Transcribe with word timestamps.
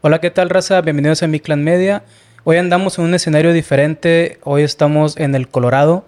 Hola, 0.00 0.20
¿qué 0.20 0.30
tal, 0.30 0.48
raza? 0.48 0.80
Bienvenidos 0.80 1.24
a 1.24 1.26
Mi 1.26 1.40
Clan 1.40 1.64
Media. 1.64 2.04
Hoy 2.44 2.56
andamos 2.56 2.96
en 2.98 3.06
un 3.06 3.14
escenario 3.14 3.52
diferente. 3.52 4.38
Hoy 4.44 4.62
estamos 4.62 5.16
en 5.16 5.34
el 5.34 5.48
Colorado, 5.48 6.06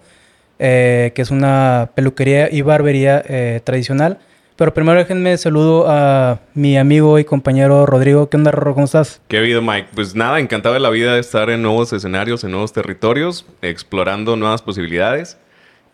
eh, 0.59 1.11
que 1.13 1.21
es 1.21 1.29
una 1.29 1.89
peluquería 1.93 2.49
y 2.49 2.61
barbería 2.61 3.21
eh, 3.27 3.59
tradicional. 3.65 4.19
Pero 4.55 4.73
primero 4.73 4.97
déjenme 4.97 5.37
saludo 5.37 5.87
a 5.89 6.39
mi 6.53 6.77
amigo 6.77 7.19
y 7.19 7.25
compañero 7.25 7.85
Rodrigo. 7.85 8.29
¿Qué 8.29 8.37
onda, 8.37 8.51
Rorro? 8.51 8.75
¿Cómo 8.75 8.85
estás? 8.85 9.19
¿Qué 9.27 9.35
ha 9.35 9.39
habido, 9.41 9.61
Mike? 9.61 9.89
Pues 9.93 10.15
nada, 10.15 10.39
encantado 10.39 10.73
de 10.73 10.79
la 10.79 10.89
vida 10.89 11.15
de 11.15 11.19
estar 11.19 11.49
en 11.49 11.61
nuevos 11.61 11.91
escenarios, 11.91 12.45
en 12.45 12.51
nuevos 12.51 12.71
territorios, 12.71 13.45
explorando 13.61 14.37
nuevas 14.37 14.61
posibilidades. 14.61 15.37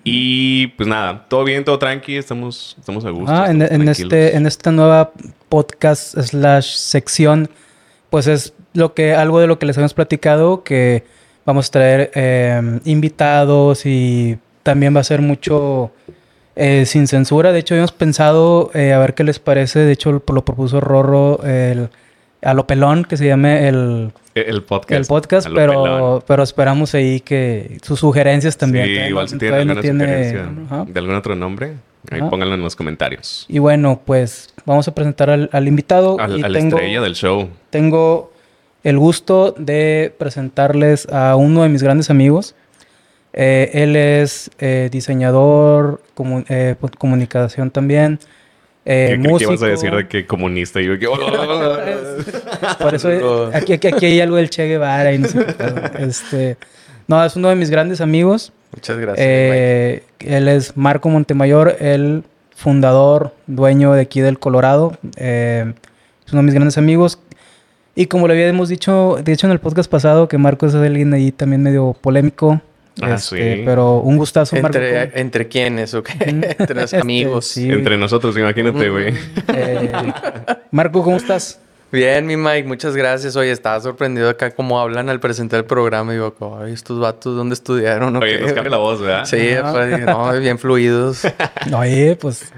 Y 0.04 0.68
pues 0.68 0.88
nada, 0.88 1.26
todo 1.28 1.44
bien, 1.44 1.66
todo 1.66 1.80
tranqui, 1.80 2.16
estamos, 2.16 2.76
estamos 2.78 3.04
a 3.06 3.10
gusto. 3.10 3.34
Ah, 3.34 3.50
en, 3.50 3.64
en 3.64 3.90
este, 3.90 4.36
en 4.36 4.46
esta 4.46 4.72
nueva 4.72 5.14
podcast 5.50 6.16
slash 6.16 6.76
sección, 6.76 7.50
pues 8.10 8.28
es 8.28 8.54
lo 8.74 8.94
que, 8.94 9.14
algo 9.14 9.40
de 9.40 9.48
lo 9.48 9.60
que 9.60 9.66
les 9.66 9.78
habíamos 9.78 9.94
platicado, 9.94 10.64
que 10.64 11.04
vamos 11.46 11.68
a 11.70 11.72
traer 11.72 12.12
eh, 12.16 12.80
invitados 12.86 13.86
y 13.86 14.38
también 14.64 14.96
va 14.96 15.00
a 15.00 15.04
ser 15.04 15.22
mucho 15.22 15.92
eh, 16.56 16.86
sin 16.86 17.08
censura. 17.08 17.52
De 17.52 17.60
hecho, 17.60 17.74
habíamos 17.74 17.92
pensado 17.92 18.72
eh, 18.74 18.94
a 18.94 19.00
ver 19.00 19.14
qué 19.14 19.24
les 19.24 19.40
parece. 19.40 19.80
De 19.80 19.92
hecho, 19.94 20.12
lo, 20.12 20.24
lo 20.34 20.44
propuso 20.46 20.80
Rorro 20.82 21.44
el, 21.44 21.90
a 22.42 22.54
lo 22.54 22.68
pelón, 22.68 23.04
que 23.06 23.18
se 23.18 23.26
llame 23.28 23.68
el, 23.68 24.12
El, 24.36 24.46
el 24.46 24.62
podcast. 24.64 25.48
el 25.48 25.54
pero, 25.54 25.84
pelón. 25.84 26.24
pero 26.28 26.44
esperamos 26.44 26.94
ahí 26.96 27.20
que 27.22 27.78
sus 27.82 28.00
sugerencias 28.00 28.58
también. 28.58 28.86
Sí, 28.86 28.92
igual 28.92 29.30
si 29.30 29.38
tienen 29.38 29.60
alguna 29.62 29.82
tiene- 29.82 30.04
sugerencia 30.06 30.86
de 30.88 31.00
algún 31.00 31.16
otro 31.16 31.36
nombre, 31.36 31.74
ahí 32.12 32.22
pónganlo 32.30 32.56
en 32.56 32.62
los 32.62 32.76
comentarios. 32.76 33.46
Y 33.48 33.60
bueno, 33.60 34.02
pues 34.06 34.54
vamos 34.66 34.88
a 34.88 34.96
presentar 34.96 35.30
al, 35.30 35.50
al 35.52 35.68
invitado. 35.68 36.20
Al, 36.20 36.40
y 36.40 36.44
a 36.44 36.50
la 36.50 36.60
tengo, 36.60 36.78
estrella 36.78 37.02
del 37.02 37.16
show. 37.16 37.50
tengo 37.70 38.32
el 38.84 38.98
gusto 38.98 39.54
de 39.58 40.14
presentarles 40.18 41.08
a 41.12 41.36
uno 41.36 41.64
de 41.64 41.70
mis 41.70 41.84
grandes 41.84 42.10
amigos. 42.10 42.56
Eh, 43.34 43.70
él 43.74 43.96
es 43.96 44.50
eh, 44.60 44.90
diseñador, 44.92 46.02
eh, 46.50 46.76
pues, 46.80 46.94
comunicación 46.98 47.70
también, 47.70 48.20
que 48.84 49.18
músico. 49.20 49.52
ibas 49.52 49.64
a 49.64 49.68
decir 49.68 49.94
de 49.94 50.08
que 50.08 50.26
comunista. 50.26 50.82
Y 50.82 50.86
yo 50.86 50.98
que... 50.98 51.08
Por 52.80 52.96
eso 52.96 53.52
aquí, 53.54 53.74
aquí, 53.74 53.88
aquí 53.90 54.06
hay 54.06 54.22
algo 54.22 54.38
del 54.38 54.50
Che 54.50 54.66
Guevara 54.68 55.14
y 55.14 55.20
no 55.20 55.28
sé 55.28 55.46
qué. 55.46 56.04
Este, 56.04 56.58
no, 57.08 57.24
es 57.24 57.36
uno 57.36 57.50
de 57.50 57.56
mis 57.56 57.70
grandes 57.70 58.02
amigos. 58.02 58.52
Muchas 58.74 58.98
gracias. 58.98 59.26
Eh, 59.28 60.04
él 60.20 60.48
es 60.48 60.76
Marco 60.76 61.10
Montemayor, 61.10 61.78
el 61.80 62.24
fundador, 62.56 63.34
dueño 63.48 63.94
de 63.94 64.02
aquí 64.02 64.20
del 64.22 64.40
Colorado. 64.40 64.98
Eh, 65.18 65.74
es 66.26 66.34
uno 66.34 66.42
de 66.42 66.46
mis 66.46 66.54
grandes 66.54 66.78
amigos. 66.78 67.20
Y 67.96 68.08
como 68.08 68.28
le 68.28 68.34
habíamos 68.34 68.70
dicho, 68.70 69.18
de 69.24 69.32
hecho 69.34 69.48
en 69.48 69.54
el 69.54 69.60
podcast 69.60 69.90
pasado, 69.90 70.28
que 70.28 70.38
Marco 70.38 70.66
es 70.68 70.76
alguien 70.76 71.14
ahí 71.14 71.32
también 71.32 71.64
medio 71.64 71.96
polémico. 72.00 72.62
Ah, 73.02 73.14
Este, 73.16 73.58
sí. 73.58 73.62
Pero 73.66 74.00
un 74.00 74.18
gustazo. 74.18 74.56
Marco. 74.60 74.78
¿Entre, 74.78 75.20
¿Entre 75.22 75.48
quiénes 75.48 75.94
o 75.94 76.04
qué? 76.04 76.14
Ujú. 76.14 76.30
Entre 76.60 76.76
los 76.76 76.84
Este, 76.86 76.98
amigos. 76.98 77.46
sí. 77.46 77.70
Entre 77.72 77.98
nosotros, 77.98 78.38
imagínate, 78.38 78.90
güey. 78.90 79.14
Eh, 79.54 79.92
Marco, 80.72 81.04
¿cómo 81.04 81.18
estás? 81.18 81.60
Bien, 81.92 82.26
mi 82.26 82.36
Mike, 82.36 82.68
muchas 82.68 82.96
gracias. 82.96 83.36
Oye, 83.38 83.52
estaba 83.52 83.80
sorprendido 83.80 84.30
acá 84.30 84.52
como 84.52 84.80
hablan 84.80 85.10
al 85.10 85.20
presentar 85.20 85.60
el 85.60 85.66
programa. 85.66 86.12
Y 86.12 86.16
digo, 86.16 86.36
ay, 86.62 86.74
estos 86.74 87.00
vatos, 87.00 87.36
¿dónde 87.36 87.54
estudiaron? 87.54 88.16
Oye, 88.18 88.38
qué?" 88.38 88.44
nos 88.44 88.54
cambia 88.54 88.72
la 88.72 88.78
voz, 88.78 89.00
¿verdad? 89.02 89.26
Sí, 89.26 89.56
pues, 89.72 90.00
no, 90.06 90.40
bien 90.40 90.60
fluidos. 90.60 91.22
Oye, 91.74 92.18
pues 92.20 92.52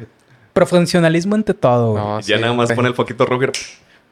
profesionalismo 0.53 1.35
ante 1.35 1.53
todo. 1.53 1.91
güey. 1.91 2.03
No, 2.03 2.19
Ya 2.21 2.35
sí, 2.37 2.41
nada 2.41 2.53
más 2.53 2.71
pone 2.73 2.87
el 2.89 2.95
foquito 2.95 3.25
rojo. 3.25 3.43
y- 3.45 3.49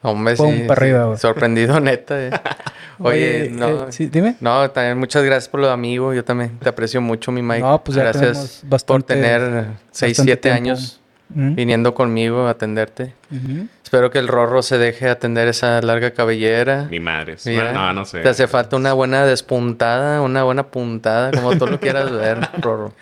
Hombre, 0.00 0.36
Pum, 0.36 0.54
sí, 0.54 0.62
para 0.68 0.80
arriba. 0.80 1.16
Sorprendido, 1.16 1.80
neta. 1.80 2.24
eh. 2.26 2.30
Oye, 3.00 3.50
no. 3.52 3.88
eh, 3.88 3.92
sí, 3.92 4.06
dime. 4.06 4.36
No, 4.40 4.70
también 4.70 4.96
muchas 4.98 5.24
gracias 5.24 5.48
por 5.48 5.58
lo 5.60 5.66
de 5.66 5.72
amigo. 5.72 6.14
Yo 6.14 6.24
también 6.24 6.56
te 6.60 6.68
aprecio 6.68 7.00
mucho, 7.00 7.32
mi 7.32 7.42
Mike. 7.42 7.60
No, 7.62 7.82
pues 7.82 7.98
gracias 7.98 8.58
por 8.60 8.70
bastante- 8.70 9.14
tener 9.14 9.66
6, 9.90 10.10
bastante 10.12 10.14
7 10.14 10.36
tiempo. 10.36 10.56
años 10.56 11.00
Ujú. 11.30 11.54
viniendo 11.54 11.94
conmigo 11.94 12.46
a 12.46 12.50
atenderte. 12.50 13.14
Ujú. 13.32 13.66
Espero 13.88 14.10
que 14.10 14.18
el 14.18 14.28
Rorro 14.28 14.60
se 14.60 14.76
deje 14.76 15.08
atender 15.08 15.48
esa 15.48 15.80
larga 15.80 16.10
cabellera. 16.10 16.88
Mi 16.90 17.00
madre. 17.00 17.36
Mira, 17.46 17.72
No, 17.72 17.90
no 17.94 18.04
sé. 18.04 18.20
Te 18.20 18.28
hace 18.28 18.46
falta 18.46 18.76
una 18.76 18.92
buena 18.92 19.24
despuntada, 19.24 20.20
una 20.20 20.42
buena 20.42 20.64
puntada, 20.66 21.30
como 21.30 21.56
tú 21.56 21.66
lo 21.66 21.80
quieras 21.80 22.12
ver, 22.12 22.38
Rorro. 22.60 22.92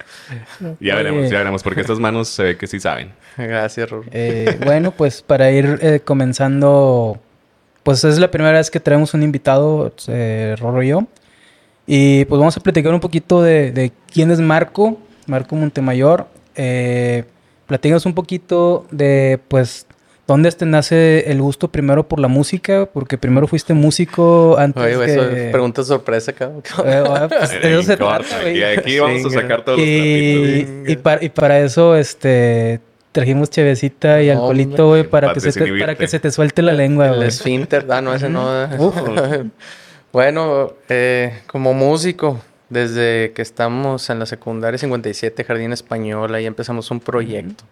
Ya 0.78 0.94
veremos, 0.94 1.28
ya 1.28 1.38
veremos. 1.38 1.64
Porque 1.64 1.80
estas 1.80 1.98
manos 1.98 2.28
se 2.28 2.44
ve 2.44 2.56
que 2.56 2.68
sí 2.68 2.78
saben. 2.78 3.10
Gracias, 3.36 3.90
Rorro. 3.90 4.04
Eh, 4.12 4.60
bueno, 4.64 4.92
pues 4.92 5.22
para 5.22 5.50
ir 5.50 5.76
eh, 5.82 5.98
comenzando, 6.04 7.18
pues 7.82 8.04
es 8.04 8.20
la 8.20 8.30
primera 8.30 8.56
vez 8.56 8.70
que 8.70 8.78
traemos 8.78 9.12
un 9.12 9.24
invitado, 9.24 9.92
eh, 10.06 10.54
Rorro 10.56 10.84
y 10.84 10.88
yo. 10.90 11.04
Y 11.84 12.26
pues 12.26 12.38
vamos 12.38 12.56
a 12.56 12.60
platicar 12.60 12.94
un 12.94 13.00
poquito 13.00 13.42
de, 13.42 13.72
de 13.72 13.90
quién 14.12 14.30
es 14.30 14.38
Marco, 14.38 15.00
Marco 15.26 15.56
Montemayor. 15.56 16.28
Eh, 16.54 17.24
platícanos 17.66 18.06
un 18.06 18.14
poquito 18.14 18.86
de, 18.92 19.40
pues, 19.48 19.85
dónde 20.26 20.50
te 20.52 20.66
nace 20.66 21.30
el 21.30 21.40
gusto 21.40 21.68
primero 21.68 22.08
por 22.08 22.18
la 22.20 22.28
música, 22.28 22.86
porque 22.92 23.16
primero 23.18 23.46
fuiste 23.46 23.74
músico 23.74 24.56
antes 24.58 24.82
Oye, 24.82 24.96
güey, 24.96 25.10
eso 25.10 25.28
que... 25.28 25.46
es 25.46 25.52
pregunta 25.52 25.84
sorpresa, 25.84 26.32
cabrón. 26.32 26.62
Eh, 26.84 27.04
ah, 27.08 27.28
pues, 27.28 27.50
de 27.50 27.72
eso 27.72 27.82
se 27.82 27.96
trata, 27.96 28.40
güey. 28.42 28.62
Aquí, 28.62 28.78
aquí 28.80 28.98
vamos 28.98 29.24
a 29.24 29.30
sacar 29.30 29.64
todos 29.64 29.78
los 29.78 29.86
Y, 29.86 30.64
trapitos. 30.64 30.88
y, 30.92 30.96
para, 30.96 31.24
y 31.24 31.28
para 31.28 31.60
eso, 31.60 31.94
este, 31.96 32.80
trajimos 33.12 33.50
chevecita 33.50 34.20
y 34.22 34.30
alcoholito, 34.30 34.88
güey, 34.88 35.04
para, 35.04 35.28
para 35.28 35.34
que 35.34 35.40
se 35.40 35.52
te, 35.52 35.60
desinhibirte. 35.60 35.86
para 35.86 35.98
que 35.98 36.08
se 36.08 36.20
te 36.20 36.30
suelte 36.30 36.62
la 36.62 36.72
lengua, 36.72 37.06
El 37.08 37.16
güey. 37.16 37.28
esfínter, 37.28 37.86
ah, 37.90 38.00
no, 38.00 38.14
ese 38.14 38.28
no. 38.28 38.50
Bueno, 40.12 40.72
eh, 40.88 41.40
como 41.46 41.74
músico, 41.74 42.40
desde 42.70 43.32
que 43.32 43.42
estamos 43.42 44.08
en 44.08 44.18
la 44.18 44.24
secundaria 44.26 44.78
57, 44.78 45.44
Jardín 45.44 45.72
Español, 45.72 46.34
ahí 46.34 46.46
empezamos 46.46 46.90
un 46.90 47.00
proyecto 47.00 47.64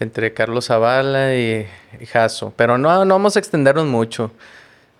entre 0.00 0.32
Carlos 0.32 0.66
Zavala 0.66 1.34
y, 1.34 1.66
y 2.00 2.06
Jaso. 2.06 2.52
Pero 2.56 2.78
no, 2.78 3.04
no 3.04 3.14
vamos 3.14 3.36
a 3.36 3.38
extendernos 3.38 3.86
mucho. 3.86 4.30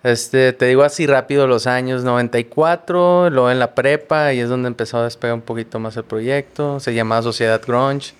Este, 0.03 0.53
te 0.53 0.65
digo 0.65 0.83
así 0.83 1.07
rápido 1.07 1.45
los 1.45 1.67
años 1.67 2.03
94, 2.03 3.29
luego 3.29 3.51
en 3.51 3.59
la 3.59 3.75
prepa, 3.75 4.33
y 4.33 4.39
es 4.39 4.47
donde 4.47 4.67
empezó 4.67 4.99
a 4.99 5.03
despegar 5.03 5.33
un 5.35 5.41
poquito 5.41 5.79
más 5.79 5.97
el 5.97 6.05
proyecto. 6.05 6.79
Se 6.79 6.93
llamaba 6.93 7.21
Sociedad 7.21 7.61
Grunge. 7.65 8.13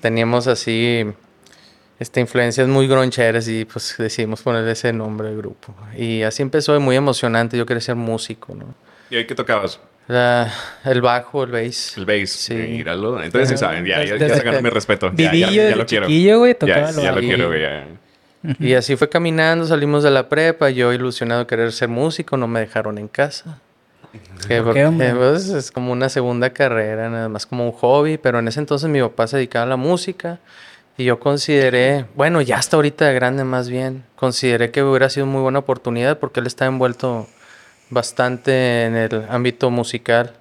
Teníamos 0.00 0.46
así 0.46 1.04
este, 1.98 2.20
influencias 2.20 2.66
muy 2.68 2.88
groncheras 2.88 3.46
y 3.48 3.64
pues 3.64 3.94
decidimos 3.98 4.42
ponerle 4.42 4.72
ese 4.72 4.92
nombre 4.92 5.28
al 5.28 5.36
grupo. 5.36 5.74
Y 5.96 6.22
así 6.22 6.42
empezó, 6.42 6.78
muy 6.80 6.96
emocionante. 6.96 7.58
Yo 7.58 7.66
quería 7.66 7.80
ser 7.80 7.96
músico, 7.96 8.54
¿no? 8.54 8.74
¿Y 9.10 9.16
ahí 9.16 9.26
qué 9.26 9.34
tocabas? 9.34 9.80
La- 10.12 10.52
el 10.84 11.00
bajo, 11.00 11.44
el 11.44 11.50
bass. 11.52 11.96
El 11.96 12.04
bass. 12.06 12.30
Sí. 12.30 12.54
Míralo. 12.54 13.22
Entonces 13.22 13.48
sí 13.50 13.56
saben. 13.56 13.84
Ya, 13.86 14.04
ya, 14.04 14.16
ya 14.16 14.42
ganó 14.42 14.60
mi 14.60 14.68
respeto. 14.70 15.10
Ya, 15.14 15.24
ya, 15.24 15.30
Vivillo 15.30 15.68
ya 15.70 15.76
lo 15.76 15.86
quiero. 15.86 16.06
güey, 16.06 16.56
Ya, 16.66 16.90
ya 16.90 17.12
lo 17.12 17.20
quiero, 17.20 17.48
güey. 17.48 17.62
ya. 17.62 17.86
Y 18.58 18.74
así 18.74 18.96
fue 18.96 19.08
caminando, 19.08 19.64
salimos 19.66 20.02
de 20.02 20.10
la 20.10 20.28
prepa, 20.28 20.68
yo 20.70 20.92
ilusionado 20.92 21.42
de 21.42 21.46
querer 21.46 21.70
ser 21.72 21.88
músico, 21.88 22.36
no 22.36 22.48
me 22.48 22.58
dejaron 22.60 22.98
en 22.98 23.06
casa. 23.06 23.58
Que 24.48 24.56
¿Por 24.56 24.64
porque, 24.66 24.80
qué, 24.80 24.86
hombre? 24.86 25.14
pues, 25.14 25.48
es 25.48 25.70
como 25.70 25.92
una 25.92 26.08
segunda 26.08 26.50
carrera, 26.50 27.08
nada 27.08 27.28
más 27.28 27.46
como 27.46 27.64
un 27.64 27.72
hobby, 27.72 28.18
pero 28.18 28.40
en 28.40 28.48
ese 28.48 28.58
entonces 28.58 28.90
mi 28.90 29.00
papá 29.00 29.28
se 29.28 29.36
dedicaba 29.36 29.64
a 29.64 29.68
la 29.68 29.76
música 29.76 30.40
y 30.98 31.04
yo 31.04 31.18
consideré, 31.20 32.04
bueno, 32.16 32.42
ya 32.42 32.56
hasta 32.56 32.76
ahorita 32.76 33.06
de 33.06 33.14
grande 33.14 33.44
más 33.44 33.68
bien, 33.70 34.02
consideré 34.16 34.70
que 34.72 34.82
hubiera 34.82 35.08
sido 35.08 35.24
muy 35.24 35.40
buena 35.40 35.60
oportunidad 35.60 36.18
porque 36.18 36.40
él 36.40 36.46
está 36.48 36.66
envuelto 36.66 37.28
bastante 37.92 38.84
en 38.86 38.96
el 38.96 39.26
ámbito 39.28 39.70
musical, 39.70 40.32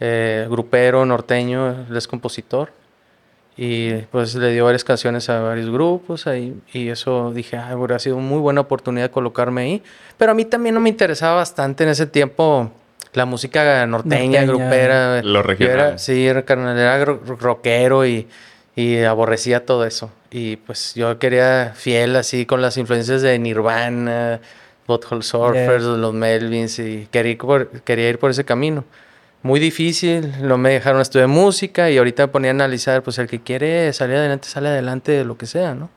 eh, 0.00 0.46
grupero, 0.50 1.06
norteño, 1.06 1.86
él 1.88 1.96
es 1.96 2.06
compositor. 2.08 2.70
Y 3.58 3.92
pues 4.12 4.34
le 4.34 4.52
dio 4.52 4.66
varias 4.66 4.84
canciones 4.84 5.30
a 5.30 5.40
varios 5.40 5.70
grupos 5.70 6.26
ahí. 6.26 6.54
Y 6.74 6.88
eso 6.88 7.32
dije, 7.32 7.56
ah, 7.56 7.74
hubiera 7.74 7.98
sido 7.98 8.18
muy 8.18 8.38
buena 8.38 8.60
oportunidad 8.60 9.10
colocarme 9.10 9.62
ahí. 9.62 9.82
Pero 10.18 10.32
a 10.32 10.34
mí 10.34 10.44
también 10.44 10.74
no 10.74 10.80
me 10.82 10.90
interesaba 10.90 11.36
bastante 11.36 11.84
en 11.84 11.90
ese 11.90 12.06
tiempo 12.06 12.70
la 13.14 13.24
música 13.24 13.86
norteña, 13.86 14.42
Norteña. 14.42 14.44
grupera. 14.44 15.22
Lo 15.22 15.42
regional. 15.42 15.74
Era, 15.74 15.98
sí, 15.98 16.26
era, 16.26 16.42
carnal, 16.44 16.76
era 16.78 17.02
ro- 17.02 17.22
rockero 17.24 18.04
y, 18.04 18.28
y 18.74 18.98
aborrecía 19.04 19.64
todo 19.64 19.86
eso. 19.86 20.10
Y 20.30 20.56
pues 20.56 20.94
yo 20.94 21.18
quería 21.18 21.72
fiel 21.74 22.14
así 22.16 22.44
con 22.44 22.60
las 22.60 22.76
influencias 22.76 23.22
de 23.22 23.38
Nirvana, 23.38 24.40
Butthole 24.86 25.22
Surfers, 25.22 25.82
los 25.82 26.14
Melvins 26.14 26.78
y 26.78 27.08
quería 27.10 27.32
ir 27.32 27.38
por, 27.38 27.68
quería 27.82 28.08
ir 28.08 28.18
por 28.18 28.30
ese 28.30 28.44
camino. 28.44 28.84
Muy 29.42 29.60
difícil, 29.60 30.32
no 30.42 30.58
me 30.58 30.70
dejaron 30.70 31.00
estudiar 31.00 31.28
música 31.28 31.90
y 31.90 31.98
ahorita 31.98 32.26
me 32.26 32.28
ponía 32.32 32.50
a 32.50 32.54
analizar, 32.54 33.02
pues 33.02 33.18
el 33.18 33.28
que 33.28 33.40
quiere 33.40 33.92
salir 33.92 34.16
adelante, 34.16 34.48
sale 34.48 34.68
adelante 34.68 35.12
de 35.12 35.24
lo 35.24 35.36
que 35.36 35.46
sea, 35.46 35.74
¿no? 35.74 35.88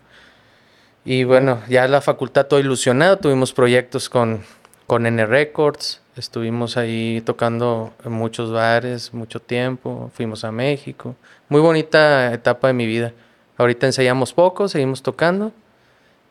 Y 1.05 1.23
bueno, 1.23 1.61
ya 1.67 1.87
la 1.87 2.01
facultad 2.01 2.45
todo 2.45 2.59
ilusionado, 2.59 3.17
tuvimos 3.17 3.53
proyectos 3.53 4.09
con, 4.09 4.43
con 4.85 5.05
N 5.07 5.25
Records, 5.25 6.01
estuvimos 6.15 6.77
ahí 6.77 7.21
tocando 7.25 7.93
en 8.05 8.11
muchos 8.11 8.51
bares, 8.51 9.13
mucho 9.13 9.39
tiempo, 9.39 10.11
fuimos 10.13 10.43
a 10.43 10.51
México, 10.51 11.15
muy 11.47 11.61
bonita 11.61 12.33
etapa 12.33 12.67
de 12.67 12.73
mi 12.73 12.85
vida. 12.85 13.13
Ahorita 13.57 13.87
ensayamos 13.87 14.33
poco, 14.33 14.67
seguimos 14.67 15.01
tocando 15.01 15.51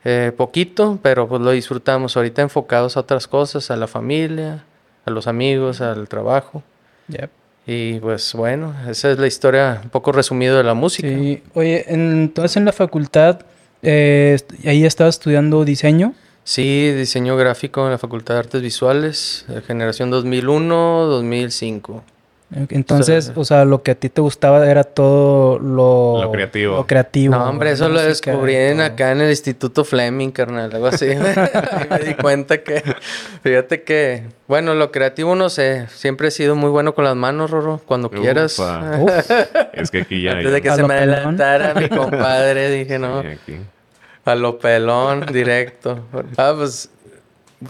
Eh, 0.05 0.33
poquito, 0.37 0.99
pero 1.03 1.29
pues 1.29 1.41
lo 1.43 1.51
disfrutamos. 1.51 2.17
Ahorita 2.17 2.43
enfocados 2.43 2.97
a 2.97 3.01
otras 3.01 3.27
cosas, 3.27 3.71
a 3.71 3.77
la 3.77 3.87
familia, 3.87 4.65
a 5.05 5.11
los 5.11 5.27
amigos, 5.27 5.81
al 5.81 6.09
trabajo. 6.09 6.63
Yep. 7.09 7.31
Y 7.67 7.99
pues 8.01 8.33
bueno, 8.33 8.75
esa 8.89 9.11
es 9.11 9.19
la 9.19 9.27
historia 9.27 9.81
un 9.85 9.91
poco 9.91 10.11
resumida 10.13 10.57
de 10.57 10.65
la 10.65 10.75
música. 10.75 11.09
Sí. 11.09 11.43
Oye, 11.53 11.85
entonces 11.89 12.57
en 12.57 12.65
la 12.65 12.73
facultad, 12.73 13.41
eh, 13.83 14.39
ahí 14.65 14.87
estabas 14.87 15.17
estudiando 15.17 15.65
diseño. 15.65 16.15
Sí, 16.45 16.93
diseño 16.93 17.37
gráfico 17.37 17.85
en 17.85 17.91
la 17.91 17.99
Facultad 17.99 18.33
de 18.33 18.41
Artes 18.41 18.63
Visuales, 18.63 19.45
de 19.49 19.61
generación 19.61 20.11
2001-2005. 20.11 22.01
Entonces, 22.51 23.33
o 23.35 23.45
sea, 23.45 23.67
lo 23.67 23.83
que 23.83 23.91
a 23.91 23.95
ti 23.95 24.09
te 24.09 24.23
gustaba 24.23 24.67
era 24.71 24.83
todo 24.83 25.59
lo, 25.59 26.23
Lo 26.23 26.33
creativo. 26.33 26.77
lo 26.77 26.87
creativo. 26.87 27.35
No, 27.37 27.45
hombre, 27.47 27.73
eso 27.73 27.91
lo 27.91 28.01
descubrí 28.01 28.55
en 28.57 28.81
acá 28.81 29.13
en 29.13 29.21
el 29.21 29.29
Instituto 29.31 29.85
Fleming, 29.85 30.31
carnal, 30.31 30.73
algo 30.73 30.87
así. 30.87 31.07
Ahí 31.11 31.87
me 31.91 31.99
di 31.99 32.15
cuenta 32.15 32.63
que, 32.63 32.83
fíjate 33.43 33.83
que, 33.83 34.29
bueno, 34.47 34.75
lo 34.75 34.91
creativo 34.91 35.35
no 35.35 35.51
sé, 35.51 35.89
siempre 35.89 36.29
he 36.29 36.31
sido 36.31 36.57
muy 36.57 36.71
bueno 36.71 36.95
con 36.95 37.05
las 37.05 37.17
manos, 37.17 37.51
Rorro, 37.51 37.83
cuando 37.85 38.09
quieras. 38.11 38.59
Uf, 38.59 39.31
Es 39.75 39.91
que 39.91 40.01
aquí 40.03 40.23
ya... 40.23 40.33
Antes 40.33 40.51
de 40.53 40.63
que 40.63 40.71
se 40.71 40.83
me 40.85 40.89
pelón. 40.89 41.15
adelantara 41.15 41.75
mi 41.75 41.89
compadre, 41.91 42.71
dije, 42.71 42.99
no, 43.01 43.21
Sí, 43.21 43.29
aquí. 43.29 43.57
a 44.25 44.35
lo 44.35 44.59
pelón, 44.59 45.27
directo. 45.31 46.01
Ah, 46.39 46.55
pues, 46.57 46.89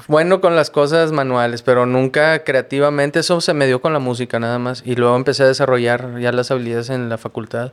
bueno 0.06 0.40
con 0.40 0.54
las 0.56 0.70
cosas 0.70 1.12
manuales, 1.12 1.62
pero 1.62 1.86
nunca 1.86 2.44
creativamente. 2.44 3.20
Eso 3.20 3.40
se 3.40 3.54
me 3.54 3.66
dio 3.66 3.80
con 3.80 3.92
la 3.92 3.98
música 3.98 4.38
nada 4.38 4.58
más. 4.58 4.82
Y 4.84 4.94
luego 4.96 5.16
empecé 5.16 5.44
a 5.44 5.46
desarrollar 5.46 6.18
ya 6.20 6.32
las 6.32 6.50
habilidades 6.50 6.90
en 6.90 7.08
la 7.08 7.18
facultad. 7.18 7.72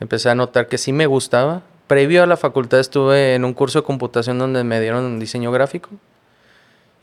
Empecé 0.00 0.30
a 0.30 0.34
notar 0.34 0.68
que 0.68 0.78
sí 0.78 0.92
me 0.92 1.06
gustaba. 1.06 1.62
Previo 1.86 2.22
a 2.22 2.26
la 2.26 2.36
facultad 2.36 2.80
estuve 2.80 3.34
en 3.34 3.44
un 3.44 3.54
curso 3.54 3.80
de 3.80 3.84
computación 3.84 4.38
donde 4.38 4.62
me 4.64 4.80
dieron 4.80 5.18
diseño 5.18 5.50
gráfico. 5.52 5.90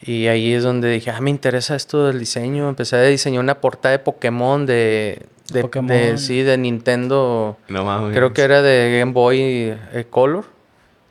Y 0.02 0.28
ahí 0.28 0.54
es 0.54 0.64
donde 0.64 0.90
dije, 0.90 1.10
ah, 1.10 1.20
me 1.22 1.30
interesa 1.30 1.76
esto 1.76 2.06
del 2.08 2.20
diseño. 2.20 2.70
Empecé 2.70 2.96
a 2.98 3.02
diseñar 3.04 3.40
una 3.42 3.60
portada 3.62 3.94
de 3.94 4.00
Pokémon 4.00 4.66
de... 4.66 5.26
de, 5.52 5.62
Pokémon. 5.62 5.88
de- 5.88 6.18
sí, 6.18 6.44
de 6.44 6.58
Nintendo. 6.58 7.58
No 7.70 7.84
mames. 7.84 8.16
Creo 8.16 8.34
que 8.34 8.42
era 8.44 8.62
de 8.62 9.00
Game 9.00 9.14
Boy 9.14 9.40
eh, 9.42 10.06
Color. 10.10 10.46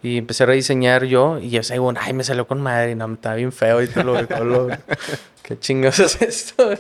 Y 0.05 0.19
empecé 0.19 0.43
a 0.43 0.47
rediseñar 0.47 1.05
yo. 1.05 1.39
Y 1.39 1.49
yo 1.49 1.63
según, 1.63 1.97
ay, 1.99 2.13
me 2.13 2.25
salió 2.25 2.47
con 2.47 2.61
madre. 2.61 2.91
Y 2.91 2.95
no, 2.95 3.11
estaba 3.11 3.37
bien 3.37 3.53
feo 3.53 3.81
y 3.81 3.87
te 3.87 4.05
lo 4.05 4.13
de 4.13 4.27
color. 4.27 4.79
¿Qué 5.43 5.59
chingados 5.59 5.99
es 5.99 6.21
esto? 6.21 6.75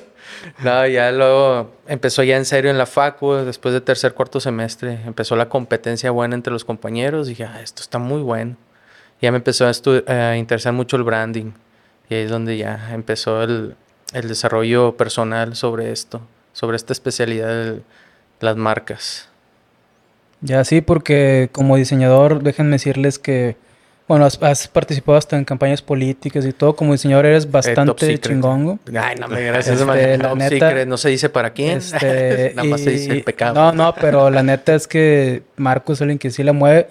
No, 0.62 0.86
ya 0.86 1.10
luego 1.10 1.72
empezó 1.86 2.22
ya 2.22 2.36
en 2.36 2.44
serio 2.44 2.70
en 2.70 2.76
la 2.76 2.84
facu. 2.84 3.32
Después 3.32 3.72
de 3.72 3.80
tercer, 3.80 4.12
cuarto 4.12 4.40
semestre. 4.40 5.00
Empezó 5.06 5.36
la 5.36 5.48
competencia 5.48 6.10
buena 6.10 6.34
entre 6.34 6.52
los 6.52 6.66
compañeros. 6.66 7.26
Dije, 7.26 7.44
ah, 7.44 7.62
esto 7.62 7.80
está 7.80 7.98
muy 7.98 8.20
bueno. 8.20 8.56
Ya 9.22 9.30
me 9.30 9.38
empezó 9.38 9.64
a, 9.66 9.72
a 10.12 10.36
interesar 10.36 10.74
mucho 10.74 10.98
el 10.98 11.02
branding. 11.02 11.52
Y 12.10 12.16
ahí 12.16 12.22
es 12.24 12.30
donde 12.30 12.58
ya 12.58 12.90
empezó 12.92 13.42
el, 13.42 13.74
el 14.12 14.28
desarrollo 14.28 14.98
personal 14.98 15.56
sobre 15.56 15.92
esto. 15.92 16.20
Sobre 16.52 16.76
esta 16.76 16.92
especialidad 16.92 17.48
de 17.48 17.82
las 18.40 18.56
marcas. 18.56 19.30
Ya 20.44 20.62
sí, 20.64 20.82
porque 20.82 21.48
como 21.52 21.76
diseñador, 21.76 22.42
déjenme 22.42 22.72
decirles 22.72 23.18
que, 23.18 23.56
bueno, 24.06 24.26
has, 24.26 24.42
has 24.42 24.68
participado 24.68 25.16
hasta 25.16 25.38
en 25.38 25.44
campañas 25.46 25.80
políticas 25.80 26.44
y 26.44 26.52
todo. 26.52 26.76
Como 26.76 26.92
diseñador 26.92 27.24
eres 27.24 27.46
Eh, 27.46 27.48
bastante 27.50 28.06
secret. 28.06 28.20
chingón. 28.32 28.78
Ay, 28.94 29.16
no 29.18 29.26
me 29.26 29.40
gracias. 29.40 29.80
Este, 29.80 30.18
la 30.18 30.28
Top 30.28 30.38
neta, 30.38 30.50
secret, 30.68 30.86
no 30.86 30.98
se 30.98 31.08
dice 31.08 31.30
para 31.30 31.54
quién. 31.54 31.78
Este, 31.78 32.52
Nada 32.56 32.68
más 32.68 32.82
se 32.82 32.90
dice 32.90 33.10
el 33.12 33.24
pecado. 33.24 33.54
No, 33.54 33.72
no, 33.72 33.94
pero 33.98 34.28
la 34.28 34.42
neta 34.42 34.74
es 34.74 34.86
que 34.86 35.42
Marco 35.56 35.94
es 35.94 36.02
alguien 36.02 36.18
que 36.18 36.30
sí 36.30 36.42
la 36.42 36.52
mueve. 36.52 36.88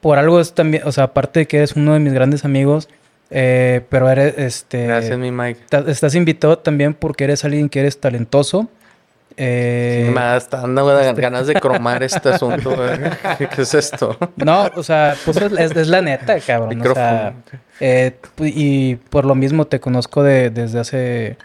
Por 0.00 0.18
algo 0.18 0.40
es 0.40 0.52
también, 0.52 0.82
o 0.84 0.90
sea, 0.90 1.04
aparte 1.04 1.40
de 1.40 1.46
que 1.46 1.58
eres 1.58 1.76
uno 1.76 1.92
de 1.94 2.00
mis 2.00 2.12
grandes 2.12 2.44
amigos, 2.44 2.88
eh, 3.30 3.82
pero 3.88 4.10
eres, 4.10 4.34
este... 4.36 4.86
Gracias, 4.86 5.16
mi 5.18 5.30
Mike. 5.30 5.60
Estás 5.86 6.14
invitado 6.16 6.58
también 6.58 6.92
porque 6.92 7.24
eres 7.24 7.44
alguien 7.44 7.68
que 7.68 7.80
eres 7.80 8.00
talentoso. 8.00 8.68
Eh, 9.38 10.10
me 10.14 10.20
hasta 10.20 10.62
dando 10.62 10.86
ganas 10.86 11.46
de 11.46 11.54
cromar 11.54 12.02
este 12.02 12.30
asunto. 12.30 12.74
¿Qué 13.38 13.62
es 13.62 13.74
esto? 13.74 14.16
No, 14.36 14.70
o 14.74 14.82
sea, 14.82 15.14
pues 15.24 15.36
es, 15.36 15.88
la 15.88 16.00
neta, 16.00 16.40
cabrón. 16.40 16.80
O 16.80 16.94
sea, 16.94 17.34
eh, 17.80 18.16
pu- 18.36 18.50
y 18.54 18.96
por 18.96 19.26
lo 19.26 19.34
mismo 19.34 19.66
te 19.66 19.78
conozco 19.78 20.22
de, 20.22 20.48
desde 20.50 20.78
hace 20.80 21.36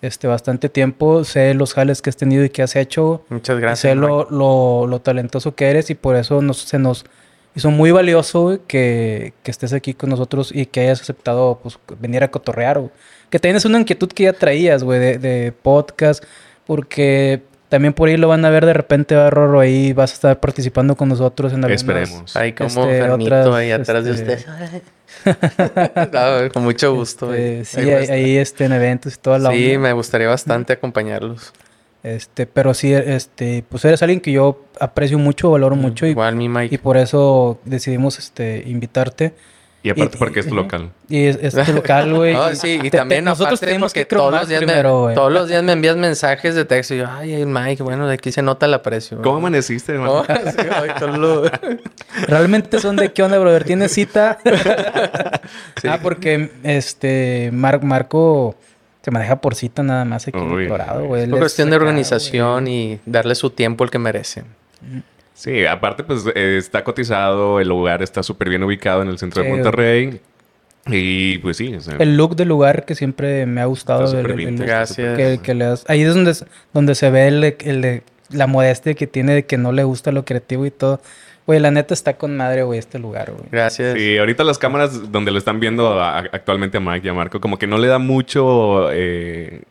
este 0.00 0.28
bastante 0.28 0.68
tiempo. 0.68 1.24
Sé 1.24 1.54
los 1.54 1.74
jales 1.74 2.02
que 2.02 2.10
has 2.10 2.16
tenido 2.16 2.44
y 2.44 2.50
que 2.50 2.62
has 2.62 2.76
hecho. 2.76 3.24
Muchas 3.28 3.56
sé 3.56 3.60
gracias. 3.60 3.96
Mike. 3.96 4.06
lo, 4.06 4.30
lo, 4.30 4.86
lo 4.86 5.00
talentoso 5.00 5.54
que 5.56 5.70
eres 5.70 5.90
y 5.90 5.96
por 5.96 6.14
eso 6.14 6.40
nos, 6.42 6.58
se 6.58 6.78
nos 6.78 7.04
hizo 7.56 7.72
muy 7.72 7.90
valioso 7.90 8.60
que, 8.68 9.32
que 9.42 9.50
estés 9.50 9.72
aquí 9.72 9.92
con 9.92 10.08
nosotros 10.10 10.52
y 10.54 10.66
que 10.66 10.82
hayas 10.82 11.00
aceptado 11.00 11.58
pues, 11.60 11.78
venir 11.98 12.22
a 12.22 12.30
cotorrear. 12.30 12.78
güey. 12.78 12.92
Que 13.28 13.40
tienes 13.40 13.64
una 13.64 13.80
inquietud 13.80 14.08
que 14.12 14.24
ya 14.24 14.32
traías, 14.32 14.84
güey, 14.84 15.00
de, 15.00 15.18
de 15.18 15.50
podcast, 15.52 16.22
porque 16.70 17.42
también 17.68 17.92
por 17.94 18.08
ahí 18.08 18.16
lo 18.16 18.28
van 18.28 18.44
a 18.44 18.48
ver 18.48 18.64
de 18.64 18.72
repente, 18.72 19.16
va 19.16 19.28
Rorro, 19.28 19.58
ahí 19.58 19.92
vas 19.92 20.12
a 20.12 20.14
estar 20.14 20.38
participando 20.38 20.94
con 20.94 21.08
nosotros 21.08 21.52
en 21.52 21.64
algunas... 21.64 21.80
Esperemos. 21.82 22.36
Ahí 22.36 22.52
como 22.52 22.68
Este, 22.68 23.10
otras, 23.10 23.46
ahí 23.48 23.72
atrás 23.72 24.06
este, 24.06 24.24
de 24.24 24.34
usted. 24.36 24.46
No, 26.12 26.52
con 26.52 26.62
mucho 26.62 26.94
gusto. 26.94 27.34
Este, 27.34 27.82
güey. 27.82 28.04
sí, 28.06 28.12
Ahí 28.12 28.20
ahí, 28.24 28.36
este, 28.36 28.66
en 28.66 28.72
eventos 28.72 29.16
y 29.16 29.18
toda 29.18 29.40
la 29.40 29.50
Sí, 29.50 29.66
onda. 29.74 29.88
me 29.88 29.92
gustaría 29.94 30.28
bastante 30.28 30.74
acompañarlos. 30.74 31.52
Este, 32.04 32.46
pero 32.46 32.72
sí, 32.72 32.94
este, 32.94 33.64
pues 33.68 33.84
eres 33.84 34.00
alguien 34.02 34.20
que 34.20 34.30
yo 34.30 34.62
aprecio 34.78 35.18
mucho, 35.18 35.50
valoro 35.50 35.74
mucho 35.74 36.06
y, 36.06 36.10
Igual 36.10 36.36
mi 36.36 36.48
Mike. 36.48 36.72
y 36.76 36.78
por 36.78 36.96
eso 36.98 37.58
decidimos 37.64 38.20
este, 38.20 38.62
invitarte. 38.64 39.34
Y 39.82 39.88
aparte 39.90 40.16
Y- 40.16 40.18
porque 40.18 40.40
es 40.40 40.46
tu 40.48 40.54
local. 40.54 40.90
Y 41.08 41.24
es, 41.24 41.38
es 41.40 41.54
tu 41.66 41.72
local, 41.72 42.12
güey. 42.14 42.34
No, 42.34 42.54
sí, 42.54 42.72
y 42.74 42.78
Te- 42.82 42.90
te- 42.90 42.96
también 42.98 43.24
nosotros 43.24 43.58
aparte 43.58 43.66
tenemos 43.66 43.92
que 43.94 44.04
todos 44.04 44.30
los, 44.32 44.46
días 44.48 44.58
primero, 44.62 44.94
me, 44.96 45.00
güey. 45.04 45.14
todos 45.14 45.32
los 45.32 45.48
días 45.48 45.62
me 45.62 45.72
envías 45.72 45.96
mensajes 45.96 46.54
de 46.54 46.64
texto 46.66 46.94
y 46.94 46.98
yo, 46.98 47.06
ay, 47.10 47.32
el 47.32 47.46
Mike, 47.46 47.82
bueno, 47.82 48.06
de 48.06 48.14
aquí 48.14 48.30
se 48.30 48.42
nota 48.42 48.66
el 48.66 48.74
aprecio. 48.74 49.22
¿Cómo 49.22 49.38
amaneciste, 49.38 49.92
hermano? 49.92 50.24
Oh, 51.02 51.44
Realmente 52.28 52.78
son 52.80 52.96
de 52.96 53.12
qué 53.12 53.22
onda, 53.22 53.38
brother. 53.38 53.64
¿Tienes 53.64 53.92
cita? 53.92 54.38
Ah, 55.88 55.98
porque 56.02 56.50
este 56.62 57.50
Mar- 57.52 57.82
Marco 57.82 58.54
se 59.02 59.10
maneja 59.10 59.36
por 59.40 59.54
cita 59.54 59.82
nada 59.82 60.04
más 60.04 60.28
aquí 60.28 60.38
en. 60.38 60.48
Colorado, 60.48 61.04
güey. 61.06 61.22
Es 61.24 61.30
cuestión 61.30 61.70
de 61.70 61.76
organización 61.76 62.68
y 62.68 63.00
darle 63.06 63.34
su 63.34 63.50
tiempo 63.50 63.84
el 63.84 63.90
que 63.90 63.98
merecen. 63.98 64.44
Sí, 65.40 65.64
aparte 65.64 66.04
pues 66.04 66.24
eh, 66.34 66.56
está 66.58 66.84
cotizado, 66.84 67.60
el 67.60 67.68
lugar 67.68 68.02
está 68.02 68.22
súper 68.22 68.50
bien 68.50 68.62
ubicado 68.62 69.00
en 69.00 69.08
el 69.08 69.16
centro 69.18 69.42
de 69.42 69.48
Sí. 69.48 69.54
Monterrey. 69.54 70.20
Y 70.86 71.38
pues 71.38 71.56
sí, 71.56 71.74
o 71.74 71.80
sea. 71.80 71.96
El 71.98 72.16
look 72.18 72.36
del 72.36 72.48
lugar 72.48 72.84
que 72.84 72.94
siempre 72.94 73.46
me 73.46 73.60
ha 73.60 73.64
gustado. 73.64 74.04
Está 74.04 74.18
el- 74.18 74.26
súper 74.26 74.40
el- 74.40 74.48
el- 74.48 74.66
Gracias. 74.66 75.16
que, 75.16 75.38
que 75.42 75.54
le 75.54 75.64
das- 75.64 75.84
Ahí 75.88 76.02
es 76.02 76.14
donde, 76.14 76.34
donde 76.74 76.94
se 76.94 77.10
ve 77.10 77.28
el, 77.28 77.42
el 77.44 77.80
de- 77.80 78.02
la 78.30 78.46
modestia 78.46 78.92
que 78.94 79.06
tiene 79.06 79.34
de 79.34 79.44
que 79.46 79.56
no 79.56 79.72
le 79.72 79.84
gusta 79.84 80.12
lo 80.12 80.24
creativo 80.26 80.66
y 80.66 80.70
todo. 80.70 81.00
Güey, 81.46 81.58
la 81.58 81.70
neta 81.70 81.94
está 81.94 82.16
con 82.18 82.36
madre, 82.36 82.62
güey, 82.62 82.78
este 82.78 82.98
lugar, 82.98 83.30
güey. 83.32 83.44
Gracias. 83.50 83.96
Sí, 83.98 84.18
ahorita 84.18 84.44
las 84.44 84.58
cámaras 84.58 85.10
donde 85.10 85.30
lo 85.32 85.38
están 85.38 85.58
viendo 85.58 86.00
a- 86.00 86.18
actualmente 86.18 86.76
a 86.76 86.80
Mike 86.80 87.06
y 87.06 87.10
a 87.10 87.14
Marco, 87.14 87.40
como 87.40 87.58
que 87.58 87.66
no 87.66 87.78
le 87.78 87.88
da 87.88 87.98
mucho 87.98 88.90
eh, 88.92 89.62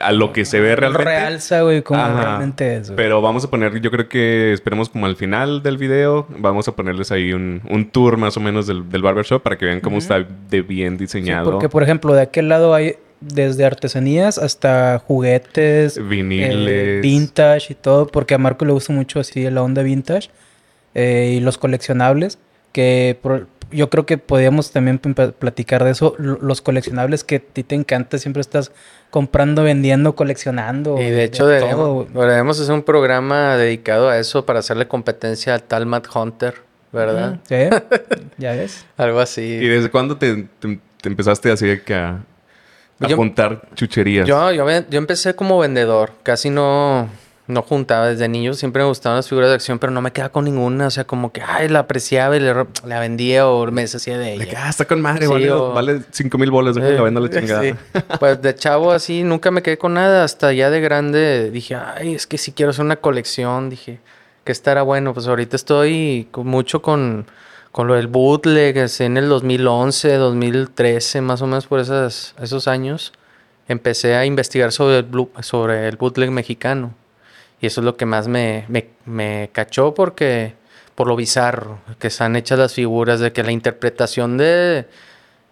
a 0.00 0.12
lo 0.12 0.32
que 0.32 0.44
se 0.46 0.60
ve 0.60 0.74
realmente. 0.76 1.04
Realza, 1.04 1.60
güey, 1.62 1.82
como 1.82 2.00
Ajá. 2.00 2.20
realmente 2.22 2.76
es. 2.76 2.90
Pero 2.92 3.20
vamos 3.20 3.44
a 3.44 3.50
poner, 3.50 3.78
yo 3.80 3.90
creo 3.90 4.08
que 4.08 4.52
esperemos 4.52 4.88
como 4.88 5.04
al 5.06 5.16
final 5.16 5.62
del 5.62 5.76
video, 5.76 6.26
vamos 6.38 6.68
a 6.68 6.72
ponerles 6.72 7.12
ahí 7.12 7.32
un, 7.34 7.60
un 7.68 7.90
tour 7.90 8.16
más 8.16 8.36
o 8.36 8.40
menos 8.40 8.66
del, 8.66 8.88
del 8.88 9.02
barbershop 9.02 9.42
para 9.42 9.58
que 9.58 9.66
vean 9.66 9.80
cómo 9.80 9.98
está 9.98 10.24
de 10.50 10.62
bien 10.62 10.94
Sí, 10.94 11.04
diseñado. 11.04 11.50
porque, 11.50 11.68
por 11.68 11.82
ejemplo, 11.82 12.14
de 12.14 12.22
aquel 12.22 12.48
lado 12.48 12.72
hay 12.74 12.94
desde 13.20 13.64
artesanías 13.64 14.38
hasta 14.38 14.98
juguetes, 15.06 15.98
Viniles. 16.08 16.56
eh, 16.68 17.00
vintage 17.02 17.72
y 17.72 17.74
todo, 17.74 18.06
porque 18.06 18.34
a 18.34 18.38
Marco 18.38 18.64
le 18.64 18.72
gusta 18.72 18.92
mucho 18.92 19.20
así 19.20 19.48
la 19.50 19.62
onda 19.62 19.82
vintage 19.82 20.30
eh, 20.94 21.34
y 21.36 21.40
los 21.40 21.58
coleccionables, 21.58 22.38
que 22.72 23.18
por- 23.20 23.46
yo 23.74 23.90
creo 23.90 24.06
que 24.06 24.16
podríamos 24.18 24.70
también 24.72 24.98
pl- 24.98 25.32
platicar 25.32 25.84
de 25.84 25.90
eso, 25.90 26.14
lo- 26.18 26.38
los 26.40 26.62
coleccionables 26.62 27.24
que 27.24 27.36
a 27.36 27.40
ti 27.40 27.62
te 27.62 27.74
encanta, 27.74 28.18
siempre 28.18 28.40
estás 28.40 28.72
comprando, 29.10 29.62
vendiendo, 29.62 30.14
coleccionando. 30.16 31.00
Y 31.00 31.04
de 31.10 31.24
hecho 31.24 31.46
deberíamos, 31.46 32.06
todo, 32.08 32.22
deberíamos 32.22 32.60
hacer 32.60 32.74
un 32.74 32.82
programa 32.82 33.56
dedicado 33.56 34.08
a 34.08 34.18
eso 34.18 34.44
para 34.46 34.58
hacerle 34.60 34.88
competencia 34.88 35.54
al 35.54 35.62
tal 35.62 35.86
Matt 35.86 36.06
Hunter, 36.14 36.54
¿verdad? 36.92 37.38
Sí, 37.48 37.54
ya 38.38 38.52
ves. 38.52 38.84
Algo 38.96 39.20
¿Y 39.20 39.22
así. 39.22 39.56
desde 39.58 39.90
cuándo 39.90 40.16
te, 40.16 40.48
te- 40.58 40.80
te 41.00 41.08
empezaste 41.08 41.50
así 41.52 41.66
de 41.66 41.82
que 41.82 41.94
a, 41.94 42.20
a 43.00 43.06
Yo- 43.08 43.16
juntar 43.16 43.68
chucherías? 43.74 44.26
Yo, 44.26 44.50
yo, 44.52 44.66
yo 44.68 44.98
empecé 44.98 45.34
como 45.34 45.58
vendedor, 45.58 46.12
casi 46.22 46.50
no, 46.50 47.08
no 47.46 47.60
juntaba 47.62 48.06
desde 48.08 48.26
niño, 48.28 48.54
siempre 48.54 48.82
me 48.82 48.88
gustaban 48.88 49.16
las 49.16 49.28
figuras 49.28 49.50
de 49.50 49.56
acción, 49.56 49.78
pero 49.78 49.92
no 49.92 50.00
me 50.00 50.12
quedaba 50.12 50.30
con 50.32 50.44
ninguna, 50.46 50.86
o 50.86 50.90
sea, 50.90 51.04
como 51.04 51.30
que, 51.30 51.42
ay, 51.42 51.68
la 51.68 51.80
apreciaba 51.80 52.34
y 52.36 52.40
le, 52.40 52.54
la 52.86 53.00
vendía 53.00 53.46
o 53.46 53.66
me 53.70 53.82
deshacía 53.82 54.16
de 54.18 54.38
De 54.38 54.44
que, 54.46 54.50
ella. 54.52 54.62
ah, 54.66 54.70
está 54.70 54.86
con 54.86 55.02
madre, 55.02 55.26
Sí, 55.26 55.32
vale, 55.32 55.50
o- 55.52 55.72
vale 55.74 56.00
5 56.10 56.38
mil 56.38 56.50
bolas, 56.50 56.74
Eh, 56.78 56.80
la 56.80 57.02
vendo 57.02 57.20
la 57.20 57.28
chingada. 57.28 57.60
sí. 57.62 57.74
Pues 58.18 58.40
de 58.40 58.54
chavo 58.54 58.92
así 58.92 59.22
nunca 59.24 59.50
me 59.50 59.62
quedé 59.62 59.76
con 59.76 59.92
nada. 59.94 60.24
Hasta 60.24 60.52
ya 60.54 60.70
de 60.70 60.80
grande 60.80 61.50
dije, 61.50 61.74
ay, 61.74 62.14
es 62.14 62.26
que 62.26 62.38
si 62.38 62.52
quiero 62.52 62.70
hacer 62.70 62.84
una 62.84 62.96
colección, 62.96 63.68
dije 63.68 63.98
que 64.44 64.52
estará 64.52 64.80
bueno. 64.82 65.12
Pues 65.12 65.26
ahorita 65.26 65.54
estoy 65.56 66.28
con- 66.30 66.46
mucho 66.46 66.80
con, 66.80 67.26
con 67.72 67.88
lo 67.88 67.94
del 67.94 68.06
bootleg, 68.06 68.74
en 69.00 69.16
el 69.18 69.28
2011, 69.28 70.14
2013, 70.16 71.20
más 71.20 71.42
o 71.42 71.46
menos 71.46 71.66
por 71.66 71.78
esas, 71.80 72.34
esos 72.40 72.68
años, 72.68 73.12
empecé 73.68 74.14
a 74.16 74.24
investigar 74.24 74.72
sobre 74.72 74.98
el, 75.00 75.06
sobre 75.42 75.88
el 75.88 75.96
bootleg 75.96 76.30
mexicano. 76.30 76.94
Y 77.64 77.66
eso 77.68 77.80
es 77.80 77.86
lo 77.86 77.96
que 77.96 78.04
más 78.04 78.28
me, 78.28 78.66
me, 78.68 78.88
me 79.06 79.48
cachó 79.50 79.94
porque 79.94 80.52
por 80.94 81.06
lo 81.06 81.16
bizarro 81.16 81.78
que 81.98 82.08
están 82.08 82.36
hechas 82.36 82.58
las 82.58 82.74
figuras, 82.74 83.20
de 83.20 83.32
que 83.32 83.42
la 83.42 83.52
interpretación 83.52 84.36
de, 84.36 84.86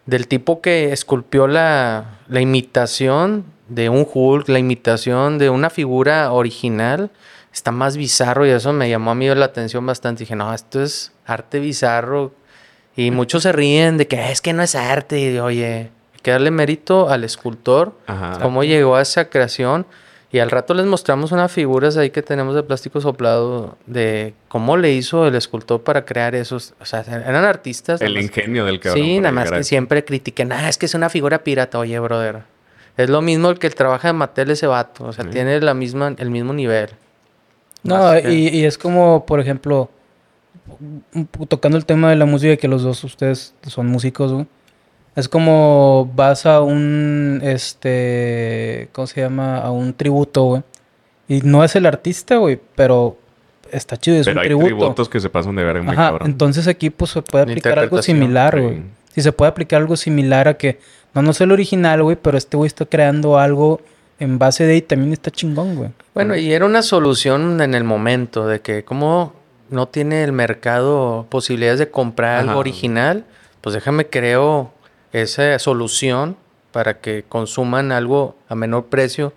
del 0.05 0.29
tipo 0.29 0.61
que 0.61 0.93
esculpió 0.93 1.47
la, 1.47 2.19
la 2.29 2.43
imitación 2.43 3.47
de 3.69 3.89
un 3.89 4.07
Hulk, 4.13 4.51
la 4.51 4.59
imitación 4.59 5.39
de 5.39 5.49
una 5.49 5.71
figura 5.71 6.31
original, 6.33 7.11
está 7.51 7.71
más 7.71 7.97
bizarro 7.97 8.45
y 8.45 8.51
eso 8.51 8.75
me 8.75 8.91
llamó 8.91 9.13
a 9.13 9.15
mí 9.15 9.27
la 9.35 9.47
atención 9.47 9.87
bastante. 9.87 10.25
Dije, 10.25 10.37
no, 10.37 10.53
esto 10.53 10.83
es 10.83 11.13
arte 11.25 11.61
bizarro. 11.61 12.35
Y 12.95 13.11
muchos 13.11 13.45
se 13.45 13.53
ríen 13.53 13.97
de 13.97 14.07
que 14.07 14.31
es 14.31 14.43
que 14.43 14.53
no 14.53 14.63
es 14.63 14.75
arte. 14.75 15.19
Y 15.19 15.39
oye, 15.39 15.91
hay 16.13 16.21
que 16.23 16.31
darle 16.31 16.51
mérito 16.51 17.09
al 17.09 17.25
escultor, 17.25 17.99
Ajá. 18.07 18.39
cómo 18.43 18.65
llegó 18.65 18.97
a 18.97 19.01
esa 19.01 19.31
creación. 19.31 19.87
Y 20.33 20.39
al 20.39 20.51
rato 20.51 20.73
les 20.73 20.87
mostramos 20.87 21.31
unas 21.31 21.53
figuras 21.53 21.99
ahí 21.99 22.09
que 22.09 22.23
tenemos 22.23 22.55
de 22.55 22.63
plástico 22.63 23.03
soplado 23.03 23.77
de 23.87 24.33
cómo 24.49 24.79
le 24.79 24.91
hizo 24.93 25.27
el 25.27 25.35
escultor 25.35 25.83
para 25.83 26.07
crear 26.07 26.35
esos. 26.35 26.73
O 26.81 26.87
sea, 26.87 27.01
eran 27.03 27.45
artistas. 27.45 28.01
El 28.01 28.15
más- 28.15 28.25
ingenio 28.25 28.65
del 28.65 28.81
cabrón. 28.81 29.05
Sí, 29.05 29.19
nada 29.21 29.33
más 29.33 29.51
que 29.53 29.63
siempre 29.63 30.05
critiquen, 30.05 30.51
ah, 30.53 30.71
es 30.71 30.79
que 30.79 30.87
es 30.87 30.95
una 30.95 31.11
figura 31.11 31.45
pirata. 31.45 31.79
Oye, 31.79 31.99
brother. 31.99 32.45
Es 32.97 33.11
lo 33.11 33.21
mismo 33.21 33.51
el 33.51 33.59
que 33.59 33.69
trabaja 33.71 34.09
en 34.09 34.17
Mattel 34.17 34.51
ese 34.51 34.67
vato. 34.67 35.05
O 35.05 35.13
sea, 35.13 35.25
Sí. 35.25 35.31
tiene 35.31 35.61
la 35.61 35.75
misma, 35.75 36.15
el 36.17 36.31
mismo 36.31 36.55
nivel. 36.55 36.89
No, 37.83 38.13
que- 38.13 38.33
y, 38.33 38.49
y 38.49 38.65
es 38.65 38.79
como, 38.79 39.27
por 39.27 39.39
ejemplo, 39.39 39.91
tocando 41.49 41.77
el 41.77 41.85
tema 41.85 42.11
de 42.11 42.17
la 42.17 42.25
música, 42.27 42.57
que 42.57 42.69
los 42.69 42.83
dos 42.83 43.03
ustedes 43.05 43.55
son 43.67 43.87
músicos, 43.87 44.33
güey. 44.33 44.47
Es 45.15 45.29
como 45.29 46.11
vas 46.15 46.47
a 46.47 46.63
un, 46.63 47.41
este, 47.43 48.89
¿cómo 48.93 49.07
se 49.07 49.21
llama? 49.21 49.59
A 49.59 49.71
un 49.71 49.93
tributo, 49.93 50.45
güey. 50.45 50.63
Y 51.29 51.41
no 51.43 51.65
es 51.65 51.77
el 51.77 51.87
artista, 51.87 52.37
güey, 52.37 52.59
pero 52.75 53.17
está 53.71 53.97
chido, 53.97 54.19
es 54.19 54.27
Pero 54.27 54.37
un 54.39 54.43
hay 54.43 54.49
tributo. 54.49 54.67
tributos 54.67 55.09
que 55.09 55.21
se 55.21 55.29
pasan 55.31 55.57
de 55.57 55.65
verga 55.65 55.83
muy 55.83 55.95
Ajá, 55.95 56.09
cabrón. 56.11 56.31
entonces 56.31 56.67
aquí 56.69 56.91
pues 56.91 57.11
se 57.13 57.23
puede 57.23 57.45
aplicar 57.45 57.79
algo 57.79 58.03
similar, 58.03 58.55
sí. 58.55 58.61
güey. 58.61 58.83
Si 59.15 59.21
se 59.21 59.33
puede 59.33 59.51
aplicar 59.51 59.81
algo 59.83 59.97
similar 59.97 60.49
a 60.49 60.55
que, 60.55 60.79
no, 61.15 61.23
no 61.23 61.31
es 61.33 61.41
el 61.41 61.53
original, 61.53 62.03
güey, 62.03 62.17
pero 62.21 62.39
este 62.39 62.57
güey 62.57 62.67
está 62.67 62.87
creando 62.87 63.39
algo 63.39 63.81
en 64.19 64.39
base 64.39 64.65
de 64.65 64.77
y 64.77 64.83
también 64.83 65.13
está 65.13 65.31
chingón, 65.31 65.77
güey. 65.77 65.91
Bueno, 66.15 66.37
y 66.37 66.53
era 66.53 66.65
una 66.65 66.83
solución 66.83 67.61
en 67.61 67.75
el 67.75 67.85
momento 67.85 68.47
de 68.47 68.61
que 68.61 68.85
como 68.85 69.35
no 69.71 69.89
tiene 69.89 70.23
el 70.25 70.33
mercado 70.33 71.27
posibilidades 71.29 71.79
de 71.79 71.91
comprar 71.91 72.41
algo 72.41 72.59
original, 72.59 73.25
pues 73.61 73.75
déjame 73.75 74.07
creo 74.07 74.73
esa 75.13 75.59
solución 75.59 76.37
para 76.73 77.01
que 77.01 77.25
consuman 77.29 77.93
algo 77.93 78.37
a 78.49 78.55
menor 78.55 78.87
precio, 78.87 79.33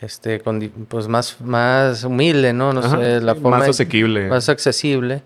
este, 0.00 0.40
con, 0.40 0.60
pues 0.88 1.06
más, 1.08 1.40
más 1.40 2.02
humilde, 2.04 2.52
¿no? 2.52 2.72
No 2.72 2.80
Ajá, 2.80 2.98
sé, 2.98 3.20
la 3.20 3.34
sí, 3.34 3.40
forma 3.40 3.58
más 3.58 3.68
asequible. 3.68 4.28
más 4.28 4.48
accesible. 4.48 5.22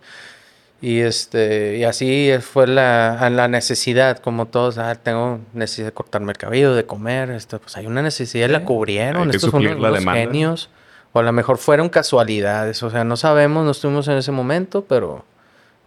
Y 0.83 1.01
este, 1.01 1.79
y 1.79 1.85
así 1.85 2.31
fue 2.43 2.67
la, 2.67 3.31
la 3.31 3.49
necesidad, 3.49 4.19
como 4.19 4.47
todos, 4.47 4.77
ah, 4.77 4.95
tengo 4.97 5.41
necesidad 5.55 5.87
de 5.87 5.93
cortarme 5.93 6.33
el 6.33 6.37
cabello, 6.39 6.75
de 6.75 6.85
comer, 6.85 7.31
esto, 7.31 7.59
pues 7.61 7.77
hay 7.79 7.87
una 7.87 8.03
necesidad 8.03 8.49
y 8.49 8.53
la 8.53 8.59
Sí. 8.59 8.65
cubrieron, 8.67 9.31
estos 9.31 9.53
la 9.55 9.59
unos 9.59 9.99
demanda. 10.01 10.21
genios, 10.21 10.69
o 11.15 11.21
a 11.21 11.23
lo 11.23 11.33
mejor 11.33 11.57
fueron 11.57 11.89
casualidades, 11.89 12.83
o 12.83 12.91
sea, 12.91 13.05
no 13.05 13.17
sabemos, 13.17 13.65
no 13.65 13.71
estuvimos 13.71 14.07
en 14.09 14.19
ese 14.19 14.33
momento, 14.33 14.85
pero 14.85 15.25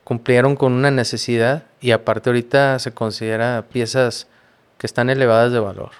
cumplieron 0.10 0.56
con 0.56 0.74
una 0.74 0.90
necesidad 0.90 1.66
y 1.80 1.92
aparte 1.92 2.32
ahorita 2.32 2.80
se 2.80 2.92
considera 2.92 3.66
piezas 3.72 4.26
que 4.80 4.88
están 4.88 5.12
elevadas 5.12 5.52
de 5.52 5.60
valor. 5.60 5.92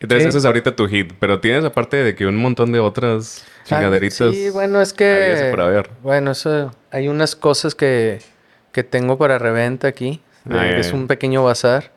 Entonces 0.00 0.24
Sí. 0.24 0.28
ese 0.28 0.38
es 0.38 0.44
ahorita 0.44 0.76
tu 0.76 0.86
hit. 0.86 1.14
Pero 1.18 1.40
tienes 1.40 1.64
aparte 1.64 1.96
de 1.96 2.14
que 2.14 2.26
un 2.26 2.36
montón 2.36 2.72
de 2.72 2.78
otras 2.78 3.46
chingaderitas. 3.64 4.34
Sí, 4.34 4.50
bueno, 4.50 4.82
es 4.82 4.92
que... 4.92 5.50
Bueno, 6.02 6.32
eso, 6.32 6.72
hay 6.90 7.08
unas 7.08 7.34
cosas 7.36 7.74
que, 7.74 8.20
que 8.70 8.84
tengo 8.84 9.16
para 9.16 9.38
reventa 9.38 9.88
aquí. 9.88 10.20
Ah, 10.50 10.68
es 10.68 10.92
un 10.92 11.06
pequeño 11.06 11.42
bazar. 11.42 11.90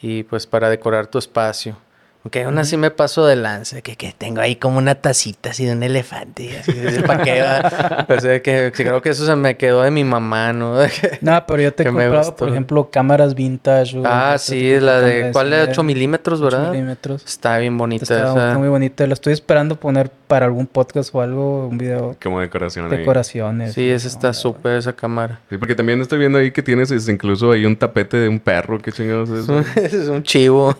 Y 0.00 0.22
pues 0.22 0.46
para 0.46 0.70
decorar 0.70 1.08
tu 1.08 1.18
espacio. 1.18 1.76
Aunque 2.24 2.44
aún 2.44 2.56
así 2.58 2.76
me 2.76 2.90
paso 2.90 3.26
de 3.26 3.34
lanza. 3.36 3.80
Que, 3.80 3.96
que 3.96 4.14
tengo 4.16 4.40
ahí 4.40 4.56
como 4.56 4.78
una 4.78 4.94
tacita 4.94 5.50
así 5.50 5.64
de 5.66 5.72
un 5.72 5.82
elefante. 5.82 6.58
Así 6.58 6.72
de 6.72 7.02
pa' 7.02 7.22
qué 7.22 7.42
va? 7.42 8.04
Pues, 8.06 8.24
eh, 8.24 8.42
que, 8.42 8.72
creo 8.74 9.00
que 9.02 9.10
eso 9.10 9.26
se 9.26 9.34
me 9.36 9.56
quedó 9.56 9.82
de 9.82 9.90
mi 9.90 10.04
mamá, 10.04 10.52
¿no? 10.52 10.76
No, 11.20 11.44
pero 11.46 11.62
yo 11.62 11.72
te 11.74 11.82
he 11.82 11.86
comprado, 11.86 12.36
por 12.36 12.48
ejemplo, 12.48 12.90
cámaras 12.90 13.34
vintage. 13.34 13.98
güey, 13.98 14.10
ah, 14.12 14.36
sí, 14.38 14.78
la 14.80 15.00
de... 15.00 15.30
¿Cuál 15.32 15.52
es? 15.52 15.68
8 15.70 15.80
de 15.80 15.86
milímetros, 15.86 16.40
8 16.40 16.44
¿verdad? 16.56 16.70
milímetros. 16.72 17.24
Está 17.24 17.58
bien 17.58 17.76
bonita 17.76 18.04
Está, 18.04 18.18
esa. 18.18 18.28
está 18.28 18.58
muy 18.58 18.68
bonita. 18.68 19.06
La 19.06 19.14
estoy 19.14 19.32
esperando 19.32 19.76
poner 19.76 20.10
para 20.26 20.46
algún 20.46 20.66
podcast 20.66 21.14
o 21.14 21.20
algo, 21.20 21.66
un 21.68 21.78
video. 21.78 22.16
Como 22.22 22.40
decoración. 22.40 22.90
ahí. 22.90 22.98
Decoraciones. 22.98 23.74
Sí, 23.74 23.90
esa 23.90 24.08
está 24.08 24.28
No, 24.28 24.34
súper, 24.34 24.76
esa 24.76 24.92
cámara. 24.92 25.40
Sí, 25.50 25.58
porque 25.58 25.74
también 25.74 26.00
estoy 26.00 26.18
viendo 26.18 26.38
ahí 26.38 26.50
que 26.50 26.62
tienes 26.62 26.90
es, 26.90 27.08
incluso 27.08 27.52
ahí 27.52 27.64
un 27.66 27.76
tapete 27.76 28.16
de 28.16 28.28
un 28.28 28.38
perro. 28.40 28.78
¿Qué 28.80 28.92
chingados 28.92 29.30
es? 29.30 29.40
Es 29.40 29.48
un, 29.48 29.64
es 29.76 30.08
un 30.08 30.22
chivo. 30.22 30.76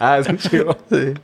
Ah, 0.00 0.18
es 0.18 0.28
un 0.28 0.36
chivo. 0.38 0.76
Sí. 0.90 1.14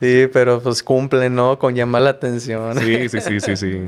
Sí, 0.00 0.28
pero 0.32 0.60
pues 0.60 0.82
cumple, 0.82 1.28
¿no? 1.28 1.58
Con 1.58 1.74
llamar 1.74 2.02
la 2.02 2.10
atención. 2.10 2.78
Sí, 2.78 3.08
sí, 3.08 3.20
sí, 3.20 3.40
sí, 3.40 3.56
sí. 3.56 3.80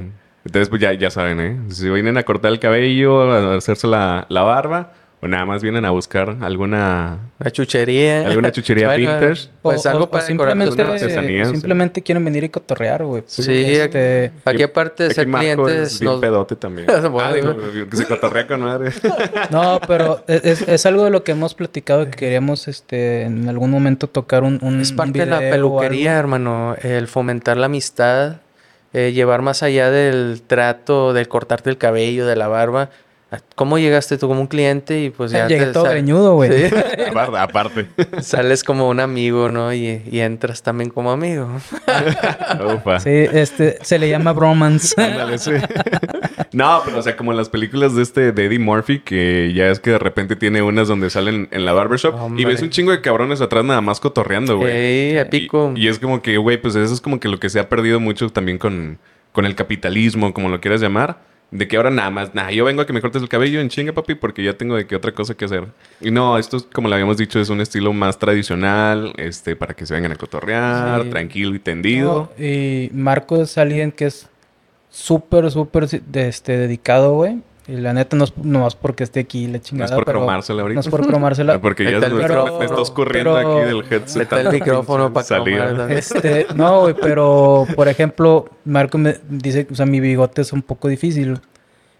Entonces, 0.44 0.68
pues 0.68 0.80
ya, 0.80 0.92
ya 0.94 1.10
saben, 1.10 1.40
¿eh? 1.40 1.60
Si 1.68 1.88
vienen 1.88 2.16
a 2.16 2.22
cortar 2.22 2.50
el 2.50 2.58
cabello, 2.58 3.30
a 3.30 3.56
hacerse 3.56 3.86
la, 3.86 4.26
la 4.28 4.42
barba, 4.42 4.92
o 5.22 5.28
nada 5.28 5.44
más 5.44 5.62
vienen 5.62 5.84
a 5.84 5.90
buscar 5.90 6.38
alguna... 6.40 7.18
La 7.38 7.50
chuchería. 7.50 8.26
Alguna 8.26 8.50
chuchería 8.52 8.86
Bueno, 8.88 9.18
vintage. 9.20 9.48
Pues 9.60 9.84
O- 9.84 9.90
algo 9.90 10.04
o- 10.04 10.10
para 10.10 10.24
simplemente, 10.24 10.80
artesanías, 10.82 11.52
quieren 12.02 12.24
venir 12.24 12.44
y 12.44 12.48
cotorrear, 12.48 13.04
güey. 13.04 13.22
Sí, 13.26 13.64
Este, 13.66 14.32
Aquí 14.46 14.62
aparte 14.62 15.02
de 15.02 15.06
Aquí 15.08 15.14
ser 15.16 15.26
Marco 15.26 15.46
es 15.46 15.54
clientes, 15.74 16.00
bien 16.00 16.12
nos... 16.12 16.20
pedote 16.22 16.56
también. 16.56 16.86
Bueno, 17.10 17.20
ah, 17.28 17.32
digo, 17.34 17.54
que 17.90 17.96
se 17.96 18.06
cotorrea 18.06 18.46
con 18.46 18.60
madre. 18.60 18.92
No, 19.50 19.78
pero 19.86 20.24
e-, 20.26 20.40
es, 20.42 20.62
es 20.66 20.86
algo 20.86 21.04
de 21.04 21.10
lo 21.10 21.22
que 21.22 21.32
hemos 21.32 21.54
platicado 21.54 22.04
que 22.06 22.12
queríamos 22.12 22.66
este, 22.68 23.22
en 23.22 23.48
algún 23.48 23.70
momento 23.70 24.06
tocar 24.06 24.42
un, 24.42 24.58
un 24.62 24.80
es 24.80 24.90
un 24.92 24.96
parte 24.96 25.18
de 25.18 25.26
la 25.26 25.38
peluquería, 25.40 26.16
hermano. 26.18 26.76
El 26.82 27.08
fomentar 27.08 27.58
la 27.58 27.66
amistad, 27.66 28.36
eh, 28.94 29.12
llevar 29.12 29.42
más 29.42 29.62
allá 29.62 29.90
del 29.90 30.40
trato, 30.46 31.12
del 31.12 31.28
cortarte 31.28 31.68
el 31.68 31.76
cabello, 31.76 32.26
de 32.26 32.36
la 32.36 32.48
barba. 32.48 32.88
¿Cómo 33.54 33.78
llegaste 33.78 34.18
tú 34.18 34.26
como 34.26 34.40
un 34.40 34.46
cliente 34.48 35.02
y 35.02 35.10
pues 35.10 35.30
ya 35.30 35.46
Llegué 35.46 35.66
te 35.66 35.72
todo 35.72 35.84
greñudo, 35.84 36.34
güey. 36.34 36.68
Sí. 36.68 36.74
aparte, 37.10 37.38
aparte. 37.38 37.86
sales 38.22 38.64
como 38.64 38.88
un 38.88 38.98
amigo, 38.98 39.50
¿no? 39.50 39.72
Y, 39.72 40.02
y 40.10 40.18
entras 40.20 40.62
también 40.62 40.90
como 40.90 41.12
amigo. 41.12 41.48
Ufa. 42.74 42.98
Sí, 42.98 43.10
este, 43.10 43.78
se 43.82 43.98
le 44.00 44.08
llama 44.08 44.32
bromance. 44.32 45.00
Ándale, 45.00 45.38
sí. 45.38 45.52
no, 46.52 46.82
pero 46.84 46.98
o 46.98 47.02
sea, 47.02 47.16
como 47.16 47.30
en 47.30 47.36
las 47.36 47.48
películas 47.48 47.94
de 47.94 48.02
este 48.02 48.32
de 48.32 48.46
Eddie 48.46 48.58
Murphy, 48.58 48.98
que 48.98 49.52
ya 49.54 49.68
es 49.68 49.78
que 49.78 49.90
de 49.90 49.98
repente 49.98 50.34
tiene 50.34 50.62
unas 50.62 50.88
donde 50.88 51.08
salen 51.08 51.46
en 51.52 51.64
la 51.64 51.72
barbershop 51.72 52.14
y 52.14 52.18
Hombre. 52.18 52.44
ves 52.46 52.62
un 52.62 52.70
chingo 52.70 52.90
de 52.90 53.00
cabrones 53.00 53.40
atrás 53.40 53.64
nada 53.64 53.80
más 53.80 54.00
cotorreando, 54.00 54.56
güey. 54.56 54.72
Ey, 54.74 55.16
épico. 55.18 55.72
Y, 55.76 55.84
y 55.84 55.88
es 55.88 56.00
como 56.00 56.20
que, 56.20 56.36
güey, 56.36 56.60
pues 56.60 56.74
eso 56.74 56.92
es 56.92 57.00
como 57.00 57.20
que 57.20 57.28
lo 57.28 57.38
que 57.38 57.48
se 57.48 57.60
ha 57.60 57.68
perdido 57.68 58.00
mucho 58.00 58.28
también 58.30 58.58
con, 58.58 58.98
con 59.30 59.44
el 59.44 59.54
capitalismo, 59.54 60.34
como 60.34 60.48
lo 60.48 60.60
quieras 60.60 60.80
llamar. 60.80 61.29
De 61.50 61.66
que 61.66 61.76
ahora 61.76 61.90
nada 61.90 62.10
más, 62.10 62.32
nada, 62.34 62.52
yo 62.52 62.64
vengo 62.64 62.80
a 62.82 62.86
que 62.86 62.92
me 62.92 63.00
cortes 63.00 63.20
el 63.22 63.28
cabello 63.28 63.60
en 63.60 63.68
chinga, 63.68 63.92
papi, 63.92 64.14
porque 64.14 64.44
ya 64.44 64.52
tengo 64.56 64.76
de 64.76 64.86
que 64.86 64.94
otra 64.94 65.12
cosa 65.12 65.34
que 65.34 65.44
hacer. 65.46 65.66
Y 66.00 66.12
no, 66.12 66.38
esto, 66.38 66.58
es, 66.58 66.62
como 66.72 66.88
lo 66.88 66.94
habíamos 66.94 67.16
dicho, 67.16 67.40
es 67.40 67.48
un 67.50 67.60
estilo 67.60 67.92
más 67.92 68.18
tradicional, 68.20 69.12
este, 69.16 69.56
para 69.56 69.74
que 69.74 69.84
se 69.84 69.94
vengan 69.94 70.12
a 70.12 70.16
cotorrear, 70.16 71.02
Sí. 71.02 71.10
tranquilo 71.10 71.54
y 71.56 71.58
tendido. 71.58 72.30
No, 72.38 72.44
y 72.44 72.90
Marco 72.92 73.42
es 73.42 73.58
alguien 73.58 73.90
que 73.90 74.06
es 74.06 74.28
súper, 74.90 75.50
súper 75.50 75.88
este, 76.14 76.56
dedicado, 76.56 77.14
güey. 77.14 77.38
Y 77.70 77.76
la 77.76 77.92
neta 77.92 78.16
no 78.16 78.24
es 78.24 78.36
nomás 78.36 78.74
porque 78.74 79.04
esté 79.04 79.20
aquí 79.20 79.46
la 79.46 79.52
No 79.52 79.56
es 79.58 79.62
chingada. 79.62 79.94
por 79.94 80.04
pero- 80.04 80.18
cromársela 80.18 80.62
ahorita. 80.62 80.74
No 80.74 80.80
es 80.80 80.88
por 80.88 81.06
cromársela. 81.06 81.58
Porque 81.60 81.84
ya 81.84 82.00
me, 82.00 82.08
me 82.58 82.64
está 82.64 82.82
escurriendo 82.82 83.34
Pero- 83.34 83.58
aquí 83.58 83.66
del 83.68 83.84
headset. 83.92 84.32
El 84.32 84.50
micrófono 84.50 85.12
para 85.12 85.26
cromar. 85.26 85.92
Este, 85.92 86.46
no, 86.56 86.80
güey, 86.80 86.94
pero 87.00 87.66
por 87.76 87.86
ejemplo, 87.88 88.48
Marco 88.64 88.98
me 88.98 89.18
dice, 89.28 89.68
o 89.70 89.74
sea, 89.76 89.86
mi 89.86 90.00
bigote 90.00 90.42
es 90.42 90.52
un 90.52 90.62
poco 90.62 90.88
difícil. 90.88 91.38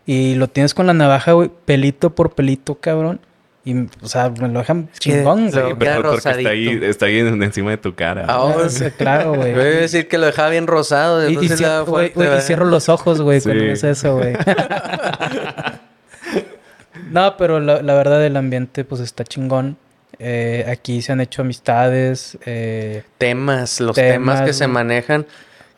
Y 0.07 0.35
lo 0.35 0.49
tienes 0.49 0.75
con 0.75 0.87
la 0.89 0.95
navaja, 0.95 1.33
güey, 1.33 1.51
pelito 1.65 2.11
por 2.11 2.31
pelito, 2.33 2.75
cabrón. 2.77 3.21
Y, 3.63 3.75
o 4.03 4.09
sea, 4.09 4.31
me 4.31 4.49
lo 4.49 4.61
dejan 4.61 4.89
chingón, 4.99 5.51
lo- 5.51 5.51
güey. 5.51 5.79
queda 5.79 5.97
Pero 5.97 6.03
porque 6.03 6.17
está 6.17 6.31
ahí, 6.31 6.37
rosadito. 6.67 6.87
está 6.87 7.07
ahí 7.07 7.19
en- 7.19 7.43
encima 7.43 7.71
de 7.73 7.77
tu 7.77 7.95
cara. 7.95 8.25
Ah, 8.27 8.41
oh, 8.43 8.69
Sí, 8.71 8.85
claro, 8.97 9.35
güey. 9.35 9.53
Voy 9.53 9.61
a 9.63 9.65
decir 9.65 10.09
que 10.09 10.17
lo 10.17 10.25
dejaba 10.27 10.49
bien 10.49 10.67
rosado. 10.67 11.29
Y, 11.29 11.35
y 11.39 11.49
cierro, 11.51 11.85
güey, 11.85 12.09
fuerte, 12.09 12.13
güey, 12.15 12.27
y 12.27 12.31
¿verdad? 12.31 12.45
cierro 12.47 12.65
los 12.65 12.89
ojos, 12.89 13.21
güey, 13.21 13.41
cuando 13.43 13.61
Sí. 13.63 13.67
ves 13.69 13.85
eso, 13.85 14.17
güey. 14.17 14.35
no, 17.11 17.37
pero 17.37 17.61
la, 17.61 17.83
la 17.83 17.95
verdad 17.95 18.25
el 18.25 18.37
ambiente, 18.37 18.85
pues, 18.85 19.01
está 19.01 19.25
chingón. 19.25 19.77
Eh, 20.19 20.65
aquí 20.69 21.03
se 21.03 21.13
han 21.13 21.21
hecho 21.21 21.43
amistades. 21.43 22.39
eh, 22.45 23.05
Temas, 23.19 23.81
los 23.81 23.95
temas, 23.97 24.13
Temas, 24.15 24.43
que 24.43 24.53
se 24.53 24.67
manejan. 24.67 25.27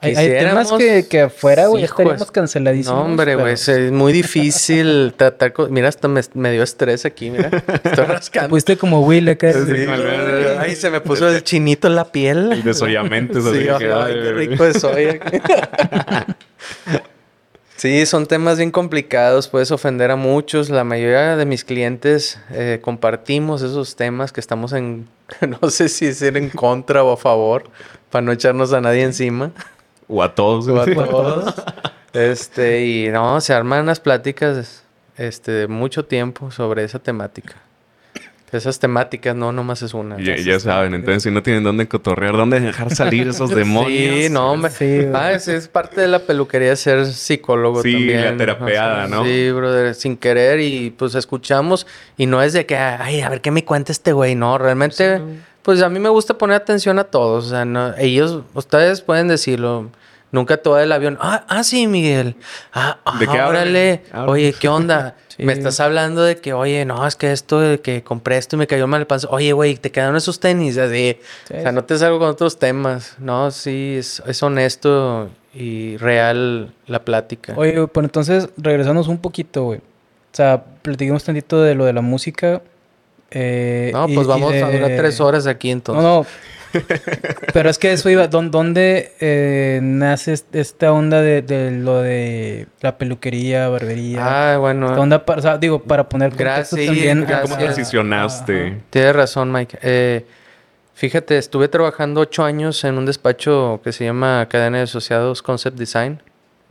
Hay, 0.03 0.17
hay 0.17 0.29
temas 0.31 0.73
que, 0.73 1.07
que 1.09 1.21
afuera, 1.23 1.69
güey, 1.69 1.85
estaríamos 1.85 2.31
canceladísimos. 2.33 2.99
No, 2.99 3.05
hombre, 3.05 3.37
güey, 3.37 3.55
es 3.55 3.69
es 3.69 3.93
muy 3.93 4.13
difícil 4.13 5.15
tratar 5.17 5.53
con... 5.53 5.73
Mira, 5.73 5.89
hasta 5.89 6.09
me, 6.09 6.21
me 6.35 6.51
dio 6.51 6.65
estrés 6.65 7.05
aquí, 7.05 7.31
mira. 7.31 7.51
Estoy 7.85 8.05
rascando. 8.09 8.51
Fuiste 8.51 8.77
como 8.77 9.01
Will 9.03 9.29
acá. 9.29 9.53
Sí, 9.53 9.61
Sí. 9.65 9.87
Ay, 10.59 10.75
se 10.75 10.91
me 10.91 11.01
puso 11.01 11.29
el 11.29 11.45
chinito 11.45 11.87
en 11.87 11.95
la 11.95 12.11
piel. 12.11 12.53
Y 12.53 12.75
Sí, 12.75 13.69
ay, 13.69 14.13
qué 14.13 14.33
rico 14.33 14.65
de 14.65 14.75
soya. 14.79 15.19
Sí, 17.83 18.07
son 18.07 18.27
temas 18.27 18.59
bien 18.59 18.71
complicados, 18.71 19.49
puedes 19.49 19.73
ofender 19.73 20.13
a 20.13 20.17
muchos. 20.17 20.71
La 20.71 20.85
mayoría 20.85 21.37
de 21.37 21.45
mis 21.45 21.65
clientes 21.65 22.39
eh, 22.53 22.79
compartimos 22.81 23.61
esos 23.63 23.97
temas 23.97 24.31
que 24.31 24.39
estamos 24.39 24.73
en, 24.73 25.09
no 25.61 25.69
sé 25.69 25.89
si 25.89 26.13
ser 26.15 26.37
en 26.37 26.49
contra 26.49 27.03
o 27.03 27.11
a 27.11 27.17
favor, 27.17 27.65
para 28.09 28.23
no 28.23 28.31
echarnos 28.31 28.73
a 28.73 28.81
nadie 28.81 29.03
encima. 29.03 29.51
O 30.09 30.23
a 30.23 30.35
todos. 30.35 30.69
O 30.69 30.81
a 30.81 30.87
todos. 30.87 31.55
Este, 32.13 32.85
y 32.85 33.09
no, 33.09 33.41
se 33.41 33.55
arman 33.55 33.83
unas 33.83 34.01
pláticas 34.01 34.85
este, 35.17 35.53
de 35.53 35.67
mucho 35.69 36.05
tiempo 36.05 36.51
sobre 36.51 36.85
esa 36.85 36.99
temática. 36.99 37.55
Esas 38.53 38.79
temáticas, 38.79 39.35
no, 39.35 39.51
nomás 39.51 39.81
es 39.81 39.95
una. 39.95 40.19
Ya, 40.21 40.37
ya 40.37 40.61
saben, 40.61 40.93
entonces 40.93 41.23
si 41.23 41.31
no 41.31 41.43
tienen 41.43 41.65
dónde 41.65 41.89
cotorrear, 41.89 42.37
dónde 42.37 42.61
dejar 42.61 42.95
salir 42.95 43.27
esos 43.29 43.49
demonios. 43.55 44.15
Sí, 44.15 44.29
no, 44.29 44.53
hombre. 44.53 44.71
Sí, 44.71 45.07
ah, 45.15 45.33
es, 45.33 45.49
es 45.49 45.69
parte 45.69 46.03
de 46.03 46.09
la 46.09 46.19
peluquería 46.19 46.77
ser 46.77 47.07
psicólogo 47.07 47.83
Sí, 47.83 47.93
también. 47.93 48.25
la 48.25 48.37
terapeada, 48.37 49.07
¿no? 49.09 49.25
Sí, 49.25 49.51
brother, 49.51 49.95
sin 49.95 50.19
querer 50.19 50.61
y 50.61 50.91
pues 50.91 51.15
escuchamos 51.15 51.87
y 52.19 52.27
no 52.27 52.43
es 52.43 52.53
de 52.53 52.67
que, 52.67 52.77
ay, 52.77 53.23
a 53.23 53.31
ver 53.31 53.41
qué 53.41 53.51
me 53.51 53.65
cuenta 53.65 53.91
este 53.91 54.13
güey, 54.13 54.35
no, 54.35 54.59
realmente, 54.59 55.19
pues 55.63 55.83
a 55.83 55.89
mí 55.89 55.99
me 55.99 56.09
gusta 56.09 56.39
poner 56.39 56.57
atención 56.57 56.99
a 56.99 57.05
todos, 57.05 57.47
o 57.47 57.49
sea, 57.51 57.65
no, 57.65 57.95
ellos, 57.97 58.43
ustedes 58.55 59.01
pueden 59.01 59.29
decirlo. 59.29 59.91
Nunca 60.33 60.57
todo 60.57 60.81
el 60.81 60.91
avión. 60.91 61.19
Ah, 61.21 61.45
ah, 61.47 61.63
sí, 61.63 61.87
Miguel. 61.87 62.37
Ah, 62.73 62.99
¿De 63.21 63.27
qué 63.27 63.39
ah, 63.39 63.47
hablan? 63.47 63.63
órale. 63.63 64.03
Hablan. 64.13 64.29
Oye, 64.31 64.55
¿qué 64.59 64.69
onda? 64.69 65.15
Sí. 65.33 65.45
Me 65.45 65.55
estás 65.55 65.81
hablando 65.81 66.23
de 66.23 66.37
que, 66.37 66.53
oye, 66.53 66.85
no, 66.85 67.07
es 67.07 67.17
que 67.17 67.33
esto, 67.33 67.59
de 67.59 67.81
que 67.81 68.03
compré 68.03 68.37
esto 68.37 68.57
y 68.57 68.59
me 68.59 68.67
cayó 68.67 68.87
mal 68.87 69.01
el 69.01 69.07
panza. 69.07 69.29
Oye, 69.31 69.55
güey, 69.55 69.77
te 69.77 69.91
quedaron 69.91 70.15
esos 70.15 70.39
tenis. 70.41 70.77
Así. 70.77 71.17
Sí, 71.49 71.55
o 71.57 71.63
sea, 71.63 71.73
no 71.73 71.85
te 71.85 71.97
salgo 71.97 72.19
con 72.19 72.29
otros 72.29 72.59
temas. 72.59 73.17
No, 73.19 73.51
sí, 73.51 73.97
es, 73.99 74.23
es 74.27 74.43
honesto 74.43 75.31
y 75.55 75.97
real 75.97 76.75
la 76.87 77.03
plática. 77.03 77.55
Oye, 77.57 77.87
pues 77.87 78.05
entonces, 78.05 78.51
regresándonos 78.59 79.09
un 79.09 79.17
poquito, 79.17 79.65
güey. 79.65 79.79
O 79.79 80.35
sea, 80.35 80.63
platiquemos 80.83 81.25
tantito 81.25 81.63
de 81.63 81.75
lo 81.75 81.87
de 81.87 81.95
la 81.95 82.03
música. 82.03 82.61
Eh, 83.35 83.91
no, 83.93 84.07
pues 84.07 84.27
y 84.27 84.29
vamos 84.29 84.53
a 84.53 84.57
de- 84.69 84.73
durar 84.79 84.97
tres 84.97 85.21
horas 85.21 85.47
aquí 85.47 85.71
entonces. 85.71 86.03
No, 86.03 86.21
no. 86.21 86.27
Pero 87.53 87.69
es 87.69 87.79
que 87.79 87.93
eso 87.93 88.09
iba. 88.09 88.29
¿dó- 88.29 88.49
¿Dónde 88.49 89.13
eh, 89.21 89.81
nace 89.83 90.33
est- 90.33 90.55
esta 90.55 90.93
onda 90.93 91.21
de, 91.21 91.43
de 91.43 91.71
lo 91.71 92.01
de 92.01 92.67
la 92.81 92.97
peluquería, 92.97 93.69
barbería? 93.69 94.55
Ah, 94.55 94.59
bueno. 94.59 94.87
Esta 94.87 95.01
onda 95.01 95.25
para, 95.25 95.39
o 95.39 95.43
sea, 95.43 95.59
digo, 95.59 95.83
para 95.83 96.09
poner 96.09 96.31
contexto 96.31 96.77
Gracias, 96.77 96.87
también. 96.87 97.21
gracias. 97.27 97.43
¿Cómo 97.43 97.57
transicionaste? 97.63 98.67
Ajá. 98.69 98.77
Tienes 98.89 99.17
razón, 99.17 99.53
Mike. 99.53 99.79
Eh, 99.83 100.25
fíjate, 100.95 101.37
estuve 101.37 101.69
trabajando 101.69 102.23
ocho 102.23 102.43
años 102.43 102.83
en 102.85 102.97
un 102.97 103.05
despacho 103.05 103.81
que 103.85 103.93
se 103.93 104.05
llama 104.07 104.47
Cadena 104.49 104.79
de 104.79 104.85
Asociados 104.85 105.43
Concept 105.43 105.77
Design, 105.79 106.23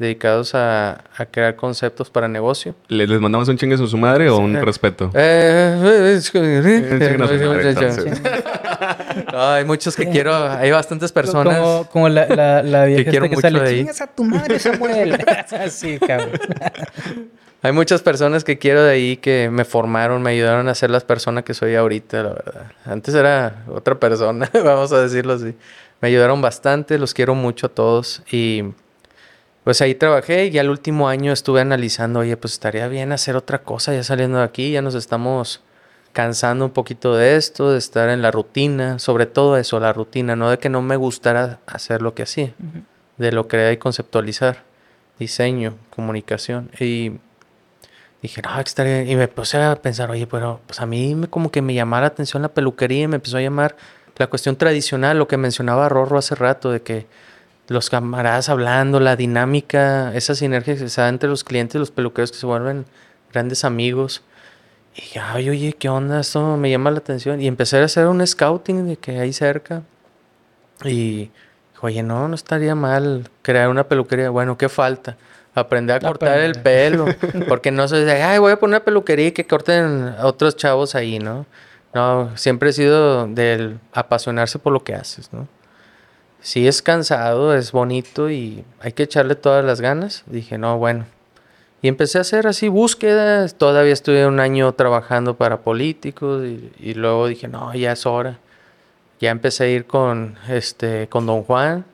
dedicados 0.02 0.54
a, 0.56 1.06
a 1.16 1.26
crear 1.28 1.56
conceptos 1.56 2.10
para 2.10 2.28
negocio. 2.28 2.76
¿Les, 2.90 3.08
les 3.08 3.22
mandamos 3.22 3.48
un 3.48 3.58
chingue 3.58 3.76
a 3.76 3.78
su 3.78 3.98
madre 3.98 4.30
o 4.30 4.38
un 4.40 4.54
Sí. 4.60 4.60
respeto? 4.62 5.10
Eh, 5.14 6.20
que-. 6.32 7.18
No, 9.32 9.42
hay 9.52 9.66
muchos 9.66 9.96
que 9.96 10.10
quiero, 10.10 10.36
hay 10.36 10.72
bastantes 10.72 11.12
personas. 11.12 11.58
Como, 11.58 11.86
como 11.90 12.10
la, 12.10 12.26
la, 12.28 12.64
la 12.64 12.86
vieja 12.86 13.10
quiero 13.10 13.26
esta 13.26 13.30
que 13.30 13.36
mucho 13.36 13.48
sale. 13.48 13.60
de 13.62 13.70
ahí. 13.70 13.78
Chingas 13.80 14.02
a 14.02 14.08
tu 14.08 14.24
madre, 14.24 14.60
Samuel. 14.60 15.18
Así, 15.52 16.00
cabrón. 16.00 16.32
Hay 17.64 17.72
muchas 17.74 18.02
personas 18.02 18.44
que 18.44 18.58
quiero 18.58 18.82
de 18.84 18.92
ahí 18.92 19.18
que 19.18 19.50
me 19.52 19.66
formaron, 19.66 20.22
me 20.24 20.32
ayudaron 20.32 20.68
a 20.68 20.74
ser 20.76 20.90
la 20.90 21.00
persona 21.02 21.44
que 21.44 21.54
soy 21.54 21.76
ahorita, 21.76 22.24
la 22.24 22.30
verdad. 22.30 22.72
Antes 22.86 23.14
era 23.14 23.64
otra 23.70 24.00
persona, 24.00 24.50
vamos 24.54 24.92
a 24.94 25.02
decirlo 25.02 25.34
así. 25.34 25.56
Me 26.02 26.08
ayudaron 26.08 26.42
bastante, 26.42 26.98
los 26.98 27.14
quiero 27.14 27.36
mucho 27.36 27.68
a 27.68 27.70
todos 27.70 28.24
y 28.32 28.64
pues 29.64 29.82
ahí 29.82 29.96
trabajé 29.96 30.48
y 30.48 30.58
al 30.58 30.70
último 30.70 31.08
año 31.08 31.32
estuve 31.32 31.62
analizando, 31.62 32.20
oye, 32.20 32.36
pues 32.38 32.54
estaría 32.54 32.88
bien 32.88 33.12
hacer 33.12 33.36
otra 33.36 33.60
cosa 33.60 33.94
ya 33.94 34.04
saliendo 34.04 34.40
de 34.40 34.44
aquí, 34.44 34.72
ya 34.72 34.82
nos 34.82 34.96
estamos 34.96 35.62
cansando 36.14 36.66
un 36.66 36.72
poquito 36.72 37.16
de 37.16 37.36
esto, 37.36 37.72
de 37.72 37.78
estar 37.78 38.10
en 38.10 38.22
la 38.22 38.32
rutina, 38.32 39.00
sobre 39.00 39.26
todo 39.26 39.58
eso, 39.58 39.80
la 39.80 39.94
rutina, 39.94 40.36
no 40.36 40.50
de 40.50 40.58
que 40.58 40.70
no 40.70 40.82
me 40.82 40.96
gustara 40.96 41.60
hacer 41.68 42.02
lo 42.02 42.14
que 42.14 42.24
hacía, 42.24 42.54
de 43.18 43.32
lo 43.32 43.48
crear 43.48 43.72
y 43.72 43.78
conceptualizar, 43.78 44.64
diseño, 45.20 45.76
comunicación 45.90 46.72
y 46.80 47.14
dije, 48.22 48.42
no, 48.42 48.56
que 48.56 48.62
estaría... 48.62 49.04
Y 49.04 49.16
me 49.16 49.28
puse 49.28 49.58
a 49.58 49.76
pensar, 49.76 50.12
oye, 50.12 50.28
pero 50.28 50.60
pues 50.66 50.80
a 50.82 50.86
mí 50.86 51.16
me, 51.16 51.28
como 51.28 51.52
que 51.52 51.62
me 51.62 51.74
llamaba 51.74 52.02
la 52.02 52.08
atención 52.08 52.42
la 52.42 52.50
peluquería 52.50 53.04
y 53.04 53.08
me 53.08 53.16
empezó 53.16 53.38
a 53.38 53.42
llamar 53.42 53.76
la 54.18 54.28
cuestión 54.28 54.56
tradicional, 54.56 55.18
lo 55.18 55.28
que 55.28 55.38
mencionaba 55.38 55.90
Rorro 55.90 56.18
hace 56.18 56.36
rato, 56.36 56.72
de 56.72 56.82
que 56.82 57.08
los 57.68 57.90
camaradas 57.90 58.50
hablando, 58.50 59.00
la 59.00 59.16
dinámica, 59.16 60.14
esa 60.16 60.36
sinergia 60.36 60.76
que 60.76 60.90
se 60.90 61.02
da 61.02 61.10
entre 61.10 61.30
los 61.30 61.44
clientes 61.44 61.76
y 61.76 61.80
los 61.80 61.92
peluqueros 61.92 62.32
que 62.32 62.38
se 62.38 62.46
vuelven 62.46 62.86
grandes 63.32 63.64
amigos. 63.64 64.24
Y 64.96 65.02
dije, 65.02 65.20
ay, 65.20 65.50
oye, 65.50 65.74
¿qué 65.74 65.90
onda? 65.90 66.20
Esto 66.20 66.58
me 66.58 66.70
llama 66.70 66.92
la 66.92 66.98
atención. 66.98 67.42
Y 67.42 67.48
empecé 67.48 67.78
a 67.78 67.86
hacer 67.86 68.08
un 68.08 68.26
scouting 68.26 68.88
de 68.88 68.98
que 68.98 69.20
ahí 69.20 69.32
cerca. 69.32 69.84
Y 70.84 71.32
oye, 71.82 72.04
no, 72.04 72.28
no 72.28 72.36
estaría 72.36 72.76
mal 72.76 73.30
crear 73.42 73.70
una 73.70 73.86
peluquería. 73.86 74.30
Bueno, 74.30 74.58
¿qué 74.58 74.68
falta? 74.68 75.18
Aprender 75.56 75.98
a 75.98 76.08
cortar 76.08 76.40
el 76.40 76.56
pelo. 76.56 77.06
Porque 77.48 77.72
no 77.72 77.88
soy 77.88 78.04
de, 78.04 78.22
ay, 78.22 78.40
voy 78.40 78.52
a 78.52 78.60
poner 78.60 78.78
una 78.78 78.86
peluquería 78.86 79.28
y 79.28 79.32
que 79.32 79.48
corten 79.48 80.14
otros 80.22 80.58
chavos 80.58 80.96
ahí, 80.96 81.20
¿no? 81.20 81.46
No, 81.94 82.36
siempre 82.38 82.70
he 82.70 82.74
sido 82.74 83.28
del 83.28 83.80
apasionarse 83.94 84.60
por 84.60 84.74
lo 84.74 84.84
que 84.84 84.96
haces, 84.96 85.32
¿no? 85.34 85.48
Sí 86.42 86.68
es 86.68 86.82
cansado, 86.82 87.56
es 87.56 87.72
bonito 87.72 88.30
y 88.30 88.64
hay 88.80 88.94
que 88.94 89.04
echarle 89.04 89.36
todas 89.36 89.64
las 89.64 89.80
ganas. 89.80 90.24
Dije, 90.26 90.58
no, 90.58 90.78
bueno. 90.78 91.06
Y 91.84 91.88
empecé 91.88 92.18
a 92.18 92.22
hacer 92.22 92.48
así 92.48 92.68
búsquedas. 92.68 93.56
Todavía 93.56 93.94
estuve 93.94 94.26
un 94.28 94.40
año 94.40 94.72
trabajando 94.74 95.36
para 95.36 95.62
políticos 95.62 96.44
y, 96.46 96.72
y 96.80 96.94
luego 96.96 97.28
dije, 97.28 97.48
no, 97.48 97.74
ya 97.74 97.92
es 97.92 98.06
hora. 98.06 98.40
Ya 99.20 99.30
empecé 99.30 99.66
a 99.66 99.68
ir 99.68 99.86
con, 99.86 100.36
este, 100.50 101.08
con 101.08 101.28
Don 101.28 101.44
Juan, 101.44 101.86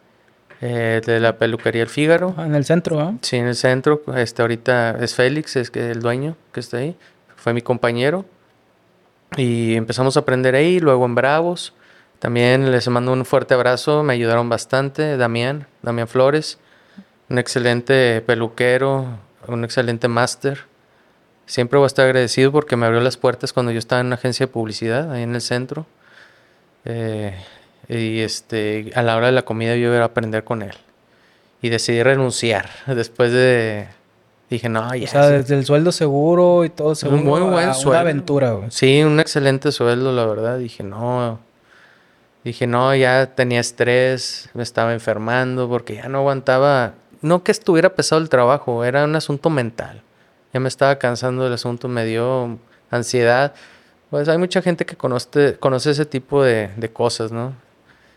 eh, 0.62 1.02
de 1.06 1.20
la 1.20 1.38
peluquería 1.38 1.84
El 1.84 1.90
Fígaro. 1.90 2.34
Ah, 2.38 2.46
En 2.46 2.56
el 2.56 2.64
centro, 2.64 3.00
¿ah? 3.02 3.14
Sí, 3.22 3.36
en 3.36 3.48
el 3.48 3.56
centro. 3.56 4.02
Este, 4.16 4.42
ahorita 4.42 4.98
es 5.02 5.14
Félix, 5.14 5.58
es 5.58 5.70
que 5.70 5.92
el 5.92 6.02
dueño 6.02 6.38
que 6.54 6.62
está 6.62 6.78
ahí. 6.78 6.96
Fue 7.36 7.54
mi 7.54 7.62
compañero. 7.62 8.26
Y 9.36 9.76
empezamos 9.76 10.16
a 10.16 10.22
aprender 10.22 10.56
ahí, 10.56 10.80
luego 10.80 11.06
en 11.06 11.16
Bravos. 11.16 11.74
También 12.20 12.72
les 12.72 12.88
mando 12.88 13.14
un 13.14 13.26
fuerte 13.26 13.54
abrazo, 13.54 14.04
me 14.04 14.14
ayudaron 14.14 14.50
bastante. 14.50 15.18
Damián, 15.18 15.68
Damián 15.84 16.08
Flores, 16.08 16.58
un 17.30 17.38
excelente 17.38 18.22
peluquero, 18.22 19.06
un 19.48 19.64
excelente 19.64 20.08
máster. 20.08 20.66
Siempre 21.46 21.78
voy 21.78 21.86
a 21.86 21.88
estar 21.88 22.06
agradecido 22.06 22.52
porque 22.52 22.76
me 22.76 22.88
abrió 22.88 23.02
las 23.02 23.18
puertas 23.18 23.54
cuando 23.54 23.72
yo 23.72 23.80
estaba 23.80 24.02
en 24.02 24.08
una 24.08 24.16
agencia 24.16 24.48
de 24.48 24.52
publicidad, 24.52 25.12
ahí 25.12 25.24
en 25.24 25.36
el 25.36 25.42
centro. 25.42 25.86
Eh, 26.86 27.36
y 27.88 28.20
este, 28.20 28.92
a 28.96 29.04
la 29.04 29.16
hora 29.16 29.28
de 29.28 29.34
la 29.34 29.44
comida 29.44 29.76
yo 29.76 29.94
iba 29.94 30.02
a 30.02 30.06
aprender 30.06 30.44
con 30.44 30.64
él. 30.64 30.74
Y 31.62 31.70
decidí 31.70 32.02
renunciar 32.02 32.70
después 32.88 33.32
de... 33.32 33.88
Dije, 34.50 34.70
no, 34.70 34.96
ya. 34.96 35.06
O 35.06 35.08
sea, 35.08 35.28
sí". 35.28 35.34
desde 35.34 35.56
el 35.56 35.66
sueldo 35.66 35.92
seguro 35.92 36.64
y 36.64 36.70
todo 36.70 36.96
seguro. 36.96 37.22
muy 37.22 37.42
buen 37.42 37.74
sueldo. 37.74 37.90
Una 37.92 38.00
aventura, 38.00 38.52
güey. 38.54 38.72
Sí, 38.72 39.04
un 39.04 39.20
excelente 39.20 39.72
sueldo, 39.74 40.14
la 40.14 40.26
verdad. 40.26 40.58
Dije, 40.58 40.84
no. 40.84 41.40
Dije, 42.48 42.66
no, 42.66 42.96
ya 42.96 43.36
tenía 43.36 43.60
estrés, 43.60 44.50
me 44.54 44.64
estaba 44.64 44.94
enfermando 44.94 45.68
porque 45.68 45.96
ya 45.96 46.08
no 46.08 46.20
aguantaba. 46.20 46.94
No 47.22 47.44
que 47.44 47.52
estuviera 47.52 47.94
pesado 47.94 48.22
el 48.22 48.30
trabajo, 48.30 48.86
era 48.86 49.04
un 49.04 49.14
asunto 49.18 49.50
mental. 49.50 50.02
Ya 50.54 50.62
me 50.62 50.70
estaba 50.70 50.98
cansando 50.98 51.44
del 51.44 51.52
asunto, 51.52 51.90
me 51.90 52.06
dio 52.06 52.58
ansiedad. 52.90 53.54
Pues 54.10 54.30
hay 54.30 54.38
mucha 54.38 54.62
gente 54.62 54.86
que 54.86 54.96
conoce, 54.96 55.58
conoce 55.60 55.92
ese 55.92 56.06
tipo 56.06 56.42
de, 56.42 56.70
de 56.78 56.90
cosas, 56.90 57.34
¿no? 57.34 57.54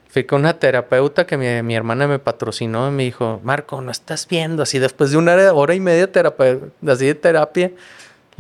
Fui 0.09 0.23
con 0.23 0.43
una 0.43 0.61
terapeuta 0.61 1.27
que 1.27 1.37
mi, 1.37 1.61
mi 1.65 1.75
hermana 1.75 2.07
me 2.07 2.21
patrocinó 2.21 2.87
y 2.87 2.93
me 2.93 3.03
dijo, 3.03 3.41
Marco, 3.43 3.81
no 3.81 3.91
estás 3.91 4.29
viendo 4.29 4.63
así 4.63 4.79
después 4.79 5.11
de 5.11 5.17
una 5.17 5.35
hora, 5.53 5.75
y 5.75 5.81
media 5.81 6.13
terapia, 6.13 6.57
así 6.87 7.07
de 7.07 7.17
terapia, 7.17 7.73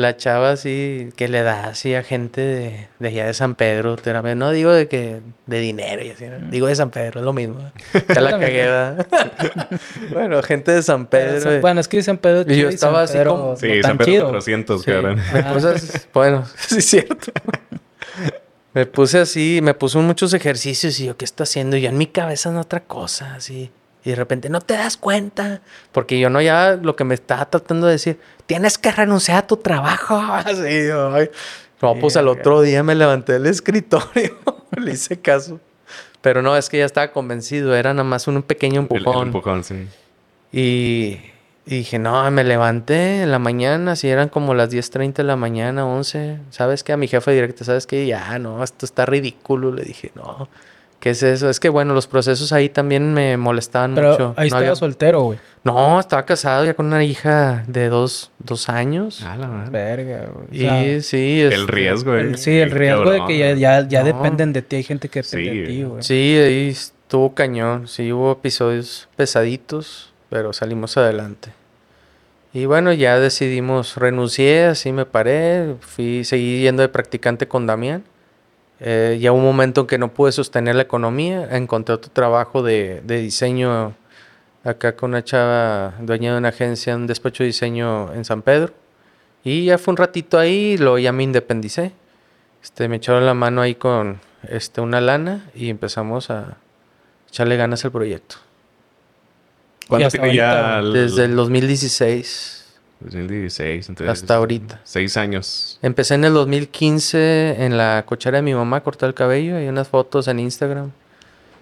la 0.01 0.17
chava 0.17 0.51
así 0.53 1.11
que 1.17 1.29
le 1.29 1.43
da 1.43 1.67
así 1.69 1.95
a 1.95 2.03
gente 2.03 2.41
de, 2.41 2.89
de 2.99 3.09
allá 3.09 3.27
de 3.27 3.35
San 3.35 3.55
Pedro, 3.55 3.97
terapia. 3.97 4.35
No 4.35 4.51
digo 4.51 4.73
de 4.73 4.89
que 4.89 5.21
de 5.47 5.61
dinero 5.61 6.03
y 6.05 6.11
así, 6.11 6.27
¿no? 6.27 6.51
digo 6.51 6.67
de 6.67 6.75
San 6.75 6.91
Pedro, 6.91 7.21
es 7.21 7.25
lo 7.25 7.33
mismo. 7.33 7.59
Ya 8.15 8.21
la 8.21 8.31
cagué, 8.33 8.67
bueno, 10.13 10.43
gente 10.43 10.73
de 10.73 10.83
San 10.83 11.07
Pedro. 11.07 11.53
eh. 11.53 11.61
Bueno, 11.61 11.81
es 11.81 11.89
que 11.89 12.03
San 12.03 12.19
Pedro 12.19 12.51
Y 12.53 12.59
yo 12.59 12.69
estaba 12.69 13.03
así 13.03 13.15
Pedro 13.19 13.31
como- 13.37 13.57
Sí, 13.57 13.69
tan 13.81 13.91
San 13.91 13.99
Pedro 13.99 14.11
chido. 14.13 14.25
400, 14.27 14.83
Sí. 14.83 14.91
cabrón. 14.91 15.21
Me 15.33 15.43
puse 15.45 15.69
así- 15.69 15.99
bueno, 16.13 16.45
sí 16.57 16.79
es 16.79 16.85
cierto. 16.87 17.33
me 18.75 18.87
puse 18.87 19.19
así, 19.19 19.61
me 19.63 19.75
puso 19.75 20.01
muchos 20.01 20.33
ejercicios 20.35 20.99
y 21.01 21.07
yo, 21.07 21.17
¿qué 21.17 21.25
está 21.25 21.43
haciendo? 21.45 21.77
Y 21.77 21.83
yo 21.83 21.89
en 21.89 21.99
mi 21.99 22.07
cabeza 22.07 22.51
en 22.51 22.57
otra 22.57 22.81
cosa, 22.81 23.35
así. 23.35 23.71
Y 24.05 24.11
de 24.11 24.17
repente, 24.17 24.49
no 24.49 24.61
te 24.61 24.75
das 24.75 24.97
cuenta. 24.97 25.61
Porque 25.93 26.19
yo 26.19 26.31
no 26.31 26.41
ya 26.41 26.79
lo 26.81 26.97
que 26.97 27.05
me 27.05 27.15
estaba 27.15 27.45
tratando 27.51 27.87
de 27.87 27.93
decir, 27.93 28.19
tienes 28.47 28.79
que 28.79 28.91
renunciar 28.91 29.39
a 29.39 29.47
tu 29.47 29.57
trabajo. 29.59 30.17
Así, 30.21 30.63
ay. 30.91 31.31
No, 31.83 31.95
pues 31.99 32.17
al 32.17 32.29
otro 32.29 32.61
día 32.63 32.83
me 32.83 32.95
levanté 32.95 33.35
del 33.35 33.47
escritorio. 33.47 34.37
Le 34.77 34.93
hice 34.93 35.19
caso. 35.21 35.61
Pero 36.21 36.43
no, 36.43 36.57
es 36.57 36.69
que 36.69 36.79
ya 36.79 36.85
estaba 36.85 37.13
convencido. 37.13 37.75
Era 37.75 37.93
nada 37.95 38.05
más 38.05 38.27
un 38.29 38.43
pequeño 38.43 38.81
El- 38.83 38.87
el 38.91 38.97
empujón. 38.99 39.27
empujón, 39.29 39.65
sí. 39.65 39.89
Y, 40.53 41.19
y 41.67 41.77
dije, 41.79 41.99
no, 41.99 42.31
me 42.31 42.45
levanté 42.45 43.23
en 43.23 43.31
la 43.31 43.39
mañana, 43.39 43.97
si 43.97 44.09
eran 44.09 44.29
como 44.29 44.55
las 44.55 44.71
10.30 44.71 45.15
de 45.15 45.25
la 45.25 45.37
mañana, 45.37 45.87
11. 45.87 46.39
¿Sabes 46.51 46.85
qué? 46.85 46.93
A 46.93 46.97
mi 46.97 47.09
jefe 47.09 47.31
directo, 47.33 47.65
¿sabes 47.65 47.87
qué? 47.87 48.07
Ya, 48.07 48.39
no, 48.39 48.63
esto 48.65 48.85
está 48.85 49.07
ridículo. 49.07 49.73
Le 49.73 49.85
dije, 49.85 50.11
no, 50.15 50.49
¿qué 51.01 51.11
es 51.11 51.23
eso? 51.23 51.51
Es 51.51 51.59
que 51.59 51.69
bueno, 51.69 51.93
los 51.95 52.07
procesos 52.07 52.53
ahí 52.53 52.69
también 52.69 53.13
me 53.13 53.37
molestaban 53.37 53.95
Pero 53.95 54.11
mucho. 54.13 54.35
ahí 54.37 54.45
no, 54.45 54.57
estaba 54.57 54.61
había- 54.61 54.77
soltero, 54.77 55.21
güey. 55.23 55.39
no, 55.65 55.99
estaba 55.99 56.25
casado 56.25 56.65
ya 56.65 56.75
con 56.75 56.87
una 56.87 57.03
hija 57.03 57.65
de 57.67 57.89
dos, 57.89 58.31
dos 58.39 58.69
años. 58.69 59.23
Ah, 59.27 59.37
la. 59.37 59.69
Verga, 59.71 60.29
güey. 60.33 60.47
O 60.47 60.55
y 60.55 60.59
sea, 60.61 61.03
sí, 61.03 61.41
El 61.41 61.53
este, 61.53 61.73
riesgo, 61.73 62.15
el- 62.15 62.35
eh. 62.35 62.39
sí, 62.39 62.59
el 62.59 62.69
Qué 62.71 62.75
riesgo 62.77 63.11
de 63.11 63.25
que 63.27 63.39
ya, 63.39 63.55
ya, 63.55 63.89
ya 63.89 64.01
No. 64.01 64.07
dependen 64.07 64.53
de 64.53 64.63
ti. 64.63 64.77
Hay 64.77 64.83
gente 64.85 65.09
que 65.09 65.23
depende 65.23 65.51
Sí, 65.51 65.59
de 65.59 65.67
ti, 65.67 65.83
güey. 65.83 66.03
Sí, 66.03 66.37
ahí 66.39 66.69
estuvo 66.69 67.35
cañón. 67.35 67.89
Sí, 67.89 68.13
hubo 68.13 68.33
episodios 68.33 69.09
pesaditos, 69.17 70.13
pero 70.29 70.53
salimos 70.53 70.97
adelante. 70.97 71.51
Y 72.53 72.65
bueno, 72.67 72.93
ya 72.93 73.19
decidimos, 73.21 73.95
renuncié, 73.97 74.65
así 74.65 74.91
me 74.93 75.07
paré, 75.07 75.77
fui, 75.81 76.25
seguí 76.25 76.63
yendo 76.63 76.83
de 76.83 76.89
practicante 76.89 77.47
con 77.47 77.67
Damián. 77.67 78.03
Eh, 78.81 79.19
ya 79.21 79.33
hubo 79.33 79.39
un 79.39 79.45
momento 79.45 79.83
en 79.83 79.87
que 79.87 79.99
no 79.99 80.13
pude 80.13 80.33
sostener 80.33 80.75
la 80.75 80.83
economía, 80.83 81.49
encontré 81.57 81.95
otro 81.95 82.11
trabajo 82.11 82.63
de, 82.63 83.03
de 83.05 83.19
diseño 83.19 83.95
acá 84.65 84.97
con 84.97 85.11
una 85.11 85.23
chava 85.23 85.95
dueña 86.01 86.33
de 86.33 86.39
una 86.39 86.49
agencia, 86.49 86.97
un 86.97 87.07
despacho 87.07 87.43
de 87.43 87.49
diseño 87.49 88.13
en 88.15 88.25
San 88.25 88.43
Pedro. 88.43 88.73
Y 89.45 89.67
ya 89.67 89.79
fue 89.79 89.93
un 89.93 89.97
ratito 89.97 90.39
ahí, 90.39 90.77
luego 90.77 90.99
ya 90.99 91.13
me 91.13 91.23
independicé. 91.23 91.93
Este, 92.63 92.89
me 92.89 92.97
echaron 92.97 93.25
la 93.25 93.35
mano 93.35 93.63
ahí 93.63 93.75
con 93.75 94.21
este, 94.49 94.81
una 94.81 95.01
lana 95.01 95.51
y 95.55 95.71
empezamos 95.71 96.31
a 96.31 96.59
echarle 97.29 97.57
ganas 97.57 97.85
al 97.85 97.93
proyecto. 97.93 98.37
¿Cuánto 99.89 100.09
tiene 100.09 100.35
ya? 100.35 100.83
Desde 100.83 101.25
el 101.25 101.37
2016 101.37 102.60
2016, 103.01 103.89
entonces. 103.89 104.13
hasta 104.23 104.35
ahorita. 104.37 104.81
Seis 104.85 105.17
años. 105.17 105.79
Empecé 105.83 106.15
en 106.15 106.25
el 106.25 106.33
2015 106.35 107.65
en 107.65 107.77
la 107.77 108.05
cochera 108.07 108.39
de 108.39 108.43
mi 108.43 108.55
mamá 108.55 108.79
a 108.79 108.81
cortar 108.83 109.09
el 109.09 109.15
cabello. 109.15 109.57
Hay 109.57 109.69
unas 109.69 109.89
fotos 109.89 110.29
en 110.29 110.39
Instagram. 110.39 110.91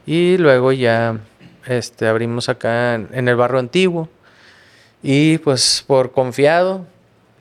Y 0.06 0.36
luego 0.38 0.72
ya 0.72 1.18
este, 1.66 2.06
abrimos 2.08 2.48
acá 2.48 2.94
en, 2.94 3.08
en 3.12 3.28
el 3.28 3.36
barrio 3.36 3.58
antiguo. 3.58 4.08
Y 5.02 5.38
pues 5.38 5.84
por 5.86 6.12
confiado 6.12 6.84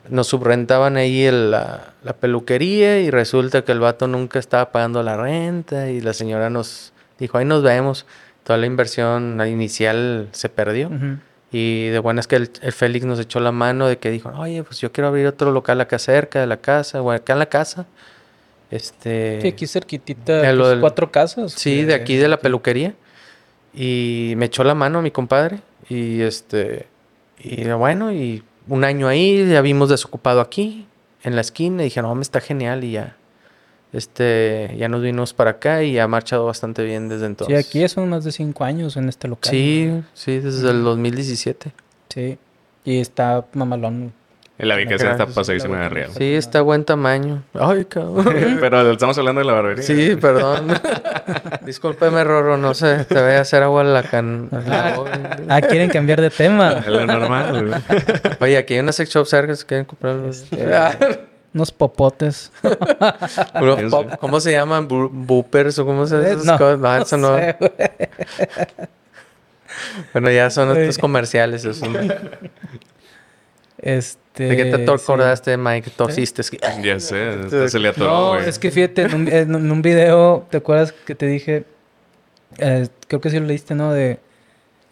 nos 0.08 0.28
subrentaban 0.28 0.96
ahí 0.96 1.22
el- 1.24 1.50
la, 1.50 1.92
la 2.02 2.12
peluquería 2.14 3.00
y 3.00 3.10
resulta 3.10 3.62
que 3.62 3.72
el 3.72 3.80
vato 3.80 4.06
nunca 4.06 4.38
estaba 4.38 4.70
pagando 4.72 5.02
la 5.02 5.16
renta 5.16 5.90
y 5.90 6.00
la 6.00 6.12
señora 6.14 6.50
nos 6.50 6.92
dijo, 7.18 7.36
ahí 7.38 7.44
nos 7.44 7.62
vemos. 7.62 8.06
Toda 8.44 8.58
la 8.58 8.66
inversión 8.66 9.38
inicial 9.46 10.28
se 10.32 10.48
perdió. 10.48 10.88
Y 11.50 11.88
de 11.88 11.98
buenas 11.98 12.26
que 12.26 12.36
el, 12.36 12.50
el 12.60 12.72
Félix 12.72 13.06
nos 13.06 13.18
echó 13.18 13.40
la 13.40 13.52
mano 13.52 13.86
de 13.86 13.98
que 13.98 14.10
dijo, 14.10 14.30
oye, 14.36 14.62
pues 14.64 14.80
yo 14.80 14.92
quiero 14.92 15.08
abrir 15.08 15.26
otro 15.26 15.50
local 15.50 15.80
acá 15.80 15.98
cerca 15.98 16.40
de 16.40 16.46
la 16.46 16.58
casa, 16.58 17.00
o 17.00 17.10
acá 17.10 17.32
en 17.32 17.38
la 17.38 17.46
casa. 17.46 17.86
Este... 18.70 19.40
Sí, 19.40 19.48
aquí 19.48 19.66
cerquitita, 19.66 20.52
lo 20.52 20.64
pues, 20.64 20.78
cuatro 20.80 21.10
casas. 21.10 21.52
Sí, 21.52 21.84
de 21.84 21.94
aquí 21.94 22.16
de 22.16 22.28
la 22.28 22.38
peluquería. 22.38 22.94
Y 23.72 24.34
me 24.36 24.46
echó 24.46 24.64
la 24.64 24.74
mano 24.74 25.00
mi 25.02 25.10
compadre. 25.10 25.60
Y 25.88 26.20
este. 26.20 26.86
Y 27.38 27.64
bueno, 27.68 28.12
y 28.12 28.42
un 28.66 28.84
año 28.84 29.08
ahí, 29.08 29.48
ya 29.48 29.60
vimos 29.60 29.88
desocupado 29.88 30.40
aquí, 30.40 30.86
en 31.22 31.34
la 31.34 31.40
esquina. 31.40 31.82
Y 31.82 31.84
dije, 31.84 32.02
no, 32.02 32.14
me 32.14 32.22
está 32.22 32.40
genial. 32.40 32.84
Y 32.84 32.92
ya. 32.92 33.16
Este. 33.92 34.74
Ya 34.76 34.88
nos 34.88 35.02
vinimos 35.02 35.32
para 35.32 35.50
acá 35.52 35.82
y 35.82 35.98
ha 35.98 36.06
marchado 36.06 36.44
bastante 36.46 36.84
bien 36.84 37.08
desde 37.08 37.20
Sí, 37.20 37.26
entonces. 37.26 37.66
aquí 37.66 37.88
son 37.88 38.08
más 38.10 38.24
de 38.24 38.32
cinco 38.32 38.64
años 38.64 38.96
en 38.96 39.08
este 39.08 39.28
local. 39.28 39.50
Sí, 39.50 40.02
sí, 40.14 40.38
desde 40.40 40.70
el 40.70 40.82
2017. 40.84 41.72
Sí. 42.08 42.38
Y 42.84 43.00
está 43.00 43.44
mamalón. 43.54 44.12
La 44.58 44.74
ubicación 44.74 45.12
está 45.12 45.26
pasadísima 45.26 45.82
de 45.82 45.88
real. 45.88 46.10
Sí, 46.18 46.34
está 46.34 46.62
buen 46.62 46.84
tamaño. 46.84 47.44
Ay, 47.54 47.84
cabrón. 47.84 48.24
Pero 48.60 48.90
estamos 48.90 49.16
hablando 49.16 49.38
de 49.40 49.44
la 49.46 49.52
barbería. 49.52 49.84
Sí, 49.84 50.16
perdón. 50.16 50.66
Discúlpeme, 51.64 52.24
Rorro, 52.24 52.56
no 52.56 52.74
sé, 52.74 53.04
te 53.04 53.14
voy 53.14 53.34
a 53.34 53.42
hacer 53.42 53.62
agua 53.62 53.84
la 53.84 54.02
can. 54.02 54.48
boca. 54.50 55.36
Ah, 55.48 55.60
quieren 55.60 55.90
cambiar 55.90 56.20
de 56.20 56.30
tema. 56.30 56.72
Es 56.78 56.88
lo 56.88 57.06
normal. 57.06 57.84
Oye, 58.40 58.56
aquí 58.56 58.74
hay 58.74 58.80
una 58.80 58.90
sex 58.92 59.10
shop 59.10 59.26
cerca, 59.26 59.54
si 59.54 59.64
quieren 59.64 59.84
comprar 59.86 60.16
los... 60.16 60.44
Unos 61.54 61.72
popotes. 61.72 62.52
Pop- 63.90 64.16
¿Cómo 64.20 64.38
se 64.40 64.52
llaman? 64.52 64.86
¿Boopers 64.88 65.78
o 65.78 65.86
cómo 65.86 66.06
se 66.06 66.20
esas 66.32 66.44
no, 66.44 66.58
cosas? 66.58 66.78
No, 66.78 66.96
eso 66.96 67.16
no. 67.16 67.36
sé. 67.36 67.56
Bueno, 70.12 70.30
ya 70.30 70.50
son 70.50 70.76
estos 70.76 70.98
comerciales. 70.98 71.64
Eso. 71.64 71.86
Este. 73.78 74.44
¿De 74.44 74.56
qué 74.56 74.64
te 74.66 74.84
sí. 74.84 74.90
acordaste, 74.92 75.56
Mike? 75.56 75.90
Tosiste. 75.96 76.42
Es 76.42 76.50
que- 76.50 76.58
Ya 76.82 76.98
sé, 77.00 77.68
se 77.68 77.78
le 77.78 77.88
atoró, 77.88 78.34
No, 78.34 78.38
es 78.38 78.58
que 78.58 78.70
fíjate, 78.70 79.02
en 79.02 79.14
un, 79.14 79.28
en 79.28 79.72
un 79.72 79.82
video, 79.82 80.46
¿te 80.50 80.58
acuerdas 80.58 80.92
que 80.92 81.14
te 81.14 81.26
dije? 81.26 81.64
Eh, 82.58 82.88
creo 83.06 83.20
que 83.20 83.30
sí 83.30 83.38
lo 83.38 83.46
leíste, 83.46 83.74
¿no? 83.74 83.92
De. 83.92 84.18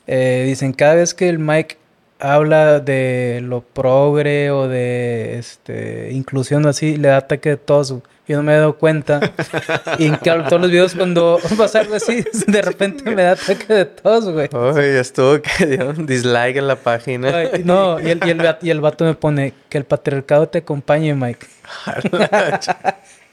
eh, 0.06 0.44
dicen, 0.46 0.72
cada 0.72 0.94
vez 0.94 1.14
que 1.14 1.28
el 1.28 1.38
Mike 1.38 1.78
habla 2.18 2.80
de 2.80 3.40
lo 3.42 3.60
progre 3.60 4.50
o 4.50 4.68
de 4.68 5.38
este 5.38 6.10
inclusión 6.12 6.66
así, 6.66 6.96
le 6.96 7.08
da 7.08 7.18
ataque 7.18 7.50
de 7.50 7.56
tos. 7.56 7.94
Yo 8.28 8.36
no 8.38 8.42
me 8.42 8.54
he 8.54 8.56
dado 8.56 8.76
cuenta. 8.76 9.20
y 9.98 10.06
en 10.06 10.16
claro, 10.16 10.44
todos 10.44 10.60
los 10.60 10.70
videos 10.70 10.94
cuando 10.94 11.38
pasa 11.56 11.80
algo 11.80 11.94
así, 11.94 12.24
de 12.46 12.62
repente 12.62 13.08
me 13.08 13.22
da 13.22 13.32
ataque 13.32 13.72
de 13.72 13.84
tos, 13.84 14.28
güey. 14.30 14.48
Ay, 14.52 14.96
estuvo 14.96 15.40
que 15.58 15.66
dio 15.66 15.90
un 15.90 16.06
dislike 16.06 16.56
en 16.56 16.66
la 16.66 16.76
página. 16.76 17.28
Ay, 17.36 17.62
no, 17.64 18.00
y 18.00 18.10
el, 18.10 18.20
y, 18.26 18.30
el, 18.30 18.56
y 18.62 18.70
el 18.70 18.80
vato 18.80 19.04
me 19.04 19.14
pone 19.14 19.52
que 19.68 19.78
el 19.78 19.84
patriarcado 19.84 20.48
te 20.48 20.58
acompañe, 20.58 21.14
Mike. 21.14 21.46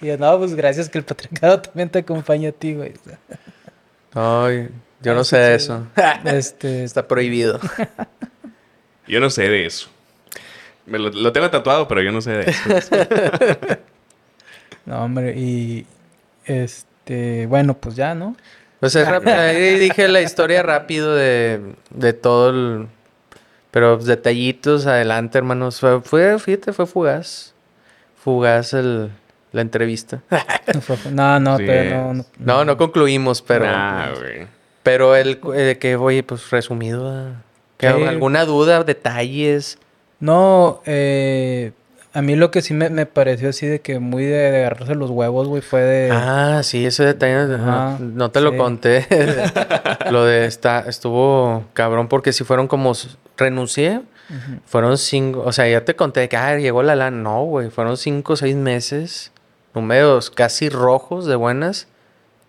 y 0.01 0.07
yo, 0.07 0.17
no, 0.17 0.37
pues 0.37 0.53
gracias 0.53 0.89
que 0.89 0.99
el 0.99 1.03
patriarcado 1.03 1.59
también 1.61 1.89
te 1.89 1.99
acompañe 1.99 2.49
a 2.49 2.51
ti, 2.51 2.75
güey. 2.75 2.93
Ay, 4.13 4.69
yo 5.01 5.15
no 5.15 5.23
sé 5.23 5.55
eso. 5.55 5.87
Este, 6.23 6.83
Está 6.83 7.07
prohibido. 7.07 7.59
Yo 9.07 9.19
no 9.19 9.29
sé 9.29 9.49
de 9.49 9.65
eso. 9.65 9.89
Me 10.85 10.99
lo, 10.99 11.09
lo 11.09 11.31
tengo 11.31 11.49
tatuado, 11.49 11.87
pero 11.87 12.01
yo 12.01 12.11
no 12.11 12.21
sé 12.21 12.31
de 12.31 12.51
eso. 12.51 12.95
no, 14.85 15.03
hombre, 15.03 15.33
y 15.37 15.85
este, 16.45 17.45
bueno, 17.47 17.73
pues 17.75 17.95
ya, 17.95 18.15
¿no? 18.15 18.35
Pues 18.79 18.95
es 18.95 19.07
rápido. 19.07 19.35
Ahí 19.35 19.77
dije 19.79 20.07
la 20.09 20.21
historia 20.21 20.61
rápido 20.61 21.15
de, 21.15 21.61
de 21.91 22.13
todo 22.13 22.49
el... 22.49 22.87
Pero 23.71 23.97
detallitos 23.97 24.85
adelante, 24.85 25.37
hermanos. 25.37 25.79
Fue, 25.79 26.01
fue, 26.01 26.37
fíjate, 26.37 26.73
fue 26.73 26.85
fugaz. 26.85 27.53
Fugaz 28.21 28.73
el, 28.73 29.09
la 29.53 29.61
entrevista. 29.61 30.21
No, 31.11 31.39
no, 31.39 31.57
Sí. 31.57 31.65
todavía 31.65 31.91
no, 31.95 32.13
no, 32.13 32.25
No, 32.39 32.65
no 32.65 32.77
concluimos, 32.77 33.41
pero... 33.41 33.65
Nah, 33.65 34.11
güey. 34.11 34.47
Pero 34.83 35.15
el 35.15 35.39
eh, 35.55 35.77
que, 35.79 35.95
oye, 35.95 36.23
pues 36.23 36.49
resumido. 36.49 37.09
ah, 37.09 37.31
¿qué- 37.31 37.41
Sí. 37.41 37.52
¿Alguna 37.83 38.45
duda, 38.45 38.83
detalles? 38.83 39.77
No, 40.19 40.81
eh, 40.85 41.71
a 42.13 42.21
mí 42.21 42.35
lo 42.35 42.51
que 42.51 42.61
sí 42.61 42.75
me, 42.75 42.91
me 42.91 43.07
pareció 43.07 43.49
así 43.49 43.65
de 43.65 43.81
que 43.81 43.97
muy 43.97 44.23
de, 44.23 44.51
de 44.51 44.57
agarrarse 44.65 44.93
los 44.93 45.09
huevos, 45.09 45.47
güey, 45.47 45.63
fue 45.63 45.81
de... 45.81 46.09
Ah, 46.11 46.61
sí, 46.63 46.85
ese 46.85 47.03
detalle 47.03 47.57
no, 47.99 48.31
te 48.31 48.39
lo 48.39 48.55
conté. 48.55 49.07
lo 50.11 50.23
de 50.23 50.45
esta, 50.45 50.81
estuvo 50.81 51.65
cabrón 51.73 52.07
porque 52.07 52.31
si 52.31 52.43
fueron 52.43 52.67
como 52.67 52.93
renuncié, 53.35 54.01
fueron 54.65 54.97
cinco, 54.99 55.41
o 55.43 55.51
sea, 55.51 55.67
ya 55.67 55.85
te 55.85 55.95
conté 55.95 56.29
que 56.29 56.37
ah, 56.37 56.57
llegó 56.57 56.83
la 56.83 56.95
lana, 56.95 57.17
no, 57.17 57.43
güey, 57.45 57.71
fueron 57.71 57.97
cinco 57.97 58.33
o 58.33 58.35
seis 58.35 58.55
meses, 58.55 59.31
números 59.73 60.29
casi 60.29 60.69
rojos 60.69 61.25
de 61.25 61.35
buenas, 61.35 61.87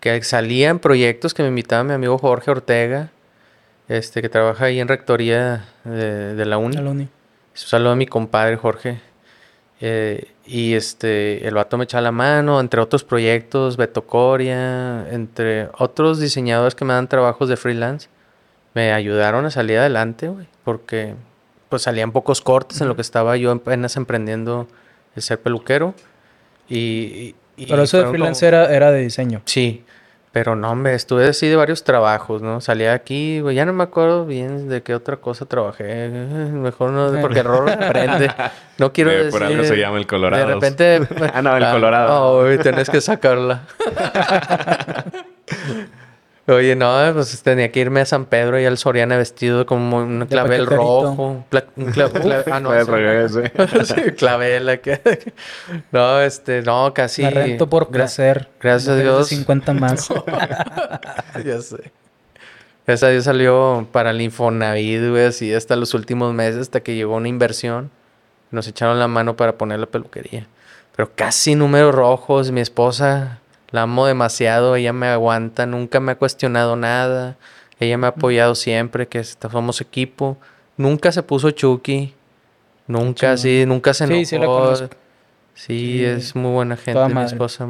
que 0.01 0.23
salían 0.23 0.79
proyectos 0.79 1.33
que 1.33 1.43
me 1.43 1.49
invitaba 1.49 1.85
mi 1.85 1.95
amigo 1.95 2.19
Jorge 2.19 2.51
Ortega, 2.51 3.11
este, 3.89 4.23
que 4.23 4.29
trabaja 4.29 4.67
ahí 4.67 4.81
en 4.81 4.89
rectoría 4.89 5.65
de, 5.85 6.35
de 6.35 6.45
la 6.47 6.59
uni. 6.59 6.77
Un 6.79 7.09
saludo 7.55 7.91
a 7.93 7.97
mi 7.97 8.07
compadre 8.07 8.57
Jorge. 8.57 9.01
Eh, 9.81 10.29
y 10.47 10.75
este, 10.75 11.47
el 11.47 11.55
vato 11.55 11.77
me 11.77 11.85
echaba 11.85 12.01
la 12.03 12.13
mano, 12.13 12.61
entre 12.61 12.81
otros 12.81 13.05
proyectos, 13.05 13.77
Beto 13.77 14.07
Coria, 14.07 15.07
entre 15.11 15.69
otros 15.79 16.21
diseñadores 16.21 16.75
que 16.75 16.85
me 16.85 16.95
dan 16.95 17.09
trabajos 17.09 17.49
de 17.49 17.57
freelance, 17.57 18.09
me 18.75 18.93
ayudaron 18.93 19.45
a 19.47 19.51
salir 19.51 19.79
adelante, 19.79 20.29
güey, 20.29 20.47
porque 20.65 21.15
pues 21.69 21.83
salían 21.83 22.13
pocos 22.13 22.41
cortes 22.41 22.81
en 22.81 22.89
lo 22.89 22.95
que 22.97 23.03
estaba 23.03 23.37
yo 23.37 23.51
apenas 23.51 23.97
emprendiendo 23.97 24.69
el 25.17 25.23
ser 25.23 25.41
peluquero. 25.41 25.95
Y, 26.69 27.35
Pero 27.57 27.83
eso 27.83 27.99
de 27.99 28.05
como- 28.05 28.13
freelance 28.15 28.47
era, 28.47 28.73
era 28.75 28.91
de 28.91 29.01
diseño. 29.03 29.43
Sí, 29.45 29.85
Pero 30.35 30.57
no, 30.57 30.69
hombre, 30.73 30.95
estuve 30.95 31.29
así 31.29 31.47
de 31.49 31.55
varios 31.55 31.85
trabajos, 31.85 32.43
¿no? 32.43 32.61
Salía 32.61 32.93
aquí, 32.93 33.39
güey, 33.41 33.55
ya 33.55 33.65
no 33.65 33.73
me 33.73 33.85
acuerdo 33.85 34.27
bien 34.27 34.69
de 34.69 34.83
qué 34.83 34.93
otra 34.95 35.17
cosa 35.19 35.47
trabajé. 35.47 36.09
Mejor 36.09 36.91
no, 36.91 37.21
porque 37.21 37.39
el 37.39 37.45
rol 37.47 37.69
aprende. 37.71 38.33
No 38.77 38.93
quiero 38.93 39.13
Eh, 39.13 39.17
decir... 39.19 39.31
por 39.31 39.45
algo 39.45 39.63
se 39.63 39.77
llama 39.77 39.99
el 39.99 40.09
Colorado. 40.09 40.45
De 40.49 40.55
repente... 40.55 41.01
Ah, 41.33 41.41
no, 41.41 41.57
el 41.57 41.65
Colorado. 41.71 42.33
Oh, 42.33 42.43
güey, 42.43 42.59
tenés 42.59 42.91
que 42.91 43.01
sacarla. 43.01 43.63
Oye, 46.47 46.77
no, 46.77 46.93
pues 47.15 47.43
tenía 47.43 47.73
que 47.73 47.81
irme 47.81 48.01
a 48.03 48.05
San 48.05 48.27
Pedro 48.27 48.61
y 48.61 48.67
al 48.67 48.77
Soriana 48.77 49.17
vestido 49.17 49.65
como 49.65 49.97
un 49.97 50.27
clavel 50.27 50.67
rojo. 50.67 51.13
Un 51.13 51.45
cla- 51.51 51.65
cla- 52.13 52.45
ah, 52.53 52.61
no. 52.61 52.71
Sí, 53.87 54.13
clavel. 54.19 54.69
acá. 54.69 55.01
No, 55.91 56.21
este, 56.21 56.61
no, 56.61 56.93
casi. 56.93 57.23
Me 57.23 57.31
rento 57.31 57.67
por 57.71 57.89
placer. 57.89 58.49
gracias 58.61 58.91
a 58.95 58.97
Dios. 59.01 59.29
50 59.29 59.73
más. 59.73 60.09
ya 61.43 61.61
sé. 61.63 61.91
Gracias 62.87 63.09
a 63.09 63.11
Dios 63.13 63.25
salió 63.25 63.89
para 63.91 64.11
el 64.11 64.21
Infonavit, 64.21 65.09
güey, 65.09 65.25
así 65.25 65.55
hasta 65.55 65.75
los 65.77 65.95
últimos 65.95 66.35
meses, 66.35 66.61
hasta 66.61 66.81
que 66.81 66.95
llegó 66.95 67.17
una 67.17 67.29
inversión. 67.29 67.91
Nos 68.51 68.69
echaron 68.69 68.99
la 68.99 69.09
mano 69.09 69.35
para 69.37 69.57
poner 69.57 69.79
la 69.81 69.87
peluquería. 69.87 70.47
Pero 70.95 71.11
casi 71.15 71.55
números 71.55 71.95
rojos. 71.95 72.51
Mi 72.51 72.61
esposa 72.61 73.41
la 73.75 73.83
amo 73.83 74.07
demasiado. 74.07 74.77
Ella 74.77 74.93
me 74.93 75.09
aguanta. 75.09 75.67
Nunca 75.67 75.99
me 75.99 76.13
ha 76.13 76.15
cuestionado 76.15 76.77
nada. 76.77 77.37
Ella 77.81 77.99
me 77.99 78.07
ha 78.07 78.11
apoyado 78.11 78.55
siempre, 78.55 79.09
que 79.09 79.25
somos 79.25 79.81
equipo. 79.81 80.39
Nunca 80.77 81.11
se 81.11 81.25
puso 81.25 81.51
Chucky. 81.51 82.15
Nunca, 82.87 83.37
sí, 83.37 83.65
nunca 83.67 83.93
se 83.93 84.05
enojó. 84.05 84.19
Sí, 84.21 84.27
sí 84.27 84.39
la 84.39 84.47
conozco. 84.47 84.89
Sí, 85.55 85.67
Sí, 85.67 86.05
es 86.05 86.37
muy 86.37 86.53
buena 86.53 86.77
gente, 86.77 87.05
mi 87.13 87.23
esposa. 87.23 87.67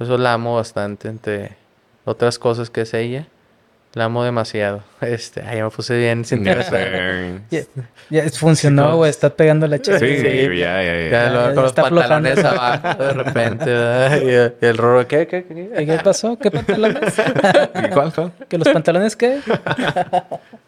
eso 0.00 0.18
la 0.18 0.32
amo 0.32 0.56
bastante, 0.56 1.06
entre 1.08 1.56
otras 2.04 2.40
cosas 2.40 2.68
que 2.68 2.80
es 2.80 2.92
ella. 2.92 3.28
La 3.94 4.04
amo 4.04 4.24
demasiado. 4.24 4.82
Este, 5.02 5.42
ay, 5.42 5.60
me 5.62 5.68
puse 5.68 5.98
bien 5.98 6.24
sé. 6.24 7.40
Ya, 7.50 7.62
ya 8.08 8.30
funcionó, 8.30 8.96
güey. 8.96 9.10
Estás 9.10 9.32
pegando 9.32 9.66
la 9.66 9.80
chica. 9.82 9.98
Sí, 9.98 10.16
Sí. 10.16 10.24
ya, 10.58 10.82
ya, 10.82 10.82
Ya, 10.82 11.10
ya. 11.10 11.30
lo- 11.30 11.48
ya 11.48 11.54
con 11.54 11.62
los 11.62 11.66
está 11.72 11.82
pantalones 11.82 12.42
abajo 12.42 13.02
de 13.04 13.12
repente. 13.12 13.64
Y 14.24 14.30
el, 14.30 14.54
y 14.62 14.66
el 14.66 14.78
roro, 14.78 15.06
¿qué, 15.06 15.26
qué, 15.26 15.44
qué? 15.44 15.70
¿Qué, 15.76 15.86
qué 15.86 15.98
pasó? 16.02 16.38
¿Qué 16.38 16.50
pantalones? 16.50 17.18
¿Y 17.18 17.88
¿Cuál, 17.90 18.12
cuál? 18.14 18.32
¿Que 18.48 18.56
los 18.56 18.68
pantalones 18.70 19.14
qué? 19.14 19.40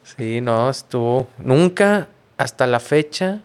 Sí, 0.02 0.40
no, 0.42 0.68
estuvo... 0.68 1.28
Nunca, 1.38 2.08
hasta 2.36 2.66
la 2.66 2.78
fecha, 2.80 3.38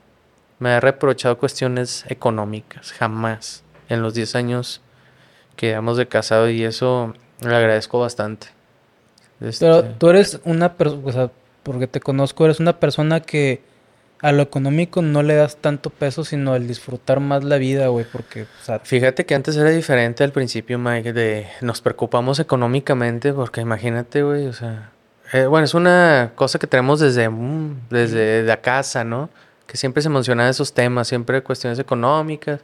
me 0.60 0.72
ha 0.72 0.80
reprochado 0.82 1.38
cuestiones 1.38 2.04
económicas. 2.10 2.92
Jamás. 2.92 3.64
En 3.88 4.02
los 4.02 4.14
10 4.14 4.36
años 4.36 4.82
que 5.56 5.68
llevamos 5.68 5.96
de 5.98 6.08
casado 6.08 6.50
y 6.50 6.64
eso 6.64 7.14
le 7.42 7.56
agradezco 7.56 8.00
bastante. 8.00 8.48
Este, 9.42 9.66
Pero 9.66 9.84
tú 9.84 10.10
eres 10.10 10.40
una 10.44 10.74
persona, 10.74 11.02
o 11.06 11.12
sea, 11.12 11.32
porque 11.64 11.88
te 11.88 12.00
conozco, 12.00 12.46
eres 12.46 12.60
una 12.60 12.80
persona 12.80 13.22
que 13.22 13.62
a 14.22 14.34
lo 14.34 14.42
económico 14.44 15.02
no 15.02 15.24
le 15.24 15.36
das 15.36 15.58
tanto 15.58 15.90
peso, 15.92 16.26
sino 16.26 16.56
el 16.56 16.68
disfrutar 16.68 17.22
más 17.22 17.44
la 17.46 17.58
vida, 17.58 17.88
güey, 17.88 18.06
porque, 18.12 18.44
o 18.44 18.64
sea, 18.64 18.80
Fíjate 18.80 19.26
que 19.26 19.34
antes 19.34 19.56
era 19.56 19.70
diferente 19.70 20.24
al 20.26 20.32
principio, 20.34 20.78
Mike, 20.78 21.14
de 21.14 21.48
nos 21.62 21.80
preocupamos 21.82 22.40
económicamente, 22.40 23.32
porque 23.32 23.62
imagínate, 23.62 24.24
güey, 24.24 24.48
o 24.48 24.54
sea, 24.54 24.92
eh, 25.32 25.46
bueno, 25.46 25.64
es 25.64 25.74
una 25.74 26.32
cosa 26.36 26.60
que 26.60 26.68
tenemos 26.68 27.00
desde, 27.00 27.30
mm, 27.30 27.88
desde 27.90 28.44
la 28.44 28.58
casa, 28.62 29.06
¿no? 29.06 29.30
Que 29.68 29.78
siempre 29.78 30.02
se 30.04 30.10
mencionan 30.10 30.50
esos 30.50 30.74
temas, 30.74 31.08
siempre 31.08 31.42
cuestiones 31.42 31.80
económicas, 31.80 32.60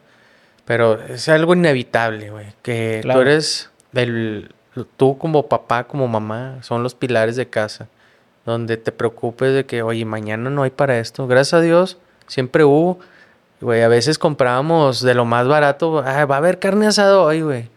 pero 0.65 0.99
es 1.05 1.29
algo 1.29 1.53
inevitable, 1.53 2.31
güey, 2.31 2.47
que 2.63 2.99
Claro. 3.03 3.19
tú 3.19 3.29
eres, 3.29 3.69
el, 3.93 4.51
tú 4.83 5.17
como 5.17 5.47
papá, 5.47 5.85
como 5.85 6.07
mamá, 6.07 6.57
son 6.61 6.83
los 6.83 6.95
pilares 6.95 7.35
de 7.35 7.47
casa, 7.47 7.87
donde 8.45 8.77
te 8.77 8.91
preocupes 8.91 9.53
de 9.53 9.65
que, 9.65 9.81
oye, 9.81 10.05
mañana 10.05 10.49
no 10.49 10.63
hay 10.63 10.71
para 10.71 10.99
esto. 10.99 11.27
Gracias 11.27 11.53
a 11.53 11.61
Dios, 11.61 11.97
siempre 12.27 12.63
hubo. 12.63 12.99
Güey, 13.61 13.81
a 13.81 13.87
veces 13.87 14.19
comprábamos 14.19 15.01
de 15.01 15.13
lo 15.13 15.25
más 15.25 15.47
barato. 15.47 16.03
Ah, 16.05 16.25
va 16.25 16.35
a 16.35 16.37
haber 16.39 16.59
carne 16.59 16.87
asada 16.87 17.19
hoy, 17.19 17.41
güey. 17.41 17.69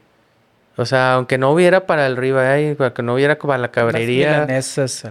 O 0.80 0.86
sea, 0.86 1.14
aunque 1.14 1.38
no 1.38 1.50
hubiera 1.50 1.86
para 1.86 2.06
el 2.06 2.16
ribeye, 2.16 2.76
para 2.76 2.94
que 2.94 3.02
no 3.02 3.14
hubiera 3.14 3.36
para 3.36 3.58
la 3.58 3.70
cabrería. 3.72 4.46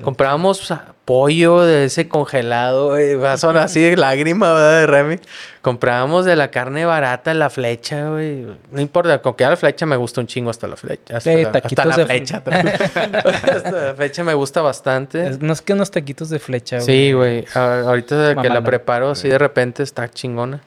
Comprábamos 0.02 0.74
pollo 1.04 1.62
de 1.64 1.86
ese 1.86 2.08
congelado, 2.08 2.90
güey. 2.92 3.16
Va 3.16 3.34
a 3.34 3.38
sonar 3.38 3.64
así 3.64 3.82
de 3.82 3.98
lágrima, 3.98 4.54
¿verdad? 4.54 4.80
De 4.80 4.88
Remy. 4.88 5.20
Comprábamos 5.62 6.24
de 6.24 6.38
la 6.38 6.52
carne 6.52 6.86
barata, 6.86 7.34
la 7.34 7.50
flecha, 7.50 8.10
güey. 8.10 8.46
No 8.72 8.80
importa, 8.80 9.22
con 9.22 9.34
que 9.34 9.44
la 9.44 9.58
flecha 9.58 9.86
me 9.86 9.98
gusta 9.98 10.22
un 10.22 10.28
chingo 10.28 10.50
hasta 10.50 10.68
la 10.68 10.78
flecha. 10.78 11.18
Hasta, 11.18 11.34
Sí, 11.34 11.44
la, 11.44 11.50
hasta 11.50 11.86
la 11.86 11.98
de 11.98 12.06
flecha. 12.06 12.38
hasta 12.46 13.72
la 13.72 13.94
flecha 13.96 14.24
me 14.24 14.34
gusta 14.34 14.62
bastante. 14.62 15.28
Es- 15.28 15.42
no 15.42 15.52
es 15.54 15.62
que 15.62 15.74
unos 15.74 15.92
taquitos 15.92 16.30
de 16.30 16.40
flecha, 16.40 16.80
Sí, 16.80 17.12
güey. 17.12 17.46
A- 17.56 17.82
Ahorita 17.82 18.36
que 18.42 18.50
la 18.50 18.62
preparo 18.64 19.10
así 19.12 19.28
de 19.28 19.38
repente 19.38 19.84
está 19.84 20.10
chingona. 20.10 20.62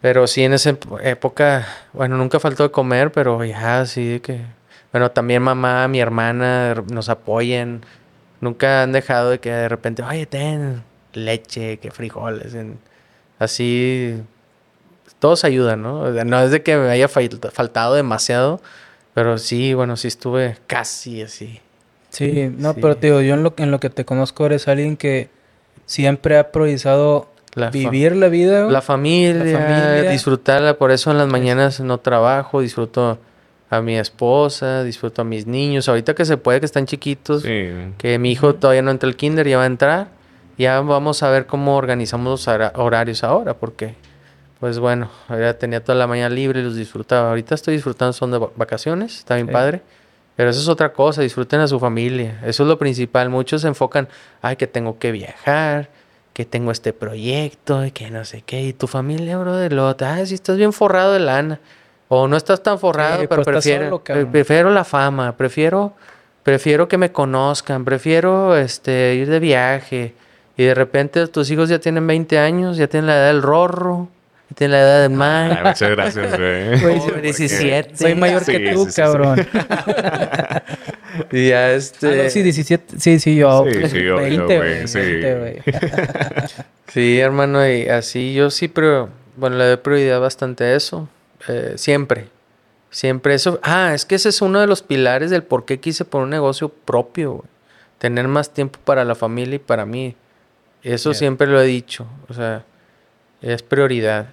Pero 0.00 0.26
sí, 0.26 0.44
en 0.44 0.52
esa 0.52 0.76
época, 1.02 1.66
bueno, 1.92 2.16
nunca 2.16 2.38
faltó 2.38 2.62
de 2.62 2.70
comer, 2.70 3.10
pero 3.12 3.44
ya 3.44 3.84
de 3.84 4.20
que... 4.22 4.40
Bueno, 4.92 5.10
también 5.10 5.42
mamá, 5.42 5.86
mi 5.88 6.00
hermana 6.00 6.74
nos 6.90 7.08
apoyan. 7.08 7.82
Nunca 8.40 8.82
han 8.84 8.92
dejado 8.92 9.30
de 9.30 9.40
que 9.40 9.50
de 9.50 9.68
repente, 9.68 10.02
oye, 10.02 10.24
ten 10.26 10.82
leche, 11.12 11.78
que 11.78 11.90
frijoles. 11.90 12.54
en- 12.54 12.78
Así, 13.40 14.20
todos 15.18 15.44
ayudan, 15.44 15.82
¿no? 15.82 16.08
No 16.24 16.40
es 16.40 16.50
de 16.50 16.62
que 16.62 16.76
me 16.76 16.88
haya 16.90 17.08
fal- 17.08 17.50
faltado 17.50 17.94
demasiado, 17.94 18.60
pero 19.14 19.36
sí, 19.38 19.74
bueno, 19.74 19.96
sí 19.96 20.08
estuve 20.08 20.56
casi 20.66 21.22
así. 21.22 21.60
Sí, 22.10 22.50
no, 22.56 22.72
Sí. 22.72 22.78
pero 22.80 22.96
te 22.96 23.08
digo, 23.08 23.20
yo 23.20 23.34
en 23.34 23.42
lo, 23.42 23.52
en 23.58 23.70
lo 23.70 23.80
que 23.80 23.90
te 23.90 24.04
conozco 24.04 24.46
eres 24.46 24.66
alguien 24.68 24.96
que 24.96 25.28
siempre 25.86 26.38
ha 26.38 26.50
priorizado 26.50 27.28
La 27.54 27.70
vivir 27.70 28.14
la 28.16 28.28
vida. 28.28 28.66
La 28.70 28.82
familia, 28.82 29.58
familia. 29.58 30.10
disfrutarla, 30.10 30.74
por 30.78 30.90
eso 30.90 31.10
en 31.10 31.18
las 31.18 31.28
mañanas 31.28 31.80
no 31.80 31.98
trabajo, 31.98 32.60
disfruto 32.60 33.18
a 33.70 33.80
mi 33.82 33.96
esposa, 33.96 34.82
disfruto 34.84 35.22
a 35.22 35.24
mis 35.24 35.46
niños, 35.46 35.88
ahorita 35.88 36.14
que 36.14 36.24
se 36.24 36.36
puede, 36.36 36.60
que 36.60 36.66
están 36.66 36.86
chiquitos, 36.86 37.42
Sí. 37.42 37.68
que 37.98 38.18
mi 38.18 38.32
hijo 38.32 38.54
todavía 38.54 38.82
no 38.82 38.90
entra 38.90 39.08
al 39.08 39.16
kinder, 39.16 39.46
ya 39.46 39.58
va 39.58 39.64
a 39.64 39.66
entrar, 39.66 40.08
ya 40.56 40.80
vamos 40.80 41.22
a 41.22 41.30
ver 41.30 41.46
cómo 41.46 41.76
organizamos 41.76 42.30
los 42.30 42.48
hora- 42.48 42.72
horarios 42.76 43.24
ahora, 43.24 43.54
porque, 43.54 43.94
pues 44.60 44.78
bueno, 44.78 45.10
ya 45.28 45.54
tenía 45.58 45.82
toda 45.84 45.98
la 45.98 46.06
mañana 46.06 46.34
libre 46.34 46.60
y 46.60 46.64
los 46.64 46.76
disfrutaba, 46.76 47.28
ahorita 47.30 47.54
estoy 47.54 47.74
disfrutando, 47.74 48.12
son 48.14 48.30
de 48.30 48.38
va- 48.38 48.50
vacaciones, 48.56 49.18
está 49.18 49.34
bien 49.34 49.48
Sí. 49.48 49.52
padre, 49.52 49.82
pero 50.34 50.48
eso 50.50 50.60
es 50.60 50.68
otra 50.68 50.92
cosa, 50.94 51.20
disfruten 51.22 51.60
a 51.60 51.68
su 51.68 51.78
familia, 51.78 52.40
eso 52.46 52.62
es 52.62 52.68
lo 52.68 52.78
principal, 52.78 53.28
muchos 53.28 53.62
se 53.62 53.68
enfocan, 53.68 54.08
ay, 54.40 54.56
que 54.56 54.66
tengo 54.66 54.98
que 54.98 55.12
viajar, 55.12 55.90
que 56.38 56.44
tengo 56.44 56.70
este 56.70 56.92
proyecto 56.92 57.84
y 57.84 57.90
que 57.90 58.12
no 58.12 58.24
sé 58.24 58.42
qué. 58.46 58.62
Y 58.62 58.72
tu 58.72 58.86
familia, 58.86 59.36
bro, 59.38 59.56
de 59.56 59.70
lo, 59.70 59.88
ah, 59.88 60.24
si 60.24 60.34
estás 60.34 60.56
bien 60.56 60.72
forrado 60.72 61.12
de 61.12 61.18
lana. 61.18 61.58
O 62.06 62.28
no 62.28 62.36
estás 62.36 62.62
tan 62.62 62.78
forrado, 62.78 63.22
Sí, 63.22 63.26
pero 63.26 63.40
estás 63.42 63.54
prefiero, 63.54 64.00
solo, 64.06 64.30
prefiero 64.30 64.70
la 64.70 64.84
fama, 64.84 65.36
prefiero, 65.36 65.94
prefiero 66.44 66.86
que 66.86 66.96
me 66.96 67.10
conozcan, 67.10 67.84
prefiero 67.84 68.56
este 68.56 69.16
ir 69.16 69.28
de 69.28 69.40
viaje. 69.40 70.14
Y 70.56 70.62
de 70.62 70.74
repente 70.76 71.26
tus 71.26 71.50
hijos 71.50 71.68
ya 71.70 71.80
tienen 71.80 72.06
20 72.06 72.38
años, 72.38 72.76
ya 72.76 72.86
tienen 72.86 73.08
la 73.08 73.16
edad 73.16 73.26
del 73.32 73.42
rorro, 73.42 74.06
ya 74.50 74.54
tienen 74.54 74.72
la 74.78 74.78
edad 74.84 75.02
del 75.02 75.10
Ay, 75.10 75.16
man. 75.18 75.58
muchas 75.64 75.90
gracias, 75.90 76.38
güey. 76.38 76.80
Joven, 77.00 77.22
17. 77.22 77.96
Soy 77.96 78.14
mayor 78.14 78.44
Sí, 78.44 78.52
que 78.52 78.72
tú, 78.72 78.84
sí, 78.84 78.84
sí, 78.84 78.90
sí. 78.92 79.02
cabrón. 79.02 79.44
y 81.32 81.48
ya 81.48 81.66
Ah, 81.66 81.72
este. 81.72 82.24
no, 82.24 82.30
sí, 82.30 82.42
17. 82.42 82.98
Sí, 83.00 83.18
sí, 83.18 83.36
yo. 83.36 83.64
Sí, 83.70 83.88
sí, 83.88 84.02
20, 84.02 84.44
güey, 84.44 84.56
güey. 84.58 84.88
sí. 84.88 84.98
20, 84.98 85.34
güey. 85.38 85.62
Sí, 86.88 87.18
hermano, 87.20 87.68
y 87.68 87.88
así 87.88 88.34
yo 88.34 88.50
sí, 88.50 88.68
pero 88.68 89.10
bueno, 89.36 89.56
le 89.56 89.64
doy 89.66 89.76
prioridad 89.76 90.20
bastante 90.20 90.64
a 90.64 90.74
eso. 90.74 91.08
Eh, 91.48 91.74
siempre. 91.76 92.28
Siempre 92.90 93.34
eso. 93.34 93.60
Ah, 93.62 93.92
es 93.94 94.04
que 94.06 94.14
ese 94.14 94.30
es 94.30 94.40
uno 94.40 94.60
de 94.60 94.66
los 94.66 94.82
pilares 94.82 95.30
del 95.30 95.42
por 95.42 95.64
qué 95.66 95.78
quise 95.80 96.04
poner 96.04 96.24
un 96.24 96.30
negocio 96.30 96.68
propio, 96.70 97.32
güey. 97.32 97.48
Tener 97.98 98.28
más 98.28 98.54
tiempo 98.54 98.78
para 98.84 99.04
la 99.04 99.14
familia 99.14 99.56
y 99.56 99.58
para 99.58 99.84
mí. 99.84 100.14
Eso 100.82 101.12
siempre 101.12 101.46
lo 101.46 101.60
he 101.60 101.66
dicho. 101.66 102.06
O 102.28 102.34
sea, 102.34 102.64
es 103.42 103.62
prioridad. 103.62 104.28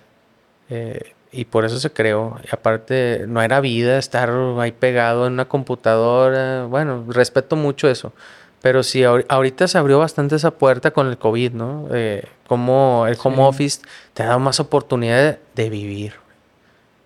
Eh, 0.69 1.13
y 1.36 1.45
por 1.45 1.65
eso 1.65 1.80
se 1.80 1.91
creó. 1.91 2.38
Y 2.43 2.48
aparte, 2.52 3.26
no 3.28 3.41
era 3.41 3.60
vida 3.60 3.98
estar 3.98 4.32
ahí 4.60 4.71
pegado 4.71 5.28
en 5.28 5.34
una 5.34 5.45
computadora. 5.45 6.65
Bueno, 6.65 7.06
respeto 7.08 7.56
mucho 7.56 7.88
eso. 7.89 8.13
Pero 8.62 8.82
sí, 8.84 9.02
ahori- 9.02 9.26
ahorita 9.30 9.67
se 9.67 9.78
abrió 9.78 10.00
bastante 10.00 10.36
esa 10.36 10.52
puerta 10.52 10.91
con 10.91 11.08
el 11.08 11.17
COVID, 11.17 11.52
¿no? 11.52 11.88
Eh, 11.93 12.24
como 12.48 13.06
el 13.08 13.17
home 13.24 13.36
Sí. 13.38 13.41
office 13.43 13.82
te 14.13 14.24
ha 14.24 14.28
dado 14.28 14.39
más 14.39 14.60
oportunidad 14.60 15.17
de, 15.34 15.39
de 15.63 15.69
vivir. 15.69 16.13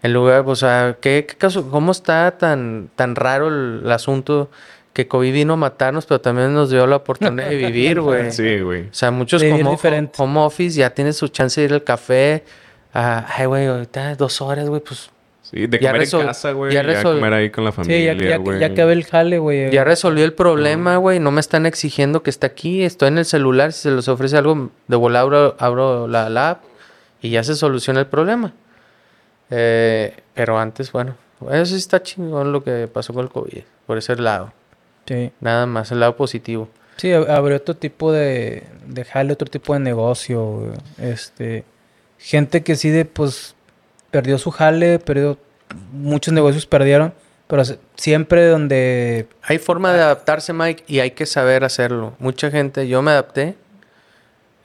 En 0.01 0.13
lugar, 0.13 0.43
o 0.47 0.55
sea, 0.55 0.95
¿qué, 1.01 1.25
qué 1.27 1.35
caso, 1.35 1.69
¿cómo 1.69 1.91
está 1.91 2.37
tan, 2.37 2.89
tan 2.95 3.15
raro 3.15 3.49
el, 3.49 3.81
el 3.83 3.91
asunto 3.91 4.49
que 4.93 5.07
COVID 5.09 5.33
vino 5.33 5.53
a 5.53 5.57
matarnos, 5.57 6.05
pero 6.05 6.21
también 6.21 6.53
nos 6.53 6.69
dio 6.69 6.87
la 6.87 6.95
oportunidad 6.97 7.49
de 7.49 7.55
vivir, 7.57 7.99
güey? 8.01 8.31
Sí, 8.31 8.61
güey. 8.61 8.83
O 8.83 8.93
sea, 8.93 9.11
muchos 9.11 9.43
como 9.43 9.77
home 10.17 10.39
office 10.39 10.77
ya 10.79 10.89
tienen 10.91 11.13
su 11.13 11.27
chance 11.27 11.59
de 11.59 11.65
ir 11.67 11.73
al 11.73 11.83
café. 11.83 12.43
Ah, 12.93 13.25
ay, 13.37 13.45
güey, 13.45 13.67
ahorita 13.67 14.15
dos 14.15 14.41
horas, 14.41 14.67
güey, 14.69 14.81
pues 14.81 15.09
Sí, 15.41 15.65
de 15.65 15.79
Ya 15.79 15.91
comer 15.91 16.07
resol- 16.07 16.21
en 16.21 16.27
casa, 16.27 16.51
güey. 16.51 16.71
ya 16.73 16.83
Ya, 16.83 16.89
resol- 17.01 17.15
comer 17.15 17.33
ahí 17.33 17.49
con 17.49 17.63
la 17.63 17.71
Sí, 17.71 17.75
familia, 17.77 18.13
ya, 18.13 18.37
ya, 18.37 18.59
ya 18.59 18.67
acabé 18.67 18.93
el 18.93 19.03
jale, 19.03 19.39
güey. 19.39 19.71
Ya 19.71 19.83
resolvió 19.83 20.23
el 20.23 20.33
problema, 20.33 20.97
güey. 20.97 21.19
No 21.19 21.31
me 21.31 21.39
están 21.39 21.65
exigiendo 21.65 22.21
que 22.21 22.29
esté 22.29 22.45
aquí. 22.45 22.83
Estoy 22.83 23.07
en 23.07 23.17
el 23.17 23.25
celular. 23.25 23.73
Si 23.73 23.81
se 23.81 23.91
les 23.91 24.07
ofrece 24.07 24.37
algo, 24.37 24.69
de 24.87 24.95
volada 24.95 25.23
abro, 25.23 25.55
abro 25.57 26.07
la, 26.07 26.29
la 26.29 26.51
app 26.51 26.63
y 27.23 27.31
ya 27.31 27.43
se 27.43 27.55
soluciona 27.55 27.99
el 27.99 28.05
problema. 28.05 28.53
Eh, 29.49 30.15
pero 30.35 30.59
antes, 30.59 30.91
bueno, 30.91 31.15
eso 31.51 31.65
sí 31.65 31.75
está 31.77 32.03
chingón 32.03 32.51
lo 32.51 32.63
que 32.63 32.87
pasó 32.87 33.13
con 33.13 33.23
el 33.23 33.31
COVID. 33.31 33.63
Por 33.87 33.97
ese 33.97 34.15
lado. 34.17 34.53
Sí. 35.07 35.31
Nada 35.41 35.65
más, 35.65 35.91
el 35.91 35.99
lado 35.99 36.15
positivo. 36.15 36.69
Sí, 36.97 37.07
ab- 37.09 37.27
abrió 37.29 37.57
otro 37.57 37.75
tipo 37.75 38.11
de, 38.11 38.63
de 38.85 39.05
jale, 39.05 39.33
otro 39.33 39.49
tipo 39.49 39.73
de 39.73 39.79
negocio. 39.79 40.43
güey. 40.45 40.71
Este, 40.99 41.63
gente 42.19 42.61
que 42.61 42.75
sí 42.75 42.89
de, 42.89 43.05
pues, 43.05 43.55
perdió 44.11 44.37
su 44.37 44.51
jale, 44.51 44.99
perdió, 44.99 45.37
muchos 45.91 46.33
negocios 46.33 46.65
perdieron, 46.65 47.13
pero 47.47 47.63
siempre 47.95 48.45
donde, 48.45 49.27
Hay 49.41 49.57
forma 49.57 49.91
de 49.93 50.01
adaptarse, 50.01 50.53
Mike, 50.53 50.83
y 50.87 50.99
hay 50.99 51.11
que 51.11 51.25
saber 51.25 51.63
hacerlo. 51.63 52.13
Mucha 52.19 52.51
gente, 52.51 52.87
yo 52.87 53.01
me 53.01 53.11
adapté. 53.11 53.55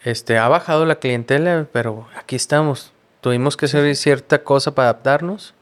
Este, 0.03 0.37
ha 0.37 0.49
bajado 0.49 0.85
la 0.85 0.97
clientela, 0.97 1.67
pero 1.73 2.07
aquí 2.15 2.37
estamos. 2.37 2.93
Tuvimos 3.23 3.57
que 3.57 3.65
hacer 3.65 3.97
cierta 3.97 4.45
cosa 4.45 4.75
para 4.75 4.91
adaptarnos, 4.91 5.55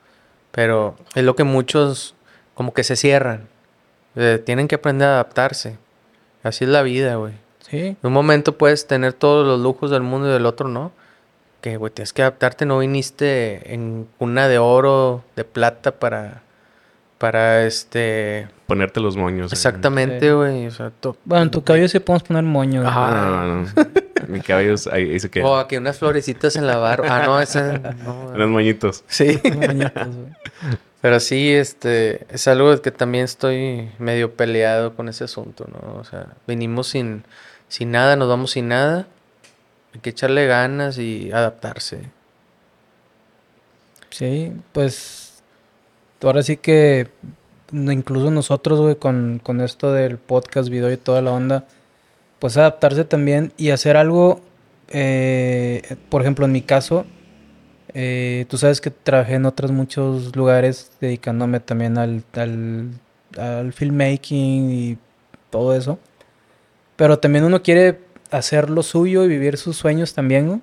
pero 0.50 0.96
es 1.14 1.22
lo 1.22 1.36
que 1.36 1.44
muchos 1.44 2.16
como 2.54 2.74
que 2.74 2.82
se 2.82 2.96
cierran. 2.96 3.46
Eh, 4.16 4.42
tienen 4.44 4.66
que 4.66 4.74
aprender 4.74 5.06
a 5.06 5.12
adaptarse. 5.12 5.78
Así 6.42 6.64
es 6.64 6.70
la 6.70 6.82
vida, 6.82 7.14
güey. 7.14 7.34
sí, 7.60 7.78
En 7.78 7.96
un 8.02 8.12
momento 8.12 8.58
puedes 8.58 8.88
tener 8.88 9.12
todos 9.12 9.46
los 9.46 9.60
lujos 9.60 9.92
del 9.92 10.02
mundo 10.02 10.28
y 10.28 10.32
del 10.32 10.46
otro 10.46 10.68
no. 10.68 10.90
Que, 11.62 11.76
güey, 11.78 11.90
tienes 11.92 12.12
que 12.12 12.20
adaptarte. 12.22 12.66
No 12.66 12.80
viniste 12.80 13.72
en 13.72 14.06
cuna 14.18 14.48
de 14.48 14.58
oro, 14.58 15.24
de 15.36 15.44
plata 15.44 15.92
para, 15.92 16.42
para 17.18 17.64
este... 17.64 18.48
Ponerte 18.66 19.00
los 19.00 19.16
moños. 19.16 19.46
güey. 19.46 19.52
Exactamente, 19.52 20.20
Sí. 20.28 20.32
güey. 20.34 20.66
O 20.66 20.70
sea, 20.72 20.90
to- 20.90 21.16
bueno, 21.24 21.44
en 21.44 21.50
tu 21.50 21.62
cabello 21.64 21.88
sí 21.88 21.98
podemos 22.00 22.24
poner 22.24 22.42
moño. 22.42 22.80
güey. 22.82 22.92
Ajá. 22.92 23.10
No, 23.14 23.46
no, 23.46 23.62
no. 23.62 23.68
Mi 24.28 24.40
cabello 24.40 24.74
es 24.74 24.86
ahí, 24.86 25.10
ahí 25.10 25.20
se 25.20 25.30
queda. 25.30 25.46
O 25.46 25.56
aquí 25.56 25.76
unas 25.76 25.98
florecitas 25.98 26.56
en 26.56 26.66
la 26.66 26.76
barba. 26.78 27.06
Ah, 27.10 27.26
no, 27.26 27.40
esa. 27.40 27.78
no, 27.78 28.30
Unos 28.34 28.48
moñitos. 28.50 29.04
Sí. 29.06 29.40
Moñitos, 29.44 30.06
güey. 30.16 30.28
Pero 31.00 31.18
sí, 31.20 31.52
este, 31.52 32.26
es 32.32 32.46
algo 32.48 32.80
que 32.80 32.90
también 32.92 33.24
estoy 33.24 33.88
medio 33.98 34.34
peleado 34.34 34.94
con 34.94 35.08
ese 35.08 35.24
asunto, 35.24 35.66
¿no? 35.72 35.96
O 35.98 36.04
sea, 36.04 36.26
venimos 36.46 36.86
sin, 36.88 37.24
sin 37.68 37.90
nada, 37.90 38.14
nos 38.16 38.28
vamos 38.28 38.52
sin 38.52 38.68
nada. 38.68 39.06
Hay 39.94 40.00
que 40.00 40.10
echarle 40.10 40.46
ganas 40.46 40.98
y 40.98 41.30
adaptarse. 41.32 42.10
Sí, 44.10 44.52
pues 44.72 45.42
ahora 46.22 46.42
sí 46.42 46.56
que 46.56 47.08
incluso 47.72 48.30
nosotros, 48.30 48.80
güey, 48.80 48.96
con, 48.96 49.40
con 49.42 49.60
esto 49.60 49.92
del 49.92 50.18
podcast, 50.18 50.68
video 50.68 50.92
y 50.92 50.96
toda 50.96 51.22
la 51.22 51.32
onda, 51.32 51.64
pues 52.38 52.56
adaptarse 52.56 53.04
también 53.04 53.52
y 53.56 53.70
hacer 53.70 53.96
algo, 53.96 54.40
eh, 54.88 55.96
por 56.08 56.22
ejemplo, 56.22 56.44
en 56.44 56.52
mi 56.52 56.62
caso, 56.62 57.06
eh, 57.94 58.46
tú 58.48 58.58
sabes 58.58 58.80
que 58.80 58.90
trabajé 58.90 59.34
en 59.34 59.46
otros 59.46 59.70
muchos 59.72 60.34
lugares 60.36 60.92
dedicándome 61.00 61.60
también 61.60 61.98
al, 61.98 62.24
al, 62.34 62.90
al 63.38 63.72
filmmaking 63.72 64.70
y 64.70 64.98
todo 65.50 65.74
eso, 65.74 65.98
pero 66.96 67.18
también 67.18 67.44
uno 67.44 67.62
quiere 67.62 67.98
hacer 68.32 68.70
lo 68.70 68.82
suyo 68.82 69.24
y 69.24 69.28
vivir 69.28 69.56
sus 69.56 69.76
sueños 69.76 70.14
también, 70.14 70.46
¿no? 70.46 70.60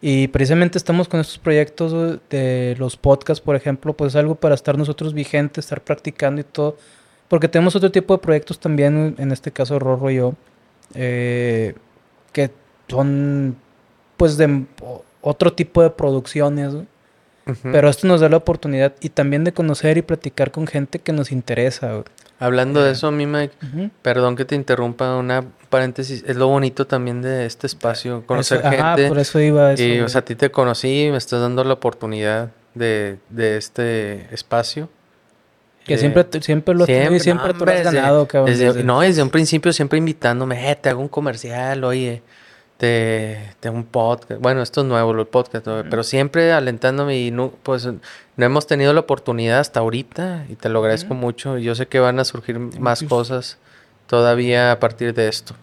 Y 0.00 0.28
precisamente 0.28 0.78
estamos 0.78 1.08
con 1.08 1.20
estos 1.20 1.38
proyectos 1.38 2.20
de 2.30 2.76
los 2.78 2.96
podcasts, 2.96 3.42
por 3.42 3.56
ejemplo, 3.56 3.94
pues 3.94 4.14
algo 4.14 4.34
para 4.34 4.54
estar 4.54 4.76
nosotros 4.76 5.14
vigentes, 5.14 5.64
estar 5.64 5.80
practicando 5.82 6.40
y 6.40 6.44
todo. 6.44 6.76
Porque 7.28 7.48
tenemos 7.48 7.74
otro 7.74 7.90
tipo 7.90 8.14
de 8.14 8.22
proyectos 8.22 8.60
también, 8.60 9.16
en 9.18 9.32
este 9.32 9.50
caso 9.50 9.78
Rorro 9.78 10.10
y 10.10 10.16
yo, 10.16 10.34
eh, 10.94 11.74
que 12.32 12.50
son 12.88 13.56
pues 14.16 14.36
de 14.36 14.64
otro 15.22 15.52
tipo 15.52 15.82
de 15.82 15.90
producciones, 15.90 16.74
pero 17.62 17.88
esto 17.88 18.06
nos 18.06 18.20
da 18.20 18.28
la 18.28 18.36
oportunidad 18.36 18.94
y 19.00 19.08
también 19.08 19.44
de 19.44 19.52
conocer 19.52 19.98
y 19.98 20.02
platicar 20.02 20.50
con 20.50 20.66
gente 20.66 20.98
que 20.98 21.12
nos 21.12 21.32
interesa. 21.32 22.04
Hablando 22.38 22.82
de 22.82 22.92
eso, 22.92 23.06
a 23.06 23.10
mí, 23.10 23.24
Mike, 23.26 23.54
perdón 24.02 24.36
que 24.36 24.44
te 24.44 24.54
interrumpa, 24.54 25.16
una 25.16 25.42
paréntesis. 25.70 26.22
Es 26.26 26.36
lo 26.36 26.48
bonito 26.48 26.86
también 26.86 27.22
de 27.22 27.46
este 27.46 27.66
espacio, 27.66 28.24
conocer 28.26 28.58
Eso- 28.58 28.68
ajá, 28.68 28.94
gente. 28.96 29.08
por 29.08 29.18
eso 29.18 29.40
iba 29.40 29.68
a 29.68 29.72
eso. 29.72 29.82
y, 29.82 30.00
o 30.00 30.08
sea, 30.08 30.20
a 30.20 30.24
ti 30.24 30.34
te 30.34 30.50
conocí, 30.50 31.08
me 31.10 31.16
estás 31.16 31.40
dando 31.40 31.64
la 31.64 31.72
oportunidad 31.74 32.50
de, 32.74 33.16
de 33.30 33.56
este 33.56 34.26
espacio. 34.34 34.90
que 35.86 35.94
Eh, 35.94 35.98
siempre, 35.98 36.26
siempre 36.40 36.74
lo 36.74 36.82
y 36.82 37.20
siempre 37.20 37.52
no, 37.52 37.58
tú 37.60 37.64
lo 37.64 37.70
has 37.70 37.78
desde- 37.84 37.96
ganado, 37.96 38.26
cabrón. 38.26 38.50
desde- 38.50 38.64
desde- 38.66 38.82
No, 38.82 39.00
desde 39.02 39.22
un 39.22 39.30
principio 39.30 39.72
siempre 39.72 39.98
invitándome, 39.98 40.68
eh, 40.70 40.74
te 40.74 40.88
hago 40.88 41.00
un 41.00 41.06
comercial, 41.08 41.84
oye, 41.84 42.22
te, 42.78 43.54
te 43.60 43.70
un 43.70 43.84
podcast. 43.84 44.40
Bueno, 44.40 44.62
esto 44.62 44.82
es 44.82 44.86
nuevo, 44.86 45.12
el 45.12 45.26
podcast, 45.26 45.66
¿no? 45.66 45.82
pero 45.88 46.02
siempre 46.02 46.52
alentándome 46.52 47.18
y 47.18 47.30
no, 47.30 47.52
pues 47.62 47.86
no 47.86 48.44
hemos 48.46 48.66
tenido 48.66 48.92
la 48.92 49.00
oportunidad 49.00 49.60
hasta 49.60 49.80
ahorita 49.80 50.46
y 50.48 50.56
te 50.56 50.68
lo 50.68 50.80
agradezco 50.80 51.14
mucho. 51.14 51.58
Yo 51.58 51.74
sé 51.74 51.86
que 51.88 52.00
van 52.00 52.18
a 52.20 52.24
surgir 52.24 52.58
más 52.58 53.00
you. 53.00 53.08
cosas 53.08 53.58
todavía 54.06 54.72
a 54.72 54.80
partir 54.80 55.14
de 55.14 55.28
esto. 55.28 55.54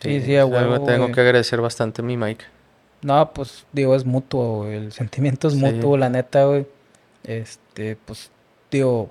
Sí, 0.00 0.20
sí, 0.20 0.36
a 0.36 0.44
huevo, 0.44 0.72
que 0.84 0.92
tengo 0.92 1.04
güey. 1.04 1.14
que 1.14 1.20
agradecer 1.20 1.60
bastante 1.60 2.02
a 2.02 2.04
mi 2.04 2.16
Mike. 2.16 2.44
No, 3.02 3.32
pues 3.32 3.64
digo, 3.72 3.94
es 3.94 4.04
mutuo, 4.04 4.58
güey, 4.64 4.74
El 4.76 4.92
sentimiento 4.92 5.48
es 5.48 5.54
Sí. 5.54 5.60
mutuo, 5.60 5.96
la 5.96 6.08
neta, 6.08 6.44
güey. 6.44 6.66
Este, 7.24 7.96
pues, 8.04 8.30
digo, 8.70 9.10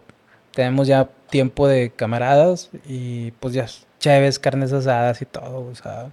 tenemos 0.54 0.88
ya 0.88 1.10
tiempo 1.30 1.67
de 1.67 1.91
camaradas 1.91 2.69
y 2.86 3.32
pues 3.32 3.54
ya 3.54 3.67
chéves, 3.99 4.38
carnes 4.39 4.73
asadas 4.73 5.21
y 5.21 5.25
todo, 5.25 5.65
o 5.71 5.75
sea. 5.75 6.12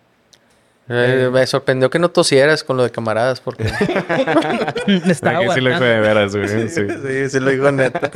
Eh, 0.90 1.24
Eh. 1.27 1.31
me 1.31 1.46
sorprendió 1.46 1.90
que 1.90 1.98
no 1.98 2.09
tosieras 2.11 2.64
con 2.64 2.77
lo 2.79 2.83
de 2.83 2.90
camaradas 2.90 3.40
porque... 3.40 3.64
Estaba 5.07 5.38
Aquí 5.40 5.48
sí 5.55 5.61
lo 5.61 5.74
aguantando. 5.74 5.85
de 5.85 6.01
veras, 6.01 6.35
güey. 6.37 6.48
Sí, 6.48 6.68
sí. 6.68 6.87
sí, 7.07 7.31
sí 7.31 7.40
lo 7.40 7.51
digo 7.51 7.70
neta. 7.70 8.11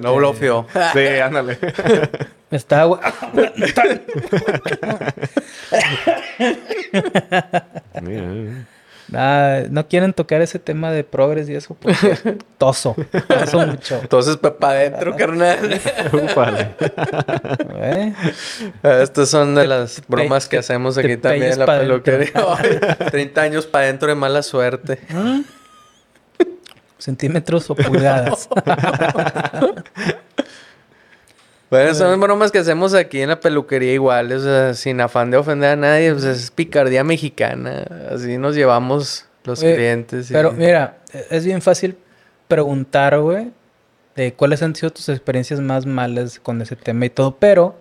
no 0.00 0.14
bloqueó. 0.16 0.66
Sí, 0.92 1.06
ándale. 1.22 1.58
Me 2.50 2.56
estaba 2.58 2.82
agua- 2.82 3.00
Mira. 8.02 8.66
Ah, 9.14 9.62
no 9.70 9.86
quieren 9.88 10.12
tocar 10.12 10.42
ese 10.42 10.58
tema 10.58 10.90
de 10.90 11.04
progres 11.04 11.48
y 11.48 11.54
eso 11.54 11.74
porque 11.74 11.96
toso, 12.58 12.96
toso 13.28 13.66
mucho. 13.66 13.98
Entonces, 14.02 14.36
para 14.36 14.78
adentro, 14.78 15.16
carnal. 15.16 15.80
Ufale. 16.12 16.74
¿eh? 17.76 18.12
Estas 18.82 19.28
son 19.28 19.54
de 19.54 19.66
las 19.66 19.96
te 19.96 20.02
bromas 20.08 20.48
que 20.48 20.58
hacemos 20.58 20.96
aquí 20.98 21.16
también 21.16 21.52
en 21.52 21.58
la 21.58 21.66
pa' 21.66 21.78
peluquería. 21.78 22.32
Ay, 22.34 22.80
30 23.10 23.40
años 23.42 23.66
para 23.66 23.84
adentro 23.84 24.08
de 24.08 24.14
mala 24.14 24.42
suerte. 24.42 24.98
Centímetros 26.98 27.68
o 27.70 27.74
pulgadas. 27.74 28.48
Bueno, 31.72 31.94
son 31.94 32.20
bromas 32.20 32.52
que 32.52 32.58
hacemos 32.58 32.92
aquí 32.92 33.22
en 33.22 33.30
la 33.30 33.40
peluquería 33.40 33.94
igual, 33.94 34.30
o 34.30 34.38
sea, 34.40 34.74
sin 34.74 35.00
afán 35.00 35.30
de 35.30 35.38
ofender 35.38 35.70
a 35.70 35.76
nadie, 35.76 36.12
pues 36.12 36.24
es 36.24 36.50
picardía 36.50 37.02
mexicana. 37.02 37.84
Así 38.14 38.36
nos 38.36 38.54
llevamos 38.54 39.24
los 39.44 39.62
Oye, 39.62 39.74
clientes. 39.74 40.30
y- 40.30 40.34
Pero 40.34 40.52
mira, 40.52 40.98
es 41.30 41.46
bien 41.46 41.62
fácil 41.62 41.96
preguntar, 42.46 43.18
güey, 43.18 43.52
de 44.16 44.34
cuáles 44.34 44.62
han 44.62 44.74
sido 44.76 44.90
tus 44.90 45.08
experiencias 45.08 45.60
más 45.60 45.86
malas 45.86 46.38
con 46.38 46.60
ese 46.60 46.76
tema 46.76 47.06
y 47.06 47.10
todo, 47.10 47.36
pero 47.38 47.74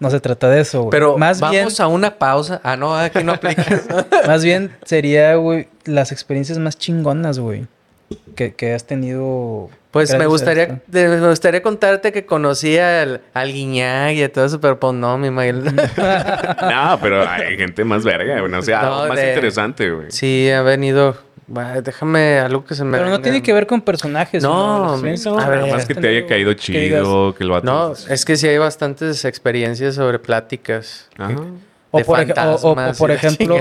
no 0.00 0.10
se 0.10 0.18
trata 0.18 0.48
de 0.50 0.60
eso, 0.62 0.80
güey. 0.82 0.90
Pero 0.90 1.16
más 1.16 1.38
bien, 1.40 1.62
vamos 1.62 1.78
a 1.78 1.86
una 1.86 2.18
pausa. 2.18 2.60
Ah, 2.64 2.76
no, 2.76 2.96
aquí 2.96 3.22
no 3.22 3.34
aplica. 3.34 3.64
más 4.26 4.42
bien 4.42 4.72
sería, 4.84 5.36
güey, 5.36 5.68
las 5.84 6.10
experiencias 6.10 6.58
más 6.58 6.76
chingonas, 6.76 7.38
güey, 7.38 7.68
que, 8.34 8.52
que 8.54 8.74
has 8.74 8.84
tenido. 8.84 9.70
Pues 9.92 10.10
me 10.10 10.16
gracias 10.26 10.30
gustaría, 10.30 10.80
me 10.90 11.28
gustaría 11.28 11.62
contarte 11.62 12.12
que 12.12 12.24
conocí 12.26 12.78
al, 12.78 13.20
al 13.34 13.52
Guiñac 13.52 14.14
y 14.14 14.22
a 14.22 14.32
todo 14.32 14.46
eso, 14.46 14.60
pero 14.60 14.80
pues 14.80 14.94
no, 14.94 15.16
mi 15.18 15.30
Miguel. 15.30 15.62
No, 15.76 16.98
pero 17.00 17.28
hay 17.28 17.56
gente 17.56 17.84
más 17.84 18.02
verga, 18.04 18.40
güey. 18.40 18.52
O 18.52 18.62
sea, 18.62 18.82
No, 18.82 18.94
algo 19.02 19.08
más 19.08 19.18
de- 19.18 19.28
interesante, 19.28 19.90
güey. 19.90 20.10
sí, 20.10 20.50
ha 20.50 20.62
venido. 20.62 21.16
Va, 21.54 21.80
déjame 21.82 22.38
algo 22.38 22.64
que 22.64 22.74
se 22.74 22.84
me. 22.84 22.96
Pero 22.96 23.10
no 23.10 23.20
tiene 23.20 23.42
que 23.42 23.52
ver 23.52 23.66
con 23.66 23.82
personajes. 23.82 24.42
No, 24.42 24.78
no, 24.86 24.92
experiencias 24.92 25.38
a 25.38 25.48
ver, 25.48 25.70
más 25.70 25.84
que 25.84 25.94
te 25.94 26.08
haya 26.08 26.26
caído 26.26 26.50
Que 26.52 26.56
chido, 26.56 27.34
que 27.34 27.44
el 27.44 27.50
vato... 27.50 27.66
No, 27.66 27.92
es 27.92 28.24
que 28.24 28.36
sí 28.36 28.48
hay 28.48 28.56
bastantes 28.56 29.24
experiencias 29.26 29.96
sobre 29.96 30.18
pláticas. 30.18 31.10
Ajá. 31.18 31.34
O 31.94 31.98
de 31.98 32.04
por, 32.04 32.18
ej- 32.20 32.32
o- 32.36 32.40
o- 32.40 32.54
o 32.54 32.58
fantasmas 32.74 32.98
por 32.98 33.10
ejemplo. 33.10 33.56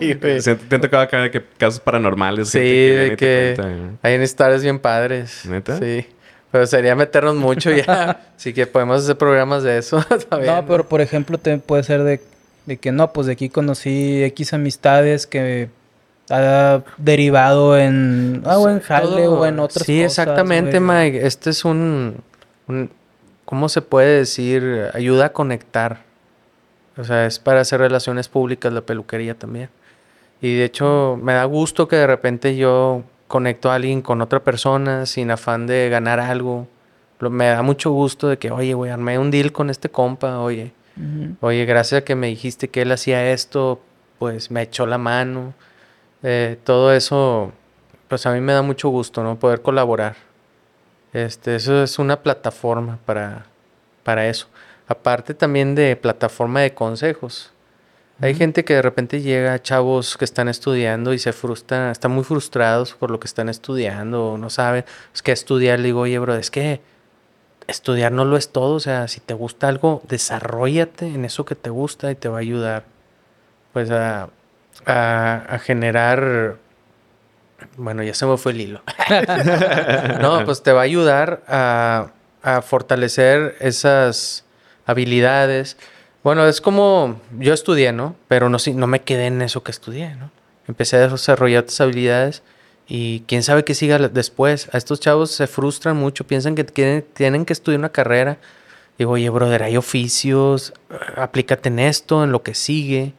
Sí, 0.00 0.14
¿Te 0.16 0.74
han 0.74 0.80
tocado 0.80 1.02
acá 1.02 1.30
que 1.30 1.42
casos 1.58 1.78
paranormales? 1.80 2.48
Sí, 2.48 2.58
de 2.58 3.14
que 3.16 3.54
hay 4.02 4.20
historias 4.22 4.62
bien 4.62 4.78
padres. 4.78 5.44
¿Neta? 5.46 5.78
Sí. 5.78 6.06
Pero 6.50 6.66
sería 6.66 6.94
meternos 6.96 7.34
mucho 7.36 7.70
ya. 7.72 8.20
Así 8.36 8.52
que 8.54 8.66
podemos 8.66 9.02
hacer 9.02 9.16
programas 9.18 9.62
de 9.64 9.76
eso. 9.78 10.02
también. 10.28 10.54
No, 10.54 10.64
pero 10.66 10.88
por 10.88 11.00
ejemplo, 11.00 11.36
te 11.36 11.58
puede 11.58 11.82
ser 11.82 12.02
de, 12.04 12.20
de 12.66 12.76
que 12.78 12.90
no, 12.92 13.12
pues 13.12 13.26
de 13.26 13.34
aquí 13.34 13.48
conocí 13.50 14.22
X 14.24 14.54
amistades 14.54 15.26
que 15.26 15.68
ha 16.30 16.80
derivado 16.96 17.76
en, 17.76 18.42
ah, 18.46 18.56
o 18.58 18.70
en 18.70 18.80
jale 18.80 19.24
Todo- 19.24 19.40
o 19.40 19.46
en 19.46 19.58
otras 19.58 19.84
Sí, 19.84 20.02
cosas, 20.02 20.18
exactamente, 20.18 20.78
güey. 20.78 21.04
Mike. 21.12 21.26
Este 21.26 21.50
es 21.50 21.64
un, 21.66 22.16
un- 22.68 22.90
¿Cómo 23.44 23.68
se 23.68 23.82
puede 23.82 24.18
decir? 24.20 24.88
Ayuda 24.94 25.26
a 25.26 25.32
conectar. 25.34 25.98
O 26.96 27.04
sea, 27.04 27.26
es 27.26 27.38
para 27.38 27.60
hacer 27.60 27.80
relaciones 27.80 28.28
públicas 28.28 28.72
la 28.72 28.80
peluquería 28.82 29.34
también. 29.34 29.68
Y 30.40 30.54
de 30.56 30.64
hecho, 30.64 31.18
me 31.20 31.32
da 31.32 31.44
gusto 31.44 31.88
que 31.88 31.96
de 31.96 32.06
repente 32.06 32.56
yo 32.56 33.02
conecto 33.28 33.70
a 33.70 33.76
alguien 33.76 34.02
con 34.02 34.20
otra 34.20 34.40
persona 34.40 35.06
sin 35.06 35.30
afán 35.30 35.66
de 35.66 35.88
ganar 35.88 36.20
algo. 36.20 36.68
Lo- 37.18 37.30
Me 37.30 37.46
da 37.46 37.62
mucho 37.62 37.90
gusto 37.90 38.28
de 38.28 38.38
que, 38.38 38.50
oye, 38.50 38.74
güey, 38.74 38.90
armé 38.90 39.18
un 39.18 39.30
deal 39.30 39.52
con 39.52 39.70
este 39.70 39.88
compa, 39.88 40.38
oye. 40.40 40.72
Oye, 41.40 41.64
gracias 41.64 42.02
a 42.02 42.04
que 42.04 42.14
me 42.14 42.28
dijiste 42.28 42.68
que 42.68 42.82
él 42.82 42.92
hacía 42.92 43.32
esto, 43.32 43.80
pues 44.20 44.50
me 44.52 44.62
echó 44.62 44.86
la 44.86 44.98
mano. 44.98 45.54
Eh, 46.22 46.56
todo 46.62 46.92
eso, 46.92 47.52
pues 48.08 48.24
a 48.26 48.32
mí 48.32 48.40
me 48.40 48.52
da 48.52 48.62
mucho 48.62 48.88
gusto, 48.90 49.24
¿no? 49.24 49.36
Poder 49.36 49.60
colaborar. 49.62 50.14
Este, 51.12 51.56
eso 51.56 51.82
es 51.82 51.98
una 51.98 52.20
plataforma 52.22 52.98
para, 53.06 53.46
para 54.02 54.28
eso. 54.28 54.46
Aparte 54.86 55.34
también 55.34 55.74
de 55.74 55.96
plataforma 55.96 56.60
de 56.60 56.74
consejos. 56.74 57.50
Hay 58.20 58.34
gente 58.34 58.64
que 58.64 58.74
de 58.74 58.82
repente 58.82 59.22
llega, 59.22 59.60
chavos 59.60 60.16
que 60.16 60.24
están 60.24 60.48
estudiando 60.48 61.12
y 61.12 61.18
se 61.18 61.32
frustran, 61.32 61.90
están 61.90 62.12
muy 62.12 62.22
frustrados 62.22 62.94
por 62.94 63.10
lo 63.10 63.18
que 63.18 63.26
están 63.26 63.48
estudiando, 63.48 64.38
no 64.38 64.50
saben, 64.50 64.84
es 65.12 65.20
que 65.20 65.32
estudiar, 65.32 65.80
le 65.80 65.86
digo, 65.86 66.00
oye, 66.00 66.18
bro, 66.20 66.36
es 66.36 66.50
que 66.50 66.80
estudiar 67.66 68.12
no 68.12 68.24
lo 68.24 68.36
es 68.36 68.50
todo, 68.50 68.74
o 68.76 68.80
sea, 68.80 69.08
si 69.08 69.20
te 69.20 69.34
gusta 69.34 69.66
algo, 69.66 70.00
desarrollate 70.08 71.06
en 71.06 71.24
eso 71.24 71.44
que 71.44 71.56
te 71.56 71.70
gusta 71.70 72.10
y 72.12 72.14
te 72.14 72.28
va 72.28 72.36
a 72.36 72.40
ayudar, 72.40 72.84
pues, 73.72 73.90
a, 73.90 74.28
a, 74.86 75.44
a 75.48 75.58
generar, 75.58 76.56
bueno, 77.76 78.04
ya 78.04 78.14
se 78.14 78.26
me 78.26 78.36
fue 78.36 78.52
el 78.52 78.60
hilo. 78.60 78.82
no, 80.20 80.44
pues 80.44 80.62
te 80.62 80.70
va 80.70 80.82
a 80.82 80.84
ayudar 80.84 81.42
a, 81.48 82.12
a 82.42 82.62
fortalecer 82.62 83.56
esas 83.58 84.43
habilidades. 84.86 85.76
Bueno, 86.22 86.46
es 86.46 86.60
como 86.60 87.20
yo 87.38 87.52
estudié, 87.52 87.92
¿no? 87.92 88.16
Pero 88.28 88.48
no, 88.48 88.58
no 88.74 88.86
me 88.86 89.02
quedé 89.02 89.26
en 89.26 89.42
eso 89.42 89.62
que 89.62 89.70
estudié, 89.70 90.14
¿no? 90.16 90.30
Empecé 90.66 90.96
a 90.96 91.08
desarrollar 91.08 91.64
otras 91.64 91.80
habilidades 91.80 92.42
y 92.88 93.20
quién 93.26 93.42
sabe 93.42 93.64
qué 93.64 93.74
siga 93.74 93.98
después. 93.98 94.68
A 94.72 94.78
estos 94.78 95.00
chavos 95.00 95.30
se 95.30 95.46
frustran 95.46 95.96
mucho, 95.96 96.26
piensan 96.26 96.54
que 96.54 96.64
tienen, 96.64 97.04
tienen 97.14 97.44
que 97.44 97.52
estudiar 97.52 97.78
una 97.78 97.90
carrera. 97.90 98.38
Digo, 98.96 99.12
oye, 99.12 99.28
brother, 99.28 99.62
hay 99.64 99.76
oficios, 99.76 100.72
aplícate 101.16 101.68
en 101.68 101.80
esto, 101.80 102.24
en 102.24 102.32
lo 102.32 102.42
que 102.42 102.54
sigue. 102.54 103.12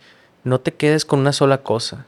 No 0.43 0.59
te 0.59 0.74
quedes 0.74 1.05
con 1.05 1.20
una 1.20 1.34
sola 1.34 1.59
cosa. 1.59 2.05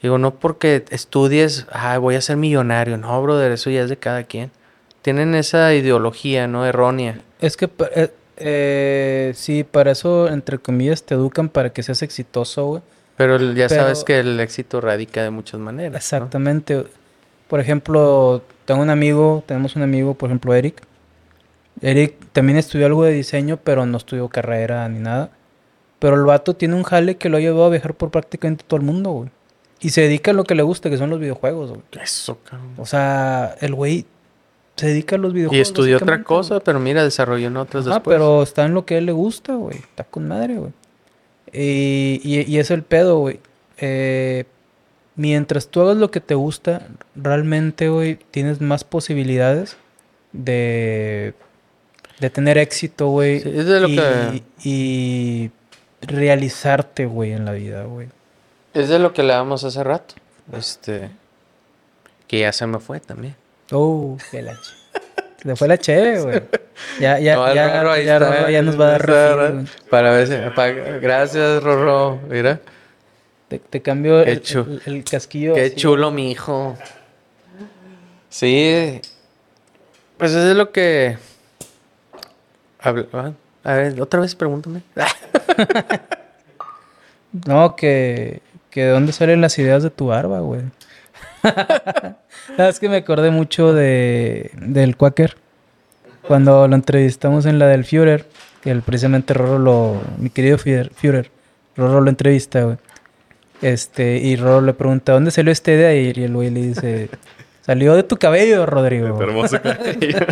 Digo, 0.00 0.16
no 0.16 0.34
porque 0.34 0.84
estudies, 0.90 1.66
ah, 1.72 1.98
voy 1.98 2.14
a 2.14 2.20
ser 2.22 2.36
millonario. 2.38 2.96
No, 2.96 3.20
brother, 3.22 3.52
eso 3.52 3.68
ya 3.68 3.82
es 3.82 3.90
de 3.90 3.98
cada 3.98 4.22
quien. 4.22 4.50
Tienen 5.02 5.34
esa 5.34 5.74
ideología, 5.74 6.46
¿no? 6.46 6.64
Errónea. 6.64 7.20
Es 7.40 7.56
que, 7.58 7.68
pa- 7.68 7.90
eh, 8.40 9.32
sí, 9.34 9.64
para 9.64 9.92
eso, 9.92 10.28
entre 10.28 10.58
comillas, 10.58 11.02
te 11.02 11.14
educan 11.14 11.48
para 11.48 11.70
que 11.72 11.82
seas 11.82 12.02
exitoso, 12.02 12.66
güey. 12.66 12.82
Pero 13.16 13.38
ya 13.52 13.68
Pero- 13.68 13.82
sabes 13.82 14.02
que 14.04 14.18
el 14.20 14.40
éxito 14.40 14.80
radica 14.80 15.22
de 15.22 15.30
muchas 15.30 15.60
maneras. 15.60 15.92
¿no? 15.92 15.96
Exactamente. 15.98 16.84
Por 17.48 17.60
ejemplo, 17.60 18.42
tengo 18.64 18.80
un 18.82 18.90
amigo, 18.90 19.42
tenemos 19.46 19.76
un 19.76 19.82
amigo, 19.82 20.14
por 20.14 20.28
ejemplo, 20.30 20.54
Eric. 20.54 20.82
Eric 21.82 22.14
también 22.32 22.58
estudió 22.58 22.86
algo 22.86 23.04
de 23.04 23.12
diseño, 23.12 23.58
pero 23.62 23.86
no 23.86 23.96
estudió 23.96 24.28
carrera 24.28 24.88
ni 24.88 25.00
nada. 25.00 25.30
Pero 25.98 26.14
el 26.16 26.24
vato 26.24 26.54
tiene 26.54 26.74
un 26.76 26.82
jale 26.82 27.16
que 27.16 27.28
lo 27.28 27.36
ha 27.36 27.40
llevado 27.40 27.66
a 27.66 27.70
viajar 27.70 27.94
por 27.94 28.10
prácticamente 28.10 28.64
todo 28.66 28.78
el 28.80 28.86
mundo, 28.86 29.10
güey. 29.10 29.30
Y 29.80 29.90
se 29.90 30.02
dedica 30.02 30.30
a 30.30 30.34
lo 30.34 30.44
que 30.44 30.54
le 30.54 30.62
gusta, 30.62 30.90
que 30.90 30.96
son 30.98 31.10
los 31.10 31.20
videojuegos, 31.20 31.70
güey. 31.70 31.82
Eso, 32.02 32.38
cabrón. 32.44 32.74
O 32.78 32.86
sea, 32.86 33.54
el 33.60 33.74
güey 33.74 34.06
se 34.80 34.88
dedica 34.88 35.16
a 35.16 35.18
los 35.18 35.32
videojuegos. 35.32 35.58
Y 35.58 35.60
estudió 35.60 35.96
otra 35.98 36.22
cosa, 36.24 36.60
pero 36.60 36.80
mira, 36.80 37.04
desarrolló 37.04 37.46
en 37.48 37.56
otras 37.56 37.84
después. 37.84 38.02
pero 38.16 38.42
está 38.42 38.64
en 38.64 38.74
lo 38.74 38.84
que 38.86 38.94
a 38.96 38.98
él 38.98 39.06
le 39.06 39.12
gusta, 39.12 39.54
güey. 39.54 39.76
Está 39.78 40.04
con 40.04 40.26
madre, 40.28 40.56
güey. 40.56 40.72
Y, 41.52 42.20
y, 42.24 42.40
y 42.50 42.58
es 42.58 42.70
el 42.70 42.82
pedo, 42.82 43.18
güey. 43.18 43.40
Eh, 43.78 44.44
mientras 45.16 45.68
tú 45.68 45.80
hagas 45.82 45.96
lo 45.96 46.10
que 46.10 46.20
te 46.20 46.34
gusta, 46.34 46.86
realmente, 47.14 47.88
güey, 47.88 48.18
tienes 48.30 48.60
más 48.60 48.84
posibilidades 48.84 49.76
de, 50.32 51.34
de 52.20 52.30
tener 52.30 52.56
éxito, 52.58 53.08
güey. 53.08 53.40
Sí, 53.40 53.48
es 53.54 53.66
de 53.66 53.80
lo 53.80 53.88
y, 53.88 53.96
que- 53.96 54.42
y 54.62 55.50
realizarte, 56.02 57.06
güey, 57.06 57.32
en 57.32 57.44
la 57.44 57.52
vida, 57.52 57.84
güey. 57.84 58.08
Es 58.74 58.88
de 58.88 58.98
lo 58.98 59.12
que 59.12 59.22
hablábamos 59.22 59.64
hace 59.64 59.82
rato. 59.82 60.14
Este. 60.52 61.10
Que 62.28 62.40
ya 62.40 62.52
se 62.52 62.66
me 62.66 62.78
fue 62.78 63.00
también. 63.00 63.34
Oh, 63.72 64.16
que 64.30 64.42
la 64.42 64.54
le 65.42 65.56
fue 65.56 65.68
la 65.68 65.78
chévere, 65.78 66.20
güey. 66.20 66.42
Ya, 67.00 67.18
ya, 67.18 67.36
No, 67.36 67.54
ya, 67.54 67.78
Rorro 67.80 67.92
ahí 67.92 68.04
ya, 68.04 68.16
está, 68.16 68.30
Rorro 68.36 68.50
ya 68.50 68.62
nos 68.62 68.78
va 68.80 68.84
a 68.86 68.90
dar 68.98 69.06
refil. 69.06 69.68
Para 69.88 70.10
ver 70.10 70.26
si. 70.26 70.34
pa- 70.54 70.68
gracias, 70.68 71.62
Rorro. 71.62 72.18
Mira. 72.28 72.60
Te, 73.48 73.58
te 73.58 73.80
cambio 73.80 74.22
Qué 74.24 74.32
el, 74.32 74.42
chu- 74.42 74.80
el- 74.86 74.94
el 74.96 75.04
casquillo. 75.04 75.54
Qué 75.54 75.66
así. 75.66 75.76
chulo, 75.76 76.10
mi 76.10 76.30
hijo. 76.30 76.76
Sí. 78.28 79.00
Pues 80.18 80.30
eso 80.32 80.50
es 80.50 80.56
lo 80.56 80.70
que. 80.72 81.16
habla- 82.78 83.06
ah, 83.14 83.32
A 83.64 83.74
ver, 83.74 84.00
otra 84.00 84.20
vez 84.20 84.34
pregúntame. 84.34 84.82
No, 87.46 87.76
que, 87.76 88.42
que 88.70 88.84
de 88.84 88.90
dónde 88.90 89.12
salen 89.12 89.40
las 89.40 89.56
ideas 89.58 89.82
de 89.84 89.90
tu 89.90 90.06
barba, 90.08 90.40
güey. 90.40 90.62
Sabes 92.56 92.78
que 92.78 92.88
me 92.88 92.96
acordé 92.96 93.30
mucho 93.30 93.72
de 93.72 94.50
del 94.54 94.96
Quaker. 94.96 95.36
Cuando 96.26 96.68
lo 96.68 96.74
entrevistamos 96.74 97.46
en 97.46 97.58
la 97.58 97.66
del 97.66 97.84
Führer, 97.84 98.26
que 98.62 98.70
el, 98.70 98.82
precisamente 98.82 99.34
Roro 99.34 99.58
lo, 99.58 100.00
mi 100.18 100.30
querido 100.30 100.58
Führer, 100.58 100.90
Führer, 100.94 101.30
Roro 101.76 102.00
lo 102.00 102.10
entrevista, 102.10 102.62
güey. 102.62 102.76
Este, 103.62 104.18
y 104.18 104.36
Roro 104.36 104.60
le 104.60 104.74
pregunta, 104.74 105.12
¿dónde 105.12 105.30
salió 105.30 105.52
esta 105.52 105.72
idea? 105.72 105.94
Y 105.94 106.10
el 106.10 106.32
güey 106.32 106.50
le 106.50 106.60
dice, 106.60 107.10
salió 107.62 107.94
de 107.94 108.02
tu 108.02 108.16
cabello, 108.16 108.66
Rodrigo. 108.66 109.16
Tu 109.16 109.22
hermoso 109.22 109.60
cabello. 109.62 110.18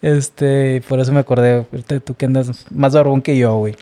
Este, 0.00 0.76
y 0.76 0.80
por 0.80 1.00
eso 1.00 1.12
me 1.12 1.18
acordé, 1.18 1.64
tú 2.04 2.14
que 2.14 2.26
andas 2.26 2.66
más 2.70 2.94
barbón 2.94 3.20
que 3.20 3.36
yo, 3.36 3.56
güey. 3.56 3.74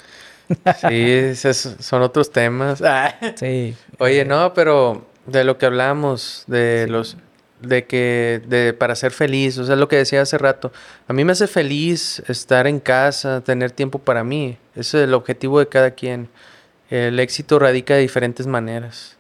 Sí, 0.80 1.10
esos 1.10 1.76
son 1.78 2.00
otros 2.00 2.30
temas. 2.30 2.80
Ah. 2.82 3.14
Sí. 3.34 3.74
Oye, 3.98 4.24
no, 4.24 4.54
pero 4.54 5.06
de 5.26 5.44
lo 5.44 5.58
que 5.58 5.66
hablamos, 5.66 6.44
de 6.46 6.86
los 6.88 7.16
de 7.60 7.86
que 7.86 8.42
de 8.46 8.74
para 8.74 8.94
ser 8.94 9.12
feliz, 9.12 9.58
o 9.58 9.64
sea, 9.64 9.76
lo 9.76 9.88
que 9.88 9.96
decía 9.96 10.22
hace 10.22 10.38
rato. 10.38 10.72
A 11.08 11.12
mí 11.12 11.24
me 11.24 11.32
hace 11.32 11.46
feliz 11.46 12.22
estar 12.28 12.66
en 12.66 12.80
casa, 12.80 13.40
tener 13.40 13.70
tiempo 13.70 13.98
para 13.98 14.24
mí. 14.24 14.58
Ese 14.74 14.98
es 14.98 15.04
el 15.04 15.14
objetivo 15.14 15.58
de 15.58 15.68
cada 15.68 15.92
quien. 15.92 16.28
El 16.90 17.18
éxito 17.18 17.58
radica 17.58 17.94
de 17.94 18.00
diferentes 18.00 18.46
maneras. 18.46 19.15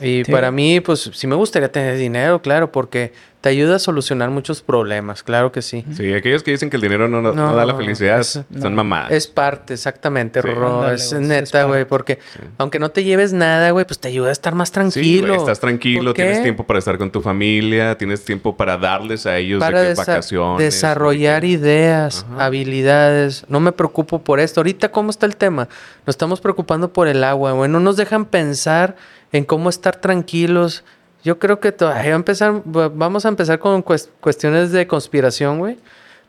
Y 0.00 0.24
Sí. 0.24 0.30
para 0.30 0.50
mí, 0.50 0.80
pues 0.80 1.10
sí 1.14 1.26
me 1.26 1.36
gustaría 1.36 1.72
tener 1.72 1.96
dinero, 1.96 2.42
claro, 2.42 2.70
porque 2.70 3.12
te 3.40 3.48
ayuda 3.50 3.76
a 3.76 3.78
solucionar 3.78 4.28
muchos 4.28 4.60
problemas, 4.60 5.22
claro 5.22 5.52
que 5.52 5.62
sí. 5.62 5.84
Sí, 5.96 6.12
aquellos 6.12 6.42
que 6.42 6.50
dicen 6.50 6.68
que 6.68 6.76
el 6.76 6.82
dinero 6.82 7.08
no, 7.08 7.22
no 7.22 7.32
No, 7.32 7.54
da 7.54 7.64
la 7.64 7.74
felicidad 7.76 8.18
es- 8.20 8.32
son 8.32 8.44
no. 8.60 8.70
mamadas. 8.70 9.12
Es 9.12 9.26
parte, 9.28 9.72
exactamente, 9.74 10.42
Sí. 10.42 10.48
Rorro. 10.48 10.90
Es 10.90 11.12
neta, 11.14 11.64
güey, 11.64 11.84
porque 11.86 12.18
Sí. 12.34 12.40
aunque 12.58 12.78
no 12.78 12.90
te 12.90 13.04
lleves 13.04 13.32
nada, 13.32 13.70
güey, 13.70 13.86
pues 13.86 13.98
te 14.00 14.08
ayuda 14.08 14.30
a 14.30 14.32
estar 14.32 14.54
más 14.54 14.68
Sí, 14.68 14.74
tranquilo. 14.74 15.34
estás 15.34 15.60
tranquilo, 15.60 16.12
tienes 16.12 16.42
tiempo 16.42 16.64
para 16.64 16.78
estar 16.80 16.98
con 16.98 17.10
tu 17.10 17.22
familia, 17.22 17.96
tienes 17.96 18.22
tiempo 18.24 18.54
para 18.56 18.76
darles 18.76 19.24
a 19.26 19.38
ellos 19.38 19.60
para 19.60 19.80
de 19.80 19.86
que 19.86 19.92
desa- 19.92 20.06
vacaciones. 20.08 20.58
desarrollar 20.58 21.44
ideas, 21.44 22.26
Ajá. 22.34 22.46
habilidades. 22.46 23.44
No 23.48 23.60
me 23.60 23.72
preocupo 23.72 24.20
por 24.22 24.40
esto. 24.40 24.60
Ahorita, 24.60 24.90
¿cómo 24.90 25.10
está 25.10 25.24
el 25.24 25.36
tema? 25.36 25.68
Nos 26.04 26.14
estamos 26.14 26.40
preocupando 26.40 26.92
por 26.92 27.06
el 27.08 27.22
agua, 27.24 27.52
güey. 27.52 27.70
No 27.70 27.80
nos 27.80 27.96
dejan 27.96 28.24
pensar 28.26 28.96
en 29.32 29.44
cómo 29.44 29.68
estar 29.70 29.96
tranquilos. 30.00 30.84
Yo 31.24 31.38
creo 31.38 31.58
que 31.60 31.72
todavía 31.72 32.10
va 32.10 32.14
a 32.14 32.16
empezar, 32.16 32.62
va- 32.64 32.88
vamos 32.88 33.24
a 33.24 33.28
empezar 33.28 33.58
con 33.58 33.82
cues- 33.84 34.08
cuestiones 34.20 34.70
de 34.72 34.86
conspiración, 34.86 35.58
güey. 35.58 35.78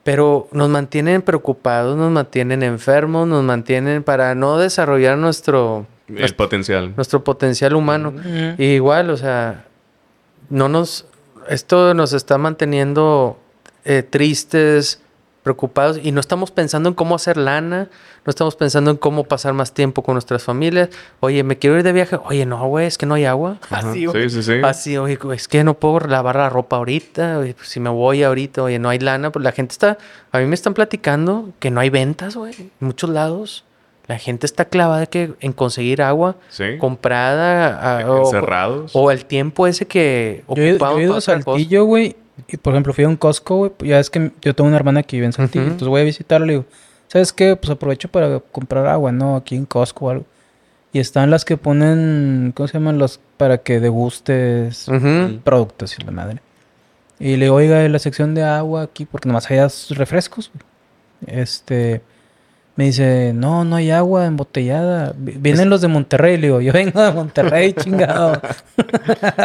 Pero 0.04 0.48
nos 0.54 0.70
mantienen 0.70 1.22
preocupados, 1.22 1.98
nos 1.98 2.10
mantienen 2.12 2.64
enfermos, 2.64 3.28
nos 3.28 3.44
mantienen 3.44 4.04
para 4.04 4.34
no 4.36 4.58
desarrollar 4.58 5.18
nuestro, 5.18 5.86
El 6.08 6.34
potencial. 6.36 6.94
nuestro 6.96 7.24
potencial 7.26 7.76
humano. 7.76 8.14
Y 8.58 8.64
igual, 8.66 9.10
o 9.10 9.18
sea, 9.18 9.66
no 10.50 10.70
nos. 10.70 11.06
Esto 11.50 11.94
nos 11.94 12.14
está 12.14 12.38
manteniendo 12.38 13.38
eh, 13.86 14.02
tristes, 14.04 15.02
preocupados 15.48 15.98
y 16.04 16.12
no 16.12 16.20
estamos 16.20 16.52
pensando 16.52 16.90
en 16.90 16.96
cómo 16.96 17.16
hacer 17.16 17.38
lana, 17.38 17.88
no 18.26 18.30
estamos 18.30 18.58
pensando 18.58 18.92
en 18.92 18.98
cómo 18.98 19.24
pasar 19.24 19.54
más 19.54 19.72
tiempo 19.74 20.04
con 20.04 20.16
nuestras 20.16 20.44
familias. 20.44 20.90
Oye, 21.22 21.42
me 21.44 21.58
quiero 21.58 21.78
ir 21.78 21.84
de 21.84 21.94
viaje. 21.94 22.20
Oye, 22.26 22.46
no, 22.46 22.68
güey, 22.68 22.86
es 22.86 22.98
que 22.98 23.06
no 23.06 23.14
hay 23.14 23.24
agua. 23.24 23.58
Ajá. 23.70 23.90
Así, 23.90 24.06
güey. 24.06 24.30
Sí, 24.30 24.42
sí, 24.42 24.44
sí. 24.44 24.60
Así, 24.62 24.98
oye, 24.98 25.18
es 25.34 25.48
que 25.48 25.64
no 25.64 25.76
puedo 25.76 26.02
lavar 26.02 26.36
la 26.36 26.50
ropa 26.50 26.76
ahorita. 26.76 27.40
oye, 27.40 27.54
pues, 27.54 27.70
si 27.70 27.80
me 27.80 27.90
voy 27.90 28.24
ahorita, 28.24 28.62
oye, 28.64 28.78
no 28.78 28.90
hay 28.90 29.00
lana. 29.00 29.32
Pues 29.32 29.44
la 29.44 29.54
gente 29.54 29.72
está. 29.72 29.98
A 30.34 30.40
mí 30.40 30.46
me 30.46 30.56
están 30.56 30.74
platicando 30.74 31.52
que 31.60 31.72
no 31.72 31.80
hay 31.80 31.90
ventas, 31.90 32.36
güey. 32.36 32.54
En 32.60 32.72
muchos 32.82 33.10
lados. 33.10 33.64
La 34.08 34.18
gente 34.20 34.46
está 34.46 34.66
clavada 34.66 35.06
que, 35.06 35.34
en 35.42 35.52
conseguir 35.54 36.02
agua 36.02 36.36
Sí. 36.50 36.78
comprada 36.80 38.00
a- 38.02 38.10
o, 38.12 38.26
Encerrados. 38.26 38.92
o 38.94 39.12
el 39.12 39.26
tiempo 39.26 39.68
ese 39.68 39.86
que 39.86 40.44
Yo 40.50 40.64
he, 40.64 40.72
ocupado 40.72 40.94
yo 40.94 41.00
he 41.00 41.04
ido 41.04 41.16
a. 41.16 41.22
Saltillo, 41.22 41.86
güey. 41.86 42.16
Y 42.48 42.58
por 42.58 42.74
ejemplo, 42.74 42.94
fui 42.94 43.04
a 43.04 43.08
un 43.10 43.16
Costco, 43.18 43.58
güey. 43.58 43.72
Ya 43.82 44.00
es 44.00 44.10
que 44.10 44.32
yo 44.42 44.54
tengo 44.54 44.68
una 44.68 44.78
hermana 44.78 45.04
que 45.04 45.18
vive 45.18 45.26
en 45.26 45.34
Saltillo. 45.34 45.64
Entonces 45.66 45.88
voy 45.88 46.02
a 46.02 46.04
visitarla 46.04 46.46
y 46.46 46.48
le 46.48 46.54
digo, 46.54 46.66
¿sabes 47.08 47.34
qué? 47.34 47.56
Pues 47.56 47.70
aprovecho 47.72 48.10
para 48.10 48.40
comprar 48.40 48.86
agua, 48.88 49.12
¿no? 49.12 49.36
Aquí 49.36 49.56
en 49.56 49.66
Costco 49.66 50.06
o 50.06 50.10
algo. 50.10 50.26
Y 50.94 51.00
están 51.00 51.30
las 51.32 51.46
que 51.46 51.58
ponen, 51.58 52.54
¿cómo 52.56 52.68
se 52.68 52.74
llaman? 52.76 52.98
Las 53.00 53.20
para 53.38 53.58
que 53.60 53.80
degustes 53.80 54.88
Ujú. 54.88 55.40
productos 55.44 55.98
y 56.00 56.04
la 56.04 56.12
madre. 56.12 56.40
Y 57.20 57.36
le 57.36 57.46
digo, 57.46 57.56
oiga, 57.56 57.88
la 57.90 58.00
sección 58.00 58.36
de 58.36 58.44
agua 58.44 58.84
aquí, 58.84 59.06
porque 59.06 59.28
nomás 59.28 59.50
hay 59.50 59.60
refrescos. 59.90 60.52
güey". 60.54 61.42
Este. 61.42 62.02
Me 62.78 62.86
dice, 62.86 63.34
no, 63.36 63.66
no 63.66 63.76
hay 63.76 63.92
agua 63.92 64.26
embotellada. 64.28 65.14
Vi- 65.18 65.36
Vienen 65.40 65.70
los 65.70 65.82
de 65.82 65.88
Monterrey. 65.90 66.38
Le 66.38 66.48
digo, 66.48 66.62
yo 66.62 66.72
vengo 66.72 67.02
de 67.02 67.12
Monterrey, 67.12 67.74
chingado. 67.78 68.40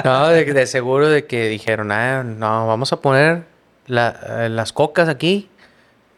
No, 0.04 0.28
de, 0.28 0.44
de 0.44 0.66
seguro 0.66 1.08
de 1.08 1.24
que 1.24 1.48
dijeron, 1.48 1.90
ah, 1.92 2.22
no, 2.22 2.66
vamos 2.66 2.92
a 2.92 3.00
poner 3.00 3.44
la- 3.86 4.20
eh, 4.44 4.48
las 4.50 4.72
cocas 4.72 5.08
aquí 5.08 5.48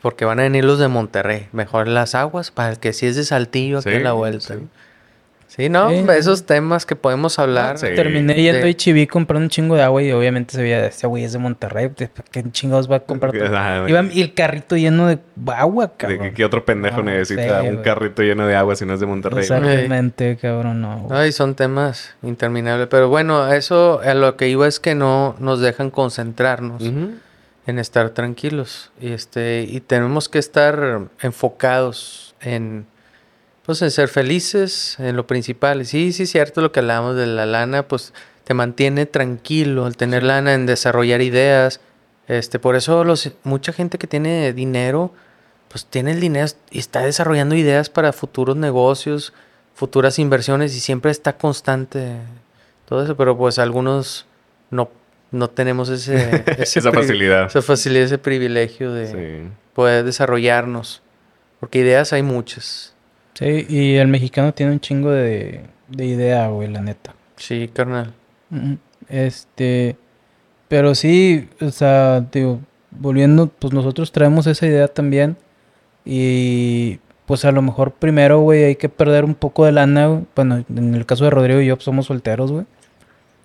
porque 0.02 0.24
van 0.26 0.40
a 0.40 0.42
venir 0.42 0.64
los 0.64 0.78
de 0.78 0.88
Monterrey. 0.88 1.46
Mejor 1.52 1.88
las 1.88 2.14
aguas 2.14 2.50
para 2.50 2.70
el 2.72 2.78
que 2.78 2.92
sí 2.92 3.06
es 3.06 3.16
de 3.16 3.24
Saltillo 3.24 3.78
aquí 3.78 3.90
Sí, 3.90 3.96
a 3.96 4.00
la 4.00 4.12
vuelta. 4.12 4.54
sí. 4.54 4.60
Sí, 5.56 5.68
no, 5.68 5.88
Sí. 5.90 6.04
esos 6.18 6.46
temas 6.46 6.84
que 6.84 6.96
podemos 6.96 7.38
hablar. 7.38 7.78
Sí. 7.78 7.86
Terminé 7.94 8.34
yendo 8.34 8.62
de- 8.66 8.70
a 8.70 8.72
HB 8.72 9.06
comprando 9.08 9.44
un 9.44 9.50
chingo 9.50 9.76
de 9.76 9.82
agua 9.82 10.02
y 10.02 10.10
obviamente 10.10 10.52
se 10.54 10.60
veía, 10.62 10.84
este 10.84 11.06
güey 11.06 11.22
es 11.22 11.32
de 11.32 11.38
Monterrey, 11.38 11.90
¿de 11.96 12.10
¿qué 12.32 12.42
chingados 12.50 12.90
va 12.90 12.96
a 12.96 13.00
comprar? 13.00 13.30
todo?" 13.32 13.44
Ajá, 13.56 13.88
Iba 13.88 14.02
y 14.12 14.20
el 14.22 14.34
carrito 14.34 14.76
lleno 14.76 15.06
de 15.06 15.18
agua, 15.54 15.86
¿De 15.86 15.92
cabrón. 15.96 16.18
qué, 16.20 16.32
qué 16.34 16.44
otro 16.44 16.64
pendejo 16.64 16.96
No 17.04 17.10
necesita 17.12 17.60
sé, 17.60 17.68
un 17.68 17.74
güey. 17.74 17.84
carrito 17.84 18.22
lleno 18.22 18.46
de 18.48 18.56
agua 18.56 18.74
si 18.74 18.84
no 18.84 18.94
es 18.94 19.00
de 19.00 19.06
Monterrey? 19.06 19.46
güey? 19.46 19.60
Exactamente, 19.60 20.36
cabrón, 20.42 20.80
no. 20.80 20.98
güey. 21.02 21.20
Ay, 21.20 21.30
son 21.32 21.54
temas 21.54 22.16
interminables. 22.24 22.88
Pero 22.90 23.08
bueno, 23.08 23.52
eso 23.52 24.00
a 24.04 24.14
lo 24.14 24.36
que 24.36 24.48
iba 24.48 24.66
es 24.66 24.80
que 24.80 24.96
no 24.96 25.36
nos 25.38 25.60
dejan 25.60 25.90
concentrarnos 25.90 26.82
en 26.82 27.78
estar 27.78 28.10
tranquilos. 28.10 28.90
Y 29.00 29.12
este, 29.12 29.62
y 29.68 29.80
tenemos 29.80 30.28
que 30.28 30.38
estar 30.40 31.02
enfocados 31.22 32.34
en 32.40 32.86
pues 33.64 33.80
en 33.82 33.90
ser 33.90 34.08
felices, 34.08 34.96
en 34.98 35.16
lo 35.16 35.26
principal. 35.26 35.84
Sí, 35.86 36.12
sí, 36.12 36.24
es 36.24 36.30
cierto 36.30 36.60
lo 36.60 36.72
que 36.72 36.80
hablábamos 36.80 37.16
de 37.16 37.26
la 37.26 37.46
lana, 37.46 37.88
pues 37.88 38.12
te 38.44 38.52
mantiene 38.54 39.06
tranquilo 39.06 39.86
el 39.86 39.96
tener 39.96 40.22
lana 40.22 40.54
en 40.54 40.66
desarrollar 40.66 41.22
ideas. 41.22 41.80
Este, 42.28 42.58
por 42.58 42.76
eso 42.76 43.04
los, 43.04 43.30
mucha 43.42 43.72
gente 43.72 43.98
que 43.98 44.06
tiene 44.06 44.52
dinero, 44.52 45.12
pues 45.68 45.86
tiene 45.86 46.12
el 46.12 46.20
dinero 46.20 46.46
y 46.70 46.78
está 46.78 47.00
desarrollando 47.00 47.54
ideas 47.54 47.90
para 47.90 48.12
futuros 48.12 48.56
negocios, 48.56 49.32
futuras 49.74 50.18
inversiones 50.18 50.74
y 50.76 50.80
siempre 50.80 51.10
está 51.10 51.36
constante 51.36 52.16
todo 52.86 53.02
eso, 53.02 53.16
pero 53.16 53.36
pues 53.36 53.58
algunos 53.58 54.26
no, 54.70 54.90
no 55.30 55.48
tenemos 55.48 55.88
ese, 55.88 56.44
ese 56.58 56.78
Esa 56.80 56.92
facilidad. 56.92 57.46
esa 57.46 57.62
facilidad, 57.62 58.04
ese 58.04 58.18
privilegio 58.18 58.92
de 58.92 59.06
Sí. 59.46 59.50
poder 59.74 60.04
desarrollarnos. 60.04 61.00
Porque 61.60 61.78
ideas 61.78 62.12
hay 62.12 62.22
muchas. 62.22 62.93
Sí, 63.34 63.66
y 63.68 63.94
el 63.96 64.08
mexicano 64.08 64.54
tiene 64.54 64.72
un 64.72 64.80
chingo 64.80 65.10
de, 65.10 65.64
de 65.88 66.06
idea, 66.06 66.48
güey, 66.48 66.68
la 66.68 66.80
neta. 66.80 67.14
Sí, 67.36 67.68
carnal. 67.72 68.14
Este, 69.08 69.96
pero 70.68 70.94
sí, 70.94 71.48
o 71.60 71.70
sea, 71.70 72.20
digo, 72.20 72.60
volviendo, 72.90 73.48
pues 73.48 73.72
nosotros 73.72 74.12
traemos 74.12 74.46
esa 74.46 74.66
idea 74.66 74.88
también. 74.88 75.36
Y 76.04 77.00
pues 77.26 77.44
a 77.44 77.52
lo 77.52 77.62
mejor 77.62 77.92
primero, 77.92 78.40
güey, 78.40 78.64
hay 78.64 78.76
que 78.76 78.88
perder 78.88 79.24
un 79.24 79.34
poco 79.34 79.64
de 79.64 79.72
lana. 79.72 80.06
güey. 80.06 80.24
Bueno, 80.34 80.64
en 80.68 80.94
el 80.94 81.06
caso 81.06 81.24
de 81.24 81.30
Rodrigo 81.30 81.60
y 81.60 81.66
yo, 81.66 81.76
pues, 81.76 81.84
somos 81.84 82.06
solteros, 82.06 82.52
güey. 82.52 82.66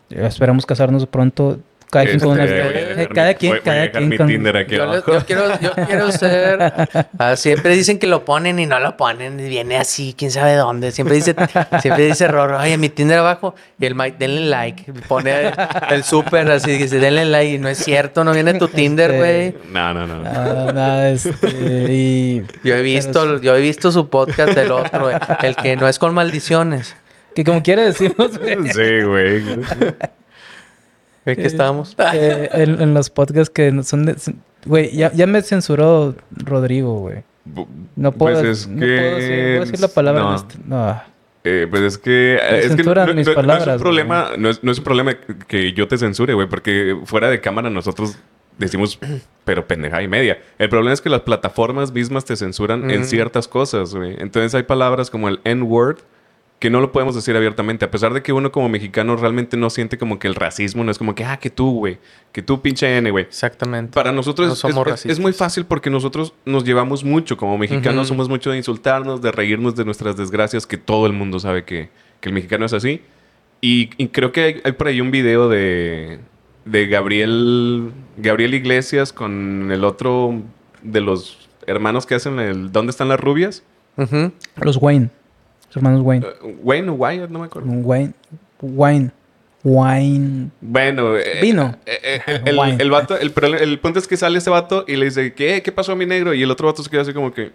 Esperamos 0.09 0.65
casarnos 0.65 1.05
pronto. 1.05 1.59
Cada 1.91 2.05
quien 2.05 2.19
con 2.19 2.39
Este, 2.39 2.53
una- 2.53 2.63
voy 2.65 2.75
a 2.77 2.85
dejar 2.87 3.13
cada 3.15 3.33
quien, 3.33 3.51
voy- 3.53 3.59
voy 3.65 3.71
a 3.71 3.75
cada 3.77 3.91
quien 3.91 4.09
mi 4.09 4.17
con- 4.17 4.27
Tinder 4.27 4.57
aquí 4.57 4.75
Yo, 4.75 4.83
abajo. 4.83 5.11
yo 5.13 5.25
quiero, 5.25 5.59
yo 5.59 5.71
quiero 5.87 6.11
ser. 6.11 6.73
Ah, 7.17 7.35
siempre 7.35 7.73
dicen 7.75 7.97
que 7.99 8.05
lo 8.07 8.23
ponen 8.25 8.59
y 8.59 8.65
no 8.67 8.79
lo 8.79 8.95
ponen. 8.95 9.37
Viene 9.37 9.77
así, 9.77 10.13
quién 10.17 10.29
sabe 10.31 10.53
dónde. 10.55 10.91
Siempre 10.91 11.15
dice, 11.15 11.35
siempre 11.81 12.05
dice 12.05 12.27
Rorro, 12.27 12.59
oye, 12.59 12.77
mi 12.77 12.89
Tinder 12.89 13.17
abajo. 13.19 13.55
Y 13.79 13.85
el 13.87 13.95
Mike, 13.95 14.17
denle 14.19 14.41
like. 14.49 14.93
Pone 15.07 15.51
el 15.89 16.03
súper 16.03 16.49
así, 16.51 16.71
dice, 16.77 16.99
denle 16.99 17.25
like. 17.25 17.53
Y 17.55 17.57
no 17.57 17.67
es 17.69 17.79
cierto, 17.79 18.23
no 18.23 18.33
viene 18.33 18.53
tu 18.53 18.67
Tinder, 18.69 19.11
Este, 19.11 19.17
güey. 19.19 19.55
No, 19.73 19.93
no, 19.93 20.05
no. 20.07 20.21
Nada, 20.21 20.71
nada, 20.71 21.09
este, 21.09 21.47
y... 21.89 22.43
Yo 22.63 22.75
he 22.75 22.81
visto, 22.81 23.41
yo 23.41 23.55
he 23.55 23.61
visto 23.61 23.91
su 23.91 24.09
podcast 24.09 24.53
del 24.53 24.71
otro, 24.71 25.09
el 25.41 25.55
que 25.55 25.75
no 25.75 25.87
es 25.87 25.97
con 25.99 26.13
maldiciones. 26.13 26.95
Que 27.35 27.43
como 27.43 27.61
quiera 27.63 27.83
decimos, 27.83 28.37
güey. 28.37 28.57
Sí, 28.71 29.01
güey. 29.05 29.43
¿En 31.25 31.35
qué 31.35 31.45
estábamos? 31.45 31.95
Eh, 32.13 32.49
en, 32.53 32.81
en 32.81 32.93
los 32.93 33.09
podcasts 33.09 33.49
que 33.53 33.71
no 33.71 33.83
son 33.83 34.05
de... 34.05 34.15
Güey, 34.65 34.91
ya, 34.95 35.11
ya 35.13 35.25
me 35.27 35.41
censuró 35.41 36.15
Rodrigo, 36.31 36.99
güey. 36.99 37.23
No 37.95 38.11
puedo, 38.11 38.39
Pues 38.41 38.59
es 38.61 38.67
no 38.67 38.79
que... 38.79 38.97
puedo 38.97 39.15
decir, 39.15 39.29
¿puedo 39.57 39.59
decir 39.65 39.79
la 39.81 39.87
palabra. 39.87 40.21
No. 40.21 40.29
en 40.31 40.35
este- 40.35 40.55
no. 40.65 41.01
Eh, 41.45 41.67
pues 41.69 41.81
es 41.83 41.97
que... 41.97 42.37
Me 42.51 42.57
Es 42.59 42.63
que 42.63 42.69
no, 42.69 42.75
censuran 42.77 43.07
no- 43.07 43.13
mis 43.13 43.25
no- 43.27 43.33
no 43.33 43.39
es 43.39 43.45
palabras, 43.47 43.75
un 43.77 43.81
problema... 43.81 44.29
No 44.37 44.49
es, 44.49 44.63
no 44.63 44.71
es 44.71 44.77
un 44.79 44.83
problema 44.83 45.13
que 45.47 45.71
yo 45.73 45.87
te 45.87 45.97
censure, 45.97 46.33
güey. 46.33 46.47
Porque 46.49 46.97
fuera 47.05 47.29
de 47.29 47.39
cámara 47.41 47.69
nosotros 47.69 48.17
decimos... 48.57 48.99
Pero 49.45 49.65
pendeja 49.65 50.03
y 50.03 50.07
media. 50.07 50.39
El 50.59 50.69
problema 50.69 50.93
es 50.93 51.01
que 51.01 51.09
las 51.09 51.21
plataformas 51.21 51.91
mismas 51.91 52.25
te 52.25 52.35
censuran 52.35 52.91
en 52.91 53.05
ciertas 53.05 53.47
cosas, 53.47 53.95
güey. 53.95 54.15
Entonces 54.19 54.53
hay 54.53 54.63
palabras 54.63 55.09
como 55.09 55.27
el 55.29 55.39
N-word 55.43 55.97
que 56.59 56.69
no 56.69 56.81
lo 56.81 56.91
podemos 56.91 57.15
decir 57.15 57.35
abiertamente. 57.37 57.85
A 57.85 57.91
pesar 57.91 58.13
de 58.13 58.21
que 58.21 58.33
uno 58.33 58.51
como 58.51 58.67
mexicano 58.67 59.15
realmente 59.15 59.55
no 59.55 59.69
siente 59.69 59.97
como 59.97 60.19
que 60.19 60.27
el 60.27 60.35
racismo 60.35 60.83
no 60.83 60.91
es 60.91 60.97
como 60.97 61.15
que... 61.15 61.23
Ah, 61.23 61.37
que 61.37 61.49
tú, 61.49 61.71
güey. 61.79 61.97
Que 62.33 62.41
tú 62.41 62.61
pinche 62.61 62.97
N, 62.97 63.09
güey. 63.11 63.23
Exactamente. 63.23 63.93
Para 63.93 64.11
nosotros 64.11 64.47
No 64.47 64.53
es- 64.53 64.59
somos 64.59 64.75
es, 64.75 64.81
es- 64.81 64.91
racistas. 64.91 65.11
es 65.13 65.19
muy 65.21 65.31
fácil 65.33 65.65
porque 65.65 65.89
nosotros 65.89 66.33
nos 66.45 66.65
llevamos 66.65 67.03
mucho 67.05 67.37
como 67.37 67.57
mexicanos, 67.57 68.09
somos 68.09 68.27
mucho 68.27 68.51
de 68.51 68.57
insultarnos, 68.57 69.21
de 69.21 69.31
reírnos 69.31 69.75
de 69.77 69.85
nuestras 69.85 70.17
desgracias, 70.17 70.67
que 70.67 70.75
todo 70.77 71.05
el 71.07 71.13
mundo 71.13 71.39
sabe 71.39 71.63
que, 71.63 71.89
que 72.19 72.27
el 72.29 72.35
mexicano 72.35 72.65
es 72.65 72.73
así. 72.73 73.01
Y, 73.61 73.89
y 73.97 74.07
creo 74.09 74.31
que 74.33 74.41
hay, 74.43 74.61
hay 74.65 74.71
por 74.73 74.87
ahí 74.87 74.99
un 74.99 75.11
video 75.11 75.47
de, 75.49 76.19
de 76.65 76.87
Gabriel, 76.87 77.91
Gabriel 78.17 78.53
Iglesias 78.53 79.13
con 79.13 79.71
el 79.71 79.83
otro 79.85 80.41
de 80.81 80.99
los 81.01 81.47
hermanos 81.67 82.05
que 82.05 82.15
hacen 82.15 82.39
el 82.39 82.71
¿Dónde 82.71 82.89
están 82.91 83.07
las 83.09 83.19
rubias? 83.19 83.63
Los 84.61 84.77
Wayne. 84.81 85.09
Los 85.69 85.77
hermanos 85.77 86.01
Wayne. 86.03 86.25
Eh, 86.27 86.55
Wayne 86.61 86.89
o 86.89 86.93
Wyatt, 86.93 87.29
no 87.29 87.39
me 87.39 87.45
acuerdo. 87.45 87.69
Wayne. 87.71 88.13
Wayne. 88.61 89.11
Wayne. 89.63 90.49
Bueno, 90.61 91.17
eh, 91.17 91.39
Vino. 91.41 91.75
eh, 91.85 92.21
eh, 92.25 92.41
el, 92.45 92.57
Wine. 92.57 92.77
el 92.79 92.89
vato, 92.89 93.17
el, 93.17 93.33
el 93.59 93.79
punto 93.79 93.99
es 93.99 94.07
que 94.07 94.15
sale 94.17 94.37
ese 94.37 94.49
vato 94.49 94.85
y 94.87 94.95
le 94.95 95.05
dice, 95.05 95.33
¿qué? 95.33 95.61
¿Qué 95.61 95.71
pasó 95.71 95.91
a 95.91 95.95
mi 95.95 96.05
negro? 96.05 96.33
Y 96.33 96.41
el 96.43 96.49
otro 96.51 96.67
vato 96.67 96.81
se 96.81 96.89
queda 96.89 97.01
así 97.01 97.13
como 97.13 97.33
que, 97.33 97.51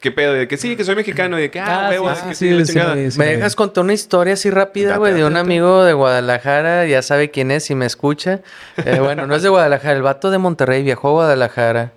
¿qué 0.00 0.12
pedo? 0.12 0.32
De 0.32 0.46
que 0.46 0.56
sí, 0.56 0.76
que 0.76 0.84
soy 0.84 0.94
mexicano. 0.94 1.38
Y 1.38 1.42
de 1.42 1.50
que, 1.50 1.58
ah, 1.58 1.86
Ah, 1.86 1.90
huevo, 1.90 2.14
sí, 2.14 2.20
sí, 2.20 2.28
que 2.28 2.34
sí, 2.34 2.44
sí, 2.46 2.50
la 2.54 2.64
sí, 2.64 2.72
chingada. 2.72 2.94
sí, 2.94 3.10
sí. 3.10 3.18
¿Me 3.18 3.26
dejas 3.26 3.56
contar 3.56 3.82
una 3.82 3.94
historia 3.94 4.34
así 4.34 4.48
rápida, 4.48 4.96
güey? 4.96 5.12
De 5.12 5.24
un 5.24 5.36
amigo 5.36 5.82
de 5.82 5.92
Guadalajara, 5.92 6.86
ya 6.86 7.02
sabe 7.02 7.32
quién 7.32 7.50
es, 7.50 7.64
si 7.64 7.74
me 7.74 7.84
escucha. 7.86 8.40
Eh, 8.84 9.00
bueno, 9.02 9.26
no 9.26 9.34
es 9.34 9.42
de 9.42 9.48
Guadalajara, 9.48 9.96
el 9.96 10.02
vato 10.02 10.30
de 10.30 10.38
Monterrey 10.38 10.84
viajó 10.84 11.08
a 11.08 11.12
Guadalajara. 11.12 11.92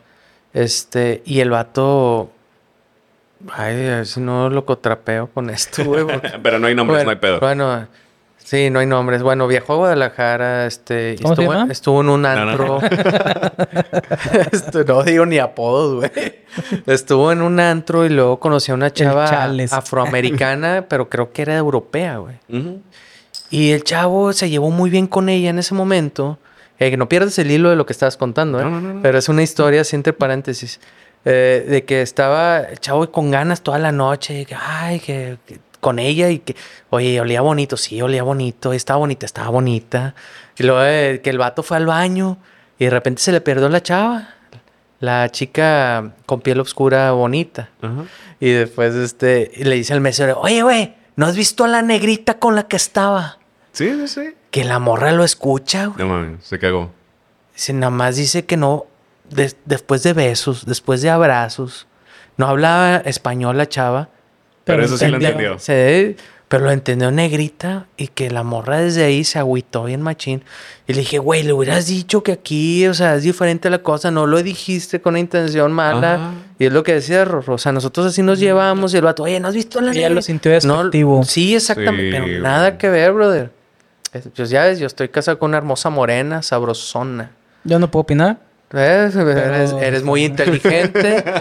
Este, 0.53 1.21
y 1.25 1.41
el 1.41 1.51
vato. 1.51 2.31
Ay, 3.53 3.87
a 3.87 3.95
ver 3.97 4.05
si 4.05 4.19
no 4.19 4.49
lo 4.49 4.65
cotrapeo 4.65 5.27
con 5.27 5.49
esto, 5.49 5.83
güey. 5.85 6.03
porque- 6.03 6.31
Pero 6.43 6.59
no 6.59 6.67
hay 6.67 6.75
nombres, 6.75 6.97
bueno, 6.97 7.05
no 7.05 7.09
hay 7.11 7.15
pedo. 7.17 7.39
Bueno, 7.39 7.87
sí, 8.37 8.69
no 8.69 8.79
hay 8.79 8.85
nombres. 8.85 9.23
Bueno, 9.23 9.47
viajó 9.47 9.73
a 9.73 9.77
Guadalajara, 9.77 10.65
este, 10.65 11.15
¿Cómo 11.21 11.35
se 11.35 11.41
estuvo, 11.43 11.53
llama? 11.57 11.71
estuvo 11.71 12.01
en 12.01 12.09
un 12.09 12.21
No, 12.21 12.35
no. 12.45 12.51
antro. 12.51 12.79
Este, 14.51 14.83
no 14.85 15.03
digo 15.03 15.25
ni 15.25 15.37
apodos, 15.39 15.95
güey. 15.95 16.11
Estuvo 16.85 17.31
en 17.31 17.41
un 17.41 17.59
antro 17.59 18.05
y 18.05 18.09
luego 18.09 18.39
conoció 18.39 18.73
a 18.73 18.77
una 18.77 18.91
chava 18.91 19.45
afroamericana, 19.71 20.85
pero 20.89 21.09
creo 21.09 21.31
que 21.31 21.41
era 21.43 21.55
europea, 21.57 22.17
güey. 22.17 22.35
Y 23.49 23.71
el 23.71 23.83
chavo 23.83 24.33
se 24.33 24.49
llevó 24.49 24.69
muy 24.69 24.89
bien 24.89 25.07
con 25.07 25.29
ella 25.29 25.49
en 25.49 25.59
ese 25.59 25.73
momento. 25.73 26.37
Eh, 26.81 26.89
que 26.91 26.97
no 26.97 27.09
pierdas 27.09 27.37
el 27.39 27.51
hilo 27.51 27.69
de 27.69 27.75
lo 27.75 27.85
que 27.85 27.91
estabas 27.91 28.15
contando, 28.15 28.57
¿eh? 28.59 28.63
No, 28.63 28.69
no, 28.69 28.79
no, 28.79 28.93
no. 28.95 29.01
Pero 29.01 29.17
es 29.17 29.27
una 29.27 29.43
historia, 29.43 29.81
así 29.81 29.97
entre 29.97 30.13
paréntesis. 30.13 30.79
Eh, 31.25 31.65
de 31.67 31.85
que 31.85 32.01
estaba 32.01 32.59
el 32.59 32.79
chavo 32.79 33.11
con 33.11 33.31
ganas 33.31 33.61
toda 33.61 33.79
la 33.79 33.91
noche. 33.91 34.45
Que, 34.45 34.55
ay, 34.55 34.99
que, 34.99 35.37
que 35.45 35.59
con 35.79 35.99
ella 35.99 36.29
y 36.29 36.39
que, 36.39 36.55
oye, 36.89 37.19
olía 37.19 37.41
bonito. 37.41 37.77
Sí, 37.77 38.01
olía 38.01 38.23
bonito. 38.23 38.73
Estaba 38.73 38.99
bonita, 38.99 39.25
estaba 39.25 39.49
bonita. 39.49 40.15
Y 40.57 40.63
luego 40.63 40.83
eh, 40.83 41.21
que 41.23 41.29
el 41.29 41.37
vato 41.37 41.63
fue 41.63 41.77
al 41.77 41.85
baño 41.85 42.37
y 42.77 42.85
de 42.85 42.91
repente 42.91 43.21
se 43.21 43.31
le 43.31 43.41
perdió 43.41 43.69
la 43.69 43.81
chava. 43.81 44.35
La 44.99 45.29
chica 45.29 46.11
con 46.25 46.41
piel 46.41 46.59
oscura 46.59 47.11
bonita. 47.13 47.69
Y 48.41 48.49
después 48.51 48.95
este, 48.95 49.49
y 49.55 49.63
le 49.63 49.75
dice 49.75 49.93
al 49.93 50.01
mesero, 50.01 50.39
oye, 50.41 50.61
güey, 50.61 50.95
¿no 51.15 51.25
has 51.25 51.37
visto 51.37 51.63
a 51.63 51.69
la 51.69 51.81
negrita 51.81 52.37
con 52.37 52.55
la 52.55 52.63
que 52.67 52.75
estaba? 52.75 53.37
Sí, 53.71 53.89
sí, 53.91 54.07
sí. 54.09 54.33
Que 54.51 54.65
la 54.65 54.79
morra 54.79 55.13
lo 55.13 55.23
escucha, 55.23 55.85
güey. 55.85 55.99
No 55.99 56.13
mames, 56.13 56.43
se 56.43 56.59
cagó. 56.59 56.91
Dice, 57.53 57.71
nada 57.71 57.91
más 57.91 58.17
dice 58.17 58.45
que 58.45 58.57
no, 58.57 58.87
des- 59.29 59.57
después 59.65 60.03
de 60.03 60.13
besos, 60.13 60.65
después 60.65 61.01
de 61.01 61.09
abrazos. 61.09 61.87
No 62.37 62.47
hablaba 62.47 62.97
español 62.97 63.57
la 63.57 63.67
chava, 63.67 64.09
Pero 64.63 64.83
eso 64.83 64.97
sí 64.97 65.07
lo 65.07 65.17
entendió. 65.17 65.57
Sí, 65.59 66.15
pero 66.47 66.63
lo 66.65 66.71
entendió 66.71 67.11
negrita 67.11 67.87
y 67.97 68.07
que 68.07 68.31
la 68.31 68.43
morra 68.43 68.79
desde 68.79 69.03
ahí 69.03 69.23
se 69.23 69.37
agüitó 69.39 69.83
bien 69.83 70.01
machín. 70.01 70.43
Y 70.87 70.93
le 70.93 70.99
dije, 71.01 71.19
güey, 71.19 71.43
le 71.43 71.53
hubieras 71.53 71.87
dicho 71.87 72.23
que 72.23 72.31
aquí, 72.31 72.87
o 72.87 72.93
sea, 72.93 73.15
es 73.15 73.23
diferente 73.23 73.69
la 73.69 73.79
cosa, 73.79 74.09
no 74.09 74.25
lo 74.25 74.41
dijiste 74.41 75.01
con 75.01 75.11
una 75.13 75.19
intención 75.19 75.71
mala. 75.71 76.15
Ajá. 76.15 76.31
Y 76.57 76.65
es 76.65 76.73
lo 76.73 76.83
que 76.83 76.93
decía 76.93 77.23
Rorro, 77.25 77.55
o 77.55 77.57
sea, 77.57 77.71
nosotros 77.71 78.05
así 78.07 78.21
nos 78.23 78.39
llevamos 78.39 78.93
y 78.93 78.97
el 78.97 79.03
vato, 79.03 79.23
oye, 79.23 79.39
¿no 79.39 79.47
has 79.47 79.53
visto 79.55 79.79
la 79.81 79.91
Ella 79.91 80.01
negra?" 80.01 80.15
lo 80.15 80.21
sintió 80.21 80.51
No, 80.51 80.55
despectivo. 80.77 81.23
sí, 81.23 81.55
exactamente, 81.55 82.17
Sí, 82.17 82.23
pero 82.27 82.41
nada 82.41 82.77
que 82.77 82.89
ver, 82.89 83.13
brother. 83.13 83.51
Es- 84.13 84.27
Pues 84.35 84.49
ya 84.49 84.63
ves, 84.63 84.79
yo 84.79 84.87
estoy 84.87 85.09
casado 85.09 85.37
con 85.37 85.49
una 85.49 85.57
hermosa 85.57 85.89
morena, 85.91 86.41
sabrosona. 86.41 87.31
Yo 87.63 87.77
no 87.79 87.91
puedo 87.91 88.01
opinar. 88.01 88.39
Eres, 88.71 89.15
eres 89.81 90.03
muy 90.03 90.25
inteligente. 90.25 91.23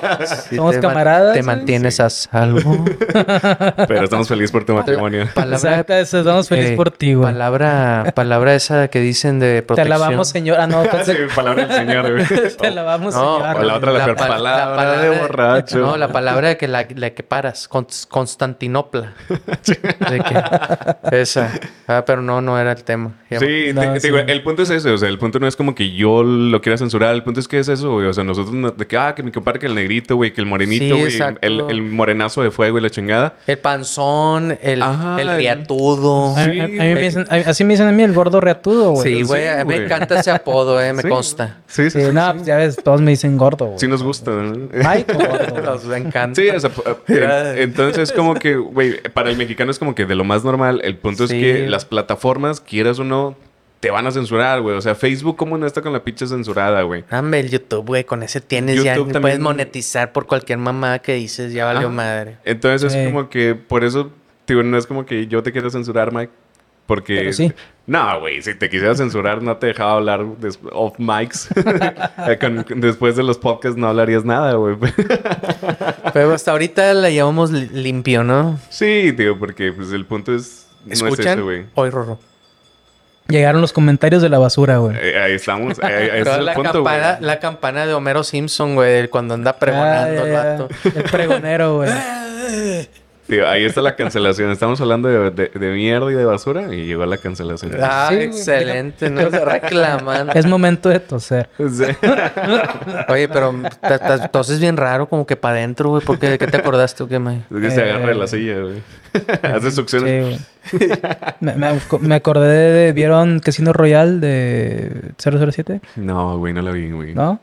Sí, 0.49 0.57
Somos 0.57 0.73
te 0.75 0.81
ma- 0.81 0.89
camaradas, 0.89 1.35
Te 1.35 1.43
mantienes 1.43 2.01
a 2.01 2.09
salvo. 2.11 2.85
Pero 3.89 4.05
estamos 4.05 4.27
felices 4.29 4.51
por 4.51 4.65
tu 4.65 4.73
matrimonio. 4.75 5.29
Palabra, 5.35 5.57
Exacto, 5.81 5.93
estamos 5.95 6.49
felices 6.49 6.73
eh, 6.73 6.77
por 6.77 6.91
ti, 6.91 7.15
güey. 7.15 7.31
Palabra, 7.33 8.13
palabra 8.15 8.55
esa 8.55 8.89
que 8.89 9.01
dicen 9.01 9.39
de 9.41 9.57
Te 9.57 9.63
protección. 9.63 9.93
alabamos, 9.93 10.29
señor. 10.29 10.59
Ah, 10.61 10.67
no, 10.67 10.83
Sí, 11.05 11.13
palabra 11.35 11.67
del 11.67 11.77
señor, 11.77 12.13
güey. 12.13 12.27
te 12.57 12.67
alabamos, 12.67 13.15
No, 13.15 13.39
señor. 13.41 13.57
o 13.57 13.63
la 13.63 13.75
otra, 13.77 13.93
la 13.93 14.05
peor 14.07 14.17
pa- 14.17 14.29
palabra 14.29 14.99
de 15.03 15.11
borracho. 15.21 15.79
No, 15.79 15.97
la 15.97 16.09
palabra 16.09 16.55
que 16.57 16.67
la, 16.69 16.87
la 16.95 17.11
que 17.11 17.23
paras. 17.23 17.69
Cons- 17.71 18.07
Constantinopla. 18.09 19.13
Que- 19.65 21.21
esa. 21.21 21.51
Ah, 21.87 22.05
pero 22.07 22.23
no, 22.23 22.41
no 22.41 22.59
era 22.59 22.73
el 22.73 22.85
tema. 22.85 23.13
Sí, 23.31 23.73
No, 23.75 23.81
te- 23.83 23.87
te 23.95 24.01
sí. 24.01 24.07
digo, 24.09 24.19
el 24.19 24.43
punto 24.43 24.63
es 24.63 24.71
ese, 24.71 24.91
o 24.91 24.99
sea, 24.99 25.09
el 25.09 25.19
punto 25.19 25.39
no 25.39 25.47
es 25.47 25.57
como 25.57 25.75
que 25.75 25.93
yo 25.93 26.23
lo 26.23 26.61
quiera 26.61 26.77
censurar, 26.79 27.18
el 27.19 27.25
punto 27.25 27.41
es 27.41 27.47
que 27.49 27.59
es 27.59 27.69
eso, 27.69 27.93
güey, 27.93 28.07
o 28.07 28.13
sea, 28.13 28.25
nosotros, 28.25 28.55
no- 28.55 28.71
de 28.71 28.87
que, 28.87 28.97
ah, 28.97 29.15
que 29.15 29.23
mi 29.23 29.31
compadre, 29.31 29.59
que 29.59 29.67
el 29.67 29.75
negrito, 29.75 30.17
güey, 30.17 30.33
que 30.33 30.41
el 30.41 30.47
morenito, 30.47 30.97
Sí, 30.97 31.01
güey, 31.19 31.37
el, 31.43 31.65
el 31.69 31.83
morenazo 31.83 32.43
de 32.43 32.51
fuego 32.51 32.79
y 32.79 32.81
la 32.81 32.91
chingada. 32.91 33.35
El 33.47 33.59
panzón, 33.59 34.57
el, 34.63 34.83
Ajá, 34.83 35.21
el 35.21 35.29
el- 35.29 35.37
riatudo. 35.37 36.37
A, 36.37 36.41
a- 36.41 36.45
a 36.45 36.47
mí 36.49 36.55
me 36.79 37.01
dicen, 37.03 37.27
a- 37.31 37.35
así 37.51 37.65
me 37.65 37.75
dicen 37.75 37.87
a 37.89 37.93
mí 37.93 38.03
el 38.03 38.13
gordo 38.13 38.41
reatudo, 38.41 38.93
güey. 38.93 39.03
Sí, 39.17 39.23
güey, 39.23 39.43
Sí, 39.43 39.49
a 39.49 39.57
mí 39.57 39.59
me 39.59 39.75
güey. 39.75 39.85
encanta 39.85 40.21
ese 40.21 40.31
apodo, 40.31 40.81
eh, 40.81 40.93
me 40.93 41.03
Sí. 41.03 41.09
consta. 41.09 41.59
Sí, 41.67 41.91
sí, 41.91 42.01
Sí, 42.01 42.07
sí. 42.07 42.13
no, 42.13 42.33
pues 42.35 42.47
ya 42.47 42.57
ves, 42.57 42.77
todos 42.83 43.01
me 43.01 43.11
dicen 43.11 43.37
gordo, 43.37 43.67
güey. 43.67 43.79
Sí 43.79 43.87
nos 43.89 44.03
gusta, 44.03 44.31
¿no? 44.31 44.51
O 44.53 44.55
gordo. 44.55 44.69
güey. 45.55 45.65
Los 45.65 45.85
encanta. 45.97 46.41
Sí, 46.41 46.49
o 46.49 46.61
sea, 46.61 46.71
eh, 47.09 47.63
entonces 47.63 48.13
como 48.13 48.35
que, 48.35 48.57
güey, 48.57 49.01
para 49.15 49.31
el 49.31 49.37
mexicano 49.37 49.71
es 49.71 49.79
como 49.79 49.95
que 49.95 50.07
de 50.07 50.15
lo 50.15 50.25
más 50.25 50.45
normal. 50.45 50.81
El 50.85 50.97
punto 50.97 51.27
Sí. 51.27 51.35
es 51.37 51.41
que 51.41 51.69
las 51.69 51.85
plataformas, 51.85 52.61
quieras 52.61 52.99
o 52.99 53.05
no, 53.05 53.37
te 53.81 53.91
van 53.91 54.07
a 54.07 54.11
censurar, 54.11 54.61
güey. 54.61 54.77
O 54.77 54.81
sea, 54.81 54.95
Facebook, 54.95 55.37
¿cómo 55.37 55.57
no 55.57 55.67
está 55.67 55.83
con 55.83 55.93
la 55.93 56.03
pinche 56.03 56.27
censurada, 56.27 56.83
güey? 56.83 57.05
Dame 57.11 57.41
el 57.41 57.51
YouTube, 57.51 57.87
güey, 57.87 58.05
con 58.05 58.23
ese 58.23 58.41
tienes 58.41 58.83
ya, 58.83 58.95
YouTube 58.97 59.13
puedes 59.13 59.23
también- 59.23 59.43
monetizar 59.43 60.13
por 60.13 60.27
cualquier 60.27 60.59
mamá 60.59 60.99
que 60.99 61.15
dices, 61.15 61.53
ya 61.53 61.65
valió 61.67 61.89
madre. 61.91 62.39
Entonces 62.45 62.93
Sí. 62.93 62.99
es 62.99 63.07
como 63.09 63.29
que, 63.29 63.55
por 63.55 63.85
eso, 63.85 64.11
digo, 64.47 64.63
no 64.63 64.77
es 64.79 64.87
como 64.87 65.07
que 65.07 65.27
yo 65.29 65.43
te 65.43 65.53
quiero 65.53 65.71
censurar, 65.71 66.13
Mike. 66.13 66.33
Porque... 66.87 67.17
Pero 67.17 67.33
sí. 67.35 67.53
No, 67.87 68.19
güey, 68.21 68.41
si 68.41 68.55
te 68.55 68.71
quisiera 68.71 68.95
censurar, 68.95 69.43
no 69.43 69.59
te 69.59 69.67
dejaba 69.67 69.93
hablar 69.97 70.25
des- 70.39 70.59
off 70.73 70.95
mics. 70.99 71.49
Con- 72.41 72.65
después 72.81 73.15
de 73.15 73.23
los 73.23 73.37
podcasts 73.37 73.77
no 73.79 73.89
hablarías 73.89 74.25
nada, 74.25 74.55
güey. 74.55 74.75
Pero 76.15 76.33
hasta 76.33 76.51
ahorita 76.53 76.95
la 76.95 77.11
llevamos 77.11 77.51
li- 77.51 77.69
limpio, 77.73 78.25
¿no? 78.25 78.59
sí, 78.71 79.11
digo, 79.13 79.39
porque 79.39 79.73
pues 79.73 79.93
el 79.93 80.05
punto 80.07 80.35
es... 80.35 80.67
No 80.87 80.93
es 80.95 81.03
¿Escuchan? 81.03 81.33
ese, 81.35 81.41
güey. 81.43 81.67
Hoy, 81.75 81.91
Rorro. 81.91 82.19
Llegaron 83.29 83.61
los 83.61 83.73
comentarios 83.75 84.23
de 84.23 84.31
la 84.31 84.39
basura, 84.39 84.79
güey. 84.79 84.97
Eh, 84.99 85.19
ahí 85.21 85.33
estamos. 85.35 85.79
eh, 85.79 86.09
Pero 86.11 86.31
es 86.33 86.39
el 86.39 86.47
la, 86.47 86.55
punto, 86.55 86.83
güey. 86.83 86.95
campana, 86.95 87.19
la 87.21 87.39
campana 87.39 87.87
de 87.87 87.93
Homero 87.93 88.25
Simpson, 88.25 88.75
güey, 88.75 89.09
cuando 89.09 89.35
anda 89.35 89.53
pregonando 89.59 90.23
Ah, 90.23 90.25
el 90.25 90.33
ya, 90.33 90.43
ya. 90.43 90.51
vato. 90.53 90.69
El 90.95 91.03
pregonero, 91.05 91.77
güey. 91.77 91.91
Tío, 93.29 93.47
ahí 93.47 93.65
está 93.67 93.83
la 93.83 93.95
cancelación. 93.95 94.51
Estamos 94.51 94.81
hablando 94.81 95.07
de, 95.09 95.31
de- 95.31 95.49
de 95.49 95.73
mierda 95.75 96.11
y 96.11 96.15
de 96.15 96.25
basura 96.25 96.75
y 96.75 96.87
llegó 96.87 97.05
la 97.05 97.19
cancelación. 97.19 97.73
Ah, 97.79 98.07
Sí, 98.11 98.17
excelente, 98.17 99.11
no 99.11 99.31
se 99.31 99.45
reclaman. 99.45 100.31
Es 100.35 100.47
momento 100.47 100.89
de 100.89 100.99
toser. 101.01 101.51
Sí. 101.59 101.85
Oye, 103.09 103.29
pero 103.29 103.55
entonces 104.23 104.59
bien 104.61 104.79
raro, 104.79 105.07
como 105.11 105.27
que 105.27 105.37
para 105.37 105.57
adentro, 105.59 105.91
güey. 105.91 106.03
¿Por 106.03 106.19
qué? 106.19 106.31
¿De 106.31 106.39
qué 106.39 106.47
te 106.47 106.57
acordaste 106.57 107.03
o 107.03 107.09
qué, 107.09 107.19
mae? 107.19 107.43
Es 107.55 107.61
que 107.61 107.71
se 107.71 107.81
Eh, 107.81 107.91
agarra 107.91 108.07
de 108.09 108.15
la 108.15 108.27
silla, 108.27 108.61
güey. 108.61 108.83
Hace 109.43 109.71
succión. 109.73 110.05
Sí, 110.07 110.21
güey. 110.79 110.91
me, 111.41 111.55
me- 111.55 111.81
me 112.01 112.15
acordé 112.15 112.49
de... 112.73 112.93
¿Vieron 112.93 113.41
Casino 113.41 113.75
Royale 113.75 114.21
de 114.21 115.13
007? 115.19 115.83
No, 115.97 116.39
güey, 116.39 116.55
no 116.55 116.63
la 116.63 116.71
vi, 116.71 116.91
güey. 116.93 117.15
¿No? 117.15 117.41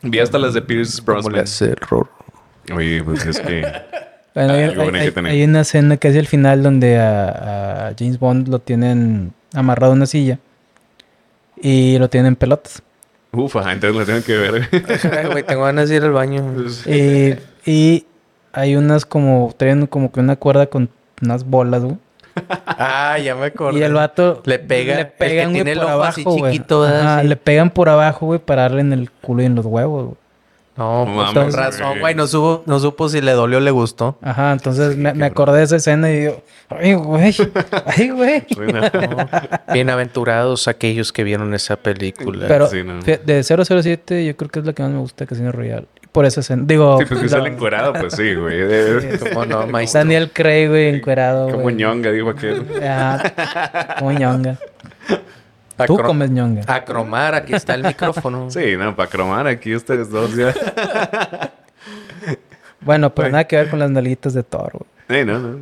Vi 0.00 0.18
hasta 0.20 0.38
las 0.38 0.54
de 0.54 0.62
Pierce 0.62 1.02
Brosnan. 1.02 1.40
hace, 1.40 1.74
Rorro? 1.74 2.08
Oye, 2.74 3.02
pues 3.04 3.26
es 3.26 3.40
que... 3.40 3.62
Bueno, 4.34 4.52
hay, 4.54 5.12
que 5.12 5.44
una 5.44 5.60
escena 5.60 5.96
casi 5.96 6.18
al 6.18 6.26
final 6.26 6.62
donde 6.62 6.98
a, 6.98 7.88
a 7.88 7.94
James 7.98 8.18
Bond 8.18 8.48
lo 8.48 8.58
tienen 8.58 9.32
amarrado 9.54 9.92
a 9.92 9.96
una 9.96 10.06
silla 10.06 10.38
y 11.60 11.98
lo 11.98 12.08
tienen 12.10 12.28
en 12.28 12.36
pelotas. 12.36 12.82
Ufa, 13.32 13.72
entonces 13.72 13.96
la 13.96 14.04
tengo 14.06 14.24
que 14.24 14.36
ver. 14.36 14.68
Güey, 15.30 15.42
tengo 15.44 15.62
ganas 15.64 15.88
de 15.88 15.96
ir 15.96 16.02
al 16.04 16.12
baño. 16.12 16.42
Y, 16.86 17.34
y 17.68 18.06
hay 18.52 18.76
unas 18.76 19.04
como, 19.06 19.52
traen 19.56 19.86
como 19.86 20.10
que 20.12 20.20
una 20.20 20.36
cuerda 20.36 20.66
con 20.66 20.88
unas 21.22 21.44
bolas, 21.44 21.82
güey. 21.82 21.96
Ah, 22.66 23.16
ya 23.22 23.36
me 23.36 23.46
acordé. 23.46 23.78
Y 23.78 23.82
el 23.82 23.92
vato 23.94 24.42
Le 24.44 24.58
pega- 24.58 24.94
le 24.96 25.00
el 25.02 25.06
que 25.06 25.12
pegan, 25.16 25.50
güey, 25.50 25.54
tiene 25.62 25.72
el 25.72 25.78
por 25.78 25.86
ojo 25.92 26.02
así 26.02 26.22
abajo, 26.22 26.38
güey. 26.38 26.52
chiquito. 26.52 26.86
Le 27.22 27.36
pegan 27.36 27.70
por 27.70 27.88
abajo, 27.88 28.26
güey, 28.26 28.40
para 28.40 28.62
darle 28.62 28.80
en 28.80 28.92
el 28.92 29.10
culo 29.10 29.42
y 29.42 29.46
en 29.46 29.54
los 29.54 29.64
huevos, 29.66 30.04
güey. 30.06 30.16
No, 30.76 31.04
No 31.06 31.14
pues 31.14 31.34
mames, 31.34 31.54
razón, 31.54 31.88
güey. 31.90 32.00
güey. 32.00 32.14
No 32.16 32.26
supo, 32.26 32.62
no 32.66 32.78
supo 32.80 33.08
si 33.08 33.20
le 33.20 33.32
dolió 33.32 33.58
o 33.58 33.60
le 33.60 33.70
gustó. 33.70 34.18
Ajá, 34.22 34.52
entonces 34.52 34.96
me, 34.96 35.14
me 35.14 35.26
acordé 35.26 35.58
de 35.58 35.64
esa 35.64 35.76
escena 35.76 36.10
y 36.10 36.18
digo, 36.20 36.42
ay, 36.68 36.94
güey, 36.94 37.34
ay, 37.86 38.08
güey. 38.10 38.44
Bienaventurados 39.72 40.68
aquellos 40.68 41.12
que 41.12 41.24
vieron 41.24 41.54
esa 41.54 41.76
película. 41.76 42.46
Pero 42.48 42.66
Sí, 42.68 42.82
no. 42.82 43.00
de 43.02 43.42
007 43.42 44.24
yo 44.26 44.36
creo 44.36 44.50
que 44.50 44.58
es 44.60 44.64
la 44.66 44.72
que 44.72 44.82
más 44.82 44.90
me 44.92 44.98
gusta 44.98 45.26
Casino 45.26 45.52
Royale. 45.52 45.86
Por 46.12 46.26
esa 46.26 46.40
escena. 46.40 46.62
Digo, 46.64 46.98
sí, 47.00 47.06
pues 47.08 47.20
que 47.22 47.28
sale 47.28 47.48
encuerado, 47.50 47.92
pues 47.92 48.14
sí, 48.14 48.34
güey. 48.34 49.18
¿Cómo 49.18 49.46
no, 49.46 49.66
maestro? 49.66 49.98
Daniel 50.00 50.30
Craig, 50.32 50.68
güey, 50.68 50.88
encuerado, 50.94 51.48
Como 51.50 51.62
güey. 51.64 51.74
ñonga, 51.74 52.10
digo 52.12 52.30
aquel. 52.30 52.64
Ajá, 52.84 53.96
como 53.98 54.12
ñonga. 54.12 54.56
Tú 55.76 55.94
Acro- 55.94 56.06
comes 56.06 56.30
ñonga. 56.30 56.62
A 56.66 56.84
cromar, 56.84 57.34
aquí 57.34 57.54
está 57.54 57.74
el 57.74 57.82
micrófono. 57.82 58.48
Sí, 58.50 58.76
no, 58.76 58.94
para 58.94 59.10
cromar 59.10 59.46
aquí 59.46 59.74
ustedes 59.74 60.10
dos 60.10 60.34
ya. 60.36 60.54
Bueno, 62.80 63.14
pero 63.14 63.30
nada 63.30 63.44
que 63.44 63.56
ver 63.56 63.70
con 63.70 63.78
las 63.78 63.90
nalguitas 63.90 64.34
de 64.34 64.42
Thor, 64.42 64.72
güey. 64.72 65.20
Sí, 65.20 65.24
no, 65.26 65.38
no. 65.38 65.58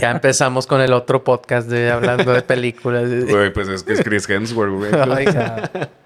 Ya 0.00 0.10
empezamos 0.10 0.66
con 0.66 0.80
el 0.80 0.92
otro 0.92 1.22
podcast 1.22 1.68
de 1.68 1.90
hablando 1.90 2.32
de 2.32 2.42
películas. 2.42 3.08
Güey, 3.28 3.52
pues 3.52 3.68
es 3.68 3.82
que 3.84 3.92
es 3.92 4.02
Chris 4.02 4.28
Hemsworth, 4.28 4.72
güey. 4.72 4.90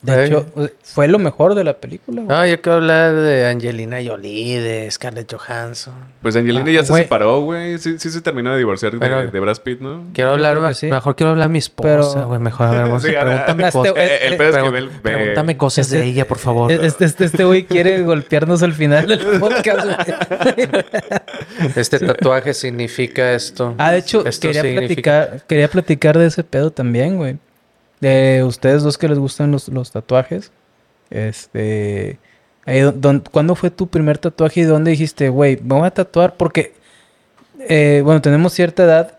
De 0.00 0.12
Ay. 0.12 0.26
hecho, 0.28 0.46
fue 0.84 1.08
lo 1.08 1.18
mejor 1.18 1.56
de 1.56 1.64
la 1.64 1.74
película, 1.78 2.22
güey. 2.22 2.28
No, 2.28 2.46
yo 2.46 2.60
quiero 2.60 2.76
hablar 2.76 3.14
de 3.16 3.48
Angelina 3.48 3.96
Jolie, 4.04 4.60
de 4.60 4.88
Scarlett 4.92 5.34
Johansson. 5.34 5.92
Pues 6.22 6.36
Angelina 6.36 6.64
Ah, 6.68 6.70
ya 6.70 6.84
se 6.84 6.92
güey. 6.92 7.02
separó, 7.02 7.40
güey. 7.40 7.78
Sí, 7.78 7.98
sí 7.98 8.08
se 8.10 8.20
terminó 8.20 8.52
de 8.52 8.58
divorciar 8.58 8.92
de, 8.92 8.98
Pero- 9.00 9.28
de 9.28 9.40
Brad 9.40 9.56
Pitt, 9.58 9.80
¿no? 9.80 10.04
Quiero 10.12 10.30
hablar, 10.30 10.74
sí. 10.76 10.86
mejor 10.86 11.16
quiero 11.16 11.30
hablar 11.32 11.46
a 11.46 11.48
mi 11.48 11.58
esposa, 11.58 11.88
Pero- 12.14 12.26
güey. 12.28 12.38
Mejor, 12.38 12.66
a 12.66 12.70
ver, 12.70 12.82
vamos 12.82 13.04
a- 13.04 13.08
Sí, 13.08 13.12
pregúntame 13.20 13.64
Este, 13.66 13.78
cosas. 13.78 13.94
eh, 13.96 14.18
el 14.28 14.36
pedo 14.36 14.48
es 14.58 14.64
que 14.64 14.70
ve 14.70 14.88
Pregúntame 15.02 15.56
cosas 15.56 15.90
de 15.90 15.96
Este- 15.98 16.08
ella, 16.10 16.28
por 16.28 16.38
favor. 16.38 16.70
Este, 16.70 17.04
este, 17.04 17.24
este 17.24 17.44
güey 17.44 17.64
quiere 17.64 18.00
golpearnos 18.02 18.62
al 18.62 18.74
final 18.74 19.04
del 19.08 19.18
podcast, 19.40 19.84
güey. 19.84 20.68
Este 21.76 21.98
tatuaje 21.98 22.54
significa 22.54 23.32
esto. 23.32 23.74
Ah, 23.78 23.90
de 23.92 23.98
hecho, 23.98 24.24
Esto 24.24 24.46
quería 24.48 24.62
significa- 24.62 25.26
platicar, 25.26 25.46
quería 25.48 25.68
platicar 25.68 26.18
de 26.18 26.26
ese 26.26 26.44
pedo 26.44 26.70
también, 26.70 27.16
güey. 27.16 27.36
De 28.00 28.44
ustedes 28.44 28.82
dos 28.82 28.96
que 28.98 29.08
les 29.08 29.18
gustan 29.18 29.50
los, 29.50 29.68
los 29.68 29.90
tatuajes. 29.90 30.52
Este. 31.10 32.18
ahí 32.66 32.80
don- 32.80 33.00
don- 33.00 33.24
¿Cuándo 33.30 33.54
fue 33.54 33.70
tu 33.70 33.86
primer 33.88 34.18
tatuaje 34.18 34.60
y 34.60 34.64
dónde 34.64 34.90
dijiste, 34.90 35.28
güey, 35.30 35.58
me 35.62 35.74
voy 35.76 35.86
a 35.86 35.90
tatuar? 35.90 36.36
Porque, 36.36 36.74
eh, 37.60 38.02
bueno, 38.04 38.20
tenemos 38.20 38.52
cierta 38.52 38.84
edad 38.84 39.14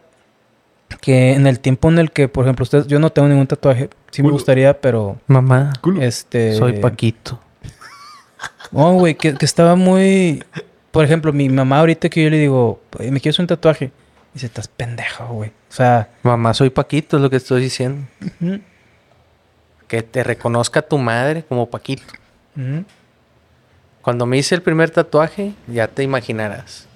que 1.01 1.34
en 1.34 1.45
el 1.47 1.59
tiempo 1.59 1.89
en 1.89 1.99
el 1.99 2.11
que, 2.11 2.27
por 2.27 2.45
ejemplo, 2.45 2.63
ustedes, 2.63 2.88
yo 2.88 2.99
no 2.99 3.09
tengo 3.11 3.27
ningún 3.27 3.47
tatuaje. 3.47 3.89
Sí 4.11 4.21
me 4.23 4.30
gustaría, 4.32 4.80
pero, 4.80 5.17
Mamá, 5.27 5.73
este. 6.01 6.55
soy 6.55 6.73
Paquito. 6.80 7.39
No, 8.71 8.93
güey, 8.93 9.15
que, 9.15 9.34
que 9.34 9.45
estaba 9.45 9.75
muy. 9.75 10.43
Por 10.91 11.03
ejemplo, 11.05 11.34
mi 11.34 11.49
mamá 11.49 11.80
ahorita 11.80 12.09
que 12.09 12.23
yo 12.23 12.30
le 12.30 12.38
digo, 12.38 12.80
"Oye, 12.97 13.11
me 13.11 13.19
quiero 13.19 13.34
hacer 13.36 13.43
un 13.43 13.47
tatuaje. 13.47 13.91
Dice, 14.34 14.45
estás 14.45 14.67
pendejo, 14.67 15.25
güey. 15.27 15.49
O 15.49 15.73
sea, 15.73 16.09
Mamá, 16.23 16.53
soy 16.53 16.69
Paquito, 16.69 17.17
es 17.17 17.23
lo 17.23 17.30
que 17.30 17.38
estoy 17.38 17.61
diciendo. 17.61 18.07
Que 19.88 20.03
te 20.03 20.23
reconozca 20.23 20.82
tu 20.84 20.97
madre 20.97 21.43
como 21.43 21.69
Paquito. 21.69 22.03
Cuando 24.01 24.25
me 24.25 24.38
hice 24.38 24.55
el 24.55 24.61
primer 24.61 24.89
tatuaje, 24.91 25.53
ya 25.67 25.88
te 25.88 26.03
imaginarás. 26.03 26.88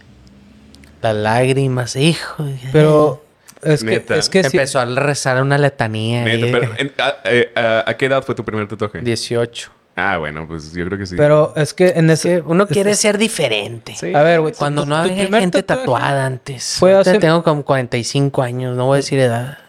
Las 1.02 1.16
lágrimas, 1.16 1.96
hijo. 1.96 2.46
pero 2.72 3.26
es 3.62 3.84
que, 3.84 4.04
es 4.10 4.30
que 4.30 4.44
sí- 4.44 4.58
Empezó 4.58 4.80
a 4.80 4.86
rezar 4.86 5.42
una 5.42 5.58
letanía. 5.58 6.24
ahí 6.24 6.42
Neta, 6.42 6.46
de 6.46 6.52
pero, 6.52 6.74
en- 6.78 6.94
a, 7.00 7.14
eh, 7.26 7.52
a- 7.56 7.90
¿a 7.90 7.98
qué 7.98 8.06
edad 8.06 8.24
fue 8.24 8.36
tu 8.36 8.46
primer 8.46 8.68
tatuaje? 8.68 9.00
18. 9.02 9.72
Ah, 9.96 10.18
bueno, 10.18 10.48
pues 10.48 10.74
yo 10.74 10.86
creo 10.86 10.98
que 10.98 11.06
sí. 11.06 11.16
Pero 11.16 11.54
es 11.56 11.74
que 11.74 11.90
en 11.90 12.10
ese... 12.10 12.38
Que 12.38 12.42
uno 12.48 12.66
quiere 12.66 12.96
ser 12.96 13.18
diferente. 13.20 13.94
Sí. 13.96 14.14
A 14.14 14.24
ver, 14.24 14.42
güey. 14.42 14.54
Cuando 14.54 14.86
no 14.88 14.96
había 14.96 15.16
gente 15.28 15.62
tatuaje 15.62 15.64
tatuada 15.64 16.26
antes. 16.26 16.78
fue 16.80 16.96
hace- 16.96 17.20
Tengo 17.20 17.44
como 17.44 17.64
45 17.64 18.42
años, 18.42 18.76
no 18.76 18.88
voy 18.88 18.96
a 18.96 18.98
decir 18.98 19.20
edad. 19.20 19.60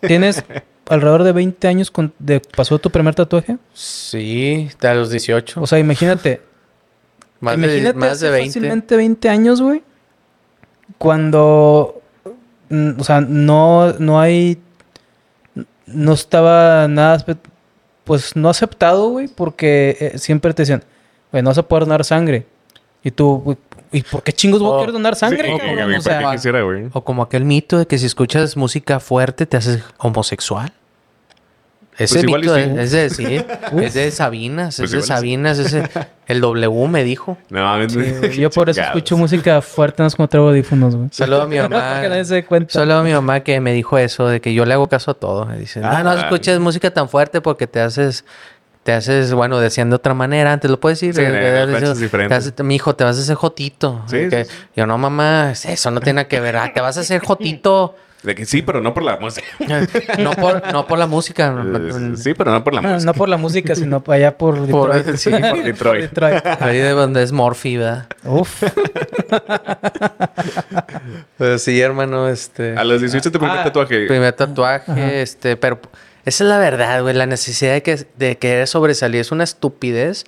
Tienes 0.00 0.44
alrededor 0.88 1.24
de 1.24 1.32
20 1.32 1.66
años 1.66 1.90
con- 1.90 2.12
de 2.20 2.38
pasó 2.40 2.78
tu 2.78 2.90
primer 2.90 3.16
tatuaje. 3.16 3.56
Sí, 3.74 4.70
a 4.82 4.94
los 4.94 5.10
18. 5.10 5.60
O 5.60 5.66
sea, 5.66 5.80
imagínate. 5.80 6.42
más, 7.40 7.56
de, 7.58 7.64
imagínate 7.66 7.98
más 7.98 8.20
de 8.20 8.28
hace 8.28 8.30
20. 8.30 8.48
fácilmente 8.60 8.96
20 8.96 9.28
años, 9.28 9.60
güey. 9.60 9.82
Cuando... 10.98 12.00
mm, 12.68 13.00
O 13.00 13.04
sea, 13.04 13.20
no, 13.20 13.92
no 13.94 14.20
hay... 14.20 14.60
No 15.86 16.12
estaba 16.12 16.86
nada... 16.88 17.24
Pues 18.06 18.34
no 18.36 18.48
aceptado, 18.48 19.08
güey. 19.10 19.28
Porque 19.28 19.96
eh, 20.00 20.18
siempre 20.18 20.54
te 20.54 20.62
decían... 20.62 20.82
Güey, 21.30 21.42
no 21.42 21.50
vas 21.50 21.58
a 21.58 21.62
poder 21.64 21.84
donar 21.84 22.04
sangre. 22.04 22.46
Y 23.04 23.10
tú... 23.10 23.40
güey, 23.44 23.58
¿Y 23.92 24.02
por 24.02 24.22
qué 24.22 24.32
chingos 24.32 24.60
voy 24.60 24.70
a 24.70 24.74
Oh, 24.76 24.80
querer 24.80 24.92
donar 24.92 25.14
sangre, 25.16 25.52
Sí, 25.52 25.58
cabrón? 25.58 25.74
güey, 25.74 25.98
O 25.98 26.02
¿para 26.02 26.20
sea, 26.20 26.30
qué 26.30 26.36
quisiera, 26.36 26.62
güey? 26.62 26.88
O 26.92 27.02
como 27.04 27.22
aquel 27.22 27.44
mito 27.44 27.78
de 27.78 27.86
que 27.86 27.98
si 27.98 28.06
escuchas 28.06 28.56
música 28.56 28.98
fuerte 29.00 29.44
te 29.46 29.56
haces 29.56 29.82
homosexual. 29.98 30.72
Ese 31.98 32.22
Pues 32.24 32.40
mito 32.42 32.54
sí. 32.54 32.60
es, 32.60 32.78
es 32.78 32.90
de, 32.92 33.10
sí, 33.10 33.44
es 33.82 33.94
de 33.94 34.10
Sabinas, 34.10 34.76
Pues 34.76 34.92
es 34.92 35.00
de. 35.00 35.06
Sabinas, 35.06 35.58
ese, 35.58 35.82
el 36.26 36.40
W 36.42 36.88
me 36.88 37.04
dijo. 37.04 37.38
No, 37.48 37.88
sí, 37.88 37.96
güey, 37.96 38.36
yo 38.36 38.50
por 38.50 38.68
eso 38.68 38.82
escucho 38.82 39.16
música 39.16 39.62
fuerte, 39.62 40.02
no 40.02 40.06
es 40.08 40.14
como 40.14 40.28
traigo 40.28 40.48
audífonos, 40.48 40.94
güey. 40.94 41.08
Saludo 41.10 41.42
a 41.42 41.46
mi 41.46 41.56
mamá. 41.60 42.00
que 42.02 42.08
nadie 42.10 42.24
se 42.26 42.34
dé 42.34 42.44
cuenta. 42.44 42.72
Solo 42.72 42.94
a 42.96 43.02
mi 43.02 43.12
mamá 43.12 43.40
que 43.40 43.60
me 43.60 43.72
dijo 43.72 43.96
eso, 43.96 44.28
de 44.28 44.40
que 44.42 44.52
yo 44.52 44.66
le 44.66 44.74
hago 44.74 44.88
caso 44.88 45.12
a 45.12 45.14
todo. 45.14 45.46
Me 45.46 45.58
dice, 45.58 45.80
Ah, 45.82 46.02
no, 46.02 46.14
no 46.14 46.20
escuches 46.20 46.58
música 46.60 46.90
tan 46.92 47.08
fuerte 47.08 47.40
porque 47.40 47.66
te 47.66 47.80
haces, 47.80 48.26
te 48.82 48.92
haces, 48.92 49.32
bueno, 49.32 49.58
decían 49.58 49.88
de 49.88 49.96
otra 49.96 50.12
manera. 50.12 50.52
Antes 50.52 50.70
lo 50.70 50.78
puedes 50.78 51.00
decir. 51.00 51.14
Sí, 51.14 51.22
eh, 51.24 51.66
te 52.10 52.34
haces- 52.34 52.62
mi 52.62 52.74
hijo, 52.74 52.94
te 52.94 53.04
vas 53.04 53.16
a 53.18 53.20
hacer 53.22 53.36
jotito. 53.36 54.02
Sí, 54.06 54.28
que- 54.28 54.44
sí. 54.44 54.50
Yo, 54.76 54.86
no, 54.86 54.98
mamá, 54.98 55.52
eso 55.52 55.90
no 55.90 56.00
tiene 56.00 56.16
nada 56.18 56.28
que 56.28 56.40
ver. 56.40 56.56
Ah, 56.58 56.70
te 56.74 56.80
vas 56.82 56.98
a 56.98 57.00
hacer 57.00 57.20
jotito. 57.24 57.94
De 58.22 58.34
que 58.34 58.44
sí, 58.44 58.62
pero 58.62 58.80
no 58.80 58.92
por 58.92 59.02
la 59.04 59.18
música. 59.18 59.46
no, 60.18 60.32
por, 60.32 60.72
no 60.72 60.86
por 60.86 60.98
la 60.98 61.06
música. 61.06 61.54
Eh, 61.74 62.12
sí, 62.16 62.34
pero 62.34 62.50
no 62.50 62.64
por 62.64 62.74
la 62.74 62.82
música. 62.82 63.04
no 63.04 63.14
por 63.14 63.28
la 63.28 63.36
música, 63.36 63.74
sino 63.76 64.02
allá 64.08 64.36
por 64.36 64.66
Por- 64.68 64.92
Detroit. 64.92 65.16
sí, 65.20 65.30
por 65.30 65.62
Detroit. 65.62 66.16
Ahí 66.60 66.78
de 66.78 66.90
donde 66.90 67.22
es 67.22 67.30
Morphy, 67.32 67.76
¿verdad? 67.76 68.06
Uf. 68.24 68.62
Pero 71.38 71.58
sí, 71.58 71.80
hermano, 71.80 72.28
este... 72.28 72.76
A 72.76 72.84
los 72.84 73.00
18 73.00 73.30
tu 73.30 73.38
primer 73.38 73.58
Ah, 73.58 73.64
tatuaje. 73.64 74.06
Primer 74.06 74.32
tatuaje, 74.32 75.22
este, 75.22 75.56
pero 75.56 75.80
esa 76.24 76.44
es 76.44 76.48
la 76.50 76.58
verdad, 76.58 77.02
güey. 77.02 77.14
La 77.14 77.26
necesidad 77.26 77.72
de, 77.74 77.82
que, 77.82 78.06
de 78.16 78.38
querer 78.38 78.66
sobresalir 78.66 79.20
es 79.20 79.30
una 79.32 79.44
estupidez. 79.44 80.24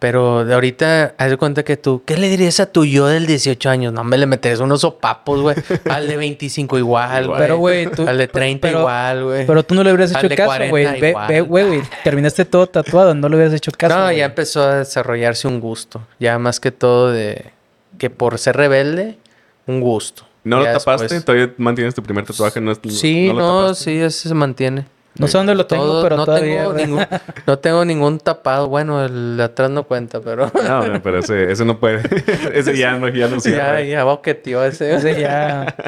Pero 0.00 0.46
de 0.46 0.54
ahorita, 0.54 1.14
haz 1.18 1.30
de 1.30 1.36
cuenta 1.36 1.62
que 1.62 1.76
tú, 1.76 2.02
¿qué 2.06 2.16
le 2.16 2.28
dirías 2.30 2.58
a 2.58 2.66
tu 2.72 2.84
yo 2.86 3.06
del 3.06 3.26
18 3.26 3.68
años? 3.68 3.92
No, 3.92 4.02
me 4.02 4.16
le 4.16 4.24
meterías 4.26 4.58
unos 4.60 4.80
sopapos, 4.80 5.40
güey. 5.42 5.56
Al 5.90 6.08
de 6.08 6.16
25 6.16 6.78
igual, 6.78 7.26
güey. 7.28 7.38
Pero, 7.38 7.58
güey, 7.58 7.86
tú- 7.86 8.08
Al 8.08 8.16
de 8.16 8.26
30 8.26 8.66
pero- 8.66 8.80
igual, 8.80 9.24
güey. 9.24 9.46
Pero 9.46 9.62
tú 9.62 9.74
no 9.74 9.84
le 9.84 9.92
hubieras 9.92 10.14
Al 10.14 10.20
hecho 10.24 10.28
de 10.30 10.36
caso, 10.36 10.46
40 10.48 10.70
güey. 10.70 11.14
Ve, 11.28 11.40
güey, 11.42 11.66
güey. 11.66 11.82
Terminaste 12.04 12.46
todo 12.46 12.66
tatuado, 12.66 13.14
no 13.14 13.28
le 13.28 13.36
hubieras 13.36 13.52
hecho 13.54 13.70
caso. 13.76 13.94
no, 13.94 14.10
ya 14.10 14.24
empezó 14.24 14.62
a 14.62 14.76
desarrollarse 14.76 15.46
un 15.46 15.60
gusto. 15.60 16.00
Ya 16.18 16.38
más 16.38 16.60
que 16.60 16.72
todo 16.72 17.12
de 17.12 17.50
que 17.98 18.08
por 18.08 18.38
ser 18.38 18.56
rebelde, 18.56 19.18
un 19.66 19.82
gusto. 19.82 20.24
¿No 20.44 20.60
lo 20.60 20.64
tapaste? 20.64 21.02
después- 21.04 21.24
¿Todavía 21.26 21.52
mantienes 21.58 21.94
tu 21.94 22.02
primer 22.02 22.24
tatuaje? 22.24 22.58
No, 22.62 22.72
es- 22.72 22.80
Sí, 22.88 23.30
no, 23.34 23.64
tapaste? 23.64 23.84
sí, 23.84 23.98
ese 23.98 24.30
se 24.30 24.34
mantiene. 24.34 24.86
No 25.18 25.26
sé 25.26 25.36
dónde 25.38 25.54
lo 25.54 25.66
tengo, 25.66 25.84
Todo- 25.84 26.02
pero 26.02 26.16
no 26.16 26.24
todavía. 26.24 26.58
tengo 26.62 26.72
ningún, 26.72 27.06
no 27.46 27.58
tengo 27.58 27.84
ningún 27.84 28.18
tapado. 28.18 28.68
Bueno, 28.68 29.04
el 29.04 29.36
de 29.36 29.42
atrás 29.42 29.68
no 29.70 29.82
cuenta, 29.84 30.20
pero 30.20 30.50
No, 30.68 30.86
no, 30.86 31.02
pero 31.02 31.18
ese, 31.18 31.50
ese 31.50 31.64
no 31.64 31.78
puede. 31.78 32.00
ese 32.54 32.76
ya 32.76 32.92
no, 32.96 33.08
ya 33.08 33.26
no 33.28 33.34
ya, 33.36 33.40
cierra. 33.40 33.80
ya 33.82 34.04
boqueteó 34.04 34.64
ese. 34.64 34.94
Ese 34.94 35.20
ya. 35.20 35.74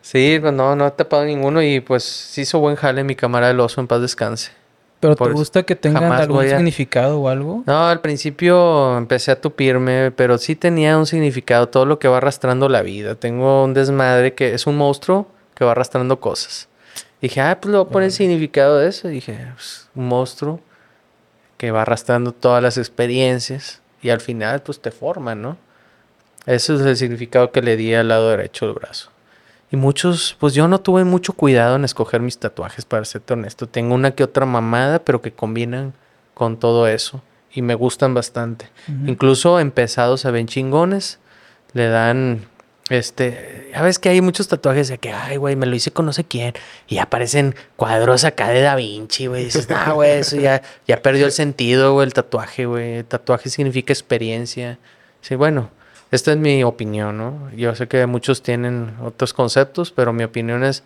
Sí, 0.00 0.36
pues 0.38 0.52
no, 0.52 0.76
no 0.76 0.86
he 0.86 0.90
tapado 0.90 1.24
ninguno 1.24 1.62
y 1.62 1.80
pues 1.80 2.04
sí 2.04 2.42
hizo 2.42 2.58
buen 2.58 2.76
jale 2.76 3.02
mi 3.04 3.14
cámara 3.14 3.48
del 3.48 3.58
oso 3.60 3.80
en 3.80 3.86
paz 3.86 4.02
descanse. 4.02 4.52
Pero 5.00 5.16
Por 5.16 5.28
te 5.28 5.34
gusta 5.34 5.62
que 5.62 5.76
tengan 5.76 6.02
jamás 6.02 6.20
algún 6.22 6.44
a- 6.44 6.48
significado 6.48 7.20
o 7.20 7.28
algo. 7.30 7.62
No, 7.66 7.86
al 7.88 8.00
principio 8.02 8.98
empecé 8.98 9.30
a 9.32 9.40
tupirme, 9.40 10.10
pero 10.10 10.36
sí 10.36 10.56
tenía 10.56 10.98
un 10.98 11.06
significado 11.06 11.68
todo 11.68 11.86
lo 11.86 11.98
que 11.98 12.08
va 12.08 12.18
arrastrando 12.18 12.68
la 12.68 12.82
vida. 12.82 13.14
Tengo 13.14 13.64
un 13.64 13.72
desmadre 13.72 14.34
que 14.34 14.52
es 14.54 14.66
un 14.66 14.76
monstruo 14.76 15.26
que 15.54 15.64
va 15.64 15.70
arrastrando 15.72 16.20
cosas. 16.20 16.68
Dije, 17.24 17.40
ah, 17.40 17.58
pues 17.58 17.72
le 17.72 17.78
voy 17.78 17.86
a 17.86 17.90
poner 17.90 18.08
el 18.08 18.12
significado 18.12 18.76
de 18.76 18.88
eso. 18.88 19.08
Dije, 19.08 19.48
pues, 19.54 19.88
un 19.94 20.08
monstruo 20.08 20.60
que 21.56 21.70
va 21.70 21.80
arrastrando 21.80 22.32
todas 22.32 22.62
las 22.62 22.76
experiencias 22.76 23.80
y 24.02 24.10
al 24.10 24.20
final 24.20 24.60
pues 24.60 24.82
te 24.82 24.90
forma, 24.90 25.34
¿no? 25.34 25.56
Ese 26.44 26.74
es 26.74 26.82
el 26.82 26.98
significado 26.98 27.50
que 27.50 27.62
le 27.62 27.78
di 27.78 27.94
al 27.94 28.08
lado 28.08 28.28
derecho 28.28 28.66
del 28.66 28.74
brazo. 28.74 29.08
Y 29.70 29.76
muchos, 29.76 30.36
pues 30.38 30.52
yo 30.52 30.68
no 30.68 30.82
tuve 30.82 31.04
mucho 31.04 31.32
cuidado 31.32 31.76
en 31.76 31.86
escoger 31.86 32.20
mis 32.20 32.36
tatuajes, 32.36 32.84
para 32.84 33.06
serte 33.06 33.32
honesto. 33.32 33.66
Tengo 33.70 33.94
una 33.94 34.10
que 34.10 34.24
otra 34.24 34.44
mamada, 34.44 34.98
pero 34.98 35.22
que 35.22 35.32
combinan 35.32 35.94
con 36.34 36.58
todo 36.58 36.88
eso. 36.88 37.22
Y 37.54 37.62
me 37.62 37.74
gustan 37.74 38.12
bastante. 38.12 38.68
Incluso 39.06 39.60
empezados 39.60 40.20
se 40.20 40.30
ven 40.30 40.46
chingones. 40.46 41.20
Le 41.72 41.88
dan, 41.88 42.44
este, 42.98 43.70
ya 43.72 43.82
ves 43.82 43.98
que 43.98 44.08
hay 44.08 44.20
muchos 44.20 44.48
tatuajes 44.48 44.88
de 44.88 44.98
que, 44.98 45.12
ay, 45.12 45.36
güey, 45.36 45.56
me 45.56 45.66
lo 45.66 45.74
hice 45.74 45.90
con 45.90 46.06
no 46.06 46.12
sé 46.12 46.24
quién. 46.24 46.54
Y 46.88 46.98
aparecen 46.98 47.54
cuadros 47.76 48.24
acá 48.24 48.48
de 48.48 48.60
Da 48.60 48.76
Vinci, 48.76 49.26
güey. 49.26 49.44
Dices, 49.44 49.68
nah, 49.68 49.92
güey, 49.94 50.18
eso 50.18 50.36
ya, 50.36 50.62
ya 50.86 51.02
perdió 51.02 51.26
el 51.26 51.32
sentido, 51.32 51.94
güey, 51.94 52.06
el 52.06 52.14
tatuaje, 52.14 52.66
güey. 52.66 52.98
El 52.98 53.04
tatuaje 53.04 53.50
significa 53.50 53.92
experiencia. 53.92 54.78
Sí, 55.20 55.34
bueno, 55.34 55.70
esta 56.10 56.32
es 56.32 56.38
mi 56.38 56.62
opinión, 56.62 57.18
¿no? 57.18 57.50
Yo 57.56 57.74
sé 57.74 57.88
que 57.88 58.06
muchos 58.06 58.42
tienen 58.42 58.94
otros 59.02 59.32
conceptos, 59.32 59.90
pero 59.90 60.12
mi 60.12 60.22
opinión 60.22 60.62
es, 60.62 60.84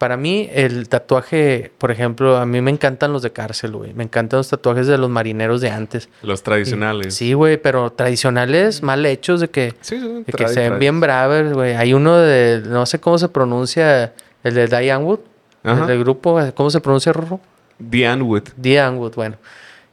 para 0.00 0.16
mí 0.16 0.48
el 0.54 0.88
tatuaje, 0.88 1.72
por 1.76 1.90
ejemplo, 1.90 2.38
a 2.38 2.46
mí 2.46 2.62
me 2.62 2.70
encantan 2.70 3.12
los 3.12 3.20
de 3.20 3.32
cárcel, 3.32 3.72
güey. 3.72 3.92
Me 3.92 4.02
encantan 4.02 4.38
los 4.38 4.48
tatuajes 4.48 4.86
de 4.86 4.96
los 4.96 5.10
marineros 5.10 5.60
de 5.60 5.68
antes. 5.68 6.08
Los 6.22 6.42
tradicionales. 6.42 7.14
Sí, 7.14 7.34
güey, 7.34 7.58
pero 7.58 7.90
tradicionales, 7.92 8.82
mal 8.82 9.04
hechos, 9.04 9.40
de 9.40 9.50
que, 9.50 9.74
Sí, 9.82 10.00
sí. 10.00 10.24
de 10.26 10.32
que 10.32 10.48
se 10.48 10.70
ven 10.70 10.78
bien 10.78 11.00
bravos, 11.00 11.52
güey. 11.52 11.74
Hay 11.74 11.92
uno 11.92 12.16
de, 12.16 12.62
no 12.66 12.86
sé 12.86 12.98
cómo 12.98 13.18
se 13.18 13.28
pronuncia, 13.28 14.14
el 14.42 14.54
de 14.54 14.68
Diane 14.68 15.04
Wood, 15.04 15.20
Ajá. 15.64 15.82
el 15.82 15.86
del 15.88 15.98
grupo, 16.00 16.40
¿cómo 16.54 16.70
se 16.70 16.80
pronuncia, 16.80 17.12
Rorro? 17.12 17.38
Diane 17.78 18.22
Wood. 18.22 18.44
Diane 18.56 18.96
Wood, 18.96 19.14
bueno. 19.16 19.36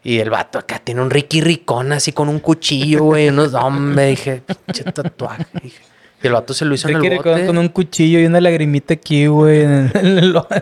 Y 0.04 0.20
el 0.20 0.30
vato 0.30 0.58
acá 0.58 0.80
tiene 0.80 1.02
un 1.02 1.10
Ricky 1.10 1.42
Ricón 1.42 1.92
así 1.92 2.14
con 2.14 2.30
un 2.30 2.40
cuchillo, 2.40 3.04
güey. 3.04 3.28
Unos, 3.28 3.54
hombre, 3.56 4.06
dije, 4.06 4.42
pinche 4.66 4.86
tatuaje. 4.86 5.46
Dije. 5.62 5.84
Y 6.22 6.28
el 6.28 6.34
vato 6.34 6.54
se 6.54 6.66
lo 6.66 6.74
hizo 6.74 6.90
en 6.90 7.04
el 7.04 7.18
bote. 7.18 7.46
con 7.46 7.58
un 7.58 7.70
cuchillo 7.70 8.20
y 8.20 8.26
una 8.26 8.42
lagrimita 8.42 8.96
aquí, 8.96 9.28
güey. 9.28 9.68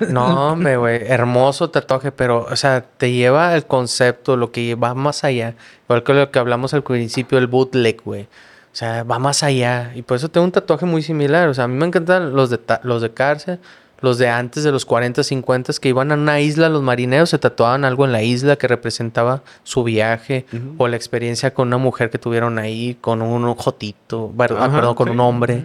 No, 0.09 0.51
hombre, 0.51 0.75
güey. 0.75 1.01
Hermoso 1.07 1.69
tatuaje, 1.69 2.11
pero, 2.11 2.45
o 2.49 2.55
sea, 2.55 2.81
te 2.81 3.11
lleva 3.11 3.55
el 3.55 3.65
concepto, 3.65 4.35
lo 4.35 4.51
que 4.51 4.75
va 4.75 4.93
más 4.93 5.23
allá. 5.23 5.55
Igual 5.85 6.03
que 6.03 6.13
lo 6.13 6.31
que 6.31 6.39
hablamos 6.39 6.73
al 6.73 6.83
principio, 6.83 7.37
el 7.37 7.47
bootleg, 7.47 8.01
güey. 8.03 8.23
O 8.23 8.77
sea, 8.77 9.03
va 9.03 9.19
más 9.19 9.43
allá. 9.43 9.93
Y 9.95 10.01
por 10.01 10.17
eso 10.17 10.27
tengo 10.27 10.43
un 10.43 10.51
tatuaje 10.51 10.85
muy 10.85 11.01
similar. 11.01 11.47
O 11.47 11.53
sea, 11.53 11.63
a 11.63 11.67
mí 11.69 11.75
me 11.75 11.85
encantan 11.85 12.33
los 12.33 12.49
de, 12.49 12.59
los 12.83 13.01
de 13.01 13.13
cárcel, 13.13 13.59
los 14.05 14.17
de 14.17 14.29
antes 14.29 14.63
de 14.63 14.71
los 14.71 14.85
40, 14.85 15.21
50, 15.23 15.73
que 15.81 15.89
iban 15.89 16.11
a 16.11 16.15
una 16.15 16.39
isla, 16.39 16.69
los 16.69 16.81
marineros 16.81 17.29
se 17.31 17.37
tatuaban 17.39 17.83
algo 17.83 18.05
en 18.05 18.13
la 18.13 18.21
isla 18.23 18.55
que 18.55 18.67
representaba 18.69 19.43
su 19.63 19.83
viaje 19.83 20.45
o 20.77 20.87
la 20.87 20.95
experiencia 20.95 21.53
con 21.53 21.67
una 21.67 21.77
mujer 21.77 22.09
que 22.09 22.17
tuvieron 22.17 22.57
ahí, 22.59 22.97
con 23.01 23.21
un 23.21 23.43
ojotito, 23.45 24.31
ver- 24.33 24.53
ah, 24.53 24.65
Ajá, 24.65 24.75
perdón, 24.77 24.95
con 24.95 25.07
sí. 25.07 25.11
un 25.13 25.19
hombre. 25.19 25.63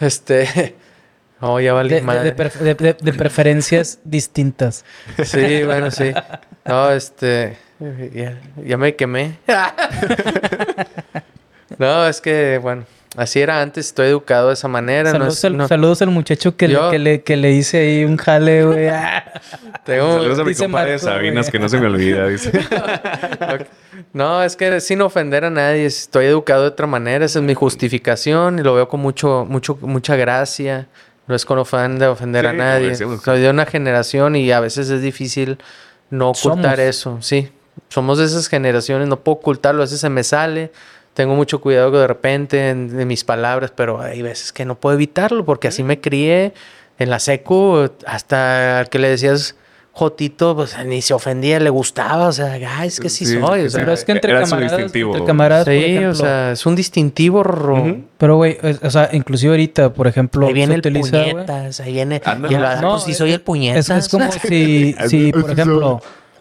Este. 0.00 0.76
Oh, 1.42 1.58
ya 1.58 1.72
valí 1.72 1.88
De, 1.88 1.94
de- 1.96 2.02
madre. 2.02 2.24
de 2.24 2.36
pref- 2.36 2.58
de- 2.58 2.74
de- 2.74 2.92
de 3.00 3.12
preferencias 3.14 3.98
distintas. 4.04 4.84
Sí, 5.24 5.62
bueno, 5.64 5.90
sí. 5.90 6.12
No, 6.66 6.90
este. 6.90 7.56
Ya, 8.14 8.38
ya 8.62 8.76
me 8.76 8.94
quemé. 8.94 9.38
no, 11.78 12.06
es 12.06 12.20
que, 12.20 12.58
bueno, 12.58 12.84
así 13.16 13.40
era 13.40 13.60
antes. 13.62 13.86
Estoy 13.86 14.08
educado 14.08 14.48
de 14.48 14.54
esa 14.54 14.68
manera. 14.68 15.04
no 15.10 15.18
Saludos, 15.18 15.38
es- 15.38 15.44
al, 15.44 15.56
no- 15.56 15.68
saludos 15.68 16.02
al 16.02 16.10
muchacho 16.10 16.56
que, 16.56 16.68
Yo- 16.68 16.86
le, 16.86 16.90
que, 16.90 16.98
le, 16.98 17.22
que 17.22 17.36
le 17.36 17.50
hice 17.52 17.78
ahí 17.78 18.04
un 18.04 18.16
jale, 18.16 18.64
güey. 18.64 18.88
Ah. 18.88 19.24
tengo- 19.84 20.14
Saludos 20.14 20.38
a 20.38 20.42
mi 20.44 20.48
dice 20.50 20.64
compadre 20.64 20.92
Marco, 20.92 21.04
Sabinas, 21.06 21.50
que 21.50 21.58
no 21.58 21.68
se 21.68 21.78
me 21.80 21.86
olvida, 21.86 22.26
dice. 22.28 22.52
No, 24.12 24.42
es 24.42 24.56
que 24.56 24.80
sin 24.80 25.02
ofender 25.02 25.44
a 25.44 25.50
nadie, 25.50 25.84
estoy 25.86 26.24
educado 26.26 26.62
de 26.62 26.68
otra 26.68 26.86
manera, 26.86 27.24
esa 27.24 27.38
es 27.38 27.44
mi 27.44 27.54
justificación 27.54 28.58
y 28.58 28.62
lo 28.62 28.74
veo 28.74 28.88
con 28.88 29.00
mucho, 29.00 29.46
mucho, 29.48 29.76
mucha 29.82 30.16
gracia. 30.16 30.88
No 31.26 31.34
es 31.36 31.44
con 31.44 31.58
afán 31.60 31.98
de 31.98 32.06
ofender 32.06 32.46
a 32.46 32.50
Sí, 32.52 32.56
nadie. 32.56 32.94
Soy 32.96 33.40
de 33.40 33.50
una 33.50 33.66
generación 33.66 34.34
y 34.34 34.50
a 34.50 34.58
veces 34.58 34.90
es 34.90 35.00
difícil 35.02 35.58
no 36.08 36.30
ocultar 36.30 36.78
Somos. 36.78 36.88
eso. 36.88 37.18
Sí, 37.20 37.52
somos 37.88 38.18
de 38.18 38.24
esas 38.24 38.48
generaciones, 38.48 39.06
no 39.06 39.20
puedo 39.20 39.36
ocultarlo, 39.36 39.82
a 39.82 39.84
veces 39.84 40.00
se 40.00 40.08
me 40.08 40.24
sale. 40.24 40.72
Tengo 41.14 41.34
mucho 41.34 41.60
cuidado 41.60 41.90
de 41.90 42.06
repente 42.06 42.70
en, 42.70 42.98
en 42.98 43.08
mis 43.08 43.24
palabras, 43.24 43.72
pero 43.74 44.00
hay 44.00 44.22
veces 44.22 44.52
que 44.52 44.64
no 44.64 44.76
puedo 44.76 44.94
evitarlo 44.94 45.44
porque 45.44 45.68
así 45.68 45.82
me 45.82 46.00
crié 46.00 46.52
en 46.98 47.10
la 47.10 47.18
secu, 47.18 47.90
hasta 48.06 48.78
al 48.80 48.88
que 48.88 48.98
le 48.98 49.08
decías 49.08 49.56
Jotito, 49.92 50.54
pues 50.54 50.76
ni 50.86 51.02
se 51.02 51.12
ofendía, 51.14 51.58
le 51.58 51.68
gustaba, 51.68 52.28
o 52.28 52.32
sea, 52.32 52.58
ay, 52.78 52.88
es 52.88 53.00
que 53.00 53.08
sí, 53.10 53.26
Sí, 53.26 53.40
soy. 53.40 53.62
o 53.66 53.70
sea, 53.70 53.80
Pero 53.80 53.92
es 53.92 54.04
que 54.04 54.12
entre 54.12 54.32
camaradas, 54.38 54.78
entre 54.80 55.24
camaradas, 55.26 55.64
por 55.64 55.74
sí, 55.74 55.80
ejemplo, 55.84 56.10
o 56.10 56.14
sea, 56.14 56.52
es 56.52 56.64
un 56.64 56.76
distintivo, 56.76 57.42
Rorro. 57.42 57.82
Ujú. 57.82 58.04
pero 58.16 58.36
güey, 58.36 58.56
o 58.82 58.90
sea, 58.90 59.10
inclusive 59.12 59.50
ahorita, 59.52 59.92
por 59.92 60.06
ejemplo, 60.06 60.46
Ahí 60.46 60.52
viene 60.52 60.74
se 60.74 60.74
el 60.74 60.80
utiliza, 60.80 61.24
puñetas, 61.24 61.80
ahí 61.80 61.92
viene. 61.92 62.22
Ándale. 62.24 62.54
Y 62.54 62.56
el, 62.56 62.64
ah, 62.64 62.80
No, 62.80 62.90
pues 62.92 63.02
sí, 63.02 63.14
soy 63.14 63.32
el 63.32 63.40
puñetas. 63.40 63.90
Es, 63.90 64.04
es 64.04 64.08
como 64.08 64.30
si, 64.48 64.94
si, 65.08 65.32
por 65.32 65.50
ejemplo, 65.50 66.00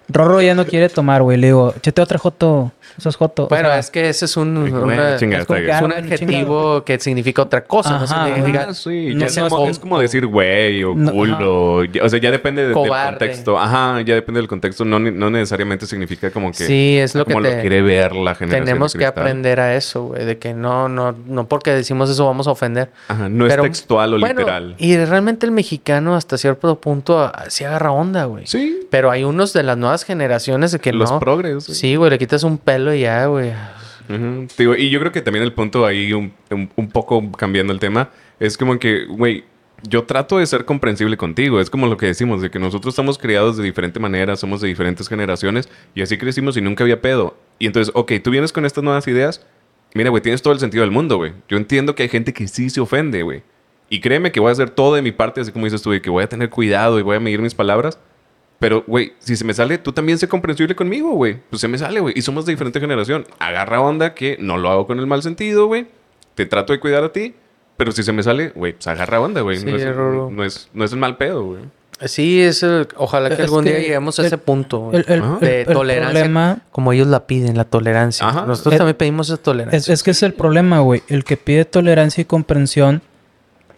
Rorro 0.09 0.41
ya 0.41 0.55
no 0.55 0.65
quiere 0.65 0.89
tomar, 0.89 1.21
güey. 1.21 1.37
Le 1.37 1.47
digo, 1.47 1.73
chete 1.81 2.01
otra 2.01 2.17
joto. 2.17 2.71
Eso 2.97 3.07
es 3.09 3.15
joto. 3.15 3.45
O 3.45 3.47
Bueno, 3.47 3.69
sea, 3.69 3.79
es 3.79 3.91
que 3.91 4.09
ese 4.09 4.25
es 4.25 4.35
un, 4.35 4.57
una- 4.57 4.65
es 4.67 4.73
como 4.73 4.91
está 4.91 5.55
que, 5.55 5.61
bien. 5.61 5.71
ah, 5.71 5.77
es 5.77 5.81
un 5.83 5.93
adjetivo 5.93 6.83
que 6.83 6.99
significa 6.99 7.43
otra 7.43 7.63
cosa. 7.63 7.99
no 7.99 8.07
significa- 8.07 8.65
Ah, 8.69 8.73
sí, 8.73 9.13
no 9.13 9.21
ya 9.21 9.25
es, 9.27 9.33
seas 9.33 9.49
como, 9.49 9.63
co- 9.63 9.69
es 9.69 9.79
como 9.79 9.99
decir 9.99 10.25
güey 10.25 10.83
o 10.83 10.95
No, 10.95 11.11
culo. 11.11 11.75
o 12.01 12.09
sea, 12.09 12.19
ya 12.19 12.31
depende 12.31 12.63
de- 12.63 12.69
del 12.69 12.75
contexto. 12.89 13.57
Ajá, 13.57 14.01
ya 14.01 14.15
depende 14.15 14.39
del 14.41 14.47
contexto. 14.49 14.83
No, 14.83 14.99
ne- 14.99 15.11
no 15.11 15.29
necesariamente 15.29 15.85
significa 15.85 16.31
como 16.31 16.51
que. 16.51 16.65
Sí, 16.65 16.97
es 16.97 17.15
lo 17.15 17.25
que 17.25 17.33
como 17.33 17.45
te- 17.45 17.55
lo 17.55 17.61
quiere 17.61 17.81
ver 17.81 18.13
la 18.15 18.35
generación. 18.35 18.65
Tenemos 18.65 18.93
que 18.93 19.05
aprender 19.05 19.59
a 19.59 19.75
eso, 19.75 20.05
güey, 20.05 20.25
de 20.25 20.37
que 20.37 20.53
no, 20.53 20.89
no, 20.89 21.15
no 21.27 21.47
porque 21.47 21.71
decimos 21.71 22.09
eso 22.09 22.25
vamos 22.25 22.47
a 22.47 22.51
ofender. 22.51 22.89
Ajá, 23.07 23.29
no 23.29 23.47
Pero, 23.47 23.63
es 23.63 23.69
textual 23.71 24.15
o 24.15 24.19
bueno, 24.19 24.39
literal. 24.39 24.75
Y 24.77 24.97
realmente 24.97 25.45
el 25.45 25.51
mexicano 25.51 26.15
hasta 26.15 26.37
cierto 26.37 26.75
punto 26.81 27.19
ah, 27.21 27.45
sí 27.49 27.63
agarra 27.63 27.91
onda, 27.91 28.25
güey. 28.25 28.45
Sí. 28.47 28.79
Pero 28.89 29.11
hay 29.11 29.23
unos 29.23 29.53
de 29.53 29.63
las 29.63 29.77
nuevas 29.77 29.98
generaciones 30.03 30.71
de 30.71 30.79
que 30.79 30.93
los 30.93 31.11
no. 31.11 31.19
progres. 31.19 31.65
güey. 31.67 31.77
Sí, 31.77 31.95
güey, 31.95 32.11
le 32.11 32.17
quitas 32.17 32.43
un 32.43 32.57
pelo 32.57 32.93
y 32.93 33.01
ya, 33.01 33.25
güey. 33.27 33.51
Digo, 34.57 34.75
y 34.75 34.89
yo 34.89 34.99
creo 34.99 35.11
que 35.11 35.21
también 35.21 35.43
el 35.43 35.53
punto 35.53 35.85
ahí, 35.85 36.13
un, 36.13 36.33
un- 36.49 36.69
un 36.75 36.89
poco 36.89 37.31
cambiando 37.33 37.71
el 37.73 37.79
tema, 37.79 38.09
es 38.39 38.57
como 38.57 38.79
que, 38.79 39.05
güey, 39.05 39.43
yo 39.87 40.03
trato 40.05 40.39
de 40.39 40.45
ser 40.47 40.65
comprensible 40.65 41.15
contigo. 41.15 41.61
Es 41.61 41.69
como 41.69 41.85
lo 41.87 41.95
que 41.95 42.07
decimos, 42.07 42.41
de 42.41 42.49
que 42.49 42.57
nosotros 42.59 42.93
estamos 42.93 43.17
criados 43.19 43.55
de 43.57 43.63
diferente 43.63 43.99
manera, 43.99 44.35
somos 44.35 44.61
de 44.61 44.67
diferentes 44.67 45.07
generaciones, 45.07 45.69
y 45.93 46.01
así 46.01 46.17
crecimos 46.17 46.57
y 46.57 46.61
nunca 46.61 46.83
había 46.83 47.01
pedo. 47.01 47.37
Y 47.59 47.67
entonces, 47.67 47.91
ok, 47.95 48.13
tú 48.23 48.31
vienes 48.31 48.51
con 48.51 48.65
estas 48.65 48.83
nuevas 48.83 49.07
ideas, 49.07 49.45
mira, 49.93 50.09
güey, 50.09 50.23
tienes 50.23 50.41
todo 50.41 50.53
el 50.53 50.59
sentido 50.59 50.81
del 50.81 50.91
mundo, 50.91 51.17
güey. 51.17 51.33
Yo 51.47 51.57
entiendo 51.57 51.93
que 51.93 52.03
hay 52.03 52.09
gente 52.09 52.33
que 52.33 52.47
sí 52.47 52.69
se 52.71 52.81
ofende, 52.81 53.21
güey. 53.21 53.43
Y 53.91 54.01
créeme 54.01 54.31
que 54.31 54.39
voy 54.39 54.49
a 54.49 54.53
hacer 54.53 54.71
todo 54.71 54.95
de 54.95 55.01
mi 55.03 55.11
parte, 55.11 55.41
así 55.41 55.51
como 55.51 55.65
dices 55.65 55.81
tú, 55.83 55.91
de 55.91 56.01
que 56.01 56.09
voy 56.09 56.23
a 56.23 56.29
tener 56.29 56.49
cuidado 56.49 56.97
y 56.99 57.03
voy 57.03 57.15
a 57.15 57.19
medir 57.19 57.41
mis 57.41 57.53
palabras. 57.55 57.99
Pero, 58.59 58.83
güey, 58.87 59.13
si 59.19 59.35
se 59.37 59.45
me 59.45 59.53
sale, 59.53 59.77
tú 59.77 59.93
también 59.93 60.17
sé 60.17 60.27
comprensible 60.27 60.75
conmigo, 60.75 61.11
güey. 61.11 61.37
Pues 61.49 61.61
se 61.61 61.67
me 61.69 61.77
sale, 61.77 61.99
güey. 62.01 62.13
Y 62.17 62.21
somos 62.21 62.45
de 62.45 62.51
diferente 62.51 62.79
generación. 62.79 63.25
Agarra 63.39 63.79
onda 63.81 64.13
que 64.13 64.35
no 64.39 64.57
lo 64.57 64.69
hago 64.69 64.85
con 64.85 64.99
el 64.99 65.07
mal 65.07 65.23
sentido, 65.23 65.67
güey. 65.67 65.87
Te 66.35 66.45
trato 66.45 66.73
de 66.73 66.79
cuidar 66.79 67.03
a 67.03 67.11
ti. 67.13 67.33
Pero 67.77 67.93
si 67.93 68.03
se 68.03 68.11
me 68.11 68.21
sale, 68.21 68.49
güey, 68.49 68.73
pues 68.73 68.87
agarra 68.87 69.21
onda, 69.21 69.39
güey. 69.39 69.57
Sí, 69.59 69.65
no, 69.65 69.77
es, 69.77 69.85
no, 69.85 70.43
es, 70.43 70.69
no 70.73 70.83
es 70.83 70.91
el 70.91 70.99
mal 70.99 71.15
pedo, 71.15 71.45
güey. 71.45 71.61
Sí, 72.05 72.41
es 72.41 72.63
el- 72.63 72.87
ojalá 72.97 73.29
que 73.29 73.35
Es 73.35 73.39
algún 73.41 73.63
que 73.63 73.71
día 73.71 73.79
lleguemos 73.79 74.19
a 74.19 74.21
el- 74.21 74.27
ese 74.27 74.37
punto 74.37 74.79
güey, 74.79 74.97
el, 74.97 75.05
el- 75.13 75.21
Ajá. 75.21 75.37
el- 75.41 75.47
de 75.47 75.61
el 75.61 75.67
tolerancia. 75.67 76.11
problema 76.21 76.59
Como 76.71 76.91
ellos 76.93 77.07
la 77.07 77.25
piden, 77.27 77.55
la 77.57 77.65
tolerancia. 77.65 78.27
Ajá. 78.27 78.45
Nosotros 78.45 78.73
Es- 78.73 78.77
también 78.79 78.95
pedimos 78.97 79.29
esa 79.29 79.37
tolerancia. 79.41 79.77
es, 79.77 79.87
es 79.89 80.03
que 80.03 80.11
es 80.11 80.23
el 80.23 80.33
problema, 80.33 80.79
güey. 80.79 81.03
El 81.07 81.23
que 81.23 81.35
pide 81.37 81.63
tolerancia 81.65 82.21
y 82.21 82.25
comprensión 82.25 83.01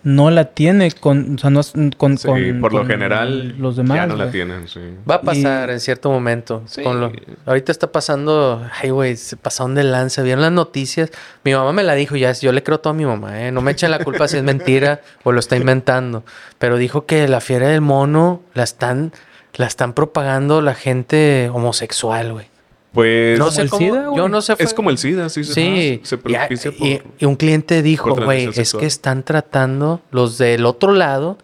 no 0.03 0.31
la 0.31 0.45
tiene 0.45 0.91
con, 0.91 1.35
o 1.35 1.37
sea, 1.37 1.49
no 1.51 1.59
es- 1.59 1.73
con, 1.97 2.17
Sí, 2.17 2.27
con- 2.27 2.59
por 2.61 2.73
lo 2.73 2.79
con 2.79 2.87
general, 2.87 3.55
los 3.59 3.75
demás. 3.77 3.95
ya 3.97 4.07
no 4.07 4.15
la 4.15 4.31
tienen, 4.31 4.67
sí. 4.67 4.79
Va 5.09 5.15
a 5.15 5.21
pasar 5.21 5.69
Y- 5.69 5.73
en 5.73 5.79
cierto 5.79 6.09
momento. 6.09 6.63
Sí. 6.65 6.81
con 6.83 6.99
lo- 6.99 7.11
ahorita 7.45 7.71
está 7.71 7.91
pasando, 7.91 8.65
ay, 8.81 8.89
güey, 8.89 9.15
se 9.15 9.37
pasaron 9.37 9.75
de 9.75 9.83
lanza. 9.83 10.23
¿Vieron 10.23 10.41
las 10.41 10.51
noticias? 10.51 11.11
Mi 11.43 11.53
mamá 11.53 11.71
me 11.71 11.83
la 11.83 11.93
dijo, 11.93 12.15
ya, 12.15 12.31
yo 12.33 12.51
le 12.51 12.63
creo 12.63 12.79
todo 12.79 12.91
a 12.91 12.95
mi 12.95 13.05
mamá, 13.05 13.41
¿eh? 13.45 13.51
No 13.51 13.61
me 13.61 13.71
echen 13.71 13.91
la 13.91 13.99
culpa 13.99 14.27
si 14.27 14.37
es 14.37 14.43
mentira 14.43 15.01
o 15.23 15.31
lo 15.31 15.39
está 15.39 15.55
inventando. 15.55 16.23
Pero 16.57 16.77
dijo 16.77 17.05
que 17.05 17.27
la 17.27 17.41
fiera 17.41 17.67
del 17.67 17.81
mono 17.81 18.41
la 18.53 18.63
están, 18.63 19.11
la 19.55 19.67
están 19.67 19.93
propagando 19.93 20.61
la 20.61 20.73
gente 20.73 21.49
homosexual, 21.53 22.33
güey. 22.33 22.45
Pues 22.93 23.39
No 23.39 23.45
¿Como 23.45 23.55
sé 23.55 23.61
el 23.61 23.69
cómo, 23.69 23.79
SIDA, 23.85 24.05
güey? 24.07 24.17
yo 24.17 24.27
no 24.29 24.41
sé. 24.41 24.55
es 24.59 24.73
como 24.73 24.89
el 24.89 24.97
SIDA, 24.97 25.29
sí. 25.29 25.43
se- 25.45 25.53
Sí, 25.53 26.01
Se 26.03 26.15
y- 26.15 26.97
por... 26.97 27.11
y 27.19 27.25
un 27.25 27.35
cliente 27.37 27.81
dijo, 27.81 28.13
güey, 28.15 28.45
es 28.49 28.55
sexual". 28.55 28.81
que 28.81 28.87
están 28.87 29.23
tratando 29.23 30.01
los 30.11 30.37
del 30.37 30.65
otro 30.65 30.91
lado, 30.91 31.37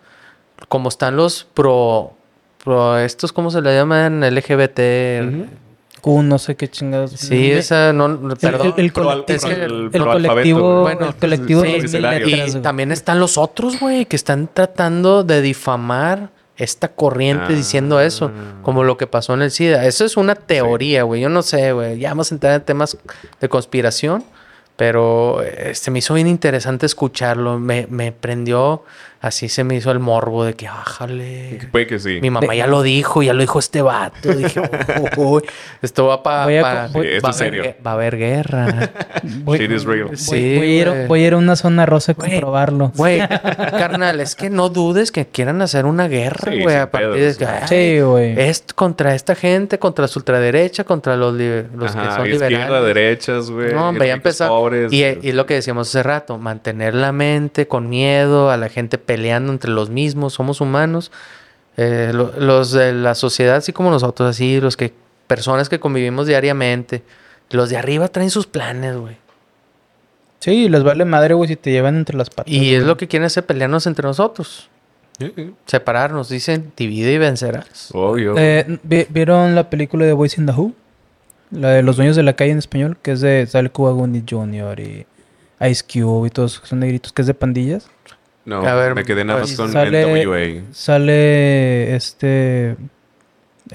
como 0.67 0.89
están 0.89 1.15
los 1.15 1.47
pro, 1.53 2.11
pro 2.63 2.97
estos, 2.97 3.31
¿cómo 3.31 3.49
se 3.49 3.61
le 3.61 3.73
llaman? 3.75 4.21
LGBT. 4.23 4.79
Ujú. 5.25 5.45
Q, 6.01 6.21
no 6.23 6.37
sé 6.37 6.55
qué 6.55 6.67
chingados. 6.69 7.11
Sí, 7.11 7.51
esa 7.51 7.91
no, 7.93 8.05
El, 8.07 8.37
perdón. 8.37 8.73
el- 8.77 8.91
colectivo, 8.93 9.13
es 9.27 9.45
que 9.45 9.53
el. 9.63 9.89
Bueno, 9.89 11.05
el 11.07 11.15
colectivo 11.15 11.61
sí, 11.63 11.67
de 11.87 12.23
y 12.27 12.49
güey. 12.51 12.61
también 12.61 12.91
están 12.91 13.19
los 13.19 13.37
otros, 13.37 13.79
güey, 13.79 14.05
que 14.05 14.15
están 14.15 14.49
tratando 14.53 15.23
de 15.23 15.41
difamar 15.41 16.29
esta 16.57 16.87
corriente 16.89 17.45
Ah. 17.49 17.55
diciendo 17.55 17.99
eso, 18.01 18.31
como 18.63 18.83
lo 18.83 18.97
que 18.97 19.07
pasó 19.07 19.33
en 19.33 19.41
el 19.43 19.51
SIDA. 19.51 19.85
Eso 19.85 20.05
es 20.05 20.17
una 20.17 20.35
teoría, 20.35 21.03
güey. 21.03 21.21
Yo 21.21 21.29
no 21.29 21.41
sé, 21.43 21.71
güey. 21.71 21.99
Ya 21.99 22.09
vamos 22.09 22.31
a 22.31 22.35
entrar 22.35 22.53
en 22.55 22.61
temas 22.61 22.97
de 23.39 23.49
conspiración, 23.49 24.23
pero 24.75 25.41
se 25.73 25.91
me 25.91 25.99
hizo 25.99 26.13
bien 26.13 26.27
interesante 26.27 26.85
escucharlo. 26.85 27.59
Me, 27.59 27.87
me 27.89 28.11
prendió, 28.11 28.83
así 29.21 29.49
se 29.49 29.63
me 29.63 29.75
hizo 29.75 29.91
el 29.91 29.99
morbo 29.99 30.43
de 30.45 30.53
que, 30.53 30.67
ájale. 30.67 31.59
Puede 31.71 31.87
que 31.87 31.99
sí. 31.99 32.19
Mi 32.21 32.29
mamá 32.29 32.55
ya 32.55 32.67
lo 32.67 32.81
dijo, 32.81 33.21
ya 33.23 33.33
lo 33.33 33.41
dijo 33.41 33.59
este 33.59 33.81
vato. 33.81 34.33
Dije, 34.33 34.61
"Uy, 35.17 35.41
esto 35.81 36.07
va 36.07 36.21
para. 36.23 36.43
Voy 36.45 36.57
a 36.57 36.61
Pa, 36.61 36.87
voy- 36.91 37.05
Sí, 37.07 37.13
esto 37.15 37.27
va, 37.27 37.75
va 37.85 37.91
a 37.91 37.93
haber 37.93 38.17
guerra. 38.17 38.89
Voy, 39.43 39.57
Shit 39.59 39.71
is 39.71 39.83
real. 39.85 40.05
voy- 40.07 40.17
Sí, 40.17 40.55
voy 40.57 40.67
a 40.67 40.81
ir, 40.81 41.07
voy 41.07 41.23
a 41.23 41.27
ir 41.27 41.33
a 41.33 41.37
una 41.37 41.55
zona 41.55 41.85
rosa 41.85 42.11
a 42.13 42.15
comprobarlo. 42.15 42.91
Güey, 42.95 43.19
carnal, 43.27 44.19
es 44.19 44.35
que 44.35 44.49
no 44.49 44.69
dudes 44.69 45.11
que 45.11 45.25
quieran 45.25 45.61
hacer 45.61 45.85
una 45.85 46.07
guerra, 46.07 46.51
Sí, 46.51 46.61
güey. 46.61 46.75
sin 46.75 46.83
a 46.83 46.91
partir 46.91 47.11
pedos. 47.11 47.37
de 47.37 47.45
que, 47.45 47.51
ay, 47.51 47.67
Sí, 47.67 48.01
güey. 48.01 48.39
es 48.39 48.63
contra 48.75 49.15
esta 49.15 49.35
gente, 49.35 49.79
contra 49.79 50.05
la 50.05 50.11
ultraderecha, 50.15 50.83
contra 50.83 51.15
los, 51.17 51.33
los 51.33 51.91
que 51.91 51.99
Ajá, 51.99 52.15
son 52.17 52.25
izquierda, 52.27 52.49
liberales. 52.49 52.85
derechas, 52.95 53.49
güey. 53.49 53.73
No, 53.73 53.89
hombre, 53.89 54.07
ya 54.07 54.13
empezó. 54.13 54.47
pobres. 54.47 54.91
y, 54.93 55.03
y 55.03 55.31
lo 55.31 55.45
que 55.45 55.55
decíamos 55.55 55.87
hace 55.89 56.03
rato, 56.03 56.37
mantener 56.37 56.93
la 56.95 57.11
mente 57.11 57.67
con 57.67 57.89
miedo, 57.89 58.49
a 58.51 58.57
la 58.57 58.69
gente 58.69 58.97
peleando 59.07 59.51
entre 59.51 59.71
los 59.71 59.89
mismos, 59.89 60.33
somos 60.33 60.61
humanos. 60.61 61.11
Eh, 61.77 62.11
lo- 62.13 62.31
los 62.39 62.71
de 62.71 62.93
la 62.93 63.15
sociedad, 63.15 63.55
así 63.55 63.73
como 63.73 63.89
nosotros, 63.89 64.29
así, 64.29 64.61
los 64.61 64.77
que, 64.77 64.93
personas 65.25 65.69
que 65.69 65.79
convivimos 65.79 66.27
diariamente, 66.27 67.01
los 67.49 67.69
de 67.69 67.77
arriba 67.77 68.07
traen 68.09 68.29
sus 68.29 68.45
planes, 68.45 68.95
güey. 68.97 69.17
Sí, 70.39 70.69
les 70.69 70.83
vale 70.83 71.03
madre, 71.05 71.33
güey, 71.33 71.47
si 71.47 71.55
te 71.55 71.71
llevan 71.71 71.95
entre 71.97 72.15
las 72.15 72.29
patas. 72.29 72.53
Y 72.53 72.75
es 72.75 72.83
lo 72.83 72.95
que 72.97 73.07
quieren 73.07 73.25
hacer 73.25 73.45
pelearnos 73.45 73.87
entre 73.87 74.03
nosotros. 74.07 74.69
Sí, 75.19 75.33
sí. 75.35 75.51
Separarnos, 75.65 76.29
dicen, 76.29 76.71
divide 76.77 77.13
y 77.13 77.17
vencerás. 77.17 77.89
Obvio. 77.93 78.35
Eh, 78.37 78.79
¿vi- 78.83 79.07
¿Vieron 79.09 79.55
la 79.55 79.69
película 79.69 80.05
de 80.05 80.13
Boys 80.13 80.37
in 80.37 80.45
the 80.45 80.51
Who? 80.51 80.73
La 81.49 81.69
de 81.69 81.81
los 81.81 81.95
dueños 81.95 82.15
de 82.15 82.23
la 82.23 82.33
calle 82.33 82.51
en 82.51 82.59
español, 82.59 82.97
que 83.01 83.13
es 83.13 83.21
de 83.21 83.47
Sale 83.47 83.69
Cuba 83.71 83.93
Jr. 83.93 84.79
y 84.79 85.05
Ice 85.69 85.83
Cube 85.91 86.27
y 86.27 86.29
todos 86.29 86.61
son 86.63 86.79
negritos, 86.79 87.13
que 87.13 87.21
es 87.23 87.27
de 87.27 87.33
pandillas. 87.33 87.89
No, 88.47 88.67
a 88.67 88.73
ver, 88.75 88.95
me 88.95 89.03
quedé 89.03 89.23
nada 89.23 89.41
más 89.41 89.49
pues, 89.49 89.57
con 89.59 89.71
sale- 89.71 90.01
NWA. 90.25 90.63
Sale 90.71 91.95
este. 91.95 92.75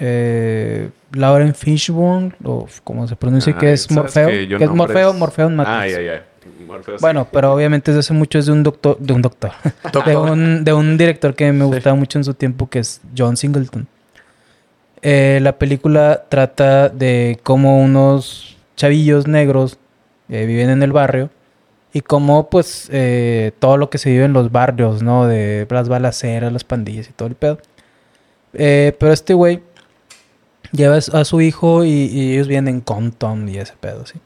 Eh, 0.00 0.88
Lauren 1.12 1.54
Fishburne, 1.54 2.32
o 2.42 2.66
como 2.82 3.06
se 3.06 3.14
pronuncia, 3.14 3.52
Ah, 3.54 3.58
que 3.60 3.72
es 3.72 3.90
Morfeo. 3.90 4.26
que 4.28 4.64
es 4.64 4.70
Morfeo, 4.70 5.12
Morfeo 5.12 5.48
en 5.48 5.56
Matrix. 5.56 5.78
Ah, 5.78 5.86
ya, 5.88 6.00
ya. 6.00 6.24
Morfeo, 6.66 6.96
sí. 6.98 7.02
Bueno, 7.02 7.28
pero 7.30 7.52
obviamente 7.52 7.90
desde 7.90 8.00
hace 8.00 8.14
mucho 8.14 8.38
es 8.38 8.46
de 8.46 8.52
un 8.52 8.62
doctor, 8.62 8.96
de 8.98 9.12
un 9.12 9.20
doctor, 9.20 9.50
de 10.06 10.16
un, 10.16 10.64
de 10.64 10.72
un 10.72 10.96
director 10.96 11.34
que 11.34 11.52
me 11.52 11.64
gustaba 11.66 11.94
mucho 11.94 12.18
en 12.18 12.24
su 12.24 12.32
tiempo, 12.34 12.70
que 12.70 12.78
es 12.78 13.02
John 13.16 13.36
Singleton. 13.36 13.86
Eh, 15.02 15.40
la 15.42 15.52
película 15.58 16.24
trata 16.28 16.88
de 16.88 17.38
cómo 17.42 17.82
unos 17.82 18.56
chavillos 18.76 19.26
negros 19.26 19.76
eh, 20.30 20.46
viven 20.46 20.70
en 20.70 20.82
el 20.82 20.92
barrio 20.92 21.28
y 21.92 22.00
cómo 22.00 22.48
pues 22.48 22.88
eh, 22.90 23.52
todo 23.58 23.76
lo 23.76 23.90
que 23.90 23.98
se 23.98 24.10
vive 24.10 24.24
en 24.24 24.32
los 24.32 24.50
barrios, 24.50 25.02
¿no? 25.02 25.26
De 25.26 25.66
las 25.70 25.88
balaceras, 25.88 26.52
las 26.52 26.64
pandillas 26.64 27.08
y 27.08 27.12
todo 27.12 27.28
el 27.28 27.34
pedo. 27.34 27.58
Eh, 28.54 28.96
pero 28.98 29.12
este 29.12 29.34
güey 29.34 29.62
lleva 30.72 30.96
a 30.96 31.24
su 31.24 31.40
hijo 31.40 31.84
y, 31.84 32.32
ellos 32.32 32.48
vienen 32.48 32.76
en 32.76 32.80
Compton 32.80 33.48
y 33.48 33.58
ese 33.58 33.74
pedo, 33.78 34.06
¿sí? 34.06 34.20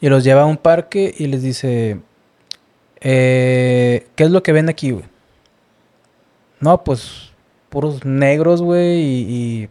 Y 0.00 0.08
los 0.08 0.24
lleva 0.24 0.42
a 0.42 0.46
un 0.46 0.58
parque 0.58 1.14
y 1.16 1.26
les 1.26 1.42
dice, 1.42 2.00
eh, 3.00 4.06
¿qué 4.14 4.24
es 4.24 4.30
lo 4.30 4.42
que 4.42 4.52
ven 4.52 4.68
aquí, 4.68 4.90
güey? 4.90 5.06
No, 6.60 6.84
pues 6.84 7.30
puros 7.70 8.04
negros, 8.04 8.60
güey, 8.60 9.00
y, 9.00 9.70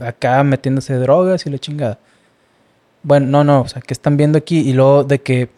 y 0.00 0.04
acá 0.04 0.42
metiéndose 0.44 0.94
drogas 0.96 1.46
y 1.46 1.50
la 1.50 1.58
chingada. 1.58 1.98
Bueno, 3.02 3.26
no, 3.26 3.44
no, 3.44 3.62
o 3.62 3.68
sea, 3.68 3.80
¿qué 3.82 3.94
están 3.94 4.16
viendo 4.18 4.38
aquí? 4.38 4.60
Y 4.60 4.74
luego 4.74 5.04
de 5.04 5.20
que 5.20 5.48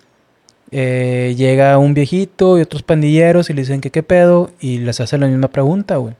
eh, 0.77 1.35
llega 1.37 1.79
un 1.79 1.95
viejito 1.95 2.59
y 2.59 2.63
otros 2.63 2.83
pandilleros 2.83 3.49
y 3.49 3.53
le 3.53 3.63
dicen 3.63 3.81
que 3.81 3.91
qué 3.93 4.03
pedo 4.03 4.51
y 4.61 4.79
les 4.79 5.01
hace 5.01 5.17
la 5.19 5.29
misma 5.29 5.47
pregunta, 5.49 5.97
güey. 5.99 6.15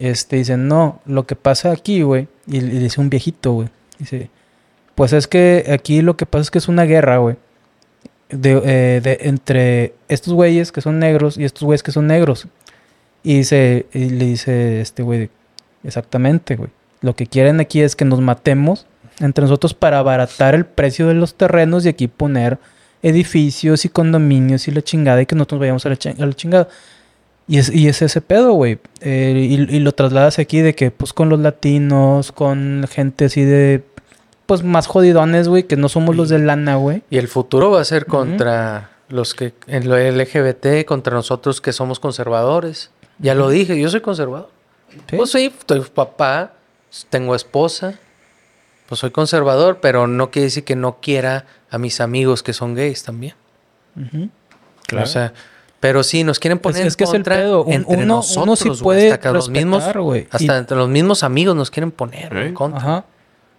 Este, 0.00 0.36
dicen, 0.36 0.66
no, 0.66 1.00
lo 1.06 1.24
que 1.24 1.36
pasa 1.36 1.70
aquí, 1.70 2.02
güey, 2.02 2.26
y 2.48 2.60
le 2.60 2.80
dice 2.80 3.00
un 3.00 3.10
viejito, 3.10 3.52
güey, 3.52 3.68
dice, 4.00 4.28
pues 4.96 5.12
es 5.12 5.28
que 5.28 5.66
aquí 5.72 6.02
lo 6.02 6.16
que 6.16 6.26
pasa 6.26 6.42
es 6.42 6.50
que 6.50 6.58
es 6.58 6.66
una 6.66 6.82
guerra, 6.84 7.18
güey. 7.18 7.36
Eh, 8.30 9.00
de- 9.04 9.18
entre 9.22 9.94
estos 10.08 10.32
güeyes 10.32 10.72
que 10.72 10.80
son 10.80 10.98
negros 10.98 11.38
y 11.38 11.44
estos 11.44 11.62
güeyes 11.62 11.84
que 11.84 11.92
son 11.92 12.08
negros. 12.08 12.48
Y 13.22 13.36
dice, 13.38 13.86
y 13.92 14.10
le 14.10 14.24
dice 14.26 14.80
este 14.80 15.02
güey, 15.04 15.30
Exactamente, 15.84 16.56
güey. 16.56 16.70
Lo 17.02 17.14
que 17.14 17.26
quieren 17.26 17.60
aquí 17.60 17.82
es 17.82 17.94
que 17.94 18.04
nos 18.06 18.20
matemos 18.20 18.86
entre 19.20 19.42
nosotros 19.42 19.74
para 19.74 19.98
abaratar 19.98 20.54
el 20.54 20.64
precio 20.64 21.06
de 21.06 21.14
los 21.14 21.34
terrenos 21.34 21.84
y 21.84 21.90
aquí 21.90 22.08
poner 22.08 22.58
edificios 23.04 23.84
y 23.84 23.90
condominios 23.90 24.66
y 24.66 24.70
la 24.70 24.82
chingada 24.82 25.20
y 25.22 25.26
que 25.26 25.36
nosotros 25.36 25.60
vayamos 25.60 25.84
a 25.86 25.90
la, 25.90 25.96
a 26.18 26.26
la 26.26 26.32
chingada. 26.32 26.68
Y 27.46 27.58
es, 27.58 27.70
y 27.70 27.88
es 27.88 28.00
ese 28.00 28.22
pedo, 28.22 28.54
güey. 28.54 28.78
Eh, 29.02 29.46
y, 29.50 29.76
y 29.76 29.80
lo 29.80 29.92
trasladas 29.92 30.38
aquí 30.38 30.62
de 30.62 30.74
que, 30.74 30.90
pues, 30.90 31.12
con 31.12 31.28
los 31.28 31.38
latinos, 31.38 32.32
con 32.32 32.86
gente 32.90 33.26
así 33.26 33.42
de, 33.44 33.84
pues, 34.46 34.62
más 34.62 34.86
jodidones, 34.86 35.48
güey, 35.48 35.64
que 35.64 35.76
no 35.76 35.90
somos 35.90 36.16
los 36.16 36.30
de 36.30 36.38
lana, 36.38 36.76
güey. 36.76 37.02
Y 37.10 37.18
el 37.18 37.28
futuro 37.28 37.70
va 37.70 37.82
a 37.82 37.84
ser 37.84 38.06
contra 38.06 38.92
los 39.10 39.34
que 39.34 39.52
en 39.66 39.88
lo 39.88 39.98
LGBT, 39.98 40.86
contra 40.86 41.14
nosotros 41.14 41.60
que 41.60 41.74
somos 41.74 42.00
conservadores. 42.00 42.90
Ya 43.18 43.34
lo 43.34 43.50
dije, 43.50 43.78
yo 43.78 43.90
soy 43.90 44.00
conservador. 44.00 44.48
¿Sí? 45.10 45.16
Pues 45.16 45.30
sí, 45.30 45.52
soy 45.68 45.80
papá, 45.80 46.54
tengo 47.10 47.34
esposa, 47.34 47.98
pues 48.88 49.00
soy 49.00 49.10
conservador, 49.10 49.80
pero 49.82 50.06
no 50.06 50.30
quiere 50.30 50.44
decir 50.44 50.64
que 50.64 50.76
no 50.76 50.98
quiera 51.02 51.46
a 51.74 51.78
mis 51.78 52.00
amigos 52.00 52.42
que 52.42 52.52
son 52.52 52.74
gays 52.74 53.02
también. 53.02 53.34
Ujú. 53.96 54.28
O 55.00 55.06
sea, 55.06 55.32
pero 55.80 56.02
sí, 56.02 56.24
nos 56.24 56.38
quieren 56.38 56.58
poner 56.58 56.82
Es, 56.82 56.88
es 56.88 56.96
que 56.96 57.04
en 57.04 57.08
es 57.10 57.14
el 57.14 57.22
pedo. 57.24 57.64
Un- 57.64 57.72
entre 57.72 57.96
uno, 57.96 58.06
nosotros, 58.16 58.42
uno 58.64 58.76
sí 58.76 58.82
puede 58.82 59.12
hasta 59.12 59.32
los 59.32 59.48
mismos, 59.50 59.78
respetar, 59.82 60.02
güey. 60.02 60.26
hasta 60.30 60.54
Y- 60.54 60.58
entre 60.58 60.76
los 60.76 60.88
mismos 60.88 61.22
amigos 61.22 61.54
nos 61.56 61.70
quieren 61.70 61.90
poner 61.90 62.34
¿Eh? 62.36 62.46
en 62.48 62.54
contra. 62.54 62.80
Ajá. 62.80 63.04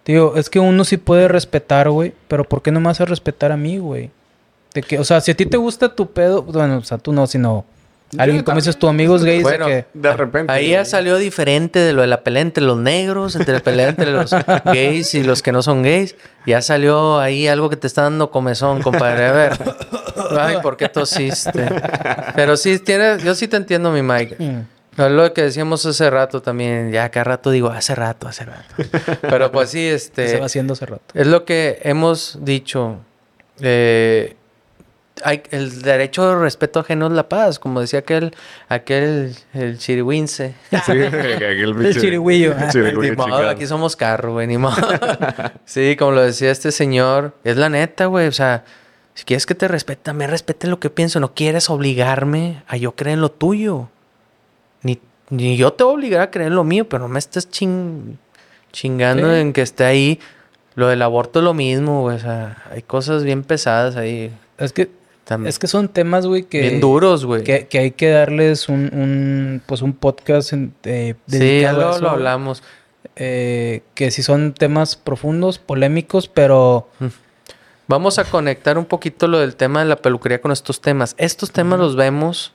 Digo, 0.04 0.34
es 0.36 0.48
que 0.50 0.58
uno 0.60 0.84
sí 0.84 0.96
puede 0.98 1.28
respetar, 1.28 1.90
güey, 1.90 2.14
pero 2.28 2.44
¿por 2.44 2.62
qué 2.62 2.70
no 2.70 2.80
me 2.80 2.86
vas 2.86 3.00
a 3.00 3.04
respetar 3.06 3.50
a 3.52 3.56
mí, 3.56 3.78
güey? 3.78 4.10
De 4.72 4.82
que, 4.82 4.98
o 4.98 5.04
sea, 5.04 5.20
si 5.20 5.30
a 5.32 5.36
ti 5.36 5.46
te 5.46 5.56
gusta 5.56 5.94
tu 5.94 6.10
pedo, 6.12 6.42
bueno, 6.42 6.78
o 6.78 6.84
sea, 6.84 6.98
tú 6.98 7.12
no, 7.12 7.26
sino 7.26 7.64
alguien, 8.18 8.42
como 8.44 8.56
dices, 8.56 8.76
tu 8.78 8.88
amigos 8.88 9.24
gays, 9.24 9.38
de 9.38 9.42
Bueno, 9.42 9.66
que, 9.66 9.86
De 9.94 10.12
repente. 10.16 10.52
Ahí 10.52 10.70
ya 10.70 10.84
salió 10.84 11.16
diferente 11.16 11.78
de 11.78 11.92
lo 11.92 12.02
de 12.02 12.06
la 12.06 12.22
pelea 12.22 12.42
entre 12.42 12.62
los 12.64 12.78
negros, 12.78 13.36
entre 13.36 13.54
la 13.54 13.60
pelea 13.60 13.88
entre 13.88 14.12
los 14.12 14.30
gays 14.64 15.14
y 15.14 15.22
los 15.22 15.42
que 15.42 15.52
no 15.52 15.62
son 15.62 15.82
gays. 15.82 16.14
Ya 16.46 16.62
salió 16.62 17.18
ahí 17.18 17.48
algo 17.48 17.68
que 17.68 17.76
te 17.76 17.86
está 17.86 18.02
dando 18.02 18.30
comezón, 18.30 18.82
compadre. 18.82 19.26
A 19.26 19.32
ver. 19.32 19.58
Ay, 20.38 20.56
¿por 20.62 20.76
qué 20.76 20.88
tosiste? 20.88 21.68
Pero 22.34 22.56
sí, 22.56 22.78
tiene, 22.78 23.18
yo 23.22 23.34
sí 23.34 23.48
te 23.48 23.56
entiendo, 23.56 23.90
mi 23.90 24.02
Mike. 24.02 24.36
Es 24.96 25.10
lo 25.10 25.34
que 25.34 25.42
decíamos 25.42 25.84
hace 25.84 26.08
rato 26.08 26.40
también. 26.40 26.90
Ya 26.90 27.10
cada 27.10 27.24
rato 27.24 27.50
digo, 27.50 27.68
hace 27.68 27.94
rato, 27.94 28.28
hace 28.28 28.44
rato. 28.46 28.74
Pero 29.20 29.52
pues 29.52 29.70
sí, 29.70 29.86
este... 29.86 30.28
se 30.28 30.38
va 30.38 30.46
haciendo 30.46 30.72
hace 30.72 30.86
rato. 30.86 31.04
Es 31.12 31.26
lo 31.26 31.44
que 31.44 31.80
hemos 31.82 32.38
dicho. 32.42 32.96
eh, 33.60 34.36
hay 35.24 35.42
el 35.50 35.82
derecho 35.82 36.28
de 36.28 36.36
respeto 36.42 36.80
ajeno 36.80 37.06
es 37.06 37.12
la 37.12 37.28
paz, 37.28 37.58
como 37.58 37.80
decía 37.80 38.00
aquel, 38.00 38.34
aquel, 38.68 39.34
el 39.54 39.78
chirihuince. 39.78 40.54
Sí, 40.70 40.76
aquel 40.92 41.96
chirigüillo 42.00 42.54
chingado. 42.70 43.48
aquí 43.48 43.66
somos 43.66 43.96
carro, 43.96 44.32
güey, 44.34 44.46
ni 44.46 44.58
modo. 44.58 44.76
sí, 45.64 45.96
como 45.96 46.12
lo 46.12 46.22
decía 46.22 46.50
este 46.50 46.70
señor, 46.72 47.34
es 47.44 47.56
la 47.56 47.68
neta, 47.68 48.06
güey, 48.06 48.28
o 48.28 48.32
sea, 48.32 48.64
si 49.14 49.24
quieres 49.24 49.46
que 49.46 49.54
te 49.54 49.66
respeta, 49.68 50.12
me 50.12 50.26
respete 50.26 50.66
lo 50.66 50.78
que 50.80 50.90
pienso, 50.90 51.18
no 51.20 51.32
quieres 51.34 51.70
obligarme 51.70 52.62
a 52.68 52.76
yo 52.76 52.92
creer 52.92 53.14
en 53.14 53.20
lo 53.22 53.30
tuyo. 53.30 53.88
Ni, 54.82 55.00
ni 55.30 55.56
yo 55.56 55.72
te 55.72 55.84
voy 55.84 55.92
a 55.92 55.94
obligar 55.96 56.20
a 56.20 56.30
creer 56.30 56.48
en 56.48 56.56
lo 56.56 56.64
mío, 56.64 56.86
pero 56.88 57.04
no 57.04 57.08
me 57.08 57.18
estés 57.18 57.50
ching- 57.50 58.16
chingando 58.72 59.32
Sí. 59.32 59.40
en 59.40 59.52
que 59.54 59.62
esté 59.62 59.84
ahí. 59.84 60.20
Lo 60.74 60.88
del 60.88 61.00
aborto 61.00 61.38
es 61.38 61.44
lo 61.46 61.54
mismo, 61.54 62.02
güey, 62.02 62.16
o 62.16 62.20
sea, 62.20 62.62
hay 62.70 62.82
cosas 62.82 63.24
bien 63.24 63.42
pesadas 63.42 63.96
ahí. 63.96 64.30
Es 64.58 64.74
que, 64.74 64.90
También. 65.26 65.48
es 65.48 65.58
que 65.58 65.66
son 65.66 65.88
temas, 65.88 66.24
güey, 66.24 66.44
que... 66.44 66.60
bien 66.60 66.80
duros, 66.80 67.26
güey. 67.26 67.42
Que, 67.42 67.66
que 67.66 67.78
hay 67.80 67.90
que 67.90 68.08
darles 68.10 68.68
un, 68.68 68.90
un, 68.94 69.60
pues 69.66 69.82
un 69.82 69.92
podcast 69.92 70.52
en- 70.52 70.72
eh, 70.84 71.14
Sí, 71.26 71.38
dedicado 71.38 71.76
a 71.76 71.78
luego 71.80 71.92
eso, 71.96 72.00
lo 72.02 72.10
hablamos. 72.10 72.62
Eh, 73.16 73.82
que 73.94 74.10
si 74.10 74.22
son 74.22 74.54
temas 74.54 74.94
profundos, 74.96 75.58
polémicos, 75.58 76.28
pero 76.28 76.88
Vamos 77.88 78.18
a 78.18 78.24
conectar 78.24 78.78
un 78.78 78.84
poquito 78.84 79.28
lo 79.28 79.38
del 79.38 79.54
tema 79.54 79.78
de 79.80 79.86
la 79.86 79.96
peluquería 79.96 80.40
con 80.40 80.50
estos 80.50 80.80
temas. 80.80 81.14
Estos 81.18 81.52
temas 81.52 81.78
los 81.78 81.94
vemos 81.94 82.52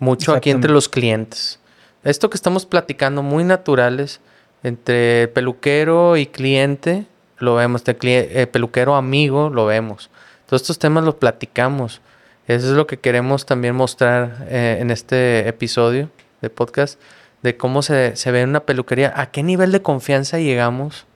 mucho 0.00 0.32
aquí 0.32 0.50
entre 0.50 0.72
los 0.72 0.88
clientes. 0.88 1.60
Esto 2.02 2.30
que 2.30 2.36
estamos 2.36 2.66
platicando, 2.66 3.22
muy 3.22 3.44
naturales, 3.44 4.20
entre 4.64 5.28
peluquero 5.28 6.16
y 6.16 6.26
cliente, 6.26 7.06
lo 7.38 7.54
vemos. 7.54 7.84
De 7.84 7.96
eh, 8.00 8.46
peluquero 8.48 8.96
amigo, 8.96 9.50
lo 9.50 9.66
vemos. 9.66 10.10
Todos 10.46 10.62
estos 10.62 10.78
temas 10.78 11.04
los 11.04 11.16
platicamos. 11.16 12.00
Eso 12.46 12.68
es 12.68 12.76
lo 12.76 12.86
que 12.86 12.98
queremos 12.98 13.44
también 13.46 13.74
mostrar 13.74 14.46
eh, 14.48 14.78
en 14.80 14.90
este 14.90 15.48
episodio 15.48 16.08
de 16.40 16.50
podcast, 16.50 17.00
de 17.42 17.56
cómo 17.56 17.82
se, 17.82 18.14
se 18.14 18.30
ve 18.30 18.42
en 18.42 18.50
una 18.50 18.60
peluquería, 18.60 19.12
a 19.16 19.30
qué 19.30 19.42
nivel 19.42 19.72
de 19.72 19.82
confianza 19.82 20.38
llegamos 20.38 21.06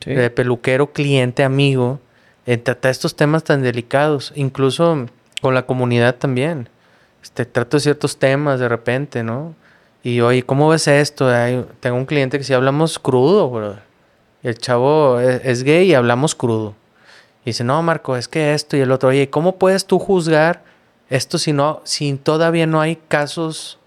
sí. 0.00 0.12
de 0.12 0.30
peluquero, 0.30 0.92
cliente, 0.92 1.44
amigo, 1.44 2.00
en 2.46 2.62
tratar 2.64 2.90
estos 2.90 3.14
temas 3.14 3.44
tan 3.44 3.62
delicados, 3.62 4.32
incluso 4.34 5.06
con 5.40 5.54
la 5.54 5.66
comunidad 5.66 6.16
también. 6.16 6.68
Este, 7.22 7.44
trato 7.44 7.78
ciertos 7.78 8.18
temas 8.18 8.58
de 8.58 8.68
repente, 8.68 9.22
¿no? 9.22 9.54
Y 10.02 10.20
oye, 10.20 10.42
¿cómo 10.42 10.68
ves 10.68 10.88
esto? 10.88 11.28
Ay, 11.28 11.64
tengo 11.78 11.96
un 11.96 12.06
cliente 12.06 12.38
que 12.38 12.44
si 12.44 12.52
hablamos 12.52 12.98
crudo, 12.98 13.48
bro. 13.48 13.76
El 14.42 14.58
chavo 14.58 15.20
es, 15.20 15.40
es 15.44 15.62
gay 15.62 15.90
y 15.90 15.94
hablamos 15.94 16.34
crudo. 16.34 16.74
Y 17.44 17.50
dice, 17.50 17.64
no, 17.64 17.82
Marco, 17.82 18.16
es 18.16 18.28
que 18.28 18.54
esto 18.54 18.76
y 18.76 18.80
el 18.80 18.92
otro. 18.92 19.08
Oye, 19.08 19.28
¿cómo 19.30 19.56
puedes 19.56 19.84
tú 19.86 19.98
juzgar 19.98 20.62
esto 21.10 21.38
si 21.38 21.52
no, 21.52 21.80
si 21.84 22.14
todavía 22.14 22.66
no 22.66 22.80
hay 22.80 22.96
casos, 23.08 23.78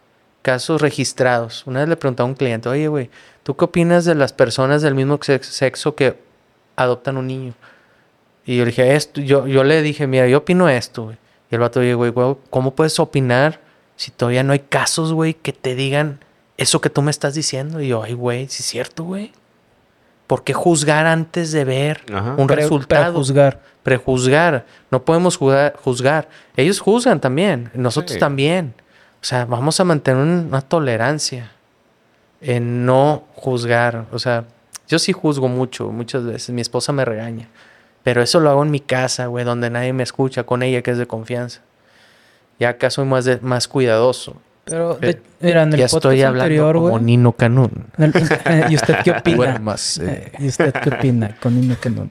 casos 0.42 0.82
registrados? 0.82 1.66
Una 1.66 1.80
vez 1.80 1.90
le 1.90 1.96
preguntaba 1.96 2.28
a 2.28 2.32
un 2.32 2.36
cliente, 2.36 2.68
oye, 2.70 2.88
güey, 2.88 3.10
¿tú 3.44 3.56
qué 3.56 3.66
opinas 3.66 4.04
de 4.06 4.16
las 4.16 4.34
personas 4.34 4.82
del 4.82 4.94
mismo 4.96 5.20
sex- 5.22 5.48
sexo 5.48 5.96
que 5.96 6.20
adoptan 6.76 7.18
un 7.18 7.28
niño? 7.28 7.54
Y 8.46 8.58
yo 8.58 8.66
le 8.66 8.72
dije, 8.72 8.96
esto, 8.96 9.22
yo, 9.22 9.48
yo 9.48 9.64
le 9.64 9.82
dije, 9.82 10.06
mira, 10.06 10.28
yo 10.28 10.40
opino 10.40 10.70
esto, 10.70 11.06
güey. 11.06 11.18
Y 11.50 11.56
el 11.56 11.62
vato, 11.62 11.80
oye, 11.80 11.94
güey, 11.94 12.12
güey, 12.12 12.36
¿cómo 12.50 12.76
puedes 12.76 13.00
opinar 13.00 13.60
si 13.96 14.12
todavía 14.12 14.44
no 14.44 14.52
hay 14.54 14.60
casos, 14.60 15.14
güey, 15.14 15.34
que 15.34 15.54
te 15.54 15.76
digan 15.76 16.20
eso 16.58 16.82
que 16.82 16.90
tú 16.90 17.02
me 17.02 17.12
estás 17.12 17.34
diciendo? 17.34 17.82
Y 17.82 17.88
yo, 17.88 18.04
ay, 18.04 18.14
güey, 18.14 18.48
sí 18.50 18.62
es 18.62 18.66
cierto, 18.68 19.04
güey. 19.06 19.32
¿Por 20.28 20.44
qué 20.44 20.54
juzgar 20.54 21.06
antes 21.06 21.52
de 21.52 21.64
ver 21.66 22.02
Ajá. 22.14 22.36
un 22.38 22.48
Pre- 22.48 22.56
resultado? 22.58 23.04
prejuzgar. 23.14 23.62
Prejuzgar. 23.84 24.66
No 24.90 25.04
podemos 25.06 25.38
juzgar, 25.38 25.76
juzgar. 25.84 26.28
Ellos 26.58 26.80
juzgan 26.80 27.20
también. 27.22 27.70
Nosotros 27.76 28.14
Sí. 28.14 28.20
también. 28.20 28.74
O 29.22 29.26
sea, 29.26 29.46
vamos 29.46 29.80
a 29.80 29.84
mantener 29.84 30.22
un- 30.24 30.48
una 30.48 30.62
tolerancia 30.62 31.52
en 32.42 32.86
no 32.86 33.24
juzgar. 33.36 34.06
O 34.12 34.20
sea, 34.20 34.46
yo 34.88 34.98
sí 35.00 35.12
juzgo 35.14 35.48
mucho, 35.48 35.90
muchas 35.92 36.24
veces. 36.26 36.50
Mi 36.50 36.62
esposa 36.62 36.92
me 36.92 37.06
regaña. 37.06 37.48
Pero 38.04 38.22
eso 38.22 38.40
lo 38.40 38.50
hago 38.50 38.64
en 38.64 38.72
mi 38.72 38.80
casa, 38.80 39.28
güey, 39.28 39.46
donde 39.46 39.70
nadie 39.70 39.94
me 39.94 40.04
escucha, 40.04 40.44
con 40.44 40.62
ella 40.64 40.82
que 40.82 40.92
es 40.92 40.98
de 40.98 41.08
confianza. 41.08 41.62
Ya 42.60 42.70
acá 42.70 42.90
soy 42.90 43.06
más, 43.06 43.26
de- 43.26 43.40
más 43.42 43.68
cuidadoso. 43.68 44.36
Pero, 44.66 44.96
de- 44.96 45.12
Eh, 45.12 45.22
mira, 45.42 45.64
en 45.64 45.74
el 45.74 45.80
ya 45.80 45.86
podcast 45.88 45.96
estoy 46.06 46.22
hablando 46.24 46.44
anterior, 46.44 46.76
como 46.76 46.90
güey. 46.90 47.04
Nino 47.04 47.32
Canún. 47.34 47.86
eh, 48.00 48.66
¿Y 48.70 48.76
usted 48.76 48.96
qué 49.04 49.12
opina? 49.12 49.38
Bueno, 49.38 49.60
más, 49.60 50.00
eh. 50.00 50.32
¿Y 50.40 50.48
usted 50.48 50.74
qué 50.74 50.90
opina? 50.90 51.36
Con 51.42 51.60
Nino 51.60 51.76
Canún. 51.80 52.10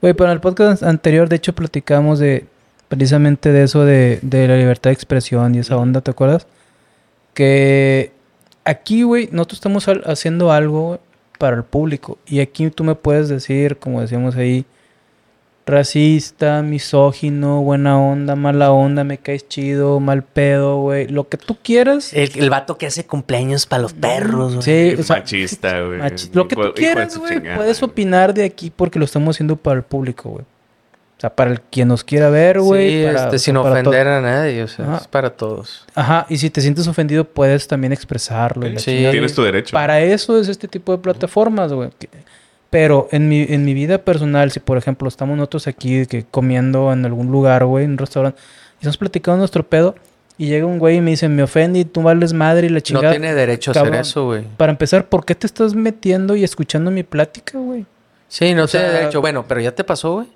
Güey, 0.00 0.14
pero 0.14 0.26
en 0.26 0.32
el 0.32 0.40
podcast 0.40 0.82
anterior, 0.82 1.28
de 1.28 1.36
hecho, 1.36 1.54
platicamos 1.54 2.18
de 2.18 2.46
precisamente 2.88 3.52
de 3.52 3.62
eso 3.62 3.84
de, 3.84 4.18
de 4.22 4.48
la 4.48 4.56
libertad 4.56 4.90
de 4.90 4.94
expresión 4.94 5.54
y 5.54 5.60
esa 5.60 5.76
onda, 5.76 6.00
¿te 6.00 6.10
acuerdas? 6.10 6.46
Que 7.34 8.12
aquí, 8.64 9.02
güey, 9.02 9.28
nosotros 9.32 9.58
estamos 9.58 9.86
haciendo 10.04 10.52
algo 10.52 11.00
para 11.38 11.56
el 11.56 11.62
público. 11.64 12.18
Y 12.26 12.40
aquí 12.40 12.68
tú 12.70 12.84
me 12.84 12.94
puedes 12.94 13.28
decir, 13.28 13.78
como 13.78 14.00
decíamos 14.00 14.36
ahí, 14.36 14.64
racista, 15.66 16.62
misógino, 16.62 17.62
buena 17.62 17.98
onda, 18.00 18.36
mala 18.36 18.72
onda, 18.72 19.04
me 19.04 19.18
caes 19.18 19.48
chido, 19.48 20.00
mal 20.00 20.22
pedo, 20.22 20.80
güey. 20.80 21.08
Lo 21.08 21.28
que 21.28 21.36
tú 21.36 21.56
quieras. 21.62 22.12
El, 22.12 22.30
el 22.36 22.50
vato 22.50 22.78
que 22.78 22.86
hace 22.86 23.04
cumpleaños 23.06 23.66
para 23.66 23.82
los 23.82 23.92
perros, 23.92 24.54
güey. 24.56 24.62
Sí, 24.94 25.00
o 25.00 25.02
sea, 25.02 25.16
Machista, 25.16 25.80
güey. 25.86 25.98
Machi- 26.00 26.30
Lo 26.32 26.48
que 26.48 26.54
hijo 26.54 26.68
tú 26.68 26.74
quieras, 26.74 27.12
su 27.12 27.20
güey. 27.20 27.40
Puedes 27.56 27.82
opinar 27.82 28.34
de 28.34 28.44
aquí 28.44 28.72
porque 28.74 28.98
lo 28.98 29.04
estamos 29.04 29.36
haciendo 29.36 29.56
para 29.56 29.76
el 29.76 29.82
público, 29.82 30.30
güey. 30.30 30.44
O 30.44 31.20
sea, 31.22 31.30
para 31.36 31.52
el 31.52 31.60
quien 31.60 31.86
nos 31.86 32.02
quiera 32.02 32.30
ver, 32.30 32.60
güey. 32.60 33.02
Sí, 33.02 33.06
para- 33.12 33.24
este, 33.26 33.38
sin 33.38 33.54
para 33.54 33.70
ofender 33.70 34.08
a 34.08 34.20
nadie, 34.20 34.62
o 34.64 34.66
sea, 34.68 34.84
Ajá. 34.86 34.96
es 34.96 35.06
para 35.06 35.30
todos. 35.30 35.84
to- 35.86 36.00
Ajá, 36.00 36.26
y 36.28 36.36
si 36.38 36.50
te 36.50 36.60
sientes 36.60 36.88
ofendido, 36.88 37.22
puedes 37.22 37.68
también 37.68 37.92
expresarlo. 37.92 38.66
Sí. 38.80 39.06
Tienes 39.10 39.32
tu 39.32 39.42
derecho. 39.44 39.72
Para 39.72 40.00
eso 40.00 40.40
es 40.40 40.48
este 40.48 40.66
tipo 40.66 40.90
de 40.90 40.98
plataformas, 40.98 41.72
güey. 41.72 41.90
Pero 42.72 43.06
en 43.12 43.28
mi, 43.28 43.42
en 43.48 43.66
mi 43.66 43.74
vida 43.74 43.98
personal, 43.98 44.50
si 44.50 44.58
por 44.58 44.78
ejemplo 44.78 45.06
estamos 45.06 45.36
nosotros 45.36 45.66
aquí 45.66 46.06
que 46.06 46.24
comiendo 46.24 46.90
en 46.90 47.04
algún 47.04 47.30
lugar, 47.30 47.66
güey, 47.66 47.84
en 47.84 47.92
un 47.92 47.98
restaurante, 47.98 48.40
y 48.40 48.76
estamos 48.78 48.96
platicando 48.96 49.36
nuestro 49.38 49.62
pedo, 49.62 49.94
y 50.38 50.46
llega 50.46 50.64
un 50.64 50.78
güey 50.78 50.96
y 50.96 51.00
me 51.02 51.10
dice, 51.10 51.28
me 51.28 51.42
ofende 51.42 51.80
y 51.80 51.84
tú 51.84 52.00
vales 52.02 52.32
madre 52.32 52.68
y 52.68 52.70
la 52.70 52.80
chingada. 52.80 53.08
no 53.08 53.10
tiene 53.12 53.34
derecho 53.34 53.72
a 53.72 53.74
cabrón. 53.74 53.92
hacer 53.92 54.00
eso, 54.00 54.24
güey. 54.24 54.44
Para 54.56 54.72
empezar, 54.72 55.06
¿por 55.10 55.26
qué 55.26 55.34
te 55.34 55.46
estás 55.46 55.74
metiendo 55.74 56.34
y 56.34 56.44
escuchando 56.44 56.90
mi 56.90 57.02
plática, 57.02 57.58
güey? 57.58 57.84
Sí, 58.28 58.54
no 58.54 58.64
O 58.64 58.66
tiene 58.66 58.86
sea- 58.88 58.98
derecho. 59.00 59.20
Bueno, 59.20 59.44
pero 59.46 59.60
ya 59.60 59.72
te 59.74 59.84
pasó, 59.84 60.14
güey. 60.14 60.28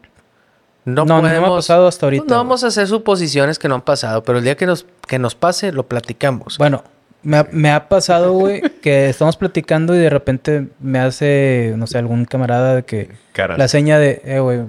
No, 0.84 1.07
No, 1.07 1.16
no, 1.16 1.22
me 1.22 1.28
ha 1.30 1.32
podemos- 1.41 1.57
pasado 1.57 1.87
hasta 1.89 2.05
ahorita. 2.05 2.24
No 2.24 2.28
güey. 2.28 2.37
vamos 2.37 2.62
a 2.64 2.66
hacer 2.66 2.87
suposiciones 2.87 3.59
que 3.59 3.66
no 3.68 3.74
han 3.76 3.80
pasado, 3.80 4.22
pero 4.22 4.37
el 4.39 4.45
día 4.45 4.57
que 4.59 4.66
nos, 4.66 4.84
que 5.09 5.18
nos 5.18 5.34
pase, 5.34 5.72
lo 5.72 5.89
platicamos. 5.89 6.59
Bueno, 6.59 6.84
Me 7.27 7.39
ha, 7.39 7.49
me 7.51 7.70
ha 7.72 7.89
pasado, 7.89 8.33
güey, 8.35 8.61
que 8.83 9.09
estamos 9.09 9.37
platicando 9.37 9.95
y 9.95 9.99
de 9.99 10.11
repente 10.11 10.68
me 10.79 11.01
hace, 11.01 11.74
no 11.77 11.87
sé, 11.89 11.99
algún 11.99 12.24
camarada 12.24 12.77
de 12.77 12.85
que 12.85 13.09
Caras. 13.33 13.59
la 13.59 13.66
seña 13.66 13.99
de, 13.99 14.22
eh, 14.24 14.39
güey, 14.39 14.61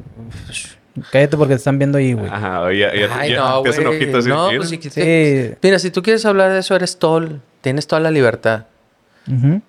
cállate 1.12 1.38
porque 1.38 1.54
te 1.54 1.58
están 1.60 1.78
viendo 1.78 2.00
ahí, 2.00 2.14
güey. 2.14 2.28
Ajá, 2.32 2.62
oye, 2.62 2.80
ya, 2.80 2.96
ya, 2.96 3.16
Ay, 3.16 3.32
ya 3.34 3.38
no, 3.38 3.62
te 3.62 3.70
hacen 3.70 3.84
güey. 3.84 3.98
ojitos 3.98 4.20
así. 4.22 4.30
No, 4.30 4.48
mira. 4.48 4.58
pues 4.60 4.70
si 4.70 4.90
Sí. 4.90 5.56
Mira, 5.62 5.78
si 5.78 5.92
tú 5.92 6.02
quieres 6.02 6.26
hablar 6.26 6.52
de 6.52 6.60
eso, 6.60 6.76
eres 6.76 6.98
tol. 6.98 7.42
Tienes 7.62 7.86
toda 7.86 8.00
la 8.00 8.10
libertad. 8.12 8.66